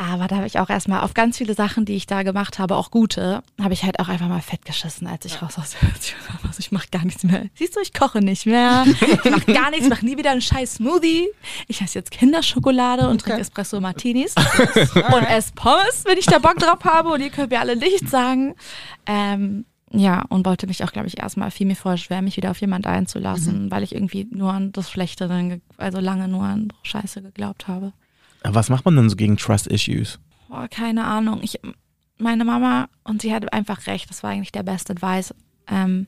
Aber 0.00 0.28
da 0.28 0.36
habe 0.36 0.46
ich 0.46 0.58
auch 0.58 0.70
erstmal 0.70 1.02
auf 1.02 1.12
ganz 1.12 1.36
viele 1.36 1.52
Sachen, 1.52 1.84
die 1.84 1.94
ich 1.94 2.06
da 2.06 2.22
gemacht 2.22 2.58
habe, 2.58 2.74
auch 2.76 2.90
gute, 2.90 3.42
habe 3.60 3.74
ich 3.74 3.84
halt 3.84 4.00
auch 4.00 4.08
einfach 4.08 4.28
mal 4.28 4.40
fett 4.40 4.64
geschissen, 4.64 5.06
als 5.06 5.26
ich 5.26 5.42
raus 5.42 5.58
aus 5.58 5.76
der 5.78 5.88
Beziehung 5.88 6.20
war. 6.26 6.48
Also 6.48 6.60
ich 6.60 6.72
mache 6.72 6.88
gar 6.90 7.04
nichts 7.04 7.22
mehr. 7.22 7.44
Siehst 7.54 7.76
du, 7.76 7.80
ich 7.80 7.92
koche 7.92 8.20
nicht 8.20 8.46
mehr. 8.46 8.86
Ich 8.86 9.30
mache 9.30 9.52
gar 9.52 9.70
nichts, 9.70 9.90
mache 9.90 10.06
nie 10.06 10.16
wieder 10.16 10.30
einen 10.30 10.40
scheiß 10.40 10.76
Smoothie. 10.76 11.28
Ich 11.68 11.82
esse 11.82 11.98
jetzt 11.98 12.10
Kinderschokolade 12.12 13.10
und 13.10 13.20
trinke 13.20 13.42
Espresso 13.42 13.78
Martinis 13.78 14.34
und 14.94 15.22
esse 15.24 15.52
Pommes, 15.54 16.04
wenn 16.06 16.16
ich 16.16 16.24
da 16.24 16.38
Bock 16.38 16.56
drauf 16.56 16.82
habe. 16.84 17.10
Und 17.10 17.20
ihr 17.20 17.28
könnt 17.28 17.50
mir 17.50 17.60
alle 17.60 17.76
nicht 17.76 18.08
sagen. 18.08 18.54
Ähm, 19.04 19.66
ja, 19.92 20.24
und 20.30 20.46
wollte 20.46 20.66
mich 20.66 20.82
auch, 20.82 20.92
glaube 20.92 21.08
ich, 21.08 21.18
erstmal 21.18 21.50
viel 21.50 21.66
mir 21.66 21.76
vorher 21.76 21.98
schwer, 21.98 22.22
mich 22.22 22.38
wieder 22.38 22.52
auf 22.52 22.60
jemand 22.62 22.86
einzulassen, 22.86 23.70
weil 23.70 23.82
ich 23.82 23.94
irgendwie 23.94 24.26
nur 24.30 24.50
an 24.50 24.72
das 24.72 24.90
Schlechte, 24.90 25.60
also 25.76 26.00
lange 26.00 26.26
nur 26.26 26.44
an 26.44 26.72
Scheiße 26.84 27.20
geglaubt 27.20 27.68
habe. 27.68 27.92
Was 28.42 28.68
macht 28.68 28.84
man 28.84 28.96
denn 28.96 29.10
so 29.10 29.16
gegen 29.16 29.36
Trust-Issues? 29.36 30.18
Boah, 30.48 30.68
keine 30.68 31.04
Ahnung. 31.04 31.40
Ich, 31.42 31.60
meine 32.18 32.44
Mama, 32.44 32.88
und 33.04 33.22
sie 33.22 33.34
hatte 33.34 33.52
einfach 33.52 33.86
recht, 33.86 34.10
das 34.10 34.22
war 34.22 34.30
eigentlich 34.30 34.52
der 34.52 34.62
beste 34.62 34.92
Advice, 34.92 35.34
ähm, 35.68 36.06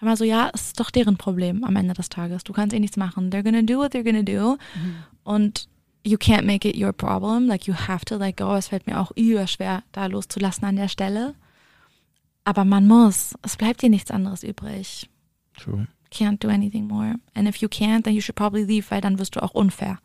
mal 0.00 0.16
so, 0.16 0.24
ja, 0.24 0.50
es 0.54 0.68
ist 0.68 0.80
doch 0.80 0.90
deren 0.90 1.16
Problem 1.16 1.64
am 1.64 1.76
Ende 1.76 1.94
des 1.94 2.08
Tages. 2.08 2.44
Du 2.44 2.52
kannst 2.52 2.74
eh 2.74 2.80
nichts 2.80 2.96
machen. 2.96 3.30
They're 3.30 3.42
gonna 3.42 3.62
do 3.62 3.78
what 3.78 3.92
they're 3.92 4.04
gonna 4.04 4.22
do. 4.22 4.56
Und 5.24 5.68
you 6.04 6.16
can't 6.16 6.44
make 6.44 6.66
it 6.66 6.76
your 6.76 6.92
problem. 6.92 7.46
Like 7.46 7.66
you 7.66 7.74
have 7.74 8.04
to 8.06 8.16
let 8.16 8.36
go. 8.36 8.54
Es 8.54 8.68
fällt 8.68 8.86
mir 8.86 8.98
auch 8.98 9.10
überschwer, 9.14 9.82
da 9.92 10.06
loszulassen 10.06 10.64
an 10.64 10.76
der 10.76 10.88
Stelle. 10.88 11.34
Aber 12.44 12.64
man 12.64 12.86
muss. 12.86 13.34
Es 13.42 13.56
bleibt 13.56 13.82
dir 13.82 13.90
nichts 13.90 14.10
anderes 14.10 14.42
übrig. 14.42 15.10
True. 15.54 15.86
Can't 16.10 16.38
do 16.38 16.48
anything 16.48 16.86
more. 16.86 17.16
And 17.34 17.46
if 17.46 17.56
you 17.56 17.68
can't, 17.68 18.04
then 18.04 18.14
you 18.14 18.22
should 18.22 18.36
probably 18.36 18.64
leave, 18.64 18.90
weil 18.90 19.02
dann 19.02 19.18
wirst 19.18 19.36
du 19.36 19.42
auch 19.42 19.52
unfair 19.52 19.98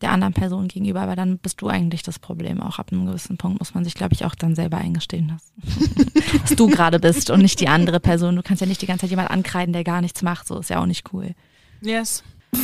der 0.00 0.12
anderen 0.12 0.32
Person 0.32 0.68
gegenüber, 0.68 1.06
weil 1.06 1.16
dann 1.16 1.38
bist 1.38 1.60
du 1.60 1.68
eigentlich 1.68 2.02
das 2.02 2.18
Problem. 2.18 2.60
Auch 2.60 2.78
ab 2.78 2.88
einem 2.90 3.06
gewissen 3.06 3.36
Punkt 3.36 3.58
muss 3.58 3.74
man 3.74 3.84
sich, 3.84 3.94
glaube 3.94 4.14
ich, 4.14 4.24
auch 4.24 4.34
dann 4.34 4.54
selber 4.54 4.78
eingestehen 4.78 5.28
lassen. 5.28 5.52
Dass 6.42 6.56
du 6.56 6.68
gerade 6.68 6.98
bist 6.98 7.30
und 7.30 7.42
nicht 7.42 7.60
die 7.60 7.68
andere 7.68 8.00
Person. 8.00 8.36
Du 8.36 8.42
kannst 8.42 8.60
ja 8.60 8.66
nicht 8.66 8.80
die 8.80 8.86
ganze 8.86 9.02
Zeit 9.02 9.10
jemand 9.10 9.30
ankreiden, 9.30 9.72
der 9.72 9.84
gar 9.84 10.00
nichts 10.00 10.22
macht. 10.22 10.46
So 10.46 10.58
ist 10.58 10.70
ja 10.70 10.80
auch 10.80 10.86
nicht 10.86 11.12
cool. 11.12 11.34
Yes. 11.82 12.22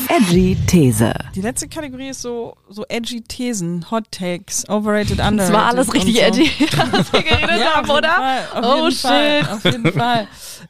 Edgy 0.08 0.56
These. 0.66 1.12
Die 1.34 1.40
letzte 1.40 1.68
Kategorie 1.68 2.08
ist 2.08 2.22
so, 2.22 2.56
so 2.68 2.84
edgy 2.88 3.20
Thesen, 3.22 3.90
Hot 3.90 4.04
Takes, 4.10 4.68
overrated, 4.68 5.18
underrated. 5.20 5.38
Das 5.40 5.52
war 5.52 5.66
alles 5.66 5.92
richtig 5.94 6.16
so. 6.16 6.20
edgy, 6.22 6.50
was 6.92 7.12
wir 7.12 7.22
geredet 7.22 7.60
Ja, 7.60 7.74
haben, 7.76 7.90
oder? 7.90 8.08
Fall, 8.08 8.44
Oh, 8.62 8.76
jeden 8.84 8.92
Fall, 8.96 9.40
shit. 9.42 9.50
auf 9.52 9.64
jeden 9.64 9.92
Fall. 9.92 10.28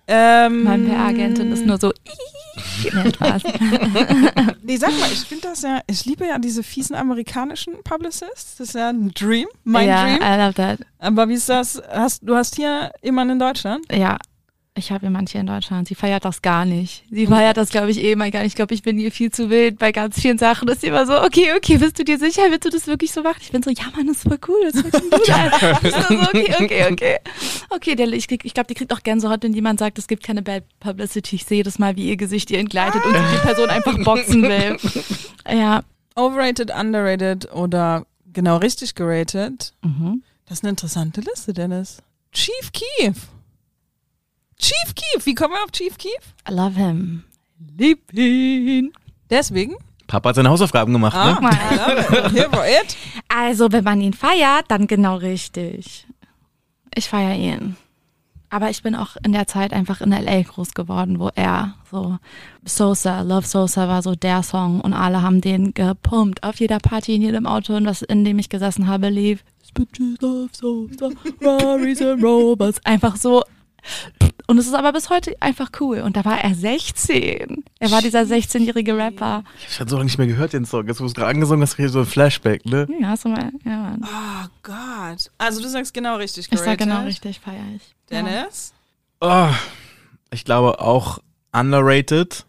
Ähm, 0.09 0.65
Meine 0.65 0.89
PR-Agentin 0.89 1.53
ist 1.53 1.65
nur 1.67 1.79
so. 1.79 1.93
Nee, 2.05 3.11
Spaß. 3.13 3.43
Nee, 4.63 4.77
sag 4.77 4.91
mal, 4.99 5.09
ich 5.13 5.21
finde 5.21 5.49
das 5.49 5.63
ja, 5.63 5.81
ich 5.87 6.05
liebe 6.07 6.27
ja 6.27 6.39
diese 6.39 6.63
fiesen 6.63 6.97
amerikanischen 6.97 7.75
Publicists. 7.85 8.57
Das 8.59 8.69
ist 8.69 8.75
ja 8.75 8.89
ein 8.91 9.13
Dream, 9.13 9.47
mein 9.65 9.87
ja, 9.89 10.05
Dream. 10.05 10.19
I 10.23 10.43
love 10.45 10.55
that. 10.55 10.81
Aber 10.99 11.29
wie 11.29 11.35
ist 11.35 11.49
das? 11.49 11.81
Hast, 11.91 12.23
du 12.23 12.35
hast 12.35 12.57
hier 12.57 12.91
jemanden 13.03 13.35
in 13.35 13.39
Deutschland? 13.39 13.85
Ja, 13.93 14.17
ich 14.77 14.93
habe 14.93 15.07
jemand 15.07 15.31
hier 15.31 15.41
in 15.41 15.47
Deutschland. 15.47 15.89
Sie 15.89 15.95
feiert 15.95 16.25
das 16.25 16.43
gar 16.43 16.65
nicht. 16.65 17.05
Sie 17.11 17.27
feiert 17.27 17.57
das, 17.57 17.71
glaube 17.71 17.91
ich, 17.91 18.03
eh 18.03 18.15
mal 18.15 18.31
gar 18.31 18.41
nicht. 18.41 18.53
Ich 18.53 18.57
glaube, 18.57 18.75
ich 18.75 18.83
bin 18.83 18.99
ihr 18.99 19.11
viel 19.11 19.31
zu 19.33 19.49
wild 19.49 19.79
bei 19.79 19.91
ganz 19.91 20.21
vielen 20.21 20.37
Sachen. 20.39 20.67
Das 20.69 20.79
ist 20.79 20.85
immer 20.85 21.07
so, 21.07 21.21
okay, 21.23 21.55
okay, 21.57 21.79
bist 21.79 21.99
du 21.99 22.05
dir 22.05 22.19
sicher? 22.19 22.43
Willst 22.51 22.67
du 22.67 22.71
das 22.71 22.87
wirklich 22.87 23.11
so 23.11 23.23
machen? 23.23 23.39
Ich 23.41 23.51
bin 23.51 23.63
so, 23.63 23.71
ja, 23.71 23.85
Mann, 23.97 24.07
das 24.07 24.19
ist 24.19 24.29
voll 24.29 24.39
cool. 24.49 24.59
Das 24.65 24.75
ist 24.75 24.91
voll 24.91 25.03
cool. 25.13 25.81
Bin 25.83 25.91
so, 25.91 26.23
okay, 26.29 26.55
okay, 26.61 26.93
okay. 26.93 27.17
Okay, 27.71 27.95
der, 27.95 28.13
ich, 28.13 28.31
ich 28.31 28.55
glaube, 28.55 28.67
die 28.67 28.75
kriegt 28.75 28.93
auch 28.93 29.03
Gänsehaut, 29.03 29.43
wenn 29.43 29.55
jemand 29.55 29.79
sagt, 29.79 29.99
es 29.99 30.07
gibt 30.07 30.23
keine 30.23 30.43
Bad 30.43 30.65
Publicity. 30.79 31.37
Ich 31.37 31.45
sehe 31.47 31.63
das 31.63 31.79
mal, 31.79 31.97
wie 31.97 32.09
ihr 32.09 32.17
Gesicht 32.17 32.51
ihr 32.51 32.59
entgleitet 32.59 33.05
und 33.05 33.15
die 33.15 33.39
Person 33.39 33.71
einfach 33.71 33.99
boxen 34.05 34.43
will. 34.43 34.77
Ja. 35.49 35.83
Overrated, 36.17 36.73
underrated 36.73 37.53
oder 37.53 38.05
genau 38.33 38.57
richtig 38.57 38.97
geratet? 38.97 39.75
Mhm. 39.83 40.25
Das 40.47 40.59
ist 40.59 40.65
eine 40.65 40.71
interessante 40.71 41.21
Liste, 41.21 41.53
Dennis. 41.53 41.99
Chief 42.33 42.73
Keef. 42.73 43.29
Chief 44.59 44.95
Keef. 44.95 45.27
Wie 45.27 45.35
kommen 45.35 45.55
wir 45.55 45.63
auf 45.65 45.71
Chief 45.73 45.97
Keef? 45.99 46.35
I 46.49 46.53
love 46.53 46.75
him. 46.79 47.25
Lieb 47.79 48.13
ihn. 48.13 48.93
Deswegen. 49.31 49.75
Papa 50.07 50.29
hat 50.31 50.37
seine 50.37 50.51
Hausaufgaben 50.51 50.93
gemacht, 50.93 51.17
Ah, 51.17 51.35
ne? 51.35 51.41
mal. 51.41 51.53
I 51.55 51.75
love 51.77 52.27
it. 52.29 52.33
Here 52.33 52.51
for 52.51 52.65
it. 52.65 52.97
Also, 53.29 53.73
wenn 53.73 53.85
man 53.85 54.01
ihn 54.01 54.13
feiert, 54.13 54.67
dann 54.69 54.87
genau 54.87 55.17
richtig. 55.17 56.07
Ich 56.95 57.09
feiere 57.09 57.35
ihn. 57.37 57.77
Aber 58.49 58.71
ich 58.71 58.83
bin 58.83 58.95
auch 58.95 59.17
in 59.25 59.33
der 59.33 59.49
Zeit 59.49 59.73
einfach 59.73 60.01
in 60.01 60.13
L.A. 60.13 60.41
groß 60.43 60.73
geworden, 60.75 61.19
wo 61.19 61.31
er 61.35 61.75
so 61.91 62.17
Sosa, 62.65 63.23
Love 63.23 63.45
Sosa 63.47 63.89
war 63.89 64.03
so 64.03 64.15
der 64.15 64.45
Song 64.45 64.81
und 64.81 64.93
alle 64.95 65.21
haben 65.21 65.41
den 65.41 65.75
gepumpt. 65.75 66.45
Auf 66.45 66.61
jeder 66.61 66.79
Party, 66.79 67.17
in 67.17 67.23
jedem 67.23 67.47
Auto, 67.47 67.75
in, 67.75 67.85
das, 67.85 68.03
in 68.03 68.25
dem 68.25 68.39
ich 68.39 68.49
gesessen 68.49 68.87
habe, 68.87 69.09
lief 69.09 69.43
Bitches 69.75 70.21
love 70.21 70.49
Sosa, 70.53 71.11
Ferraris 71.41 72.01
and 72.01 72.23
Robots. 72.23 72.81
Einfach 72.85 73.17
so. 73.17 73.43
Und 74.49 74.59
es 74.59 74.67
ist 74.67 74.75
aber 74.75 74.93
bis 74.93 75.11
heute 75.11 75.35
einfach 75.41 75.71
cool. 75.81 76.01
Und 76.01 76.17
da 76.17 76.25
war 76.25 76.39
er 76.41 76.55
16. 76.55 77.65
Er 77.81 77.91
war 77.91 78.01
dieser 78.01 78.21
16-jährige 78.21 78.97
Rapper. 78.97 79.43
Ich 79.59 79.65
habe 79.65 79.75
schon 79.75 79.89
so 79.89 79.97
lange 79.97 80.05
nicht 80.07 80.19
mehr 80.19 80.27
gehört, 80.29 80.53
den 80.53 80.65
Song. 80.65 80.87
Jetzt, 80.87 81.01
wo 81.01 81.05
du 81.05 81.09
es 81.09 81.15
gerade 81.15 81.29
angesungen 81.29 81.63
hast, 81.63 81.79
ich 81.79 81.91
so 81.91 82.01
ein 82.01 82.07
Flashback, 82.07 82.65
ne? 82.65 82.87
Ja, 83.01 83.09
hast 83.09 83.25
du 83.25 83.29
mal, 83.31 83.51
ja, 83.65 83.77
Mann. 83.77 84.05
Oh 84.05 84.49
Gott. 84.63 85.31
Also 85.39 85.61
du 85.61 85.69
sagst 85.69 85.93
genau 85.95 86.17
richtig 86.17 86.45
Ich 86.45 86.51
geratet. 86.51 86.71
sag 86.71 86.79
genau 86.79 87.05
richtig, 87.05 87.41
feier 87.41 87.65
ich. 87.75 87.83
Ja. 88.11 88.23
Dennis? 88.23 88.73
Oh, 89.21 89.49
ich 90.31 90.45
glaube 90.45 90.81
auch 90.81 91.19
underrated, 91.59 92.45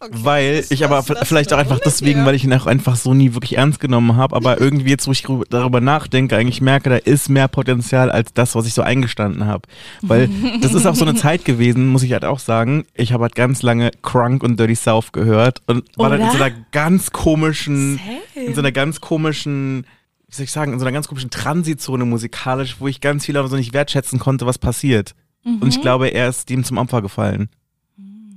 Okay, 0.00 0.12
weil 0.22 0.64
ich 0.70 0.84
aber 0.84 1.02
vielleicht 1.02 1.52
auch 1.52 1.58
einfach 1.58 1.80
deswegen, 1.84 2.24
weil 2.24 2.36
ich 2.36 2.44
ihn 2.44 2.52
auch 2.54 2.66
einfach 2.66 2.94
so 2.94 3.12
nie 3.14 3.34
wirklich 3.34 3.56
ernst 3.56 3.80
genommen 3.80 4.14
habe, 4.16 4.36
aber 4.36 4.60
irgendwie 4.60 4.90
jetzt, 4.90 5.08
wo 5.08 5.12
ich 5.12 5.24
darüber 5.50 5.80
nachdenke, 5.80 6.36
eigentlich 6.36 6.60
merke, 6.60 6.90
da 6.90 6.96
ist 6.96 7.28
mehr 7.28 7.48
Potenzial 7.48 8.10
als 8.10 8.32
das, 8.32 8.54
was 8.54 8.66
ich 8.66 8.74
so 8.74 8.82
eingestanden 8.82 9.46
habe. 9.46 9.62
Weil 10.02 10.30
das 10.60 10.74
ist 10.74 10.86
auch 10.86 10.94
so 10.94 11.04
eine 11.04 11.16
Zeit 11.16 11.44
gewesen, 11.44 11.88
muss 11.88 12.04
ich 12.04 12.12
halt 12.12 12.24
auch 12.24 12.38
sagen. 12.38 12.84
Ich 12.94 13.12
habe 13.12 13.24
halt 13.24 13.34
ganz 13.34 13.62
lange 13.62 13.90
Crunk 14.02 14.44
und 14.44 14.60
Dirty 14.60 14.76
South 14.76 15.10
gehört 15.10 15.62
und 15.66 15.84
war 15.96 16.10
dann 16.10 16.20
in 16.20 16.30
so 16.30 16.36
einer 16.36 16.54
ganz 16.70 17.10
komischen, 17.10 17.98
Same. 18.34 18.46
in 18.46 18.54
so 18.54 18.60
einer 18.60 18.72
ganz 18.72 19.00
komischen, 19.00 19.84
wie 20.28 20.34
soll 20.36 20.44
ich 20.44 20.52
sagen, 20.52 20.72
in 20.72 20.78
so 20.78 20.84
einer 20.84 20.92
ganz 20.92 21.08
komischen 21.08 21.30
Transitzone 21.30 22.04
musikalisch, 22.04 22.76
wo 22.78 22.86
ich 22.86 23.00
ganz 23.00 23.26
viel 23.26 23.36
aber 23.36 23.48
so 23.48 23.56
nicht 23.56 23.72
wertschätzen 23.72 24.20
konnte, 24.20 24.46
was 24.46 24.58
passiert. 24.58 25.14
Und 25.44 25.62
Mhm. 25.62 25.68
ich 25.68 25.80
glaube, 25.80 26.08
er 26.08 26.28
ist 26.28 26.48
dem 26.50 26.62
zum 26.62 26.78
Opfer 26.78 27.00
gefallen. 27.02 27.48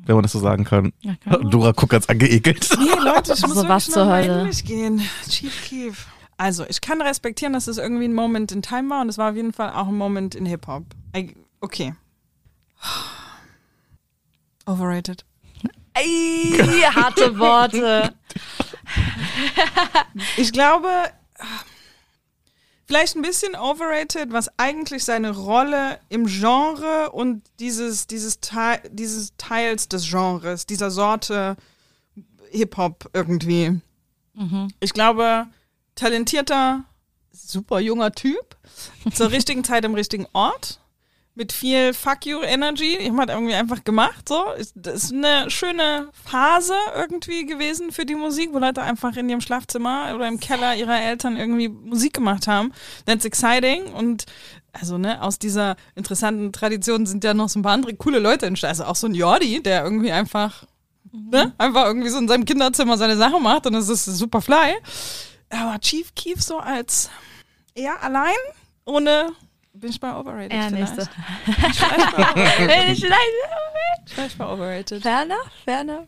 Wenn 0.06 0.16
man 0.16 0.24
das 0.24 0.32
so 0.32 0.40
sagen 0.40 0.64
kann. 0.64 0.94
Ja. 1.02 1.14
Dora 1.38 1.72
guckt 1.74 1.92
ganz 1.92 2.08
angeekelt. 2.08 2.70
Nee, 2.80 2.86
Leute, 3.04 3.34
ich 3.34 3.42
muss 3.48 3.58
Also, 3.58 3.70
was 3.70 3.86
zur 3.86 4.08
Hölle? 4.12 4.50
gehen. 4.64 5.02
Chief 5.30 5.64
Keef. 5.66 6.08
Also, 6.38 6.66
ich 6.68 6.82
kann 6.82 7.02
respektieren, 7.02 7.54
dass 7.54 7.68
es 7.68 7.78
irgendwie 7.78 8.06
ein 8.06 8.14
Moment 8.14 8.52
in 8.52 8.62
Time 8.64 8.90
war 8.90 9.02
und 9.02 9.10
es 9.10 9.18
war 9.20 9.30
auf 9.30 9.36
jeden 9.36 9.54
Fall 9.54 9.72
auch 9.74 9.88
ein 9.88 9.98
Moment 9.98 10.34
in 10.34 10.46
Hip-Hop. 10.48 10.86
Okay. 11.60 11.94
Overrated. 14.66 15.26
Ey, 15.94 16.54
harte 16.96 17.38
Worte. 17.38 18.14
Ich 20.38 20.52
glaube, 20.52 20.88
vielleicht 22.92 23.16
ein 23.16 23.22
bisschen 23.22 23.56
overrated, 23.56 24.34
was 24.34 24.50
eigentlich 24.58 25.06
seine 25.06 25.32
Rolle 25.32 25.98
im 26.10 26.26
Genre 26.26 27.10
und 27.12 27.42
dieses, 27.58 28.06
dieses, 28.06 28.42
Teil, 28.42 28.82
dieses 28.92 29.32
Teils 29.38 29.88
des 29.88 30.10
Genres, 30.10 30.66
dieser 30.66 30.92
Sorte 30.92 31.56
Hip-Hop 32.50 33.10
irgendwie. 33.14 33.80
Ich 34.82 34.92
glaube, 34.92 35.48
talentierter, 35.96 36.84
super 37.32 37.80
junger 37.80 38.12
Typ, 38.12 38.58
zur 39.14 39.32
richtigen 39.32 39.64
Zeit 39.64 39.86
am 39.86 39.94
richtigen 39.94 40.28
Ort. 40.34 40.81
Mit 41.34 41.54
viel 41.54 41.94
Fuck 41.94 42.26
you 42.26 42.42
Energy. 42.42 42.98
Ich 42.98 43.12
hat 43.14 43.30
irgendwie 43.30 43.54
einfach 43.54 43.86
gemacht, 43.86 44.28
so. 44.28 44.44
Das 44.76 45.06
ist 45.06 45.14
eine 45.14 45.50
schöne 45.50 46.10
Phase 46.26 46.76
irgendwie 46.94 47.46
gewesen 47.46 47.94
für 47.94 48.06
die 48.06 48.16
Musik, 48.16 48.50
wo 48.52 48.60
Leute 48.60 48.82
einfach 48.82 49.16
in 49.16 49.30
ihrem 49.30 49.40
Schlafzimmer 49.40 50.12
oder 50.14 50.28
im 50.28 50.42
Keller 50.42 50.76
ihrer 50.76 51.02
Eltern 51.02 51.38
irgendwie 51.38 51.70
Musik 51.70 52.14
gemacht 52.14 52.48
haben. 52.48 52.74
That's 53.06 53.24
exciting. 53.24 53.94
Und 53.94 54.26
also, 54.74 54.98
ne, 54.98 55.22
aus 55.22 55.40
dieser 55.40 55.78
interessanten 55.96 56.52
Tradition 56.52 57.06
sind 57.06 57.24
ja 57.24 57.34
noch 57.34 57.48
so 57.48 57.60
ein 57.60 57.64
paar 57.64 57.74
andere 57.74 57.96
coole 57.96 58.20
Leute 58.20 58.46
entstanden. 58.46 58.80
Also 58.80 58.92
auch 58.92 58.96
so 58.98 59.08
ein 59.08 59.16
Jordi, 59.16 59.64
der 59.64 59.84
irgendwie 59.84 60.12
einfach, 60.12 60.66
ne, 61.14 61.54
einfach 61.58 61.86
irgendwie 61.86 62.10
so 62.10 62.18
in 62.18 62.28
seinem 62.28 62.44
Kinderzimmer 62.44 62.98
seine 62.98 63.16
Sachen 63.16 63.42
macht 63.42 63.66
und 63.68 63.74
das 63.74 63.88
ist 63.88 64.04
super 64.06 64.42
fly. 64.42 64.76
Aber 65.50 65.80
Chief 65.80 66.14
Keef 66.16 66.42
so 66.42 66.58
als 66.58 67.10
eher 67.74 68.02
allein, 68.04 68.36
ohne 68.86 69.32
bin 69.74 69.90
ich 69.90 70.00
bei 70.00 70.16
overrated. 70.16 70.54
Ja, 70.54 70.68
vielleicht. 70.68 70.96
nächste. 70.96 71.10
Vielleicht 71.46 73.02
bei 73.02 73.06
overrated. 73.08 74.10
Vielleicht 74.14 74.38
bei 74.38 74.46
overrated. 74.46 75.02
Ferner, 75.02 75.38
ferner. 75.64 76.08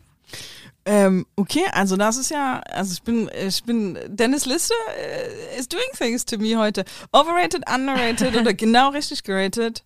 Ähm, 0.86 1.26
okay, 1.36 1.64
also 1.72 1.96
das 1.96 2.18
ist 2.18 2.30
ja, 2.30 2.60
also 2.60 2.92
ich 2.92 3.02
bin, 3.02 3.30
ich 3.34 3.64
bin, 3.64 3.98
Dennis 4.06 4.44
Liste 4.44 4.74
äh, 4.98 5.58
is 5.58 5.66
doing 5.66 5.86
things 5.96 6.24
to 6.26 6.36
me 6.36 6.56
heute. 6.56 6.84
Overrated, 7.12 7.62
underrated 7.70 8.36
oder 8.36 8.52
genau 8.54 8.90
richtig 8.90 9.22
gerated. 9.22 9.82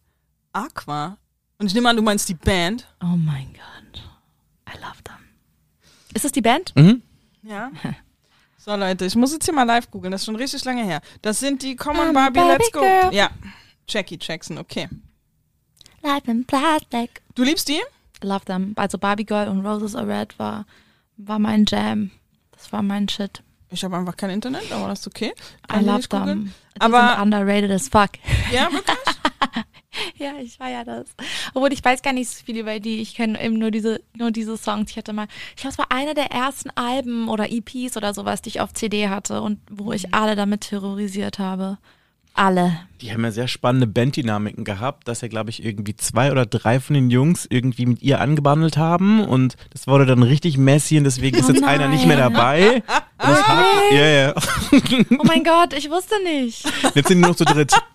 Aqua. 0.53 1.17
Und 1.59 1.67
ich 1.67 1.75
nehme 1.75 1.89
an, 1.89 1.97
du 1.97 2.03
meinst 2.03 2.29
die 2.29 2.35
Band. 2.35 2.87
Oh 3.01 3.17
mein 3.17 3.53
Gott. 3.53 4.03
I 4.69 4.77
love 4.79 5.03
them. 5.05 5.17
Ist 6.15 6.25
das 6.25 6.33
die 6.33 6.43
Band? 6.43 6.75
Mhm. 6.77 7.03
Ja. 7.43 7.71
So 8.61 8.77
Leute, 8.77 9.07
ich 9.07 9.15
muss 9.17 9.33
jetzt 9.33 9.47
hier 9.47 9.55
mal 9.55 9.63
live 9.63 9.91
googeln, 9.91 10.11
das 10.11 10.21
ist 10.21 10.25
schon 10.27 10.37
richtig 10.37 10.63
lange 10.65 10.85
her. 10.85 11.01
Das 11.23 11.41
sind 11.41 11.63
die 11.63 11.75
Come 11.75 12.01
on 12.01 12.09
I'm 12.09 12.11
a 12.11 12.13
Barbie, 12.13 12.41
Barbie 12.41 12.53
let's 12.65 12.73
go. 12.73 12.81
girl. 12.81 13.15
Ja, 13.15 13.31
Jackie 13.89 14.19
Jackson, 14.21 14.59
okay. 14.59 14.89
Life 16.03 16.31
in 16.31 16.45
Plastic. 16.45 17.23
Du 17.35 17.43
liebst 17.43 17.69
die? 17.69 17.81
I 18.23 18.27
love 18.27 18.45
them. 18.45 18.73
Also 18.77 18.99
Barbie 18.99 19.25
Girl 19.25 19.49
und 19.49 19.65
Roses 19.65 19.95
Are 19.95 20.07
Red 20.07 20.39
war, 20.39 20.67
war 21.17 21.39
mein 21.39 21.65
Jam. 21.67 22.11
Das 22.53 22.73
war 22.73 22.83
mein 22.83 23.09
Shit. 23.09 23.43
Ich 23.71 23.85
habe 23.85 23.97
einfach 23.97 24.17
kein 24.17 24.31
Internet, 24.31 24.71
aber 24.73 24.89
das 24.89 25.01
ist 25.01 25.07
okay. 25.09 25.33
I 25.37 25.67
Kann 25.69 25.81
ich 25.83 25.87
love 25.87 26.09
them. 26.09 26.53
Die 26.77 26.81
Aber- 26.81 27.09
sind 27.11 27.21
underrated 27.23 27.71
as 27.71 27.89
fuck. 27.89 28.11
Ja, 28.53 28.71
wirklich? 28.73 28.97
Ja, 30.17 30.35
ich 30.41 30.57
feier 30.59 30.85
das. 30.85 31.09
Obwohl 31.55 31.73
ich 31.73 31.85
weiß 31.85 32.03
gar 32.03 32.13
nicht 32.13 32.29
so 32.31 32.45
viel 32.45 32.59
über 32.59 32.79
die. 32.79 33.01
Ich 33.01 33.15
kenne 33.17 33.41
eben 33.43 33.59
nur 33.59 33.73
diese, 33.73 34.01
nur 34.17 34.31
diese 34.31 34.57
Songs. 34.57 34.91
Ich 34.93 34.97
hatte 34.97 35.13
mal, 35.13 35.27
ich 35.51 35.63
glaube, 35.63 35.73
es 35.73 35.79
war 35.79 35.91
einer 35.91 36.15
der 36.15 36.31
ersten 36.31 36.71
Alben 36.77 37.29
oder 37.29 37.51
EPs 37.51 37.97
oder 37.97 38.15
sowas, 38.15 38.41
die 38.41 38.51
ich 38.51 38.61
auf 38.61 38.73
CD 38.75 39.09
hatte 39.09 39.43
und 39.43 39.59
wo 39.69 39.91
ich 39.93 40.15
alle 40.15 40.37
damit 40.37 40.61
terrorisiert 40.63 41.41
habe. 41.41 41.79
Alle. 42.39 42.79
Die 43.01 43.13
haben 43.13 43.25
ja 43.25 43.33
sehr 43.33 43.49
spannende 43.49 43.89
Banddynamiken 43.89 44.65
gehabt, 44.65 45.09
dass 45.09 45.23
ja, 45.23 45.29
glaube 45.29 45.51
ich, 45.51 45.65
irgendwie 45.65 45.97
zwei 45.97 46.31
oder 46.31 46.47
drei 46.47 46.79
von 46.79 46.95
den 46.95 47.11
Jungs 47.11 47.47
irgendwie 47.51 47.85
mit 47.85 48.01
ihr 48.01 48.21
angebandelt 48.21 48.77
haben 48.77 49.25
und 49.25 49.57
das 49.71 49.89
wurde 49.89 50.07
dann 50.07 50.23
richtig 50.23 50.57
messy 50.57 50.99
und 50.99 51.05
deswegen 51.05 51.37
ist 51.37 51.49
Oh 51.49 51.53
jetzt 51.53 51.65
einer 51.65 51.89
nicht 51.89 52.07
mehr 52.07 52.17
nein. 52.17 52.33
dabei. 52.33 52.75
Und 52.77 52.83
das 53.19 53.49
hat, 53.49 53.65
ja, 53.91 54.07
ja. 54.07 54.35
Oh 55.19 55.25
mein 55.25 55.43
Gott, 55.43 55.73
ich 55.73 55.91
wusste 55.91 56.15
nicht. 56.23 56.65
Jetzt 56.95 57.09
sind 57.09 57.19
die 57.23 57.29
noch 57.29 57.35
zu 57.35 57.45
dritt. 57.45 57.73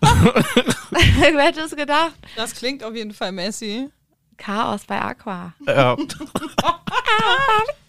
Wer 0.90 1.42
hätte 1.42 1.60
es 1.60 1.74
gedacht? 1.74 2.12
Das 2.36 2.54
klingt 2.54 2.84
auf 2.84 2.94
jeden 2.94 3.14
Fall 3.14 3.32
messy. 3.32 3.88
Chaos 4.36 4.82
bei 4.86 5.00
Aqua. 5.00 5.54
Ja. 5.66 5.96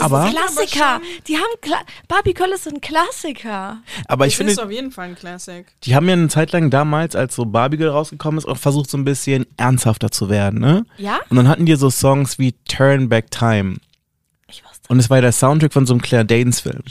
Aber, 0.00 0.30
Klassiker. 0.30 1.00
Die 1.26 1.36
haben 1.36 1.60
Kla 1.60 1.78
Barbie 2.08 2.34
Girl 2.34 2.50
ist 2.50 2.66
ein 2.68 2.80
Klassiker. 2.80 3.78
aber 4.06 4.26
ich 4.26 4.32
das 4.32 4.38
finde, 4.38 4.52
ist 4.52 4.58
auf 4.58 4.70
jeden 4.70 4.90
Fall 4.90 5.08
ein 5.08 5.14
Classic. 5.14 5.66
die 5.84 5.94
haben 5.94 6.06
ja 6.06 6.14
eine 6.14 6.28
Zeit 6.28 6.52
lang 6.52 6.70
damals, 6.70 7.14
als 7.16 7.34
so 7.34 7.44
Barbie 7.44 7.76
Girl 7.76 7.90
rausgekommen 7.90 8.38
ist, 8.38 8.46
auch 8.46 8.56
versucht 8.56 8.90
so 8.90 8.98
ein 8.98 9.04
bisschen 9.04 9.46
ernsthafter 9.56 10.10
zu 10.10 10.28
werden, 10.28 10.60
ne? 10.60 10.84
Ja? 10.98 11.20
Und 11.28 11.36
dann 11.36 11.48
hatten 11.48 11.66
die 11.66 11.76
so 11.76 11.90
Songs 11.90 12.38
wie 12.38 12.52
Turn 12.68 13.08
Back 13.08 13.30
Time. 13.30 13.76
Ich 14.48 14.64
wusste. 14.64 14.88
Und 14.88 14.98
es 14.98 15.10
war 15.10 15.18
ja 15.18 15.22
der 15.22 15.32
Soundtrack 15.32 15.72
von 15.72 15.86
so 15.86 15.94
einem 15.94 16.02
Claire 16.02 16.24
Danes 16.24 16.60
Film. 16.60 16.82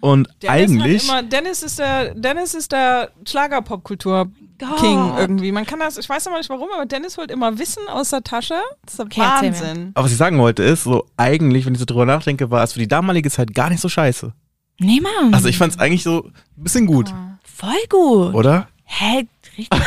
Und 0.00 0.28
Dennis 0.42 0.70
eigentlich, 0.70 1.04
immer, 1.04 1.22
Dennis 1.22 1.62
ist 1.62 1.78
der, 1.78 2.14
Dennis 2.14 2.52
ist 2.52 2.72
der 2.72 3.10
Schlagerpopkultur-King 3.26 4.32
Gott. 4.68 5.18
irgendwie. 5.20 5.52
Man 5.52 5.66
kann 5.66 5.78
das, 5.80 5.98
ich 5.98 6.08
weiß 6.08 6.26
aber 6.26 6.38
nicht 6.38 6.50
warum, 6.50 6.68
aber 6.74 6.86
Dennis 6.86 7.16
holt 7.18 7.30
immer 7.30 7.58
Wissen 7.58 7.86
aus 7.88 8.10
der 8.10 8.22
Tasche. 8.22 8.54
Das 8.84 8.94
ist 8.94 9.00
Okay. 9.00 9.20
Wahnsinn. 9.20 9.92
aber 9.94 10.04
was 10.04 10.12
ich 10.12 10.18
sagen 10.18 10.38
wollte 10.38 10.62
ist, 10.62 10.84
so 10.84 11.06
eigentlich, 11.16 11.66
wenn 11.66 11.74
ich 11.74 11.78
so 11.80 11.84
drüber 11.84 12.06
nachdenke, 12.06 12.50
war 12.50 12.62
es 12.64 12.72
für 12.72 12.78
die 12.78 12.88
damalige 12.88 13.30
Zeit 13.30 13.54
gar 13.54 13.70
nicht 13.70 13.80
so 13.80 13.88
scheiße. 13.88 14.32
Nee, 14.80 15.00
Mann. 15.00 15.32
Also 15.34 15.48
ich 15.48 15.56
fand 15.58 15.72
es 15.74 15.78
eigentlich 15.78 16.02
so 16.02 16.24
ein 16.56 16.62
bisschen 16.64 16.86
gut, 16.86 17.12
Voll 17.44 17.70
gut. 17.88 18.34
oder? 18.34 18.68
Hä, 18.84 19.26
richtig 19.56 19.80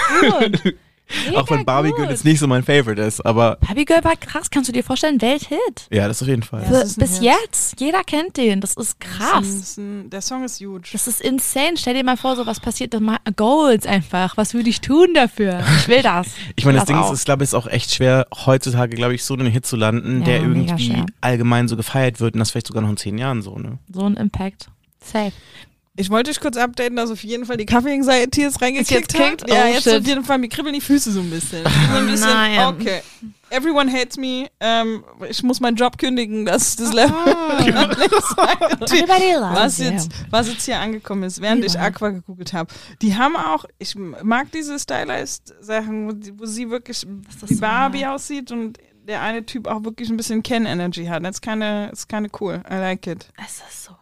gut. 0.63 0.75
Mega 1.25 1.39
Auch 1.39 1.49
wenn 1.49 1.63
Barbie 1.65 1.89
gut. 1.89 1.97
Girl 1.99 2.09
jetzt 2.09 2.25
nicht 2.25 2.39
so 2.39 2.47
mein 2.47 2.63
Favorite 2.63 3.01
ist, 3.01 3.21
aber 3.25 3.57
Barbie 3.65 3.85
Girl 3.85 4.03
war 4.03 4.15
krass, 4.15 4.49
kannst 4.49 4.67
du 4.67 4.73
dir 4.73 4.83
vorstellen? 4.83 5.21
Welthit. 5.21 5.87
ja, 5.89 6.07
das 6.07 6.21
auf 6.21 6.27
jeden 6.27 6.43
Fall. 6.43 6.63
Ja. 6.63 6.69
Das 6.69 6.95
Bis 6.95 7.19
Hit. 7.19 7.23
jetzt. 7.43 7.79
Jeder 7.79 8.03
kennt 8.03 8.37
den. 8.37 8.59
Das 8.61 8.71
ist 8.71 8.97
Das 8.99 8.99
krass. 8.99 9.47
ist 9.47 9.77
ein, 9.77 10.09
der 10.09 10.21
Song 10.21 10.43
ist 10.43 10.59
huge. 10.59 10.89
Das 10.91 11.07
ist 11.07 11.21
insane. 11.21 11.73
Stell 11.77 11.93
dir 11.93 12.03
mal 12.03 12.17
vor, 12.17 12.35
so 12.35 12.45
was 12.45 12.59
passiert. 12.59 12.93
Goals 13.35 13.85
einfach. 13.85 14.35
Was 14.37 14.53
würde 14.53 14.69
ich 14.69 14.81
tun 14.81 15.13
dafür? 15.13 15.63
Ich 15.79 15.87
will 15.87 16.01
das. 16.01 16.27
Ich 16.55 16.65
meine, 16.65 16.79
das 16.79 16.87
will 16.87 16.95
Ding 16.95 17.03
ist, 17.03 17.09
auch. 17.09 17.13
ist 17.13 17.25
glaube 17.25 17.43
ich, 17.43 17.49
ist 17.49 17.53
auch 17.53 17.67
echt 17.67 17.93
schwer, 17.93 18.25
heutzutage, 18.45 18.95
glaube 18.95 19.13
ich, 19.15 19.23
so 19.23 19.33
einen 19.35 19.47
Hit 19.47 19.65
zu 19.65 19.75
landen, 19.75 20.19
Ja, 20.19 20.25
der 20.25 20.41
irgendwie 20.41 21.03
allgemein 21.21 21.67
so 21.67 21.77
gefeiert 21.77 22.19
wird 22.19 22.33
und 22.33 22.39
das 22.39 22.51
vielleicht 22.51 22.67
sogar 22.67 22.81
noch 22.81 22.89
in 22.89 22.97
zehn 22.97 23.17
Jahren 23.17 23.41
so, 23.41 23.57
ne? 23.57 23.77
so 23.93 24.03
ein 24.03 24.15
Impact. 24.17 24.69
Safe. 25.03 25.31
Ich 25.99 26.11
wollte 26.11 26.29
dich 26.29 26.39
kurz 26.39 26.55
updaten, 26.57 26.95
dass 26.95 27.09
auf 27.09 27.23
jeden 27.23 27.45
Fall 27.45 27.57
die 27.57 27.65
Kaffee-Anxiety 27.65 28.41
jetzt 28.41 28.61
reingekickt 28.61 28.91
Ist 28.91 29.13
jetzt 29.13 29.19
hat. 29.19 29.37
kickt? 29.39 29.49
Ja, 29.49 29.63
Oh, 29.65 29.67
jetzt 29.73 29.83
shit. 29.83 29.99
auf 30.01 30.05
jeden 30.07 30.23
Fall, 30.23 30.37
mir 30.37 30.47
kribbeln 30.47 30.75
die 30.75 30.81
Füße 30.81 31.11
so 31.11 31.19
ein 31.21 31.29
bisschen. 31.31 31.63
So 31.63 31.97
ein 31.97 32.07
bisschen, 32.11 32.29
Nein. 32.29 32.59
okay. 32.67 33.01
Everyone 33.49 33.91
hates 33.91 34.15
me. 34.17 34.47
Ähm, 34.59 35.03
ich 35.29 35.41
muss 35.41 35.59
meinen 35.59 35.75
Job 35.75 35.97
kündigen. 35.97 36.45
Das 36.45 36.67
ist 36.67 36.81
das 36.81 36.93
Level. 36.93 37.15
Everybody 38.81 39.33
loves 39.39 39.55
was 39.55 39.77
jetzt, 39.79 40.11
was 40.29 40.47
jetzt 40.49 40.65
hier 40.65 40.79
angekommen 40.79 41.23
ist, 41.23 41.41
während 41.41 41.63
ich. 41.65 41.79
Aqua 41.79 42.09
gegoogelt 42.09 42.53
habe. 42.53 42.73
Die 43.01 43.15
haben 43.15 43.35
auch, 43.35 43.65
ich 43.79 43.95
mag 43.95 44.51
diese 44.51 44.77
Stylized-Sachen, 44.77 46.07
wo, 46.09 46.41
wo 46.41 46.45
sie 46.45 46.69
wirklich 46.69 47.07
das 47.41 47.49
wie 47.49 47.55
so 47.55 47.61
Barbie 47.61 48.01
mag. 48.01 48.15
aussieht 48.15 48.51
und 48.51 48.77
der 49.07 49.21
eine 49.21 49.45
Typ 49.45 49.67
auch 49.67 49.83
wirklich 49.83 50.09
ein 50.09 50.17
bisschen 50.17 50.43
Ken-Energy 50.43 51.05
hat. 51.05 51.23
Das 51.23 51.37
ist 51.37 51.41
keine, 51.41 51.89
ist 51.91 52.09
keine 52.09 52.27
cool. 52.41 52.61
I 52.69 52.73
like 52.75 53.07
it. 53.07 53.29
Es 53.37 53.61
ist 53.67 53.85
so 53.85 53.91
cool. 53.91 53.96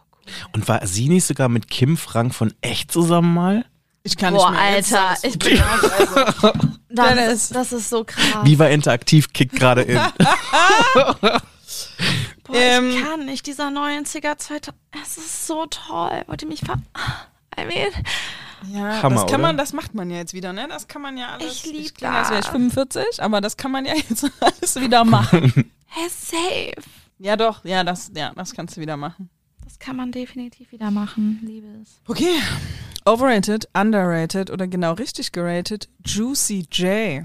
Und 0.52 0.68
war 0.68 0.86
sie 0.86 1.08
nicht 1.08 1.24
sogar 1.24 1.48
mit 1.48 1.68
Kim 1.68 1.96
Frank 1.96 2.34
von 2.34 2.52
echt 2.60 2.92
zusammen 2.92 3.34
mal? 3.34 3.64
Ich 4.02 4.16
kann 4.16 4.34
Boah, 4.34 4.50
nicht 4.50 4.60
mehr. 4.60 5.02
Alter, 5.02 5.16
ich 5.28 5.38
bin 5.38 5.60
also. 5.60 6.52
Das, 6.88 7.08
Dennis. 7.14 7.48
das 7.48 7.72
ist 7.72 7.90
so 7.90 8.04
krass. 8.04 8.44
Viva 8.44 8.66
Interaktiv 8.66 9.32
kickt 9.32 9.56
gerade 9.56 9.82
in. 9.82 9.96
Boah, 12.44 12.54
Ähm, 12.54 12.90
ich 12.90 13.02
kann 13.02 13.24
nicht. 13.26 13.46
Dieser 13.46 13.68
90er, 13.68 14.38
2000. 14.38 14.74
Es 15.02 15.18
ist 15.18 15.46
so 15.46 15.66
toll. 15.66 16.22
Wollt 16.26 16.42
ihr 16.42 16.48
mich 16.48 16.60
ver... 16.60 16.76
I 17.58 17.64
mean, 17.64 17.90
Ja, 18.72 19.02
Hammer, 19.02 19.22
das 19.22 19.30
kann 19.30 19.40
man, 19.40 19.54
oder? 19.56 19.62
das 19.64 19.72
macht 19.72 19.94
man 19.94 20.10
ja 20.10 20.18
jetzt 20.18 20.34
wieder, 20.34 20.52
ne? 20.52 20.66
Das 20.68 20.86
kann 20.88 21.02
man 21.02 21.16
ja 21.16 21.30
alles. 21.30 21.64
Ich 21.64 21.72
lieb 21.72 21.94
klinge, 21.96 22.14
als 22.16 22.28
wäre 22.30 22.40
ich 22.40 22.46
das. 22.46 22.52
45, 22.52 23.22
aber 23.22 23.40
das 23.40 23.56
kann 23.56 23.72
man 23.72 23.84
ja 23.86 23.94
jetzt 24.08 24.30
alles 24.40 24.76
wieder 24.76 25.04
machen. 25.04 25.72
hey, 25.86 26.08
safe. 26.08 26.88
ja, 27.18 27.36
doch, 27.36 27.64
ja, 27.64 27.82
das, 27.84 28.10
ja, 28.14 28.32
das 28.36 28.52
kannst 28.52 28.76
du 28.76 28.80
wieder 28.80 28.96
machen. 28.96 29.30
Das 29.76 29.86
kann 29.86 29.96
man 29.96 30.10
definitiv 30.10 30.72
wieder 30.72 30.90
machen, 30.90 31.38
liebe 31.42 31.66
es. 31.82 32.00
Okay. 32.08 32.40
Overrated, 33.04 33.68
underrated 33.74 34.50
oder 34.50 34.66
genau 34.66 34.94
richtig 34.94 35.32
geratet, 35.32 35.90
Juicy 36.02 36.66
J. 36.72 37.24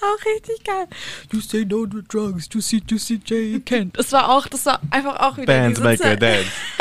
Auch 0.00 0.24
richtig 0.24 0.64
geil. 0.64 0.88
You 1.32 1.40
say 1.40 1.64
no 1.64 1.86
to 1.86 2.00
drugs, 2.02 2.48
Juicy, 2.50 2.82
Juicy 2.86 3.20
J 3.24 3.64
can't. 3.64 3.92
Das 3.96 4.10
war 4.12 4.28
auch, 4.30 4.46
das 4.46 4.64
war 4.66 4.80
einfach 4.90 5.18
auch 5.20 5.36
wieder 5.36 5.46
Bands 5.46 5.80
make 5.80 6.02
a 6.02 6.16
Zeit. 6.16 6.22
dance. 6.22 6.50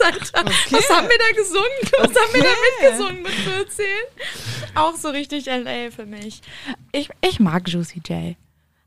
Alter. 0.00 0.44
Was 0.70 0.90
haben 0.90 1.08
wir 1.08 1.18
da 1.18 1.36
gesungen? 1.36 1.78
Was 1.98 2.08
haben 2.08 2.34
wir 2.34 2.42
da 2.42 2.50
mitgesungen 2.80 3.22
mit 3.22 3.32
14? 3.32 3.84
Auch 4.74 4.96
so 4.96 5.08
richtig 5.08 5.46
LA 5.46 5.90
für 5.90 6.06
mich. 6.06 6.40
Ich, 6.92 7.10
ich 7.20 7.40
mag 7.40 7.68
Juicy 7.68 8.00
J. 8.06 8.36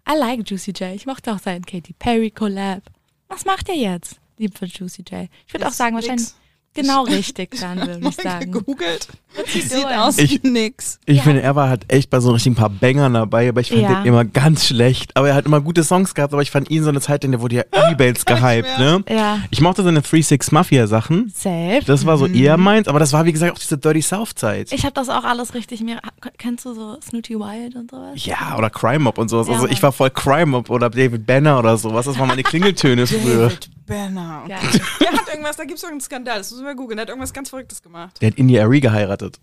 I 0.07 0.17
like 0.17 0.43
Juicy 0.47 0.71
J. 0.71 0.95
Ich 0.95 1.05
mochte 1.05 1.33
auch 1.33 1.39
seinen 1.39 1.65
Katy 1.65 1.93
Perry 1.93 2.29
Collab. 2.31 2.83
Was 3.29 3.45
macht 3.45 3.69
er 3.69 3.75
jetzt, 3.75 4.19
lieb 4.37 4.57
für 4.57 4.65
Juicy 4.65 5.03
J? 5.09 5.29
Ich 5.47 5.53
würde 5.53 5.67
auch 5.67 5.71
sagen, 5.71 5.95
wahrscheinlich 5.95 6.33
genau 6.73 7.03
richtig 7.03 7.51
dann, 7.59 7.79
würde 7.87 7.99
ich 8.09 8.15
sagen. 8.15 8.51
gegoogelt. 8.51 9.07
Sieht 9.47 9.71
doing? 9.73 9.85
aus 9.85 10.17
Ich- 10.19 10.43
wie 10.43 10.47
nix. 10.49 10.99
Ich 11.05 11.17
Ja. 11.17 11.23
finde, 11.23 11.41
er 11.41 11.55
war 11.55 11.67
halt 11.67 11.85
echt 11.91 12.09
bei 12.11 12.19
so 12.19 12.31
richtig 12.31 12.51
ein 12.51 12.55
paar 12.55 12.69
Bangern 12.69 13.13
dabei, 13.15 13.49
aber 13.49 13.61
ich 13.61 13.69
fand 13.69 13.81
Ja. 13.81 13.95
den 13.95 14.05
immer 14.05 14.25
ganz 14.25 14.65
schlecht. 14.67 15.15
Aber 15.17 15.29
er 15.29 15.35
hat 15.35 15.45
immer 15.47 15.59
gute 15.59 15.83
Songs 15.83 16.13
gehabt, 16.13 16.33
aber 16.33 16.41
ich 16.43 16.51
fand 16.51 16.69
ihn 16.69 16.83
so 16.83 16.89
eine 16.89 17.01
Zeit, 17.01 17.23
in 17.23 17.31
der 17.31 17.41
wurde 17.41 17.55
ja 17.55 17.63
übelst 17.91 18.25
gehypt, 18.27 18.77
ne? 18.77 19.03
Ja, 19.09 19.39
Ich 19.49 19.59
mochte 19.61 19.81
seine 19.83 20.01
3-6 20.01 20.53
Mafia 20.53 20.85
Sachen. 20.85 21.31
safe. 21.35 21.81
Das 21.85 22.05
war 22.05 22.17
so 22.17 22.27
eher 22.27 22.57
meins, 22.57 22.87
aber 22.87 22.99
das 22.99 23.11
war, 23.11 23.25
wie 23.25 23.33
gesagt, 23.33 23.53
auch 23.53 23.59
diese 23.59 23.77
Dirty 23.79 24.01
South 24.03 24.33
Zeit. 24.35 24.71
Ich 24.71 24.83
habe 24.83 24.93
das 24.93 25.09
auch 25.09 25.23
alles 25.23 25.53
richtig 25.55 25.81
mir. 25.81 25.99
Kennst 26.37 26.65
du 26.65 26.73
so 26.75 26.97
Snooty 27.01 27.35
Wild 27.39 27.75
und 27.75 27.89
sowas? 27.89 28.11
Ja, 28.15 28.55
oder 28.57 28.69
Crime 28.69 28.99
Mob 28.99 29.17
und 29.17 29.29
sowas. 29.29 29.47
Ja, 29.47 29.53
also 29.55 29.67
ich 29.67 29.81
war 29.81 29.91
voll 29.91 30.11
Crime 30.11 30.45
Mob 30.47 30.69
oder 30.69 30.89
David 30.91 31.25
Banner 31.25 31.57
oder 31.57 31.75
sowas. 31.77 32.05
Das 32.05 32.19
waren 32.19 32.27
meine 32.27 32.43
Klingeltöne 32.43 33.07
früher. 33.07 33.51
Banner. 33.85 34.45
Ja. 34.49 34.59
Der 34.99 35.11
hat 35.11 35.27
irgendwas, 35.29 35.55
da 35.57 35.63
gibt 35.65 35.77
es 35.77 35.83
irgendeinen 35.83 36.01
Skandal, 36.01 36.37
das 36.39 36.51
müssen 36.51 36.65
wir 36.65 36.75
googeln. 36.75 36.97
Der 36.97 37.03
hat 37.03 37.09
irgendwas 37.09 37.33
ganz 37.33 37.49
Verrücktes 37.49 37.81
gemacht. 37.81 38.21
Der 38.21 38.31
hat 38.31 38.37
India 38.37 38.63
Arie 38.63 38.79
geheiratet. 38.81 39.39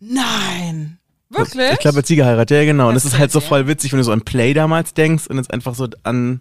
Nein. 0.00 0.98
Wirklich? 1.30 1.72
Ich 1.72 1.78
glaube, 1.80 1.96
er 1.96 1.98
hat 1.98 2.06
sie 2.06 2.16
geheiratet, 2.16 2.50
ja 2.56 2.64
genau. 2.64 2.88
Und 2.88 2.94
Das 2.94 3.02
das 3.04 3.14
ist 3.14 3.18
halt 3.18 3.32
so 3.32 3.40
voll 3.40 3.66
witzig, 3.66 3.92
wenn 3.92 3.98
du 3.98 4.04
so 4.04 4.12
an 4.12 4.22
Play 4.22 4.54
damals 4.54 4.94
denkst 4.94 5.26
und 5.26 5.36
jetzt 5.36 5.52
einfach 5.52 5.74
so 5.74 5.88
an. 6.02 6.40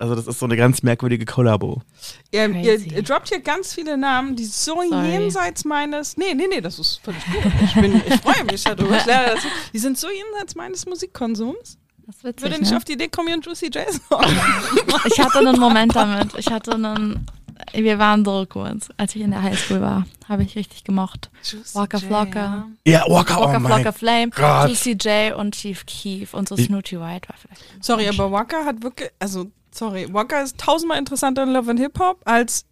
Also 0.00 0.14
das 0.14 0.28
ist 0.28 0.38
so 0.38 0.46
eine 0.46 0.56
ganz 0.56 0.84
merkwürdige 0.84 1.24
Kollabo. 1.24 1.82
Ihr, 2.30 2.48
ihr, 2.54 3.02
droppt 3.02 3.30
hier 3.30 3.40
ganz 3.40 3.74
viele 3.74 3.96
Namen, 3.98 4.36
die 4.36 4.44
so 4.44 4.76
Sorry. 4.88 5.08
jenseits 5.08 5.64
meines. 5.64 6.16
Nee, 6.16 6.34
nee, 6.36 6.46
nee, 6.48 6.60
das 6.60 6.78
ist 6.78 7.00
völlig 7.02 7.24
gut. 7.26 7.52
Ich, 7.64 7.74
bin- 7.74 8.02
ich 8.06 8.20
freue 8.20 8.44
mich 8.44 8.62
darüber. 8.62 8.96
Ich 8.96 9.06
lerne 9.06 9.34
das. 9.34 9.40
Die 9.72 9.78
sind 9.78 9.98
so 9.98 10.06
jenseits 10.08 10.54
meines 10.54 10.86
Musikkonsums. 10.86 11.78
Das 12.08 12.24
witzig. 12.24 12.42
Würde 12.42 12.58
nicht 12.58 12.70
ne? 12.70 12.76
auf 12.78 12.84
die 12.84 12.94
Idee 12.94 13.08
kommen, 13.08 13.42
Juicy 13.42 13.66
J 13.66 13.84
Ich 15.04 15.20
hatte 15.20 15.40
einen 15.40 15.60
Moment 15.60 15.94
damit. 15.94 16.34
Ich 16.38 16.50
hatte 16.50 16.72
einen. 16.72 17.26
Wir 17.74 17.98
waren 17.98 18.24
so 18.24 18.46
kurz, 18.48 18.88
als 18.96 19.14
ich 19.14 19.20
in 19.20 19.30
der 19.30 19.42
Highschool 19.42 19.82
war. 19.82 20.06
Habe 20.26 20.42
ich 20.42 20.56
richtig 20.56 20.84
gemocht. 20.84 21.28
Waka 21.74 21.98
Flocka. 21.98 22.66
Ja, 22.86 23.04
Walker, 23.08 23.36
Walker 23.36 23.60
oh 23.62 23.66
Flocka 23.66 23.92
Flame, 23.92 24.30
Gott. 24.30 24.68
Juicy 24.68 24.92
J 24.92 25.36
und 25.36 25.54
Chief 25.54 25.84
Keef 25.84 26.32
und 26.32 26.48
so 26.48 26.56
Snooty 26.56 26.98
White 26.98 27.28
war 27.28 27.36
vielleicht. 27.36 27.84
Sorry, 27.84 28.08
aber 28.08 28.32
Waka 28.32 28.64
hat 28.64 28.82
wirklich, 28.82 29.10
also, 29.18 29.50
sorry, 29.70 30.06
Waka 30.10 30.40
ist 30.40 30.56
tausendmal 30.56 30.98
interessanter 30.98 31.42
in 31.42 31.50
Love 31.50 31.70
and 31.70 31.80
Hip-Hop 31.80 32.22
als, 32.24 32.64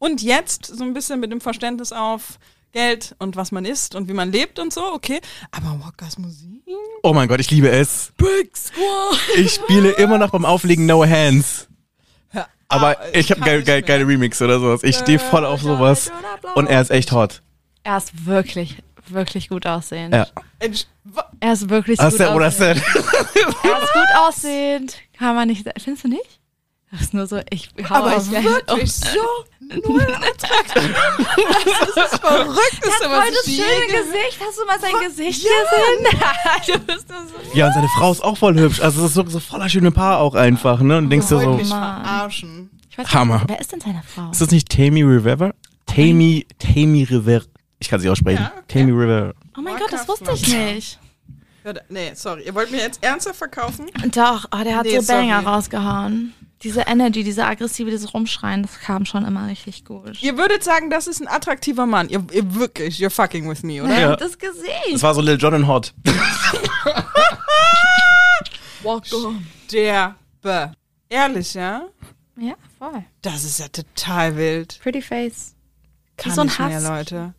und 0.00 0.20
jetzt 0.20 0.66
so 0.66 0.82
ein 0.82 0.94
bisschen 0.94 1.20
mit 1.20 1.30
dem 1.30 1.40
Verständnis 1.40 1.92
auf 1.92 2.40
Geld 2.72 3.16
und 3.18 3.36
was 3.36 3.52
man 3.52 3.64
isst 3.64 3.94
und 3.94 4.08
wie 4.08 4.12
man 4.12 4.30
lebt 4.30 4.58
und 4.58 4.72
so, 4.72 4.92
okay. 4.92 5.20
Aber 5.50 5.80
Wakas 5.84 6.18
Musik? 6.18 6.62
Oh 7.02 7.12
mein 7.12 7.28
Gott, 7.28 7.40
ich 7.40 7.50
liebe 7.50 7.68
es. 7.68 8.12
Big 8.16 8.56
Squad! 8.56 9.18
Ich 9.36 9.54
spiele 9.54 9.90
immer 9.92 10.18
noch 10.18 10.30
beim 10.30 10.44
Auflegen 10.44 10.86
No 10.86 11.04
Hands. 11.04 11.68
Ja, 12.32 12.46
Aber 12.68 13.00
ah, 13.00 13.04
ich 13.12 13.30
habe 13.30 13.40
kann 13.40 13.48
geil, 13.48 13.62
geil, 13.62 13.82
geile 13.82 14.06
Remix 14.06 14.40
oder 14.40 14.60
sowas. 14.60 14.82
Ich 14.84 14.96
stehe 14.96 15.18
voll 15.18 15.44
auf 15.44 15.62
sowas. 15.62 16.12
Und 16.54 16.68
er 16.68 16.80
ist 16.80 16.90
echt 16.90 17.12
hot. 17.12 17.42
Er 17.82 17.96
ist 17.96 18.26
wirklich, 18.26 18.76
wirklich 19.08 19.48
gut 19.48 19.66
aussehend. 19.66 20.14
Ja. 20.14 20.28
Er 21.40 21.52
ist 21.52 21.68
wirklich 21.68 21.98
Hast 21.98 22.18
gut 22.18 22.28
oder 22.28 22.46
aussehend. 22.46 22.82
said? 22.84 23.04
Er 23.64 23.82
ist 23.82 23.92
gut 23.92 24.16
aussehend. 24.18 24.96
Kann 25.18 25.34
man 25.34 25.48
nicht. 25.48 25.66
Findest 25.78 26.04
du 26.04 26.08
nicht? 26.08 26.40
Das 26.92 27.02
ist 27.02 27.14
nur 27.14 27.26
so, 27.26 27.40
ich 27.50 27.70
hau 27.88 27.94
Aber 27.94 28.16
euch 28.16 28.30
wirklich 28.30 28.92
so 28.92 29.20
null 29.86 30.02
attraktiv. 30.02 30.94
Das 31.64 31.88
ist 31.88 31.96
das 31.96 32.18
Verrückteste, 32.20 33.04
Voll 33.04 33.10
was 33.10 33.30
das 33.44 33.54
schöne 33.54 33.86
Gesicht. 33.86 34.38
Hast 34.46 34.58
du 34.58 34.66
mal 34.66 34.80
sein 34.80 34.92
Gesicht 35.06 35.44
Ja. 35.44 35.50
gesehen? 36.70 36.76
du 36.86 36.92
bist 36.92 37.08
nur 37.08 37.18
so. 37.26 37.56
Ja, 37.58 37.66
und 37.68 37.74
seine 37.74 37.88
Frau 37.88 38.12
ist 38.12 38.22
auch 38.22 38.36
voll 38.36 38.54
hübsch. 38.58 38.80
Also 38.80 39.00
es 39.02 39.08
ist 39.08 39.14
so, 39.14 39.26
so 39.28 39.40
voller 39.40 39.68
schöne 39.68 39.90
Paar 39.90 40.18
auch 40.18 40.34
einfach, 40.34 40.80
ne? 40.80 40.98
Und 40.98 41.10
denkst 41.10 41.28
du 41.28 41.40
so, 41.40 41.54
mich 41.54 41.68
verarschen. 41.68 42.70
Ich 42.90 42.98
weiß 42.98 43.12
Hammer. 43.14 43.38
Nicht, 43.38 43.48
wer 43.50 43.60
ist 43.60 43.72
denn 43.72 43.80
seine 43.80 44.02
Frau? 44.02 44.30
Ist 44.30 44.40
das 44.40 44.50
nicht 44.50 44.68
Tammy 44.68 45.02
Rivera? 45.02 45.52
Tammy, 45.86 46.46
Tammy 46.58 47.04
Rivera. 47.04 47.44
Ich 47.78 47.88
kann 47.88 48.00
sie 48.00 48.08
aussprechen. 48.10 48.42
Ja, 48.42 48.52
okay. 48.56 48.80
Tammy 48.80 48.92
Rivera. 48.92 49.32
oh 49.56 49.60
mein 49.60 49.76
Gott, 49.76 49.92
das 49.92 50.06
wusste 50.08 50.32
ich 50.34 50.48
nicht. 50.48 50.98
Nee, 51.90 52.12
sorry. 52.14 52.42
Ihr 52.46 52.54
wollt 52.54 52.70
mir 52.70 52.78
jetzt 52.78 53.02
ernsthaft 53.02 53.36
verkaufen? 53.36 53.86
Doch, 54.12 54.46
oh, 54.50 54.64
der 54.64 54.76
hat 54.76 54.86
Nee, 54.86 54.98
so 55.00 55.12
Banger 55.12 55.42
sorry. 55.42 55.54
rausgehauen. 55.54 56.34
Diese 56.62 56.82
Energy, 56.82 57.24
diese 57.24 57.46
aggressive, 57.46 57.90
dieses 57.90 58.12
Rumschreien, 58.12 58.62
das 58.62 58.80
kam 58.80 59.06
schon 59.06 59.24
immer 59.24 59.46
richtig 59.46 59.86
gut. 59.86 60.22
Ihr 60.22 60.36
würdet 60.36 60.62
sagen, 60.62 60.90
das 60.90 61.06
ist 61.06 61.20
ein 61.20 61.28
attraktiver 61.28 61.86
Mann. 61.86 62.10
Ihr, 62.10 62.22
ihr 62.32 62.54
wirklich, 62.54 62.98
you're 62.98 63.08
fucking 63.08 63.48
with 63.48 63.62
me, 63.62 63.82
oder? 63.82 63.98
Ja. 63.98 64.16
Das 64.16 64.36
Gesicht. 64.36 64.92
Das 64.92 65.02
war 65.02 65.14
so 65.14 65.22
Lil 65.22 65.38
Jon 65.38 65.54
and 65.54 65.66
Hot. 65.66 65.94
Der 69.72 70.16
Be. 70.42 70.72
Ehrlich, 71.08 71.54
ja? 71.54 71.82
Ja, 72.36 72.54
voll. 72.78 73.04
Das 73.22 73.44
ist 73.44 73.58
ja 73.58 73.68
total 73.68 74.36
wild. 74.36 74.78
Pretty 74.82 75.02
Face. 75.02 75.54
Kann 76.16 76.32
so 76.32 76.40
ein 76.42 76.46
nicht 76.46 76.58
mehr, 76.58 76.78
Husky. 76.78 76.88
Leute. 76.88 77.34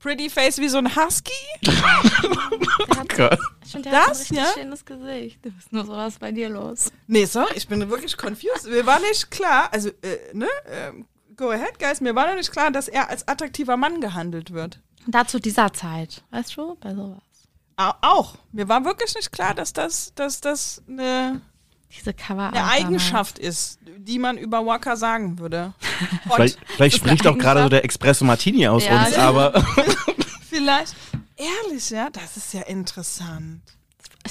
Pretty 0.00 0.30
Face 0.30 0.58
wie 0.58 0.68
so 0.68 0.78
ein 0.78 0.96
Husky? 0.96 1.32
Der 1.62 3.30
hat, 3.30 3.38
finde, 3.66 3.90
der 3.90 4.00
hat 4.00 4.10
Das, 4.10 4.18
ein 4.30 4.36
richtig 4.36 4.36
ja? 4.38 4.46
schönes 4.54 4.84
Gesicht. 4.84 5.44
Du 5.44 5.50
bist 5.50 5.72
nur 5.72 5.84
sowas 5.84 6.18
bei 6.18 6.32
dir 6.32 6.48
los. 6.48 6.90
Nee, 7.06 7.24
sorry, 7.26 7.52
ich 7.54 7.68
bin 7.68 7.88
wirklich 7.90 8.16
confused. 8.16 8.66
Mir 8.66 8.84
war 8.86 8.98
nicht 9.00 9.30
klar, 9.30 9.68
also, 9.72 9.90
äh, 10.02 10.18
ne, 10.32 10.48
ähm, 10.66 11.06
go 11.36 11.50
ahead, 11.50 11.78
guys, 11.78 12.00
mir 12.00 12.14
war 12.14 12.26
noch 12.28 12.34
nicht 12.34 12.50
klar, 12.50 12.70
dass 12.70 12.88
er 12.88 13.08
als 13.10 13.28
attraktiver 13.28 13.76
Mann 13.76 14.00
gehandelt 14.00 14.52
wird. 14.52 14.80
Dazu 15.06 15.38
dieser 15.38 15.72
Zeit, 15.72 16.22
weißt 16.30 16.56
du, 16.56 16.76
bei 16.80 16.94
sowas. 16.94 17.22
Au- 17.76 17.94
Auch. 18.00 18.36
Mir 18.52 18.68
war 18.68 18.84
wirklich 18.84 19.14
nicht 19.14 19.32
klar, 19.32 19.54
dass 19.54 19.72
das, 19.72 20.12
dass 20.14 20.40
das 20.40 20.82
eine, 20.88 21.40
Diese 21.96 22.14
Cover. 22.14 22.48
eine 22.52 22.64
Eigenschaft 22.64 23.38
ist, 23.38 23.78
die 23.98 24.18
man 24.18 24.38
über 24.38 24.64
Walker 24.64 24.96
sagen 24.96 25.38
würde. 25.38 25.74
Vielleicht, 26.32 26.58
vielleicht 26.76 26.96
spricht 26.96 27.26
auch 27.26 27.36
gerade 27.36 27.62
so 27.64 27.68
der 27.68 27.84
Espresso 27.84 28.24
Martini 28.24 28.66
aus 28.68 28.84
Ja, 28.86 29.04
uns, 29.04 29.14
aber 29.16 29.52
vielleicht, 30.48 30.94
ehrlich, 31.36 31.90
ja, 31.90 32.08
das 32.10 32.38
ist 32.38 32.54
ja 32.54 32.62
interessant. 32.62 33.60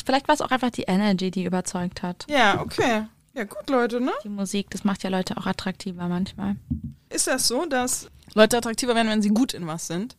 Vielleicht 0.04 0.28
war 0.28 0.34
es 0.36 0.42
auch 0.42 0.50
einfach 0.50 0.72
die 0.72 0.84
Energy, 0.84 1.30
die 1.30 1.44
überzeugt 1.44 2.02
hat. 2.02 2.26
Ja, 2.28 2.60
okay. 2.62 3.04
Ja, 3.36 3.44
gut, 3.44 3.70
Leute, 3.70 4.02
ne? 4.02 4.12
Die 4.24 4.30
Musik, 4.30 4.70
das 4.72 4.84
macht 4.84 5.04
ja 5.04 5.10
Leute 5.10 5.38
auch 5.38 5.46
attraktiver 5.46 6.08
manchmal. 6.08 6.56
Ist 7.10 7.28
das 7.28 7.48
so, 7.48 7.66
dass 7.66 8.10
Leute 8.34 8.58
attraktiver 8.58 8.96
werden, 8.96 9.10
wenn 9.10 9.22
sie 9.22 9.30
gut 9.30 9.54
in 9.54 9.68
was 9.68 9.88
sind? 9.88 10.16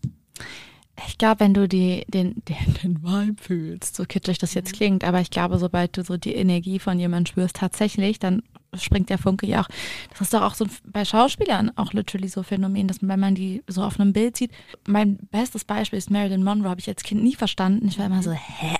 Ich 1.06 1.16
glaube, 1.18 1.40
wenn 1.40 1.54
du 1.54 1.66
die, 1.68 2.04
den, 2.08 2.34
den, 2.48 2.74
den 2.82 3.02
Vibe 3.02 3.40
fühlst, 3.42 3.96
so 3.96 4.04
kitschig 4.04 4.38
das 4.38 4.54
jetzt 4.54 4.72
klingt, 4.74 5.04
aber 5.04 5.20
ich 5.20 5.30
glaube, 5.30 5.58
sobald 5.58 5.96
du 5.96 6.02
so 6.04 6.16
die 6.16 6.34
Energie 6.34 6.78
von 6.78 6.98
jemandem 6.98 7.26
spürst, 7.26 7.56
tatsächlich, 7.56 8.18
dann 8.18 8.42
springt 8.78 9.08
der 9.10 9.18
Funke 9.18 9.46
ja 9.46 9.62
auch. 9.62 9.68
Das 10.10 10.20
ist 10.20 10.34
doch 10.34 10.42
auch 10.42 10.54
so 10.54 10.66
bei 10.84 11.04
Schauspielern 11.04 11.72
auch 11.76 11.92
literally 11.92 12.28
so 12.28 12.42
ein 12.42 12.44
Phänomen, 12.44 12.86
dass 12.86 12.98
wenn 13.02 13.18
man 13.18 13.34
die 13.34 13.62
so 13.66 13.82
auf 13.82 13.98
einem 13.98 14.12
Bild 14.12 14.36
sieht. 14.36 14.52
Mein 14.86 15.16
bestes 15.32 15.64
Beispiel 15.64 15.98
ist 15.98 16.10
Marilyn 16.10 16.44
Monroe, 16.44 16.68
habe 16.70 16.80
ich 16.80 16.88
als 16.88 17.02
Kind 17.02 17.22
nie 17.24 17.34
verstanden. 17.34 17.88
Ich 17.88 17.98
war 17.98 18.06
immer 18.06 18.22
so, 18.22 18.30
hä? 18.30 18.76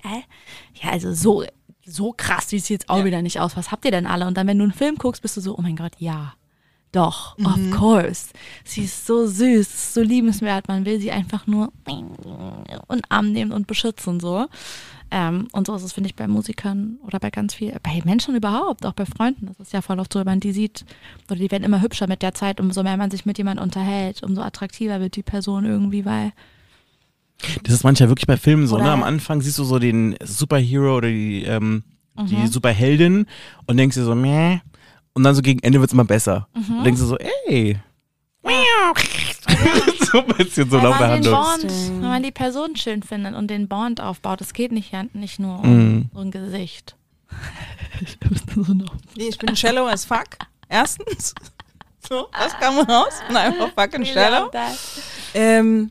Ja, 0.81 0.91
also 0.91 1.13
so, 1.13 1.43
so 1.85 2.13
krass 2.13 2.49
sieht 2.51 2.65
sie 2.65 2.75
jetzt 2.75 2.89
auch 2.89 2.99
Ja. 2.99 3.05
wieder 3.05 3.21
nicht 3.23 3.41
aus. 3.41 3.57
Was 3.57 3.73
habt 3.73 3.85
ihr 3.85 3.91
denn 3.91 4.07
alle? 4.07 4.29
Und 4.29 4.37
dann, 4.37 4.47
wenn 4.47 4.59
du 4.59 4.65
einen 4.65 4.73
Film 4.73 4.95
guckst, 4.97 5.23
bist 5.23 5.37
du 5.37 5.41
so, 5.41 5.59
oh 5.59 5.63
mein 5.63 5.75
Gott, 5.77 5.93
ja. 5.99 6.35
Doch, 6.93 7.39
of 7.39 7.71
course. 7.71 8.31
Sie 8.65 8.83
ist 8.83 9.07
so 9.07 9.25
süß, 9.27 9.61
ist 9.61 9.95
so 9.95 10.03
liebenswert. 10.03 10.67
Man 10.67 10.85
will 10.85 10.99
sie 11.01 11.13
einfach 11.13 11.47
nur 11.47 11.73
und 12.89 13.05
Arm 13.09 13.31
nehmen 13.31 13.53
und 13.53 13.67
beschützen 13.69 14.19
so. 14.19 14.47
Ähm, 15.13 15.49
und 15.53 15.67
so 15.67 15.75
ist 15.75 15.83
es, 15.83 15.93
finde 15.93 16.09
ich, 16.09 16.17
bei 16.17 16.27
Musikern 16.29 16.99
oder 17.05 17.19
bei 17.21 17.31
ganz 17.31 17.55
viel, 17.55 17.77
bei 17.83 18.01
Menschen 18.05 18.35
überhaupt, 18.37 18.87
auch 18.87 18.93
bei 18.93 19.07
Freunden. 19.07 19.47
Das 19.47 19.59
ist 19.59 19.73
ja 19.73 19.83
voll 19.83 19.99
oft 19.99 20.13
so, 20.13 20.21
wenn 20.21 20.27
man 20.27 20.41
die 20.41 20.53
sieht, 20.53 20.85
oder 21.29 21.39
die 21.39 21.51
werden 21.51 21.65
immer 21.65 21.81
hübscher 21.83 22.07
mit 22.07 22.23
der 22.23 22.33
Zeit, 22.35 22.61
umso 22.61 22.83
mehr 22.85 22.97
man 22.97 23.11
sich 23.11 23.27
mit 23.27 23.37
jemandem 23.39 23.65
unterhält, 23.65 24.23
umso 24.23 24.41
attraktiver 24.43 25.01
wird 25.01 25.17
die 25.17 25.23
Person 25.25 25.65
irgendwie, 25.67 26.05
weil 26.05 26.33
das 27.65 27.75
ist 27.75 27.85
manchmal 27.85 28.09
wirklich 28.09 28.27
bei 28.27 28.37
Filmen 28.37 28.67
so, 28.67 28.77
Oder- 28.77 28.85
ne? 28.85 28.91
Am 28.93 29.03
Anfang 29.03 29.41
siehst 29.41 29.59
du 29.59 29.65
so 29.65 29.79
den 29.79 30.15
Superhero 30.23 30.97
oder 30.97 31.09
die, 31.09 31.43
ähm, 31.43 31.83
die 32.29 32.37
Mhm. 32.37 32.47
Superheldin 32.49 33.27
und 33.67 33.77
denkst 33.79 33.97
dir 33.97 34.05
so, 34.05 34.15
meh. 34.15 34.61
Und 35.15 35.23
dann 35.25 35.35
so 35.35 35.43
gegen 35.43 35.61
Ende 35.61 35.81
wird's 35.81 35.93
immer 35.93 36.05
besser. 36.05 36.49
Mhm. 36.55 36.79
Und 36.79 36.85
denkst 36.85 37.01
du 37.01 37.07
so, 37.07 37.19
ey. 37.19 37.79
so 40.11 40.19
ein 40.21 40.27
bisschen 40.37 40.71
so 40.71 40.77
weil 40.79 40.85
laut 40.85 41.01
man, 41.01 41.23
den. 41.23 41.31
Bond, 41.31 41.65
wenn 41.65 42.01
man 42.01 42.23
die 42.23 42.31
Person 42.33 42.75
schön 42.77 43.03
findet 43.03 43.35
und 43.35 43.49
den 43.49 43.69
Bond 43.69 44.01
aufbaut, 44.01 44.41
es 44.41 44.53
geht 44.55 44.73
nicht, 44.73 44.93
nicht 45.15 45.39
nur 45.39 45.61
um 45.61 45.71
Mhm. 45.97 46.11
so 46.15 46.21
ein 46.21 46.31
Gesicht. 46.31 46.97
Nee, 49.17 49.29
ich 49.29 49.39
bin 49.39 49.55
shallow 49.57 49.87
as 49.87 50.05
fuck. 50.05 50.27
Erstens. 50.69 51.35
So, 52.09 52.29
was 52.33 52.55
kam 52.59 52.79
raus? 52.79 53.13
Und 53.29 53.37
einfach 53.37 53.73
fucking 53.75 54.07
shallow. 54.07 54.51
Ähm, 55.35 55.91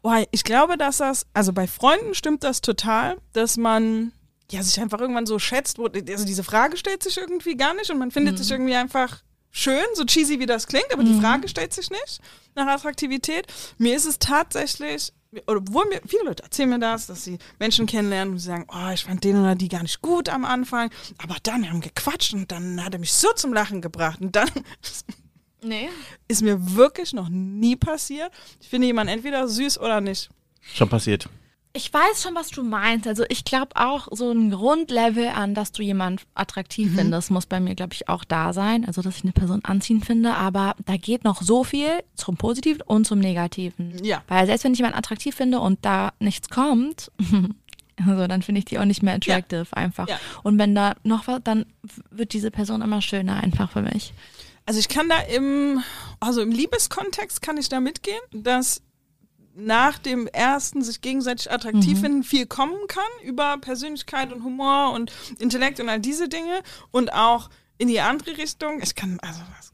boah, 0.00 0.24
ich 0.30 0.42
glaube, 0.42 0.78
dass 0.78 0.96
das, 0.96 1.26
also 1.34 1.52
bei 1.52 1.66
Freunden 1.66 2.14
stimmt 2.14 2.44
das 2.44 2.62
total, 2.62 3.18
dass 3.34 3.58
man 3.58 4.12
ja 4.52 4.62
sich 4.62 4.80
einfach 4.80 5.00
irgendwann 5.00 5.26
so 5.26 5.38
schätzt, 5.38 5.78
wo, 5.78 5.86
also 5.86 6.24
diese 6.24 6.44
Frage 6.44 6.76
stellt 6.76 7.02
sich 7.02 7.16
irgendwie 7.16 7.56
gar 7.56 7.74
nicht 7.74 7.90
und 7.90 7.98
man 7.98 8.10
findet 8.10 8.38
sich 8.38 8.50
irgendwie 8.50 8.74
einfach 8.74 9.22
schön, 9.50 9.84
so 9.94 10.04
cheesy 10.04 10.38
wie 10.38 10.46
das 10.46 10.66
klingt, 10.66 10.92
aber 10.92 11.02
die 11.02 11.18
Frage 11.20 11.48
stellt 11.48 11.72
sich 11.72 11.90
nicht 11.90 12.20
nach 12.54 12.66
Attraktivität. 12.66 13.46
Mir 13.78 13.96
ist 13.96 14.06
es 14.06 14.18
tatsächlich, 14.18 15.12
oder 15.46 15.58
obwohl 15.58 15.86
mir, 15.88 16.00
viele 16.06 16.24
Leute 16.24 16.42
erzählen 16.42 16.68
mir 16.68 16.78
das, 16.78 17.06
dass 17.06 17.24
sie 17.24 17.38
Menschen 17.58 17.86
kennenlernen 17.86 18.34
und 18.34 18.38
sie 18.38 18.46
sagen, 18.46 18.66
oh, 18.68 18.90
ich 18.92 19.04
fand 19.04 19.24
den 19.24 19.40
oder 19.40 19.54
die 19.54 19.68
gar 19.68 19.82
nicht 19.82 20.02
gut 20.02 20.28
am 20.28 20.44
Anfang, 20.44 20.90
aber 21.18 21.36
dann 21.42 21.62
wir 21.62 21.70
haben 21.70 21.80
gequatscht 21.80 22.32
und 22.34 22.50
dann 22.52 22.84
hat 22.84 22.94
er 22.94 23.00
mich 23.00 23.12
so 23.12 23.32
zum 23.34 23.52
Lachen 23.52 23.80
gebracht 23.80 24.20
und 24.20 24.36
dann 24.36 24.50
Nee. 25.62 25.88
ist 26.28 26.42
mir 26.42 26.74
wirklich 26.76 27.12
noch 27.12 27.28
nie 27.28 27.76
passiert. 27.76 28.30
Ich 28.60 28.68
finde 28.68 28.86
jemanden 28.86 29.12
entweder 29.12 29.46
süß 29.46 29.78
oder 29.78 30.00
nicht. 30.00 30.30
Schon 30.74 30.88
passiert. 30.88 31.28
Ich 31.72 31.92
weiß 31.92 32.22
schon, 32.22 32.34
was 32.34 32.48
du 32.48 32.64
meinst. 32.64 33.06
Also 33.06 33.24
ich 33.28 33.44
glaube 33.44 33.76
auch, 33.76 34.08
so 34.10 34.32
ein 34.32 34.50
Grundlevel 34.50 35.28
an, 35.28 35.54
dass 35.54 35.70
du 35.70 35.82
jemand 35.82 36.22
attraktiv 36.34 36.92
findest, 36.96 37.30
muss 37.30 37.46
bei 37.46 37.60
mir, 37.60 37.76
glaube 37.76 37.94
ich, 37.94 38.08
auch 38.08 38.24
da 38.24 38.52
sein. 38.52 38.84
Also 38.84 39.02
dass 39.02 39.18
ich 39.18 39.22
eine 39.22 39.32
Person 39.32 39.60
anziehend 39.64 40.04
finde. 40.04 40.34
Aber 40.34 40.74
da 40.84 40.96
geht 40.96 41.22
noch 41.22 41.42
so 41.42 41.62
viel 41.62 42.02
zum 42.16 42.36
Positiven 42.36 42.82
und 42.82 43.06
zum 43.06 43.20
Negativen. 43.20 43.94
Ja. 44.02 44.24
Weil 44.26 44.46
selbst 44.46 44.64
wenn 44.64 44.72
ich 44.72 44.78
jemanden 44.78 44.98
attraktiv 44.98 45.36
finde 45.36 45.60
und 45.60 45.84
da 45.84 46.12
nichts 46.18 46.48
kommt, 46.48 47.12
also 48.06 48.26
dann 48.26 48.42
finde 48.42 48.58
ich 48.58 48.64
die 48.64 48.80
auch 48.80 48.84
nicht 48.84 49.04
mehr 49.04 49.14
attractive 49.14 49.66
einfach. 49.72 50.08
Ja. 50.08 50.18
Und 50.42 50.58
wenn 50.58 50.74
da 50.74 50.94
noch 51.04 51.28
was, 51.28 51.40
dann 51.44 51.66
wird 52.10 52.32
diese 52.32 52.50
Person 52.50 52.82
immer 52.82 53.00
schöner 53.00 53.36
einfach 53.36 53.70
für 53.70 53.82
mich. 53.82 54.12
Also 54.66 54.80
ich 54.80 54.88
kann 54.88 55.08
da 55.08 55.18
im, 55.20 55.82
also 56.20 56.42
im 56.42 56.50
Liebeskontext 56.50 57.42
kann 57.42 57.56
ich 57.56 57.68
da 57.68 57.80
mitgehen, 57.80 58.20
dass 58.32 58.82
nach 59.54 59.98
dem 59.98 60.26
ersten 60.28 60.82
sich 60.82 61.00
gegenseitig 61.00 61.50
attraktiv 61.50 62.00
finden 62.00 62.22
viel 62.22 62.46
kommen 62.46 62.76
kann 62.88 63.02
über 63.24 63.58
Persönlichkeit 63.58 64.32
und 64.32 64.44
Humor 64.44 64.92
und 64.92 65.12
Intellekt 65.38 65.80
und 65.80 65.88
all 65.88 66.00
diese 66.00 66.28
Dinge 66.28 66.62
und 66.92 67.12
auch 67.12 67.50
in 67.78 67.88
die 67.88 68.00
andere 68.00 68.36
Richtung. 68.38 68.80
Ich 68.82 68.94
kann, 68.94 69.18
also 69.22 69.40
was, 69.58 69.72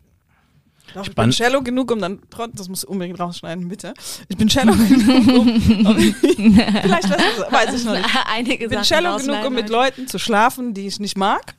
doch, 0.95 1.03
ich 1.03 1.09
bin 1.09 1.12
Spannend. 1.12 1.35
shallow 1.35 1.62
genug, 1.62 1.91
um 1.91 1.99
dann 2.01 2.20
trotzdem, 2.31 2.57
das 2.57 2.68
muss 2.68 2.85
unbedingt 2.85 3.20
rausschneiden, 3.20 3.68
bitte. 3.68 3.93
Ich 4.29 4.37
bin 4.37 4.49
shallow 4.49 4.72
genug, 4.72 5.27
um, 5.29 5.87
um 5.87 5.97
vielleicht 6.20 7.11
weiß, 7.11 7.20
ich- 7.47 7.53
weiß 7.53 7.74
ich 7.74 7.85
noch 7.85 7.95
nicht. 7.97 8.09
Einige 8.27 8.64
Ich 8.64 8.70
bin 8.70 8.85
shallow 8.85 9.16
genug, 9.18 9.45
um 9.45 9.53
mit 9.55 9.64
rausschneiden. 9.64 9.68
Leuten 9.72 10.09
zu 10.09 10.18
schlafen, 10.18 10.72
die 10.74 10.87
ich 10.87 10.99
nicht 11.01 11.18
mag. 11.18 11.55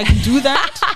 I 0.00 0.04
can 0.04 0.22
do 0.24 0.40
that. 0.40 0.58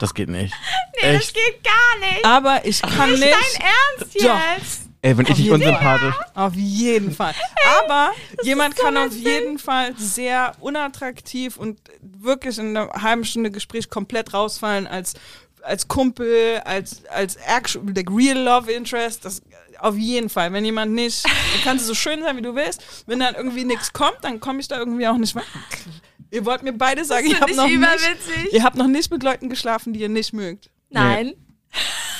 Das 0.00 0.14
geht 0.14 0.28
nicht. 0.28 0.54
Nee, 1.02 1.12
das 1.14 1.22
Echt? 1.24 1.34
geht 1.34 1.64
gar 1.64 2.08
nicht. 2.12 2.24
Aber 2.24 2.64
ich 2.64 2.80
kann 2.82 3.10
nicht. 3.10 3.22
Dein 3.24 3.62
Ernst 3.98 4.14
Doch. 4.22 4.87
Ey, 5.00 5.16
wenn 5.16 5.26
ich 5.26 5.34
dich 5.34 5.44
jeden 5.44 5.54
unsympathisch. 5.54 6.14
Auf 6.34 6.54
jeden 6.54 7.12
Fall. 7.12 7.32
Aber 7.84 8.10
jemand 8.42 8.76
so 8.76 8.82
kann 8.82 8.96
auf 8.96 9.04
lustig. 9.06 9.24
jeden 9.24 9.58
Fall 9.58 9.94
sehr 9.96 10.52
unattraktiv 10.60 11.56
und 11.56 11.78
wirklich 12.00 12.58
in 12.58 12.76
einer 12.76 12.88
halben 12.92 13.24
Stunde 13.24 13.50
Gespräch 13.50 13.90
komplett 13.90 14.34
rausfallen 14.34 14.88
als, 14.88 15.14
als 15.62 15.86
Kumpel, 15.86 16.60
als, 16.64 17.04
als 17.06 17.36
actual, 17.36 17.86
like 17.94 18.10
real 18.10 18.38
love 18.38 18.70
interest. 18.72 19.24
Das, 19.24 19.40
auf 19.78 19.96
jeden 19.96 20.28
Fall. 20.28 20.52
Wenn 20.52 20.64
jemand 20.64 20.92
nicht, 20.92 21.24
dann 21.52 21.62
kannst 21.62 21.84
du 21.84 21.88
so 21.88 21.94
schön 21.94 22.20
sein, 22.22 22.36
wie 22.36 22.42
du 22.42 22.56
willst. 22.56 22.82
Wenn 23.06 23.20
dann 23.20 23.36
irgendwie 23.36 23.64
nichts 23.64 23.92
kommt, 23.92 24.18
dann 24.22 24.40
komme 24.40 24.58
ich 24.58 24.66
da 24.66 24.78
irgendwie 24.78 25.06
auch 25.06 25.16
nicht 25.16 25.36
weiter. 25.36 25.46
Ihr 26.30 26.44
wollt 26.44 26.62
mir 26.62 26.72
beide 26.72 27.04
sagen, 27.04 27.28
ihr 27.28 27.40
habt, 27.40 27.54
noch 27.54 27.66
ich 27.66 27.78
nicht, 27.78 28.52
ihr 28.52 28.62
habt 28.62 28.76
noch 28.76 28.86
nicht 28.88 29.10
mit 29.10 29.22
Leuten 29.22 29.48
geschlafen, 29.48 29.92
die 29.92 30.00
ihr 30.00 30.08
nicht 30.08 30.32
mögt. 30.32 30.70
Nein. 30.90 31.34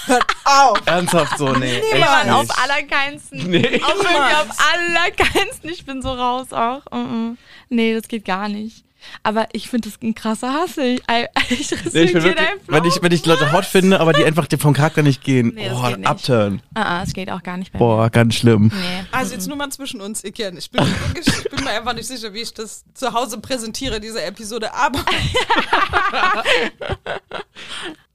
Hört 0.09 0.27
auf! 0.45 0.81
Ernsthaft 0.87 1.39
so, 1.39 1.53
nee. 1.53 1.81
Mann, 1.99 2.31
auf 2.31 2.47
allerkeinsten. 2.63 3.51
Nee. 3.51 3.81
Auf 3.83 4.01
auf 4.01 4.57
allerkeinsten. 4.75 5.71
Ich 5.71 5.85
bin 5.85 6.03
so 6.03 6.11
raus 6.11 6.53
auch. 6.53 6.85
Mm 6.91 6.97
-mm. 6.97 7.37
Nee, 7.69 7.95
das 7.95 8.09
geht 8.09 8.25
gar 8.25 8.49
nicht. 8.49 8.85
Aber 9.23 9.47
ich 9.53 9.69
finde 9.69 9.89
das 9.89 10.01
ein 10.03 10.15
krasser 10.15 10.53
Hass. 10.53 10.77
Ich, 10.77 11.01
ich 11.51 11.93
Nee, 11.93 12.03
ich 12.03 12.15
wirklich, 12.15 12.37
wenn 12.67 12.85
ich, 12.85 13.03
wenn 13.03 13.13
ich 13.13 13.27
Leute 13.27 13.53
hot 13.53 13.65
finde, 13.65 14.01
aber 14.01 14.13
die 14.13 14.25
einfach 14.25 14.47
vom 14.59 14.75
Charakter 14.75 15.03
nicht 15.03 15.23
gehen. 15.23 15.53
Nee, 15.55 15.69
Boah, 15.69 15.89
geht 15.89 15.99
nicht. 15.99 16.09
Upturn. 16.09 16.63
Ah, 16.75 16.99
ah, 16.99 17.03
es 17.03 17.13
geht 17.13 17.31
auch 17.31 17.43
gar 17.43 17.57
nicht 17.57 17.73
bei 17.73 17.79
Boah, 17.79 18.11
ganz 18.11 18.35
schlimm. 18.35 18.73
Nee. 18.75 19.05
Also 19.13 19.35
jetzt 19.35 19.47
nur 19.47 19.57
mal 19.57 19.71
zwischen 19.71 20.01
uns, 20.01 20.25
Iken. 20.25 20.57
Ich 20.57 20.71
bin, 20.71 20.85
ich 21.21 21.51
bin 21.51 21.65
mir 21.65 21.71
einfach 21.71 21.95
nicht 21.95 22.07
sicher, 22.07 22.33
wie 22.33 22.41
ich 22.41 22.53
das 22.55 22.85
zu 22.95 23.13
Hause 23.13 23.39
präsentiere, 23.39 24.01
diese 24.01 24.23
Episode. 24.23 24.75
Aber 24.75 25.01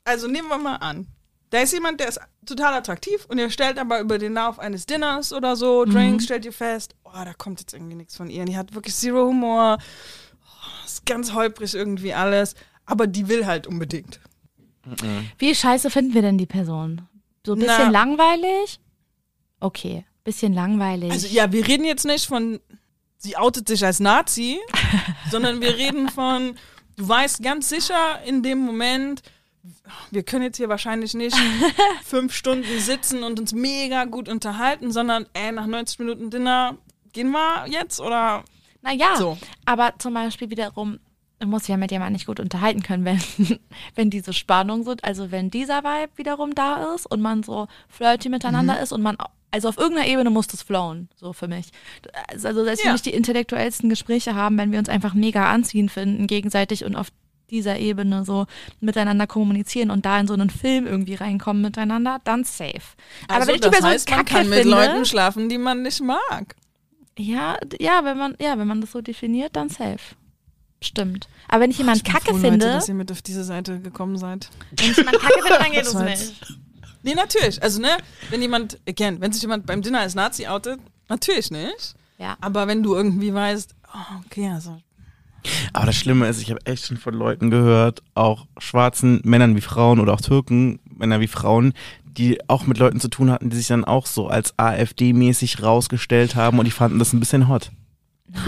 also 0.04 0.28
nehmen 0.28 0.50
wir 0.50 0.58
mal 0.58 0.76
an, 0.76 1.08
Da 1.54 1.60
ist 1.60 1.72
jemand, 1.72 2.00
der 2.00 2.08
ist 2.08 2.20
total 2.48 2.74
attraktiv 2.74 3.28
und 3.30 3.38
ihr 3.38 3.52
stellt 3.52 3.78
aber 3.78 4.00
über 4.00 4.18
den 4.18 4.34
Lauf 4.34 4.58
eines 4.58 4.88
Dinners 4.88 5.32
oder 5.32 5.56
so, 5.56 5.86
Mhm. 5.86 5.92
Drinks, 5.92 6.24
stellt 6.24 6.46
ihr 6.46 6.52
fest, 6.52 6.96
oh, 7.04 7.12
da 7.14 7.32
kommt 7.36 7.60
jetzt 7.60 7.74
irgendwie 7.76 7.94
nichts 7.94 8.18
von 8.18 8.28
ihr. 8.28 8.40
Und 8.40 8.50
die 8.50 8.58
hat 8.58 8.74
wirklich 8.74 8.96
zero 8.96 9.28
Humor, 9.28 9.78
oh, 9.78 10.86
ist 10.86 11.06
ganz 11.06 11.32
holprig 11.34 11.76
irgendwie 11.76 12.16
alles, 12.16 12.56
aber 12.88 13.06
die 13.06 13.28
will 13.28 13.46
halt 13.46 13.68
unbedingt. 13.68 14.20
Wie 15.38 15.54
scheiße 15.54 15.92
finden 15.92 16.16
wir 16.16 16.24
denn 16.24 16.40
die 16.40 16.48
Person? 16.48 17.08
So 17.46 17.54
ein 17.54 17.60
bisschen 17.60 17.92
Na. 17.92 18.00
langweilig? 18.00 18.80
Okay, 19.60 20.06
bisschen 20.24 20.54
langweilig. 20.54 21.12
Also 21.12 21.28
ja, 21.28 21.52
wir 21.52 21.68
reden 21.68 21.86
jetzt 21.86 22.06
nicht 22.08 22.26
von, 22.26 22.62
sie 23.18 23.38
outet 23.38 23.68
sich 23.68 23.86
als 23.86 24.00
Nazi, 24.00 24.60
sondern 25.30 25.62
wir 25.62 25.78
reden 25.78 26.10
von, 26.10 26.56
du 26.96 27.08
weißt 27.08 27.44
ganz 27.44 27.70
sicher 27.70 28.24
in 28.26 28.42
dem 28.42 28.58
Moment, 28.58 29.22
wir 30.12 30.24
können 30.24 30.44
jetzt 30.44 30.58
hier 30.58 30.70
wahrscheinlich 30.70 31.14
nicht 31.14 31.36
fünf 32.04 32.34
Stunden 32.34 32.80
sitzen 32.80 33.24
und 33.24 33.40
uns 33.40 33.54
mega 33.54 34.06
gut 34.06 34.28
unterhalten, 34.30 34.92
sondern 34.92 35.26
ey, 35.34 35.52
nach 35.52 35.68
90 35.68 36.00
Minuten 36.00 36.30
Dinner 36.30 36.78
gehen 37.14 37.32
wir 37.32 37.66
jetzt 37.68 38.00
oder 38.00 38.44
naja, 38.82 39.16
so. 39.18 39.38
aber 39.66 39.94
zum 39.98 40.14
Beispiel 40.14 40.50
wiederum, 40.50 41.00
muss 41.46 41.64
sich 41.64 41.70
ja 41.70 41.78
mit 41.78 41.92
jemandem 41.92 42.14
nicht 42.14 42.26
gut 42.26 42.40
unterhalten 42.40 42.84
können, 42.84 43.06
wenn, 43.06 43.20
wenn 43.96 44.10
diese 44.10 44.34
Spannung 44.34 44.84
sind, 44.84 45.04
also 45.04 45.32
wenn 45.32 45.50
dieser 45.50 45.84
Vibe 45.84 46.12
wiederum 46.18 46.54
da 46.56 46.94
ist 46.94 47.06
und 47.06 47.22
man 47.22 47.44
so 47.44 47.68
flirty 47.88 48.30
miteinander 48.30 48.82
ist 48.82 48.92
und 48.92 49.02
man, 49.02 49.18
also 49.52 49.70
auf 49.70 49.78
irgendeiner 49.78 50.08
Ebene 50.08 50.30
muss 50.30 50.48
das 50.48 50.62
flowen, 50.62 51.10
so 51.16 51.32
für 51.32 51.48
mich. 51.48 51.68
Also 52.28 52.64
selbst 52.64 52.82
Ja. 52.82 52.88
wenn 52.88 52.94
nicht 52.94 53.06
die 53.06 53.14
intellektuellsten 53.14 53.90
Gespräche 53.90 54.36
haben, 54.36 54.58
wenn 54.58 54.72
wir 54.72 54.80
uns 54.80 54.90
einfach 54.90 55.14
mega 55.14 55.50
anziehen 55.50 55.88
finden, 55.90 56.28
gegenseitig 56.28 56.84
und 56.84 56.96
auf 56.96 57.08
dieser 57.54 57.80
Ebene 57.80 58.26
so 58.26 58.46
miteinander 58.82 59.28
kommunizieren 59.28 59.92
und 59.92 60.06
da 60.06 60.20
in 60.20 60.28
so 60.28 60.34
einen 60.34 60.50
Film 60.50 60.86
irgendwie 60.86 61.16
reinkommen 61.16 61.62
miteinander, 61.62 62.20
dann 62.24 62.44
safe. 62.44 62.82
Aber 63.28 63.36
Also, 63.36 63.48
wenn 63.48 63.56
ich 63.56 63.62
die 63.62 63.68
das 63.68 63.72
Person 63.72 63.92
heißt, 63.92 64.10
man 64.10 64.18
kacke 64.20 64.34
kann 64.34 64.50
mit 64.50 64.60
finde, 64.60 64.76
Leuten 64.76 65.06
schlafen, 65.06 65.50
die 65.50 65.58
man 65.58 65.82
nicht 65.82 66.02
mag. 66.02 66.56
ja, 67.18 67.58
ja, 67.80 68.04
wenn 68.04 68.18
man, 68.18 68.36
ja, 68.42 68.58
wenn 68.58 68.68
man 68.68 68.82
das 68.82 68.92
so 68.92 69.02
definiert, 69.02 69.56
dann 69.56 69.70
safe. 69.70 70.16
Stimmt. 70.82 71.30
Aber 71.48 71.62
wenn 71.62 71.72
ich 71.72 71.78
jemanden 71.78 72.00
Ich 72.00 72.04
bin 72.04 72.14
kacke 72.14 72.32
froh, 72.32 72.38
finde, 72.38 72.66
Leute, 72.66 72.78
dass 72.78 72.90
ihr 72.90 72.96
mit 72.96 73.12
auf 73.12 73.22
diese 73.22 73.44
Seite 73.46 73.80
gekommen 73.80 74.18
seid. 74.18 74.50
wenn 74.72 74.92
ich 74.92 74.98
jemanden 74.98 75.22
kacke 75.22 75.42
finde, 75.42 75.58
dann 75.60 75.72
geht 75.72 75.86
es 75.86 75.94
nicht. 75.94 76.34
Nee, 77.04 77.16
natürlich. 77.16 77.62
Also, 77.62 77.82
ne, 77.82 77.98
wenn 78.30 78.42
jemand, 78.42 78.80
again, 78.88 79.20
wenn 79.22 79.32
sich 79.32 79.42
jemand 79.42 79.66
beim 79.66 79.82
Dinner 79.82 80.00
als 80.00 80.16
Nazi 80.16 80.48
outet, 80.48 80.80
natürlich 81.10 81.52
nicht. 81.52 81.96
Ja. 82.18 82.38
Aber 82.42 82.68
wenn 82.68 82.84
du 82.84 82.96
irgendwie 82.96 83.34
weißt, 83.34 83.76
oh, 83.94 84.22
okay, 84.26 84.50
also 84.50 84.78
Aber 85.74 85.86
das 85.86 85.96
Schlimme 85.96 86.28
ist, 86.28 86.42
ich 86.42 86.50
habe 86.50 86.66
echt 86.66 86.88
schon 86.88 86.98
von 86.98 87.14
Leuten 87.14 87.50
gehört, 87.50 88.02
auch 88.16 88.48
schwarzen 88.58 89.22
Männern 89.24 89.56
wie 89.56 89.62
Frauen 89.62 90.00
oder 90.00 90.14
auch 90.14 90.22
Türken, 90.22 90.80
Männer 90.98 91.20
wie 91.20 91.28
Frauen, 91.28 91.74
die 92.06 92.40
auch 92.48 92.68
mit 92.68 92.78
Leuten 92.78 93.00
zu 93.00 93.08
tun 93.08 93.32
hatten, 93.32 93.50
die 93.50 93.58
sich 93.58 93.68
dann 93.68 93.86
auch 93.86 94.06
so 94.06 94.28
als 94.28 94.58
AfD-mäßig 94.58 95.64
rausgestellt 95.64 96.36
haben 96.36 96.60
und 96.60 96.66
die 96.66 96.72
fanden 96.72 97.00
das 97.00 97.14
ein 97.14 97.20
bisschen 97.20 97.48
hot. 97.48 97.72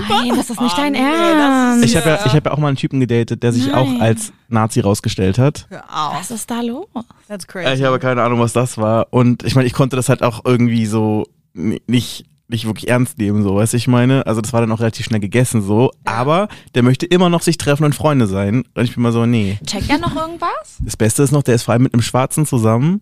Nein, 0.09 0.29
das 0.35 0.49
ist 0.49 0.59
nicht 0.59 0.77
dein 0.77 0.93
nee, 0.93 0.99
Ernst. 0.99 1.85
Ich 1.85 1.95
habe 1.95 2.09
ja, 2.09 2.25
ich 2.25 2.33
hab 2.33 2.45
ja 2.45 2.51
auch 2.51 2.57
mal 2.57 2.69
einen 2.69 2.77
Typen 2.77 2.99
gedatet, 2.99 3.43
der 3.43 3.51
sich 3.51 3.67
Nein. 3.67 3.75
auch 3.75 4.01
als 4.01 4.33
Nazi 4.47 4.79
rausgestellt 4.79 5.37
hat. 5.37 5.67
Was 5.69 6.31
ist 6.31 6.49
da 6.49 6.61
los? 6.61 6.87
That's 7.27 7.45
crazy. 7.45 7.73
Ich 7.73 7.83
habe 7.83 7.99
keine 7.99 8.23
Ahnung, 8.23 8.39
was 8.39 8.53
das 8.53 8.77
war. 8.77 9.07
Und 9.11 9.43
ich 9.43 9.53
meine, 9.53 9.67
ich 9.67 9.73
konnte 9.73 9.95
das 9.95 10.09
halt 10.09 10.23
auch 10.23 10.43
irgendwie 10.45 10.85
so 10.87 11.27
ni- 11.53 11.81
nicht, 11.87 12.25
nicht 12.47 12.65
wirklich 12.65 12.87
ernst 12.89 13.17
nehmen, 13.17 13.41
so, 13.43 13.55
weißt 13.55 13.73
du, 13.73 13.77
ich 13.77 13.87
meine. 13.87 14.25
Also 14.27 14.39
das 14.41 14.53
war 14.53 14.61
dann 14.61 14.71
auch 14.71 14.79
relativ 14.79 15.05
schnell 15.07 15.19
gegessen, 15.19 15.61
so. 15.61 15.91
Aber 16.03 16.47
der 16.75 16.83
möchte 16.83 17.05
immer 17.05 17.29
noch 17.29 17.41
sich 17.41 17.57
treffen 17.57 17.85
und 17.85 17.95
Freunde 17.95 18.27
sein. 18.27 18.63
Und 18.75 18.83
ich 18.83 18.93
bin 18.93 19.01
mal 19.03 19.11
so, 19.11 19.25
nee. 19.25 19.57
Checkt 19.65 19.89
er 19.89 19.97
noch 19.97 20.15
irgendwas? 20.15 20.77
Das 20.81 20.95
Beste 20.97 21.23
ist 21.23 21.31
noch, 21.31 21.43
der 21.43 21.55
ist 21.55 21.63
vor 21.63 21.73
allem 21.73 21.83
mit 21.83 21.93
einem 21.93 22.01
Schwarzen 22.03 22.45
zusammen. 22.45 23.01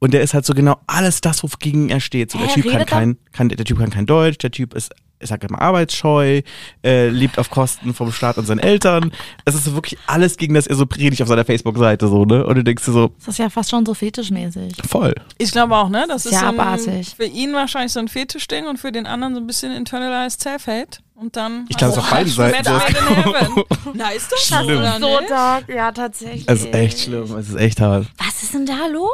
Und 0.00 0.14
der 0.14 0.22
ist 0.22 0.32
halt 0.34 0.46
so 0.46 0.54
genau 0.54 0.78
alles 0.86 1.20
das, 1.20 1.42
wogegen 1.42 1.90
er 1.90 2.00
steht. 2.00 2.30
So, 2.32 2.38
der 2.38 2.48
Hä, 2.48 2.54
Typ 2.54 2.64
kann 2.64 2.72
redet 2.72 2.88
er- 2.92 2.98
kein, 2.98 3.16
kann, 3.32 3.48
der 3.50 3.64
Typ 3.64 3.78
kann 3.78 3.90
kein 3.90 4.06
Deutsch, 4.06 4.38
der 4.38 4.50
Typ 4.50 4.74
ist, 4.74 4.92
ich 5.20 5.28
sag 5.28 5.44
immer, 5.44 5.60
arbeitsscheu, 5.60 6.40
äh, 6.82 7.08
lebt 7.08 7.38
auf 7.38 7.50
Kosten 7.50 7.92
vom 7.94 8.10
Staat 8.10 8.38
und 8.38 8.46
seinen 8.46 8.58
Eltern. 8.58 9.12
Es 9.44 9.54
ist 9.54 9.64
so 9.66 9.74
wirklich 9.74 9.98
alles, 10.06 10.36
gegen 10.36 10.54
das 10.54 10.66
er 10.66 10.76
so 10.76 10.86
predigt 10.86 11.20
auf 11.22 11.28
seiner 11.28 11.44
Facebook-Seite, 11.44 12.08
so, 12.08 12.24
ne? 12.24 12.44
Und 12.46 12.54
du 12.56 12.64
denkst 12.64 12.84
dir 12.86 12.92
so, 12.92 13.12
Das 13.18 13.28
ist 13.28 13.38
ja 13.38 13.50
fast 13.50 13.70
schon 13.70 13.84
so 13.86 13.94
fetischmäßig. 13.94 14.74
voll. 14.88 15.14
Ich 15.38 15.52
glaube 15.52 15.76
auch, 15.76 15.88
ne? 15.90 16.06
Das 16.08 16.26
ist 16.26 16.38
so 16.38 16.44
ein, 16.46 16.58
abartig. 16.58 17.14
für 17.16 17.26
ihn 17.26 17.52
wahrscheinlich 17.52 17.92
so 17.92 18.00
ein 18.00 18.08
Fetischding 18.08 18.66
und 18.66 18.78
für 18.78 18.92
den 18.92 19.06
anderen 19.06 19.34
so 19.34 19.40
ein 19.40 19.46
bisschen 19.46 19.72
internalized 19.72 20.40
Self-Hate. 20.40 20.98
Und 21.14 21.36
dann. 21.36 21.66
Ich 21.68 21.76
glaube, 21.76 21.92
es 21.92 21.98
ist 21.98 22.04
auf 22.04 22.10
beiden 22.10 22.32
Seiten 22.32 22.64
heaven. 22.64 23.64
Na, 23.92 24.08
ist 24.12 24.32
das 24.32 24.46
Schlimm. 24.46 24.78
oder 24.78 24.98
So 24.98 25.18
nicht? 25.18 25.30
dark, 25.30 25.68
ja, 25.68 25.92
tatsächlich. 25.92 26.44
Es 26.46 26.60
ist 26.60 26.72
echt 26.74 26.98
schlimm, 27.00 27.24
es 27.36 27.50
ist 27.50 27.56
echt 27.56 27.78
hart. 27.82 28.06
Was 28.16 28.42
ist 28.42 28.54
denn 28.54 28.64
da 28.64 28.86
los? 28.86 29.10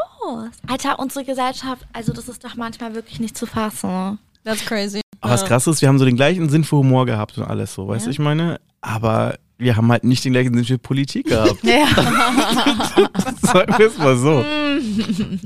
Alter, 0.69 1.01
unsere 1.01 1.25
Gesellschaft, 1.25 1.83
also 1.93 2.13
das 2.13 2.29
ist 2.29 2.45
doch 2.45 2.55
manchmal 2.55 2.95
wirklich 2.95 3.19
nicht 3.19 3.37
zu 3.37 3.47
fassen. 3.47 4.21
That's 4.47 4.65
crazy. 4.65 5.01
Aber 5.21 5.33
was 5.33 5.45
krass 5.45 5.67
ist, 5.67 5.83
wir 5.83 5.89
haben 5.89 5.99
so 5.99 6.05
den 6.05 6.15
gleichen 6.17 6.49
Sinn 6.49 6.63
für 6.63 6.77
Humor 6.77 7.05
gehabt 7.05 7.37
und 7.37 7.45
alles 7.45 7.75
so, 7.75 7.89
weißt 7.89 8.07
du, 8.07 8.11
Ja. 8.11 8.13
ich 8.13 8.19
meine? 8.21 8.61
Aber 8.81 9.37
wir 9.59 9.77
haben 9.77 9.91
halt 9.91 10.05
nicht 10.05 10.25
den 10.25 10.33
gleichen 10.33 10.55
Sinn 10.55 10.65
für 10.65 10.79
Politik 10.79 11.27
gehabt. 11.27 11.59
Ja. 11.65 11.87
Sagen 13.43 13.75
wir 13.79 13.87
es 13.89 13.99
mal 13.99 14.17
so. 14.17 14.45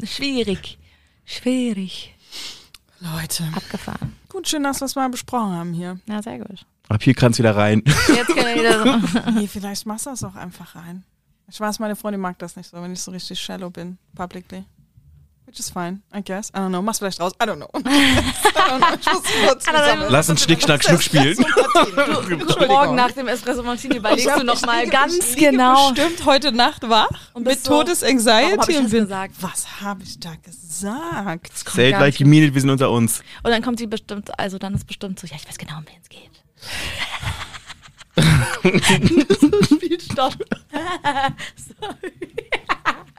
Schwierig. 0.04 0.78
Schwierig. 1.24 2.14
Leute. 3.00 3.44
Abgefahren. 3.54 4.16
Gut, 4.28 4.48
schön, 4.48 4.62
dass 4.64 4.80
wir 4.80 4.84
es 4.86 4.94
mal 4.96 5.08
besprochen 5.08 5.52
haben 5.52 5.72
hier. 5.72 5.98
Ja, 6.08 6.20
sehr 6.22 6.38
gut. 6.38 6.66
Ab 6.88 7.02
hier 7.02 7.14
kannst 7.14 7.38
du 7.38 7.42
wieder 7.42 7.56
rein. 7.56 7.82
Jetzt 7.86 8.26
kann 8.36 8.46
ich 8.48 8.58
wieder 8.60 8.82
so. 8.84 9.30
Nee, 9.40 9.46
vielleicht 9.46 9.86
machst 9.86 10.04
du 10.06 10.10
das 10.10 10.22
auch 10.24 10.34
einfach 10.34 10.74
rein. 10.74 11.04
Ich 11.48 11.58
weiß, 11.58 11.78
meine 11.78 11.96
Freundin 11.96 12.20
mag 12.20 12.38
das 12.38 12.56
nicht 12.56 12.68
so, 12.68 12.82
wenn 12.82 12.92
ich 12.92 13.00
so 13.00 13.10
richtig 13.12 13.40
shallow 13.40 13.70
bin, 13.70 13.96
publicly. 14.14 14.64
Which 15.50 15.58
is 15.58 15.68
fine, 15.68 16.02
I 16.12 16.20
guess. 16.20 16.52
I 16.54 16.58
don't 16.60 16.70
know. 16.70 16.80
Mach's 16.80 17.00
vielleicht 17.00 17.18
raus. 17.18 17.32
I 17.42 17.44
don't 17.44 17.58
know. 17.58 17.68
I 17.74 17.80
don't 17.82 18.78
know. 18.78 18.86
Ich 19.00 19.12
muss 19.12 19.22
kurz. 19.48 19.66
Lass 20.08 20.28
uns 20.30 20.44
Schnick, 20.44 20.62
Schnack, 20.62 20.84
Schnuck 20.84 21.02
spielen. 21.02 21.36
Morgen 22.68 22.94
nach 22.94 23.10
dem 23.10 23.26
Espresso 23.26 23.64
Martini 23.64 23.96
überlegst 23.96 24.28
du 24.38 24.44
noch 24.44 24.54
ich 24.54 24.64
mal 24.64 24.78
liege- 24.84 24.92
ganz 24.92 25.16
ich 25.16 25.34
liege 25.34 25.50
genau. 25.50 25.90
bestimmt 25.90 26.24
heute 26.24 26.52
Nacht 26.52 26.88
wach 26.88 27.08
Und 27.32 27.42
mit 27.42 27.54
bist 27.54 27.64
so, 27.64 27.80
Todesanxiety 27.82 28.70
ich 28.70 28.76
und 28.76 28.84
das 28.84 28.90
bin, 28.92 29.00
gesagt? 29.02 29.34
was 29.40 29.66
habe 29.80 30.04
ich 30.04 30.20
da 30.20 30.36
gesagt? 30.36 31.50
Say 31.72 31.90
mean 32.24 32.44
it, 32.44 32.54
wir 32.54 32.60
sind 32.60 32.70
unter 32.70 32.88
uns. 32.88 33.20
Und 33.42 33.50
dann 33.50 33.60
kommt 33.60 33.80
sie 33.80 33.88
bestimmt, 33.88 34.30
also 34.38 34.56
dann 34.56 34.74
ist 34.74 34.86
bestimmt 34.86 35.18
so, 35.18 35.26
ja, 35.26 35.34
ich 35.34 35.48
weiß 35.48 35.58
genau, 35.58 35.78
um 35.78 35.84
wen 35.84 35.96
es 36.00 36.08
geht. 36.08 36.30
Spielstopp. 39.66 40.36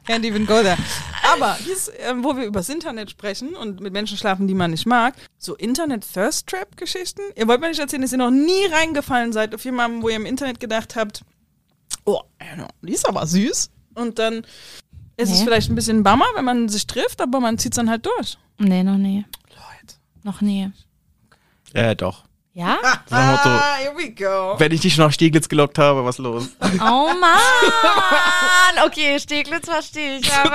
Can't 0.08 0.26
even 0.26 0.46
go 0.46 0.62
there. 0.62 0.78
Aber 1.34 1.56
hier 1.56 1.74
ist, 1.74 1.92
ähm, 2.00 2.24
wo 2.24 2.36
wir 2.36 2.46
übers 2.46 2.70
Internet 2.70 3.12
sprechen 3.12 3.56
und 3.56 3.80
mit 3.80 3.94
Menschen 3.94 4.18
schlafen, 4.18 4.48
die 4.48 4.54
man 4.56 4.72
nicht 4.72 4.86
mag, 4.86 5.14
so 5.38 5.56
Internet-Thirst-Trap-Geschichten. 5.56 7.22
Ihr 7.36 7.48
wollt 7.48 7.62
mir 7.62 7.70
nicht 7.70 7.80
erzählen, 7.80 8.02
dass 8.02 8.12
ihr 8.12 8.18
noch 8.18 8.32
nie 8.32 8.66
reingefallen 8.72 9.32
seid 9.32 9.54
auf 9.56 9.64
jemanden, 9.64 10.02
wo 10.02 10.10
ihr 10.10 10.16
im 10.16 10.26
Internet 10.26 10.60
gedacht 10.60 10.96
habt, 10.96 11.22
oh, 12.06 12.22
die 12.82 12.94
ist 12.94 13.08
aber 13.08 13.26
süß. 13.28 13.70
Und 13.94 14.18
dann 14.20 14.38
ist 15.18 15.30
es 15.32 15.40
Nee. 15.40 15.46
vielleicht 15.46 15.70
ein 15.70 15.76
bisschen 15.76 16.04
Bummer, 16.04 16.26
wenn 16.36 16.46
man 16.46 16.68
sich 16.70 16.88
trifft, 16.88 17.22
aber 17.22 17.40
man 17.40 17.58
zieht 17.58 17.74
es 17.74 17.76
dann 17.76 17.90
halt 17.90 18.06
durch. 18.06 18.38
Nee, 18.58 18.84
noch 18.84 18.98
nie. 18.98 19.26
Leute. 19.50 19.96
Noch 20.24 20.42
nie. 20.42 20.72
Ja, 21.76 21.94
doch. 21.94 22.24
Ja? 22.54 22.78
Nach 22.84 22.98
dem 23.06 23.28
Motto, 23.32 23.50
Ah, 23.50 23.76
here 23.80 23.94
we 23.98 24.10
go. 24.12 24.56
wenn 24.60 24.74
ich 24.74 24.82
dich 24.82 24.98
noch 24.98 25.10
Steglitz 25.14 25.48
gelockt 25.48 25.78
habe, 25.78 26.04
was 26.04 26.18
los? 26.18 26.50
Oh 26.82 27.10
Mann! 27.18 28.86
Okay, 28.86 29.18
Steglitz 29.20 29.70
verstehe 29.70 30.18
ich, 30.18 30.34
aber. 30.34 30.52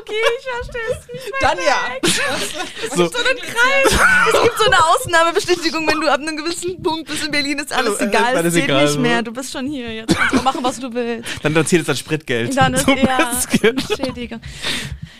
okay, 0.00 0.24
ich 0.38 0.46
verstehe 0.50 0.82
es 0.90 1.12
nicht. 1.12 1.32
Dann 1.40 1.58
ja. 1.58 2.96
So, 2.96 3.06
So 3.08 3.18
einen 3.18 3.38
Kreis. 3.38 4.00
Es 4.34 4.42
gibt 4.42 4.58
so 4.58 4.64
eine 4.64 4.84
Ausnahmebestätigung, 4.84 5.86
wenn 5.86 6.00
du 6.00 6.08
ab 6.12 6.20
einem 6.20 6.36
gewissen 6.36 6.82
Punkt 6.82 7.08
bist 7.08 7.24
in 7.24 7.30
Berlin, 7.30 7.58
ist 7.60 7.72
alles 7.72 7.92
Also, 8.00 8.04
egal. 8.06 8.36
alles 8.36 8.46
Es 8.46 8.54
zählt 8.54 8.64
egal, 8.64 8.82
nicht 8.84 8.94
so. 8.94 9.00
mehr. 9.00 9.22
Du 9.22 9.32
bist 9.32 9.52
schon 9.52 9.66
hier. 9.66 9.92
Jetzt 9.94 10.16
kannst 10.16 10.34
du 10.34 10.42
machen, 10.42 10.60
was 10.64 10.80
du 10.80 10.92
willst. 10.92 11.28
dann 11.44 11.54
erzählt 11.54 11.82
es 11.82 11.88
als 11.88 11.98
Spritgeld. 12.00 12.56
Dann 12.56 12.74
ist 12.74 12.84
Zum 12.84 12.96
eher 12.96 13.16
Beispiel. 13.16 13.70
Entschädigung. 13.70 14.40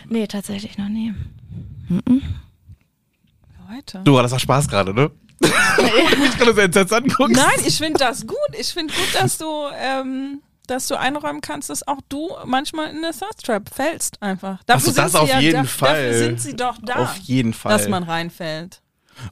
Nee, 0.09 0.27
tatsächlich 0.27 0.77
noch 0.77 0.89
nie. 0.89 1.13
Leute. 3.69 4.01
Du, 4.03 4.21
das 4.21 4.31
war 4.31 4.39
Spaß 4.39 4.67
gerade, 4.67 4.93
ne? 4.93 5.11
ich 5.41 6.37
kann 6.37 6.47
das 6.47 6.57
entsetzt 6.57 6.93
angucken. 6.93 7.33
Nein, 7.33 7.59
ich 7.65 7.77
finde 7.77 7.99
das 7.99 8.25
gut. 8.25 8.37
Ich 8.59 8.73
finde 8.73 8.93
gut, 8.93 9.21
dass 9.21 9.37
du, 9.37 9.45
ähm, 9.79 10.41
dass 10.67 10.87
du 10.87 10.97
einräumen 10.97 11.41
kannst, 11.41 11.69
dass 11.69 11.87
auch 11.87 11.99
du 12.09 12.31
manchmal 12.45 12.89
in 12.89 12.97
eine 12.97 13.11
Thirst 13.11 13.45
Trap 13.45 13.69
fällst 13.73 14.21
einfach. 14.21 14.63
Dafür 14.65 14.93
so, 14.93 15.01
das 15.01 15.11
sind 15.11 15.19
sie 15.19 15.23
auf 15.23 15.29
ja, 15.29 15.39
jeden 15.39 15.63
da, 15.63 15.69
Fall. 15.69 16.11
Dafür 16.11 16.19
sind 16.19 16.41
sie 16.41 16.55
doch 16.55 16.77
da, 16.81 16.95
Auf 16.95 17.17
jeden 17.17 17.53
Fall. 17.53 17.77
dass 17.77 17.87
man 17.87 18.03
reinfällt. 18.03 18.81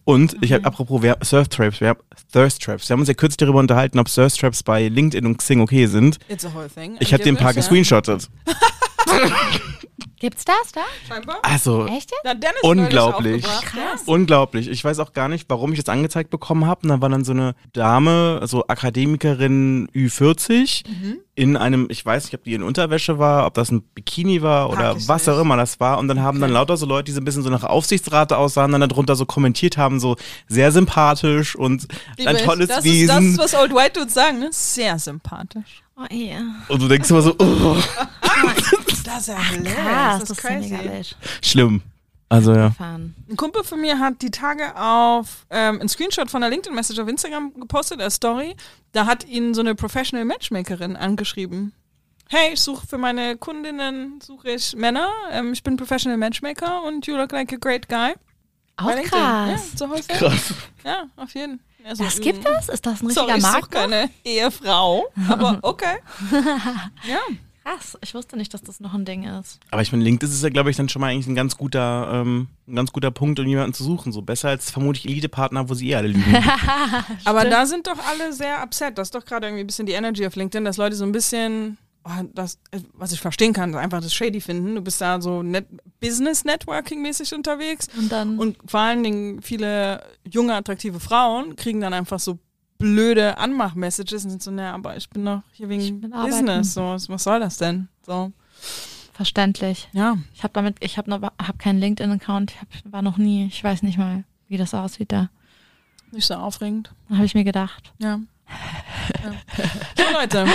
Und 0.06 0.38
ich 0.41 0.53
habe, 0.53 0.65
apropos 0.65 1.02
wir, 1.02 1.18
Surf 1.22 1.49
Traps, 1.49 1.82
wir 1.82 1.90
haben 1.90 1.99
Thirst 2.32 2.61
Traps. 2.61 2.88
Wir 2.88 2.94
haben 2.94 3.02
uns 3.02 3.10
ja 3.10 3.14
kürzlich 3.14 3.38
darüber 3.38 3.60
unterhalten, 3.60 3.99
ob 3.99 4.07
Thirst 4.07 4.40
Traps 4.40 4.64
bei 4.64 4.88
LinkedIn 4.88 5.26
und 5.26 5.38
Xing 5.38 5.60
okay 5.61 5.88
sind. 5.88 6.19
It's 6.30 6.45
a 6.45 6.53
whole 6.53 6.69
thing. 6.69 6.95
Ich 6.99 7.14
habe 7.14 7.23
dir 7.23 7.30
ein 7.32 7.38
paar 7.38 7.53
gescreenshottet. 7.53 8.30
Gibt's 10.20 10.46
das 10.46 10.72
da? 10.74 10.82
Scheinbar. 11.06 11.40
Also, 11.42 11.86
Echt 11.86 12.10
jetzt? 12.12 12.22
Na, 12.24 12.34
Dennis 12.34 12.62
Unglaublich. 12.62 13.44
Krass. 13.44 14.04
unglaublich. 14.06 14.70
Ich 14.70 14.82
weiß 14.82 15.00
auch 15.00 15.12
gar 15.12 15.28
nicht, 15.28 15.50
warum 15.50 15.74
ich 15.74 15.80
das 15.84 15.90
angezeigt 15.94 16.30
bekommen 16.30 16.66
habe. 16.66 16.84
Und 16.84 16.90
da 16.90 17.02
war 17.02 17.10
dann 17.10 17.26
so 17.26 17.34
eine 17.34 17.56
Dame, 17.74 18.40
so 18.46 18.66
Akademikerin 18.68 19.90
Ü40, 19.94 20.86
in 21.36 21.58
einem, 21.58 21.88
ich 21.90 22.06
weiß 22.06 22.24
nicht, 22.24 22.36
ob 22.36 22.44
die 22.46 22.54
in 22.54 22.64
Unterwäsche 22.64 23.20
war, 23.20 23.46
ob 23.46 23.56
das 23.56 23.70
ein 23.72 23.82
Bikini 23.82 24.42
war 24.42 24.70
oder 24.70 24.92
Frag 24.92 24.98
ich 24.98 25.08
was 25.10 25.28
auch 25.28 25.42
immer 25.42 25.58
das 25.58 25.82
war. 25.82 25.98
Und 25.98 26.08
dann 26.08 26.22
haben 26.22 26.40
dann 26.40 26.52
lauter 26.52 26.78
so 26.78 26.86
Leute, 26.86 27.06
die 27.06 27.12
so 27.12 27.20
ein 27.20 27.26
bisschen 27.26 27.44
so 27.44 27.50
nach 27.50 27.66
Aufsichtsrate 27.66 28.38
aussahen, 28.38 28.72
dann 28.72 28.80
darunter 28.88 29.18
so 29.18 29.26
kommentiert 29.26 29.76
haben, 29.78 30.00
so 30.00 30.16
sehr 30.48 30.72
sympathisch 30.72 31.54
und 31.58 31.86
Ja. 32.18 32.30
ein 32.30 32.36
Liebe, 32.38 32.48
tolles 32.48 32.68
das 32.70 32.84
Wesen. 32.86 33.02
Ist, 33.02 33.10
das 33.40 33.50
ist, 33.50 33.56
was 33.56 33.62
Old 33.62 33.76
White 33.76 34.00
Dudes 34.00 34.14
sagen, 34.14 34.40
ne? 34.40 34.48
Sehr 34.52 34.98
sympathisch. 35.00 35.84
Oh, 35.96 36.06
ja. 36.12 36.38
und 36.70 36.82
du 36.82 36.88
denkst 36.88 37.10
immer 37.12 37.22
so, 37.22 37.36
oh, 37.38 37.76
Das 39.14 39.22
ist 39.22 39.27
ja 39.27 39.40
hilarious. 39.40 39.76
Krass, 39.76 40.19
das 40.19 40.30
das 40.30 40.38
ist 40.38 40.44
ja 40.44 40.49
crazy. 40.49 40.73
mega 40.73 40.91
wild. 40.94 41.18
schlimm. 41.41 41.81
Also 42.30 42.53
ja. 42.56 42.72
Ein 42.80 43.14
Kumpel 43.38 43.64
von 43.64 43.80
mir 43.80 43.99
hat 43.99 44.22
die 44.23 44.31
Tage 44.31 44.76
auf 44.76 45.45
ähm, 45.52 45.80
einen 45.80 45.90
Screenshot 45.90 46.31
von 46.31 46.41
einer 46.41 46.49
LinkedIn-Message 46.49 46.99
auf 46.99 47.07
Instagram 47.07 47.53
gepostet, 47.60 48.02
als 48.02 48.15
Story. 48.15 48.56
Da 48.91 49.06
hat 49.06 49.26
ihn 49.27 49.53
so 49.53 49.61
eine 49.61 49.76
Professional 49.76 50.26
Matchmakerin 50.26 50.95
angeschrieben. 50.95 51.73
Hey, 52.30 52.53
ich 52.53 52.61
suche 52.61 52.88
für 52.88 52.98
meine 52.98 53.38
Kundinnen 53.38 54.19
suche 54.22 54.49
ich 54.52 54.76
Männer. 54.76 55.10
Ähm, 55.31 55.53
ich 55.53 55.61
bin 55.61 55.77
Professional 55.77 56.18
Matchmaker 56.18 56.84
und 56.84 57.06
you 57.06 57.15
look 57.15 57.31
like 57.31 57.53
a 57.53 57.57
great 57.57 57.88
guy. 57.88 58.14
Auch 58.77 58.85
Bei 58.88 59.03
krass. 59.03 59.73
Ja, 59.80 59.88
so 59.88 59.94
thing. 59.94 60.18
Krass. 60.18 60.53
Ja, 60.84 61.03
auf 61.18 61.35
jeden 61.35 61.60
Fall. 61.60 61.68
Also, 61.85 62.03
Das 62.03 62.18
mm, 62.18 62.22
gibt 62.22 62.48
es? 62.48 62.69
Ist 62.69 62.85
das 62.85 63.02
ein 63.02 63.07
richtiger 63.07 63.27
Sorry, 63.27 63.38
ich 63.38 63.44
suche 63.44 63.52
Markt? 63.52 63.72
keine 63.72 64.10
Ehefrau, 64.23 65.06
aber 65.30 65.60
okay. 65.61 65.98
ja. 67.07 67.19
Krass, 67.64 67.98
ich 68.02 68.14
wusste 68.14 68.35
nicht, 68.35 68.53
dass 68.53 68.61
das 68.61 68.81
noch 68.81 68.94
ein 68.94 69.06
Ding 69.06 69.23
ist. 69.23 69.60
Aber 69.72 69.81
ich 69.81 69.91
meine, 69.91 70.03
LinkedIn 70.03 70.34
ist 70.34 70.44
ja, 70.44 70.49
glaube 70.49 70.69
ich, 70.69 70.76
dann 70.76 70.90
schon 70.90 70.99
mal 70.99 71.11
eigentlich 71.11 71.27
ein 71.27 71.35
ganz 71.35 71.57
guter, 71.57 72.10
ähm, 72.11 72.48
ein 72.68 72.76
ganz 72.76 72.91
guter 72.91 73.10
Punkt, 73.10 73.40
um 73.40 73.48
jemanden 73.48 73.73
zu 73.73 73.84
suchen. 73.84 74.11
So 74.11 74.22
besser 74.22 74.49
als 74.49 74.69
vermutlich 74.69 75.07
Elite-Partner, 75.07 75.69
wo 75.69 75.73
sie 75.73 75.90
eh 75.90 75.95
alle 75.95 76.10
lügen. 76.10 76.35
Aber 77.26 77.45
da 77.45 77.65
sind 77.65 77.88
doch 77.88 77.98
alle 78.06 78.34
sehr 78.34 78.61
upset. 78.61 78.98
Das 78.98 79.07
ist 79.07 79.15
doch 79.15 79.23
gerade 79.23 79.48
irgendwie 79.48 79.64
ein 79.64 79.68
bisschen 79.68 79.85
die 79.85 79.94
Energy 79.94 80.27
auf 80.27 80.35
LinkedIn, 80.35 80.65
dass 80.65 80.76
Leute 80.76 80.98
so 80.98 81.06
ein 81.06 81.14
bisschen, 81.14 81.77
oh, 82.03 82.23
das, 82.34 82.60
was 82.94 83.14
ich 83.14 83.22
verstehen 83.22 83.53
kann, 83.53 83.73
einfach 83.76 84.02
das 84.02 84.14
Shady 84.14 84.41
finden. 84.41 84.76
Du 84.76 84.81
bist 84.81 84.99
da 84.99 85.22
so 85.22 85.41
net, 85.41 85.65
Business-Networking-mäßig 86.02 87.34
unterwegs. 87.34 87.88
Und 87.98 88.11
dann 88.11 88.40
Und 88.40 88.57
vor 88.65 88.81
allen 88.81 89.03
Dingen 89.03 89.41
viele 89.41 90.03
junge, 90.30 90.53
attraktive 90.53 90.99
Frauen 90.99 91.56
kriegen 91.56 91.80
dann 91.80 91.94
einfach 91.94 92.19
so 92.19 92.40
blöde 92.84 93.38
Anmach-Messages 93.38 94.26
und 94.26 94.31
sind 94.31 94.43
so, 94.43 94.51
naja, 94.51 94.73
aber 94.73 94.97
ich 94.97 95.10
bin 95.10 95.23
doch 95.23 95.41
hier 95.53 95.69
wegen 95.69 96.01
bin. 96.01 96.11
Business. 96.11 96.73
So, 96.73 96.81
was 96.81 97.23
soll 97.23 97.39
das 97.39 97.57
denn? 97.57 97.88
So, 98.05 98.34
verständlich. 99.14 99.88
ja. 99.93 100.18
Ich 100.34 100.43
habe 100.43 100.53
damit, 100.53 100.76
ich 100.81 100.97
habe 100.97 101.10
noch, 101.10 101.22
hab 101.22 101.60
keinen 101.60 101.80
LinkedIn-Account, 101.80 102.51
ich 102.51 102.60
hab, 102.60 102.91
war 102.91 103.01
noch 103.01 103.18
nie, 103.18 103.45
ich 103.45 103.64
weiß 103.64 103.84
nicht 103.84 103.97
mal, 103.97 104.26
wie 104.49 104.57
das 104.57 104.73
aussieht 104.73 105.14
da. 105.14 105.30
Nicht 106.11 106.27
so 106.27 106.34
aufregend. 106.34 106.93
Da 107.07 107.15
habe 107.15 107.26
ich 107.26 107.35
mir 107.35 107.45
gedacht. 107.45 107.93
Ja. 107.99 108.19
ja. 109.23 109.34
So, 109.97 110.14
Leute, 110.14 110.45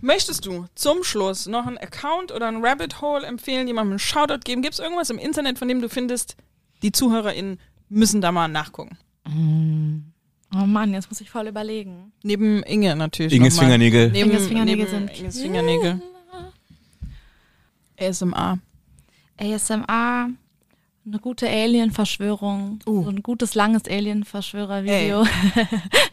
möchtest 0.00 0.44
du 0.44 0.66
zum 0.74 1.04
Schluss 1.04 1.46
noch 1.46 1.66
einen 1.66 1.78
Account 1.78 2.32
oder 2.32 2.48
ein 2.48 2.64
Rabbit 2.64 3.00
Hole 3.00 3.24
empfehlen, 3.24 3.68
jemandem 3.68 3.92
einen 3.92 3.98
Shoutout 4.00 4.40
geben? 4.44 4.60
Gibt 4.60 4.74
es 4.74 4.80
irgendwas 4.80 5.08
im 5.08 5.18
Internet, 5.18 5.58
von 5.58 5.68
dem 5.68 5.80
du 5.80 5.88
findest, 5.88 6.36
die 6.82 6.90
ZuhörerInnen 6.90 7.60
müssen 7.88 8.20
da 8.20 8.32
mal 8.32 8.48
nachgucken? 8.48 8.98
Oh 10.58 10.66
Mann, 10.66 10.92
jetzt 10.94 11.10
muss 11.10 11.20
ich 11.20 11.28
voll 11.30 11.48
überlegen. 11.48 12.12
Neben 12.22 12.62
Inge 12.62 12.94
natürlich. 12.96 13.32
Inges. 13.34 13.58
Fingernägel. 13.58 14.10
Neben, 14.10 14.30
Inges 14.30 14.46
Fingernägel 14.46 14.84
neben 14.86 14.90
sind- 15.08 15.18
Inges 15.20 15.40
Fingernägel. 15.42 16.00
ASMR. 17.98 18.58
ASMR, 19.38 20.28
eine 21.06 21.18
gute 21.20 21.48
Alien-Verschwörung, 21.48 22.78
Uh. 22.86 23.04
so 23.04 23.10
ein 23.10 23.22
gutes, 23.22 23.54
langes 23.54 23.84
Alien-Verschwörer-Video. 23.88 25.24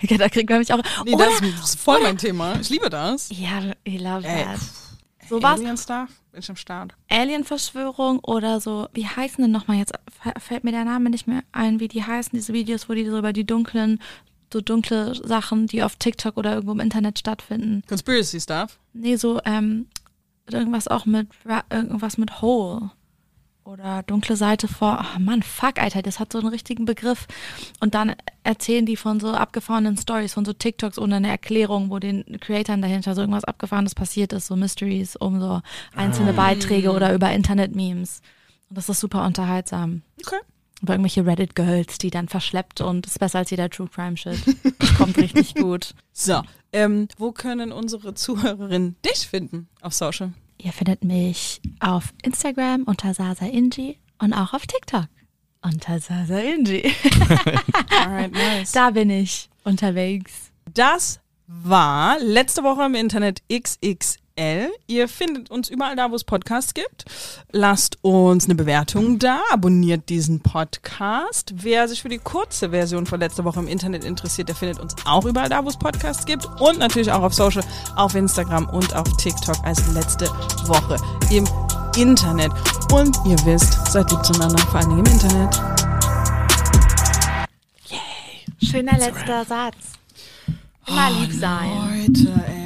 ja, 0.01 0.17
da 0.17 0.29
kriegt 0.29 0.49
man 0.49 0.59
mich 0.59 0.73
auch. 0.73 0.81
Nee, 1.05 1.13
Oder, 1.15 1.27
das 1.27 1.41
ist 1.75 1.79
voll 1.79 2.01
mein 2.01 2.17
Thema. 2.17 2.59
Ich 2.59 2.69
liebe 2.69 2.89
das. 2.89 3.29
ja, 3.29 3.61
I 3.87 3.97
love 3.97 4.27
Ey, 4.27 4.43
that. 4.43 4.59
So 5.29 5.41
was, 5.41 5.59
Alien 5.59 5.77
Stuff. 5.77 6.09
Bin 6.31 6.39
ich 6.41 6.49
am 6.49 6.55
Start. 6.57 6.93
Alien-Verschwörung 7.09 8.19
oder 8.19 8.59
so, 8.59 8.87
wie 8.93 9.05
heißen 9.05 9.41
denn 9.41 9.51
nochmal 9.51 9.77
jetzt, 9.77 9.93
fällt 10.39 10.63
mir 10.63 10.71
der 10.71 10.83
Name 10.85 11.09
nicht 11.09 11.27
mehr 11.27 11.43
ein, 11.51 11.79
wie 11.79 11.87
die 11.87 12.03
heißen, 12.03 12.31
diese 12.33 12.53
Videos, 12.53 12.89
wo 12.89 12.93
die 12.93 13.05
so 13.05 13.17
über 13.19 13.33
die 13.33 13.45
dunklen, 13.45 13.99
so 14.53 14.61
dunkle 14.61 15.13
Sachen, 15.15 15.67
die 15.67 15.83
auf 15.83 15.97
TikTok 15.97 16.37
oder 16.37 16.53
irgendwo 16.53 16.71
im 16.71 16.79
Internet 16.79 17.19
stattfinden. 17.19 17.83
Conspiracy 17.87 18.39
Stuff. 18.39 18.79
Nee, 18.93 19.17
so, 19.17 19.41
ähm, 19.43 19.87
irgendwas 20.49 20.87
auch 20.87 21.05
mit, 21.05 21.27
irgendwas 21.69 22.17
mit 22.17 22.41
Hole. 22.41 22.91
Oder 23.65 24.03
dunkle 24.03 24.35
Seite 24.35 24.67
vor, 24.67 25.05
oh 25.15 25.19
Mann, 25.19 25.41
fuck, 25.41 25.81
Alter, 25.81 26.01
das 26.01 26.19
hat 26.19 26.33
so 26.33 26.39
einen 26.39 26.49
richtigen 26.49 26.83
Begriff. 26.83 27.27
Und 27.79 27.95
dann 27.95 28.13
erzählen 28.43 28.85
die 28.85 28.97
von 28.97 29.21
so 29.21 29.31
abgefahrenen 29.31 29.95
Stories, 29.97 30.33
von 30.33 30.43
so 30.43 30.51
TikToks 30.51 30.99
ohne 30.99 31.15
eine 31.15 31.29
Erklärung, 31.29 31.89
wo 31.89 31.97
den 31.99 32.25
Creatoren 32.41 32.81
dahinter 32.81 33.15
so 33.15 33.21
irgendwas 33.21 33.45
Abgefahrenes 33.45 33.95
passiert 33.95 34.33
ist, 34.33 34.47
so 34.47 34.57
Mysteries 34.57 35.15
um 35.15 35.39
so 35.39 35.61
einzelne 35.95 36.33
Beiträge 36.33 36.91
oder 36.91 37.13
über 37.13 37.31
Internet-Memes. 37.31 38.21
Und 38.69 38.77
das 38.77 38.89
ist 38.89 38.99
super 38.99 39.25
unterhaltsam. 39.25 40.01
Okay. 40.25 40.39
Über 40.83 40.93
irgendwelche 40.93 41.25
Reddit-Girls, 41.25 41.97
die 41.97 42.09
dann 42.11 42.27
verschleppt 42.27 42.81
und 42.81 43.07
ist 43.07 43.17
besser 43.17 43.39
als 43.39 43.49
jeder 43.49 43.69
True 43.69 43.87
Crime-Shit. 43.87 44.37
Kommt 44.97 45.17
richtig 45.17 45.55
gut. 45.55 45.95
So, 46.11 46.41
ähm, 46.73 47.07
wo 47.17 47.31
können 47.31 47.71
unsere 47.71 48.13
Zuhörerinnen 48.13 48.97
dich 49.05 49.27
finden 49.27 49.69
auf 49.81 49.93
Social? 49.93 50.33
Ihr 50.57 50.73
findet 50.73 51.03
mich 51.03 51.61
auf 51.79 52.13
Instagram 52.21 52.83
unter 52.83 53.13
Sasa 53.13 53.45
Inji 53.45 53.97
und 54.19 54.33
auch 54.33 54.53
auf 54.53 54.67
TikTok 54.67 55.07
unter 55.61 55.99
Sasa 55.99 56.37
Inji. 56.39 56.93
Alright, 58.01 58.33
nice. 58.33 58.73
Da 58.73 58.91
bin 58.91 59.09
ich 59.09 59.49
unterwegs. 59.63 60.51
Das 60.73 61.21
war 61.47 62.19
letzte 62.19 62.63
Woche 62.63 62.83
im 62.85 62.95
Internet 62.95 63.41
XXL. 63.51 64.22
Ihr 64.35 65.07
findet 65.07 65.51
uns 65.51 65.69
überall 65.69 65.95
da, 65.95 66.09
wo 66.09 66.15
es 66.15 66.23
Podcasts 66.23 66.73
gibt. 66.73 67.05
Lasst 67.51 67.99
uns 68.01 68.45
eine 68.45 68.55
Bewertung 68.55 69.19
da, 69.19 69.41
abonniert 69.51 70.09
diesen 70.09 70.39
Podcast. 70.39 71.53
Wer 71.57 71.87
sich 71.87 72.01
für 72.01 72.09
die 72.09 72.17
kurze 72.17 72.71
Version 72.71 73.05
von 73.05 73.19
letzter 73.19 73.43
Woche 73.43 73.59
im 73.59 73.67
Internet 73.67 74.03
interessiert, 74.03 74.49
der 74.49 74.55
findet 74.55 74.79
uns 74.79 74.95
auch 75.05 75.25
überall 75.25 75.49
da, 75.49 75.63
wo 75.63 75.69
es 75.69 75.77
Podcasts 75.77 76.25
gibt. 76.25 76.47
Und 76.59 76.79
natürlich 76.79 77.11
auch 77.11 77.21
auf 77.21 77.35
Social, 77.35 77.63
auf 77.95 78.15
Instagram 78.15 78.67
und 78.69 78.95
auf 78.95 79.07
TikTok 79.17 79.57
als 79.63 79.87
letzte 79.93 80.25
Woche 80.65 80.97
im 81.29 81.47
Internet. 81.95 82.51
Und 82.91 83.15
ihr 83.27 83.37
wisst, 83.45 83.85
seid 83.91 84.09
lieb 84.09 84.25
zueinander, 84.25 84.57
vor 84.57 84.79
allen 84.79 84.89
Dingen 84.89 85.05
im 85.05 85.13
Internet. 85.13 85.61
Schöner 88.63 88.97
letzter 88.97 89.45
Satz. 89.45 89.75
Immer 90.87 91.11
lieb 91.11 91.33
sein. 91.33 92.07
Leute, 92.07 92.63